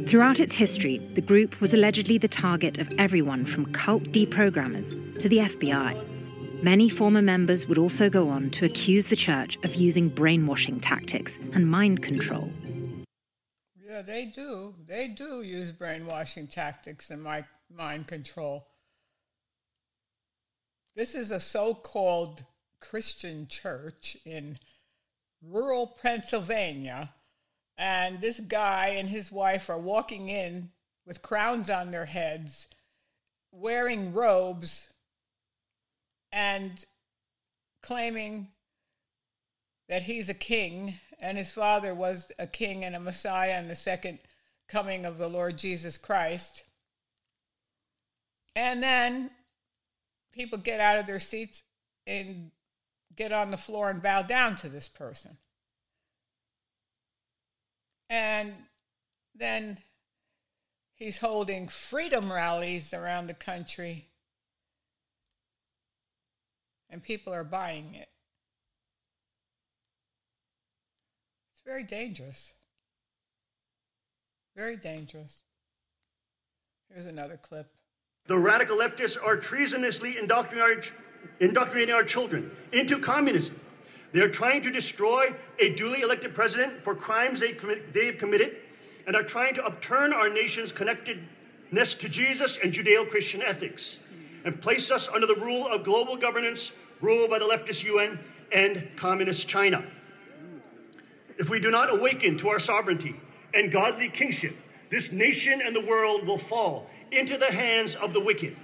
Throughout 0.08 0.42
its 0.42 0.56
history, 0.56 0.98
the 1.14 1.22
group 1.22 1.62
was 1.62 1.74
allegedly 1.74 2.18
the 2.18 2.28
target 2.28 2.80
of 2.80 2.92
everyone 2.98 3.46
from 3.46 3.72
cult 3.72 4.04
deprogrammers 4.12 5.22
to 5.22 5.30
the 5.30 5.38
FBI. 5.38 6.11
Many 6.64 6.90
former 6.90 7.24
members 7.24 7.66
would 7.66 7.80
also 7.80 8.08
go 8.08 8.30
on 8.30 8.52
to 8.52 8.66
accuse 8.66 9.08
the 9.08 9.16
church 9.16 9.58
of 9.64 9.74
using 9.74 10.10
brainwashing 10.10 10.80
tactics 10.80 11.40
and 11.54 11.70
mind 11.70 12.04
control. 12.04 12.52
Yeah, 13.84 14.04
they 14.04 14.26
do. 14.26 14.76
They 14.88 15.08
do 15.08 15.42
use 15.42 15.72
brainwashing 15.72 16.48
tactics 16.48 17.10
and 17.10 17.24
mind 17.24 18.08
control. 18.08 18.68
This 20.96 21.16
is 21.16 21.32
a 21.32 21.40
so 21.40 21.74
called 21.74 22.44
Christian 22.80 23.48
church 23.48 24.18
in 24.24 24.60
rural 25.42 25.88
Pennsylvania. 25.88 27.12
And 27.80 28.22
this 28.22 28.40
guy 28.40 28.90
and 28.98 29.10
his 29.10 29.32
wife 29.32 29.68
are 29.68 29.80
walking 29.80 30.30
in 30.30 30.70
with 31.08 31.24
crowns 31.24 31.72
on 31.72 31.90
their 31.90 32.06
heads 32.06 32.68
wearing 33.52 34.14
robes 34.14 34.88
and 36.32 36.84
claiming 37.82 38.48
that 39.90 40.04
he's 40.04 40.30
a 40.30 40.34
king 40.34 41.00
and 41.20 41.38
his 41.38 41.52
father 41.52 41.94
was 41.94 42.32
a 42.40 42.48
king 42.48 42.84
and 42.84 42.96
a 42.96 43.00
Messiah 43.00 43.52
and 43.52 43.70
the 43.70 43.76
second 43.76 44.20
coming 44.68 45.06
of 45.06 45.18
the 45.18 45.28
Lord 45.28 45.58
Jesus 45.58 45.98
Christ. 45.98 46.64
And 48.56 48.82
then 48.82 49.32
people 50.34 50.58
get 50.58 50.80
out 50.80 50.98
of 50.98 51.08
their 51.08 51.20
seats 51.20 51.64
and 52.08 52.52
get 53.16 53.32
on 53.32 53.52
the 53.52 53.58
floor 53.58 53.90
and 53.90 54.02
bow 54.02 54.22
down 54.22 54.56
to 54.58 54.70
this 54.70 54.88
person. 54.88 55.38
And 58.10 58.54
then 59.36 59.80
he's 60.96 61.18
holding 61.18 61.68
freedom 61.68 62.32
rallies 62.32 62.94
around 62.94 63.28
the 63.28 63.34
country, 63.34 64.08
and 66.92 67.02
people 67.02 67.34
are 67.34 67.44
buying 67.44 67.96
it. 67.96 68.10
It's 71.56 71.64
very 71.66 71.84
dangerous. 71.84 72.52
Very 74.56 74.76
dangerous. 74.76 75.42
Here's 76.94 77.06
another 77.06 77.38
clip. 77.38 77.72
The 78.28 78.38
radical 78.38 78.78
leftists 78.78 79.18
are 79.24 79.38
treasonously 79.38 80.18
indoctrinating 80.20 81.94
our, 81.94 82.04
children 82.04 82.52
into 82.74 83.00
communism. 83.00 83.60
They're 84.12 84.30
trying 84.30 84.62
to 84.64 84.72
destroy 84.72 85.28
a 85.60 85.74
duly 85.74 86.02
elected 86.02 86.36
president 86.36 86.84
for 86.84 86.94
crimes 86.94 87.40
they 87.40 87.54
commit, 87.54 87.94
they've 87.94 88.18
committed 88.18 88.58
and 89.08 89.16
are 89.16 89.24
trying 89.24 89.56
to 89.56 89.66
upturn 89.66 90.14
our 90.14 90.30
nation's 90.30 90.72
connectedness 90.74 91.96
to 91.96 92.10
Jesus 92.10 92.60
and 92.62 92.74
Judeo 92.74 93.10
Christian 93.10 93.42
ethics 93.42 94.00
and 94.46 94.62
place 94.62 94.92
us 94.92 95.10
under 95.10 95.28
the 95.28 95.36
rule 95.36 95.68
of 95.68 95.84
global 95.84 96.18
governance 96.18 96.78
ruled 97.02 97.30
by 97.30 97.40
the 97.40 97.46
leftist 97.46 97.84
UN 97.84 98.20
and 98.54 98.90
communist 98.96 99.48
China. 99.48 99.84
If 101.38 101.50
we 101.50 101.60
do 101.60 101.72
not 101.72 101.94
awaken 101.94 102.38
to 102.38 102.50
our 102.50 102.60
sovereignty 102.60 103.16
and 103.54 103.72
godly 103.72 104.10
kingship, 104.10 104.56
this 104.90 105.12
nation 105.12 105.62
and 105.64 105.76
the 105.76 105.86
world 105.86 106.28
will 106.28 106.38
fall 106.38 106.90
into 107.12 107.38
the 107.38 107.52
hands 107.52 107.96
of 107.96 108.14
the 108.14 108.24
wicked, 108.24 108.56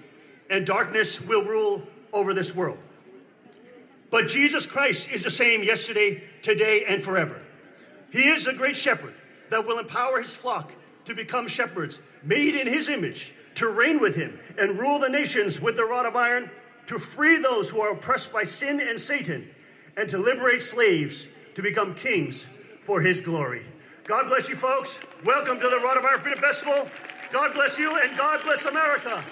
and 0.49 0.65
darkness 0.65 1.25
will 1.25 1.43
rule 1.43 1.87
over 2.13 2.33
this 2.33 2.55
world. 2.55 2.77
But 4.09 4.27
Jesus 4.27 4.65
Christ 4.65 5.09
is 5.11 5.23
the 5.23 5.31
same 5.31 5.63
yesterday, 5.63 6.23
today, 6.41 6.85
and 6.87 7.03
forever. 7.03 7.41
He 8.11 8.29
is 8.29 8.45
the 8.45 8.53
great 8.53 8.77
shepherd 8.77 9.13
that 9.49 9.65
will 9.65 9.79
empower 9.79 10.21
his 10.21 10.35
flock 10.35 10.71
to 11.05 11.15
become 11.15 11.47
shepherds, 11.47 12.01
made 12.23 12.55
in 12.55 12.67
his 12.67 12.89
image, 12.89 13.33
to 13.57 13.69
reign 13.69 13.99
with 13.99 14.15
him 14.15 14.39
and 14.59 14.77
rule 14.79 14.99
the 14.99 15.09
nations 15.09 15.59
with 15.59 15.75
the 15.75 15.83
rod 15.83 16.05
of 16.05 16.15
iron, 16.15 16.49
to 16.85 16.99
free 16.99 17.39
those 17.39 17.69
who 17.69 17.81
are 17.81 17.91
oppressed 17.91 18.31
by 18.31 18.43
sin 18.43 18.79
and 18.79 18.99
Satan, 18.99 19.49
and 19.97 20.07
to 20.07 20.19
liberate 20.19 20.61
slaves 20.61 21.29
to 21.55 21.63
become 21.63 21.95
kings 21.95 22.51
for 22.81 23.01
his 23.01 23.19
glory. 23.19 23.61
God 24.03 24.27
bless 24.27 24.47
you, 24.47 24.55
folks. 24.55 24.99
Welcome 25.25 25.59
to 25.59 25.67
the 25.67 25.79
Rod 25.83 25.97
of 25.97 26.05
Iron 26.05 26.19
Freedom 26.19 26.39
Festival. 26.39 26.87
God 27.31 27.53
bless 27.55 27.79
you, 27.79 27.99
and 27.99 28.15
God 28.15 28.41
bless 28.43 28.67
America. 28.67 29.23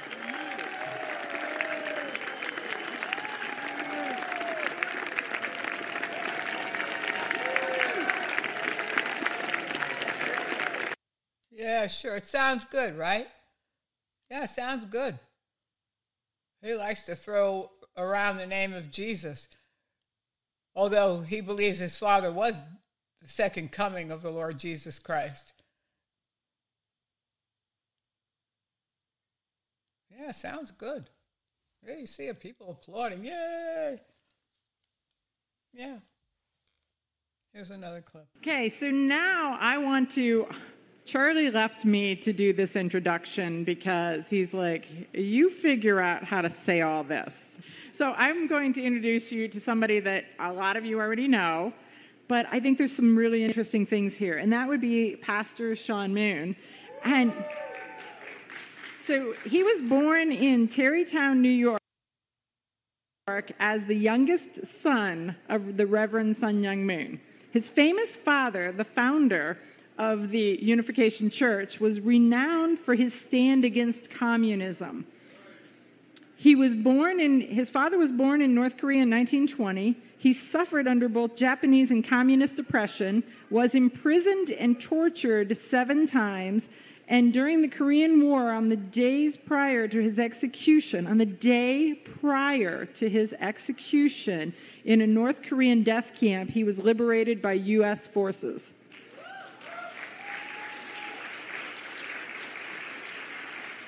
Yeah, 11.51 11.85
sure. 11.85 12.15
It 12.15 12.25
sounds 12.25 12.65
good, 12.65 12.97
right? 12.97 13.27
Yeah, 14.29 14.45
sounds 14.45 14.85
good. 14.85 15.19
He 16.61 16.73
likes 16.73 17.03
to 17.03 17.15
throw 17.15 17.71
around 17.95 18.37
the 18.37 18.47
name 18.47 18.73
of 18.73 18.91
Jesus, 18.91 19.47
although 20.75 21.21
he 21.21 21.41
believes 21.41 21.79
his 21.79 21.95
father 21.95 22.31
was 22.31 22.55
the 23.21 23.27
second 23.27 23.71
coming 23.71 24.11
of 24.11 24.21
the 24.21 24.31
Lord 24.31 24.57
Jesus 24.57 24.99
Christ. 24.99 25.53
Yeah, 30.17 30.31
sounds 30.31 30.71
good. 30.71 31.09
Yeah, 31.85 31.97
you 31.97 32.07
see 32.07 32.31
people 32.33 32.71
applauding. 32.71 33.23
Yay! 33.23 33.99
Yeah. 35.73 35.97
Here's 37.53 37.71
another 37.71 38.01
clip. 38.01 38.27
Okay, 38.37 38.69
so 38.69 38.89
now 38.89 39.57
I 39.59 39.77
want 39.77 40.11
to. 40.11 40.47
Charlie 41.05 41.51
left 41.51 41.85
me 41.85 42.15
to 42.15 42.33
do 42.33 42.51
this 42.51 42.75
introduction 42.75 43.63
because 43.63 44.27
he's 44.27 44.55
like, 44.55 44.87
you 45.13 45.51
figure 45.51 45.99
out 45.99 46.23
how 46.23 46.41
to 46.41 46.49
say 46.49 46.81
all 46.81 47.03
this. 47.03 47.61
So 47.91 48.13
I'm 48.13 48.47
going 48.47 48.73
to 48.73 48.83
introduce 48.83 49.31
you 49.31 49.47
to 49.49 49.59
somebody 49.59 49.99
that 49.99 50.25
a 50.39 50.51
lot 50.51 50.77
of 50.77 50.83
you 50.83 50.99
already 50.99 51.27
know, 51.27 51.73
but 52.27 52.47
I 52.51 52.59
think 52.59 52.79
there's 52.79 52.95
some 52.95 53.15
really 53.15 53.43
interesting 53.43 53.85
things 53.85 54.17
here, 54.17 54.39
and 54.39 54.51
that 54.51 54.67
would 54.67 54.81
be 54.81 55.15
Pastor 55.15 55.75
Sean 55.75 56.11
Moon. 56.11 56.55
And 57.03 57.31
so 58.97 59.35
he 59.45 59.61
was 59.61 59.83
born 59.83 60.31
in 60.31 60.67
Tarrytown, 60.67 61.39
New 61.39 61.49
York, 61.49 61.79
as 63.59 63.85
the 63.85 63.95
youngest 63.95 64.65
son 64.65 65.35
of 65.49 65.77
the 65.77 65.85
Reverend 65.85 66.35
Sun 66.35 66.63
Young 66.63 66.83
Moon. 66.83 67.21
His 67.51 67.69
famous 67.69 68.15
father, 68.15 68.71
the 68.71 68.83
founder 68.83 69.59
of 69.97 70.29
the 70.29 70.59
Unification 70.61 71.29
Church, 71.29 71.79
was 71.79 71.99
renowned 72.01 72.79
for 72.79 72.95
his 72.95 73.13
stand 73.13 73.63
against 73.63 74.09
communism. 74.09 75.05
He 76.35 76.55
was 76.55 76.75
born 76.75 77.19
in, 77.19 77.41
his 77.41 77.69
father 77.69 77.97
was 77.97 78.11
born 78.11 78.41
in 78.41 78.53
North 78.53 78.77
Korea 78.77 79.03
in 79.03 79.09
1920. 79.09 79.95
He 80.17 80.33
suffered 80.33 80.87
under 80.87 81.07
both 81.07 81.35
Japanese 81.35 81.91
and 81.91 82.05
communist 82.05 82.59
oppression, 82.59 83.23
was 83.49 83.73
imprisoned 83.73 84.51
and 84.51 84.79
tortured 84.79 85.55
seven 85.55 86.05
times, 86.05 86.69
and 87.07 87.31
during 87.31 87.61
the 87.61 87.67
Korean 87.67 88.23
War, 88.23 88.51
on 88.51 88.69
the 88.69 88.75
days 88.75 89.37
prior 89.37 89.87
to 89.87 90.01
his 90.01 90.17
execution, 90.17 91.05
on 91.05 91.19
the 91.19 91.25
day 91.25 91.93
prior 91.93 92.85
to 92.85 93.07
his 93.07 93.35
execution 93.39 94.53
in 94.83 95.01
a 95.01 95.07
North 95.07 95.43
Korean 95.43 95.83
death 95.83 96.19
camp, 96.19 96.49
he 96.49 96.63
was 96.63 96.79
liberated 96.79 97.41
by 97.41 97.53
U.S. 97.53 98.07
forces. 98.07 98.73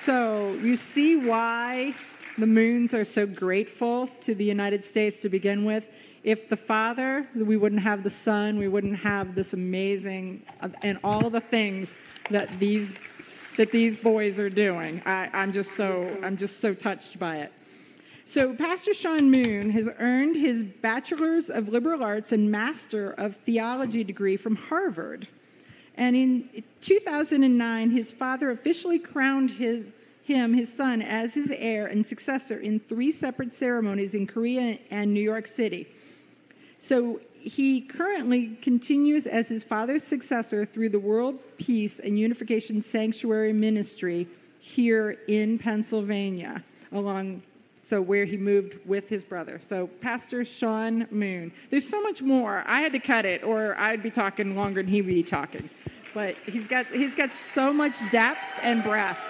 So 0.00 0.56
you 0.62 0.76
see 0.76 1.16
why 1.16 1.92
the 2.38 2.46
moons 2.46 2.94
are 2.94 3.04
so 3.04 3.26
grateful 3.26 4.08
to 4.20 4.32
the 4.32 4.44
United 4.44 4.84
States 4.84 5.20
to 5.22 5.28
begin 5.28 5.64
with. 5.64 5.88
If 6.22 6.48
the 6.48 6.56
Father, 6.56 7.26
we 7.34 7.56
wouldn't 7.56 7.82
have 7.82 8.04
the 8.04 8.10
Son, 8.10 8.58
we 8.58 8.68
wouldn't 8.68 8.96
have 9.00 9.34
this 9.34 9.54
amazing, 9.54 10.44
uh, 10.60 10.68
and 10.82 11.00
all 11.02 11.30
the 11.30 11.40
things 11.40 11.96
that 12.30 12.48
these 12.60 12.94
that 13.56 13.72
these 13.72 13.96
boys 13.96 14.38
are 14.38 14.48
doing. 14.48 15.02
I, 15.04 15.30
I'm 15.32 15.52
just 15.52 15.72
so 15.72 16.16
I'm 16.22 16.36
just 16.36 16.60
so 16.60 16.74
touched 16.74 17.18
by 17.18 17.38
it. 17.38 17.52
So 18.24 18.54
Pastor 18.54 18.94
Sean 18.94 19.28
Moon 19.32 19.68
has 19.70 19.90
earned 19.98 20.36
his 20.36 20.62
Bachelor's 20.62 21.50
of 21.50 21.68
Liberal 21.68 22.04
Arts 22.04 22.30
and 22.30 22.52
Master 22.52 23.10
of 23.10 23.34
Theology 23.38 24.04
degree 24.04 24.36
from 24.36 24.54
Harvard. 24.54 25.26
And 25.98 26.14
in 26.14 26.62
2009, 26.80 27.90
his 27.90 28.12
father 28.12 28.52
officially 28.52 29.00
crowned 29.00 29.50
his, 29.50 29.92
him, 30.22 30.54
his 30.54 30.72
son, 30.72 31.02
as 31.02 31.34
his 31.34 31.50
heir 31.50 31.86
and 31.86 32.06
successor 32.06 32.56
in 32.60 32.78
three 32.78 33.10
separate 33.10 33.52
ceremonies 33.52 34.14
in 34.14 34.28
Korea 34.28 34.78
and 34.92 35.12
New 35.12 35.20
York 35.20 35.48
City. 35.48 35.88
So 36.78 37.20
he 37.34 37.80
currently 37.80 38.56
continues 38.62 39.26
as 39.26 39.48
his 39.48 39.64
father's 39.64 40.04
successor 40.04 40.64
through 40.64 40.90
the 40.90 41.00
World 41.00 41.40
Peace 41.58 41.98
and 41.98 42.16
Unification 42.16 42.80
Sanctuary 42.80 43.52
Ministry 43.52 44.28
here 44.60 45.18
in 45.26 45.58
Pennsylvania, 45.58 46.62
along 46.92 47.42
so 47.80 48.00
where 48.02 48.24
he 48.24 48.36
moved 48.36 48.78
with 48.84 49.08
his 49.08 49.22
brother. 49.22 49.58
So 49.62 49.86
Pastor 49.86 50.44
Sean 50.44 51.06
Moon. 51.10 51.52
There's 51.70 51.88
so 51.88 52.02
much 52.02 52.22
more. 52.22 52.64
I 52.66 52.80
had 52.80 52.92
to 52.92 52.98
cut 52.98 53.24
it, 53.24 53.44
or 53.44 53.78
I'd 53.78 54.02
be 54.02 54.10
talking 54.10 54.56
longer 54.56 54.82
than 54.82 54.90
he'd 54.90 55.06
be 55.06 55.22
talking. 55.22 55.70
But 56.14 56.36
he's 56.46 56.66
got 56.66 56.86
he's 56.86 57.14
got 57.14 57.32
so 57.32 57.72
much 57.72 57.96
depth 58.10 58.40
and 58.62 58.82
breadth. 58.82 59.20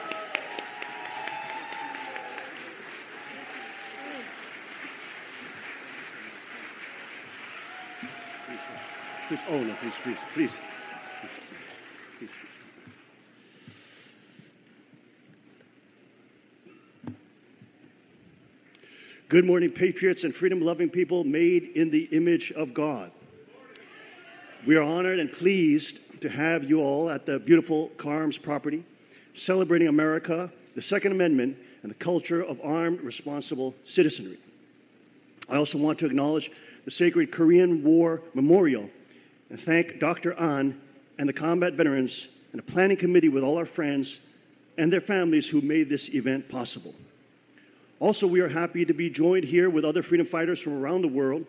Please, 9.28 9.40
oh 9.50 9.62
no, 9.62 9.74
please, 9.74 9.92
please, 10.02 10.16
please. 10.32 10.54
please. 12.18 12.30
Good 19.28 19.44
morning, 19.44 19.70
patriots 19.70 20.24
and 20.24 20.34
freedom 20.34 20.62
loving 20.62 20.88
people 20.88 21.24
made 21.24 21.64
in 21.74 21.90
the 21.90 22.04
image 22.04 22.52
of 22.52 22.72
God. 22.72 23.10
We 24.66 24.76
are 24.76 24.82
honored 24.82 25.18
and 25.18 25.30
pleased 25.30 26.00
to 26.20 26.28
have 26.28 26.68
you 26.68 26.80
all 26.80 27.10
at 27.10 27.26
the 27.26 27.38
beautiful 27.38 27.88
Carms 27.96 28.38
property, 28.38 28.84
celebrating 29.34 29.88
America, 29.88 30.50
the 30.74 30.82
Second 30.82 31.12
Amendment, 31.12 31.56
and 31.82 31.90
the 31.90 31.96
culture 31.96 32.42
of 32.42 32.60
armed, 32.62 33.00
responsible 33.00 33.74
citizenry. 33.84 34.38
I 35.48 35.56
also 35.56 35.78
want 35.78 35.98
to 36.00 36.06
acknowledge 36.06 36.50
the 36.84 36.90
Sacred 36.90 37.32
Korean 37.32 37.82
War 37.82 38.22
Memorial 38.34 38.90
and 39.50 39.60
thank 39.60 39.98
Dr. 39.98 40.32
An 40.32 40.80
and 41.18 41.28
the 41.28 41.32
combat 41.32 41.74
veterans 41.74 42.28
and 42.52 42.58
the 42.58 42.72
planning 42.72 42.96
committee 42.96 43.28
with 43.28 43.42
all 43.42 43.56
our 43.56 43.66
friends 43.66 44.20
and 44.76 44.92
their 44.92 45.00
families 45.00 45.48
who 45.48 45.60
made 45.60 45.88
this 45.88 46.14
event 46.14 46.48
possible. 46.48 46.94
Also, 48.00 48.26
we 48.26 48.40
are 48.40 48.48
happy 48.48 48.84
to 48.84 48.94
be 48.94 49.10
joined 49.10 49.44
here 49.44 49.68
with 49.68 49.84
other 49.84 50.02
freedom 50.02 50.26
fighters 50.26 50.60
from 50.60 50.74
around 50.74 51.02
the 51.02 51.08
world 51.08 51.46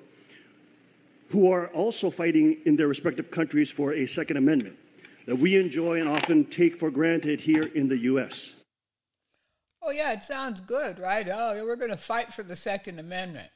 who 1.30 1.52
are 1.52 1.68
also 1.68 2.10
fighting 2.10 2.58
in 2.66 2.76
their 2.76 2.88
respective 2.88 3.30
countries 3.32 3.70
for 3.72 3.94
a 3.94 4.06
Second 4.06 4.38
Amendment 4.38 4.78
that 5.26 5.38
we 5.38 5.56
enjoy 5.58 6.00
and 6.00 6.10
often 6.10 6.44
take 6.46 6.78
for 6.78 6.90
granted 6.90 7.40
here 7.40 7.70
in 7.76 7.88
the 7.88 7.98
U.S. 8.00 8.54
Oh, 9.82 9.92
yeah, 9.92 10.12
it 10.12 10.24
sounds 10.24 10.60
good, 10.60 11.00
right? 11.00 11.28
Oh, 11.32 11.64
we're 11.64 11.76
going 11.76 11.92
to 11.92 11.98
fight 11.98 12.34
for 12.34 12.44
the 12.44 12.56
Second 12.56 13.00
Amendment. 13.00 13.50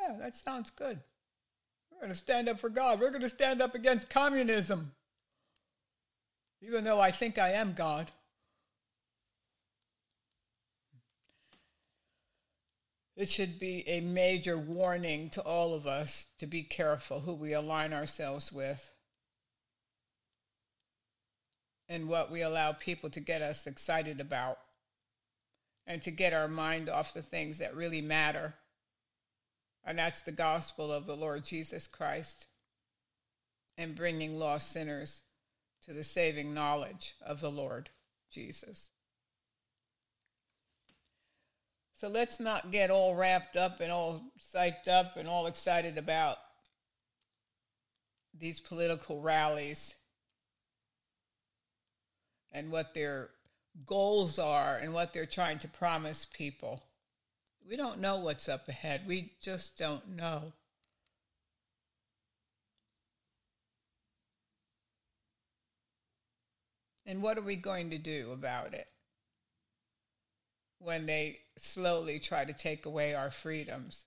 Yeah, 0.00 0.16
that 0.18 0.36
sounds 0.36 0.70
good. 0.70 1.00
We're 1.90 2.00
going 2.00 2.12
to 2.12 2.18
stand 2.18 2.48
up 2.48 2.60
for 2.60 2.68
God. 2.68 3.00
We're 3.00 3.10
going 3.10 3.22
to 3.22 3.28
stand 3.28 3.60
up 3.60 3.74
against 3.74 4.08
communism. 4.08 4.92
Even 6.60 6.84
though 6.84 7.00
I 7.00 7.10
think 7.10 7.38
I 7.38 7.52
am 7.52 7.72
God. 7.72 8.12
It 13.18 13.28
should 13.28 13.58
be 13.58 13.82
a 13.88 14.00
major 14.00 14.56
warning 14.56 15.28
to 15.30 15.42
all 15.42 15.74
of 15.74 15.88
us 15.88 16.28
to 16.38 16.46
be 16.46 16.62
careful 16.62 17.18
who 17.18 17.34
we 17.34 17.52
align 17.52 17.92
ourselves 17.92 18.52
with 18.52 18.92
and 21.88 22.08
what 22.08 22.30
we 22.30 22.42
allow 22.42 22.70
people 22.70 23.10
to 23.10 23.18
get 23.18 23.42
us 23.42 23.66
excited 23.66 24.20
about 24.20 24.58
and 25.84 26.00
to 26.02 26.12
get 26.12 26.32
our 26.32 26.46
mind 26.46 26.88
off 26.88 27.12
the 27.12 27.20
things 27.20 27.58
that 27.58 27.74
really 27.74 28.00
matter. 28.00 28.54
And 29.84 29.98
that's 29.98 30.20
the 30.20 30.30
gospel 30.30 30.92
of 30.92 31.06
the 31.06 31.16
Lord 31.16 31.42
Jesus 31.42 31.88
Christ 31.88 32.46
and 33.76 33.96
bringing 33.96 34.38
lost 34.38 34.70
sinners 34.70 35.22
to 35.82 35.92
the 35.92 36.04
saving 36.04 36.54
knowledge 36.54 37.16
of 37.20 37.40
the 37.40 37.50
Lord 37.50 37.90
Jesus. 38.30 38.90
So 41.98 42.06
let's 42.06 42.38
not 42.38 42.70
get 42.70 42.92
all 42.92 43.16
wrapped 43.16 43.56
up 43.56 43.80
and 43.80 43.90
all 43.90 44.22
psyched 44.54 44.86
up 44.86 45.16
and 45.16 45.28
all 45.28 45.48
excited 45.48 45.98
about 45.98 46.36
these 48.38 48.60
political 48.60 49.20
rallies 49.20 49.96
and 52.52 52.70
what 52.70 52.94
their 52.94 53.30
goals 53.84 54.38
are 54.38 54.76
and 54.76 54.94
what 54.94 55.12
they're 55.12 55.26
trying 55.26 55.58
to 55.58 55.66
promise 55.66 56.24
people. 56.24 56.84
We 57.68 57.74
don't 57.74 57.98
know 57.98 58.20
what's 58.20 58.48
up 58.48 58.68
ahead. 58.68 59.02
We 59.08 59.32
just 59.42 59.76
don't 59.76 60.14
know. 60.14 60.52
And 67.04 67.24
what 67.24 67.36
are 67.36 67.42
we 67.42 67.56
going 67.56 67.90
to 67.90 67.98
do 67.98 68.30
about 68.30 68.72
it? 68.72 68.86
when 70.78 71.06
they 71.06 71.38
slowly 71.60 72.18
try 72.18 72.44
to 72.44 72.52
take 72.52 72.86
away 72.86 73.14
our 73.14 73.30
freedoms. 73.30 74.06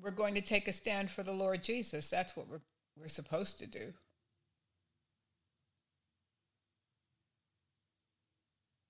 We're 0.00 0.10
going 0.10 0.34
to 0.34 0.40
take 0.40 0.66
a 0.66 0.72
stand 0.72 1.10
for 1.10 1.22
the 1.22 1.32
Lord 1.32 1.62
Jesus. 1.62 2.08
That's 2.08 2.34
what 2.34 2.48
we're, 2.48 2.62
we're 2.96 3.08
supposed 3.08 3.58
to 3.58 3.66
do. 3.66 3.92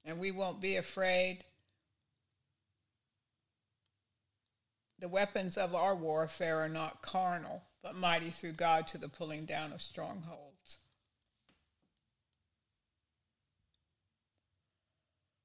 And 0.05 0.19
we 0.19 0.31
won't 0.31 0.61
be 0.61 0.77
afraid. 0.77 1.45
The 4.99 5.09
weapons 5.09 5.59
of 5.59 5.75
our 5.75 5.95
warfare 5.95 6.59
are 6.61 6.69
not 6.69 7.03
carnal 7.03 7.63
but 7.83 7.97
mighty 7.97 8.31
through 8.31 8.53
God 8.53 8.87
to 8.89 8.99
the 8.99 9.09
pulling 9.09 9.45
down 9.45 9.73
of 9.73 9.83
strongholds. 9.83 10.79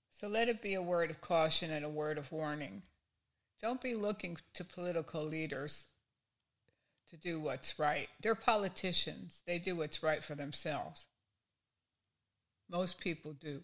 So 0.09 0.27
let 0.27 0.47
it 0.47 0.61
be 0.61 0.73
a 0.73 0.81
word 0.81 1.11
of 1.11 1.21
caution 1.21 1.71
and 1.71 1.85
a 1.85 1.89
word 1.89 2.17
of 2.17 2.31
warning. 2.31 2.83
Don't 3.61 3.81
be 3.81 3.95
looking 3.95 4.37
to 4.53 4.63
political 4.63 5.23
leaders 5.23 5.85
to 7.09 7.17
do 7.17 7.39
what's 7.39 7.77
right. 7.77 8.07
They're 8.21 8.35
politicians, 8.35 9.41
they 9.45 9.59
do 9.59 9.75
what's 9.75 10.03
right 10.03 10.23
for 10.23 10.35
themselves. 10.35 11.07
Most 12.69 12.99
people 12.99 13.33
do. 13.33 13.61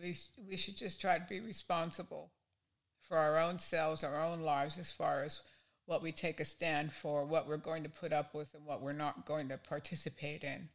We, 0.00 0.16
we 0.48 0.56
should 0.56 0.76
just 0.76 1.00
try 1.00 1.18
to 1.18 1.24
be 1.28 1.40
responsible 1.40 2.30
for 3.02 3.16
our 3.16 3.38
own 3.38 3.58
selves, 3.58 4.04
our 4.04 4.22
own 4.22 4.40
lives, 4.40 4.78
as 4.78 4.90
far 4.90 5.22
as 5.22 5.40
what 5.86 6.02
we 6.02 6.12
take 6.12 6.40
a 6.40 6.44
stand 6.44 6.92
for, 6.92 7.24
what 7.24 7.48
we're 7.48 7.56
going 7.56 7.84
to 7.84 7.88
put 7.88 8.12
up 8.12 8.34
with, 8.34 8.52
and 8.54 8.64
what 8.66 8.82
we're 8.82 8.92
not 8.92 9.24
going 9.24 9.48
to 9.48 9.56
participate 9.56 10.42
in 10.42 10.68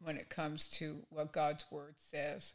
when 0.00 0.16
it 0.16 0.28
comes 0.28 0.68
to 0.68 0.98
what 1.10 1.32
God's 1.32 1.64
Word 1.70 1.94
says. 1.98 2.54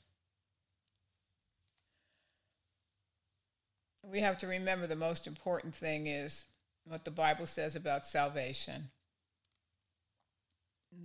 We 4.04 4.22
have 4.22 4.38
to 4.40 4.48
remember 4.48 4.88
the 4.88 4.96
most 4.96 5.28
important 5.28 5.76
thing 5.76 6.08
is 6.08 6.46
what 6.86 7.06
the 7.06 7.12
Bible 7.12 7.48
says 7.48 7.76
about 7.76 8.06
salvation. 8.06 8.90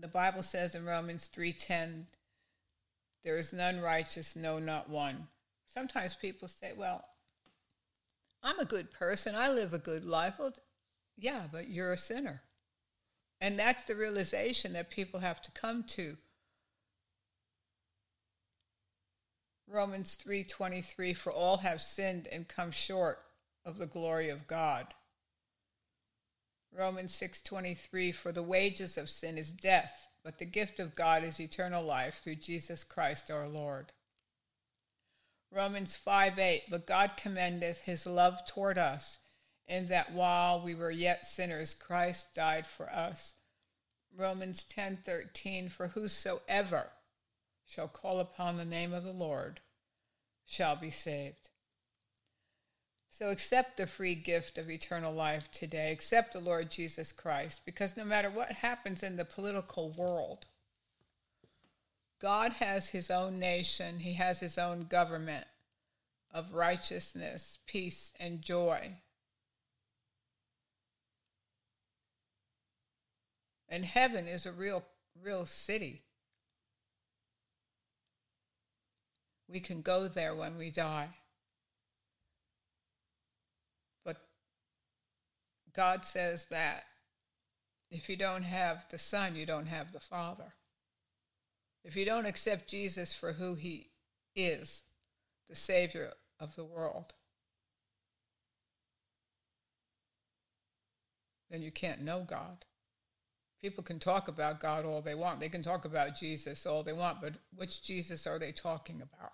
The 0.00 0.08
Bible 0.08 0.42
says 0.42 0.74
in 0.74 0.86
Romans 0.86 1.28
3:10 1.28 2.06
there 3.24 3.38
is 3.38 3.52
none 3.52 3.80
righteous, 3.80 4.36
no, 4.36 4.58
not 4.58 4.88
one. 4.88 5.28
Sometimes 5.66 6.14
people 6.14 6.46
say, 6.46 6.72
well, 6.76 7.04
I'm 8.42 8.58
a 8.58 8.66
good 8.66 8.92
person. 8.92 9.34
I 9.34 9.50
live 9.50 9.72
a 9.72 9.78
good 9.78 10.04
life. 10.04 10.34
Well, 10.38 10.52
yeah, 11.16 11.46
but 11.50 11.68
you're 11.68 11.92
a 11.92 11.98
sinner. 11.98 12.42
And 13.40 13.58
that's 13.58 13.84
the 13.84 13.96
realization 13.96 14.74
that 14.74 14.90
people 14.90 15.20
have 15.20 15.40
to 15.42 15.50
come 15.50 15.84
to. 15.84 16.16
Romans 19.66 20.16
3:23 20.16 21.16
for 21.16 21.32
all 21.32 21.58
have 21.58 21.80
sinned 21.80 22.28
and 22.28 22.46
come 22.46 22.70
short 22.70 23.24
of 23.64 23.78
the 23.78 23.86
glory 23.86 24.28
of 24.28 24.46
God. 24.46 24.94
Romans 26.70 27.12
6:23 27.14 28.12
for 28.14 28.30
the 28.30 28.42
wages 28.42 28.98
of 28.98 29.08
sin 29.08 29.38
is 29.38 29.50
death, 29.50 30.08
but 30.24 30.38
the 30.38 30.44
gift 30.46 30.80
of 30.80 30.96
God 30.96 31.22
is 31.22 31.38
eternal 31.38 31.84
life 31.84 32.22
through 32.24 32.36
Jesus 32.36 32.82
Christ 32.82 33.30
our 33.30 33.46
Lord. 33.46 33.92
Romans 35.52 35.94
5 35.94 36.38
8, 36.38 36.62
but 36.70 36.86
God 36.86 37.12
commendeth 37.16 37.80
his 37.80 38.06
love 38.06 38.38
toward 38.46 38.78
us, 38.78 39.20
in 39.68 39.88
that 39.88 40.12
while 40.12 40.60
we 40.60 40.74
were 40.74 40.90
yet 40.90 41.24
sinners, 41.24 41.74
Christ 41.74 42.34
died 42.34 42.66
for 42.66 42.90
us. 42.90 43.34
Romans 44.16 44.64
ten 44.64 44.98
thirteen, 45.04 45.68
for 45.68 45.88
whosoever 45.88 46.90
shall 47.66 47.88
call 47.88 48.20
upon 48.20 48.56
the 48.56 48.64
name 48.64 48.92
of 48.92 49.04
the 49.04 49.12
Lord 49.12 49.60
shall 50.46 50.76
be 50.76 50.90
saved. 50.90 51.50
So 53.16 53.30
accept 53.30 53.76
the 53.76 53.86
free 53.86 54.16
gift 54.16 54.58
of 54.58 54.68
eternal 54.68 55.14
life 55.14 55.48
today. 55.52 55.92
Accept 55.92 56.32
the 56.32 56.40
Lord 56.40 56.68
Jesus 56.68 57.12
Christ 57.12 57.60
because 57.64 57.96
no 57.96 58.04
matter 58.04 58.28
what 58.28 58.50
happens 58.50 59.04
in 59.04 59.16
the 59.16 59.24
political 59.24 59.90
world, 59.90 60.46
God 62.20 62.54
has 62.54 62.88
his 62.88 63.12
own 63.12 63.38
nation, 63.38 64.00
he 64.00 64.14
has 64.14 64.40
his 64.40 64.58
own 64.58 64.86
government 64.86 65.46
of 66.32 66.54
righteousness, 66.54 67.60
peace, 67.68 68.12
and 68.18 68.42
joy. 68.42 68.96
And 73.68 73.84
heaven 73.84 74.26
is 74.26 74.44
a 74.44 74.50
real 74.50 74.82
real 75.22 75.46
city. 75.46 76.02
We 79.48 79.60
can 79.60 79.82
go 79.82 80.08
there 80.08 80.34
when 80.34 80.58
we 80.58 80.72
die. 80.72 81.10
God 85.74 86.04
says 86.04 86.46
that 86.50 86.84
if 87.90 88.08
you 88.08 88.16
don't 88.16 88.42
have 88.42 88.84
the 88.90 88.98
Son, 88.98 89.36
you 89.36 89.46
don't 89.46 89.66
have 89.66 89.92
the 89.92 90.00
Father. 90.00 90.54
If 91.84 91.96
you 91.96 92.04
don't 92.04 92.26
accept 92.26 92.68
Jesus 92.68 93.12
for 93.12 93.32
who 93.32 93.54
he 93.54 93.90
is, 94.34 94.82
the 95.48 95.54
Savior 95.54 96.12
of 96.40 96.56
the 96.56 96.64
world, 96.64 97.12
then 101.50 101.62
you 101.62 101.70
can't 101.70 102.02
know 102.02 102.24
God. 102.26 102.64
People 103.62 103.84
can 103.84 103.98
talk 103.98 104.28
about 104.28 104.60
God 104.60 104.84
all 104.84 105.00
they 105.00 105.14
want. 105.14 105.40
They 105.40 105.48
can 105.48 105.62
talk 105.62 105.84
about 105.84 106.16
Jesus 106.16 106.66
all 106.66 106.82
they 106.82 106.92
want, 106.92 107.20
but 107.20 107.34
which 107.54 107.82
Jesus 107.82 108.26
are 108.26 108.38
they 108.38 108.52
talking 108.52 108.96
about? 108.96 109.32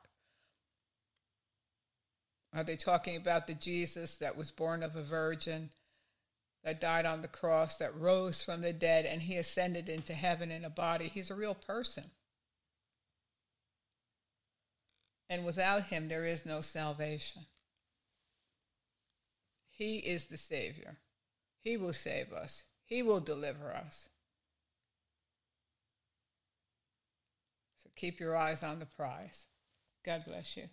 Are 2.53 2.65
they 2.65 2.77
talking 2.77 3.17
about 3.17 3.47
the 3.47 3.55
Jesus 3.55 4.17
that 4.17 4.37
was 4.37 4.51
born 4.51 4.83
of 4.83 4.97
a 4.97 5.03
virgin 5.03 5.71
that 6.65 6.81
died 6.81 7.07
on 7.07 7.23
the 7.23 7.29
cross, 7.29 7.77
that 7.77 7.97
rose 7.97 8.43
from 8.43 8.61
the 8.61 8.73
dead, 8.73 9.07
and 9.07 9.23
he 9.23 9.37
ascended 9.37 9.89
into 9.89 10.13
heaven 10.13 10.51
in 10.51 10.65
a 10.65 10.71
body. 10.71 11.11
He's 11.13 11.31
a 11.31 11.35
real 11.35 11.55
person. 11.55 12.05
And 15.29 15.45
without 15.45 15.85
him, 15.85 16.09
there 16.09 16.25
is 16.25 16.45
no 16.45 16.61
salvation. 16.61 17.43
He 19.71 19.99
is 19.99 20.27
the 20.27 20.37
Savior. 20.37 20.99
He 21.63 21.77
will 21.77 21.93
save 21.93 22.33
us, 22.33 22.65
He 22.85 23.03
will 23.03 23.21
deliver 23.21 23.73
us. 23.73 24.09
So 27.83 27.91
keep 27.95 28.21
your 28.21 28.37
eyes 28.37 28.63
on 28.63 28.79
the 28.79 28.87
prize. 28.87 29.47
God 30.05 30.25
bless 30.27 30.57
you. 30.57 30.69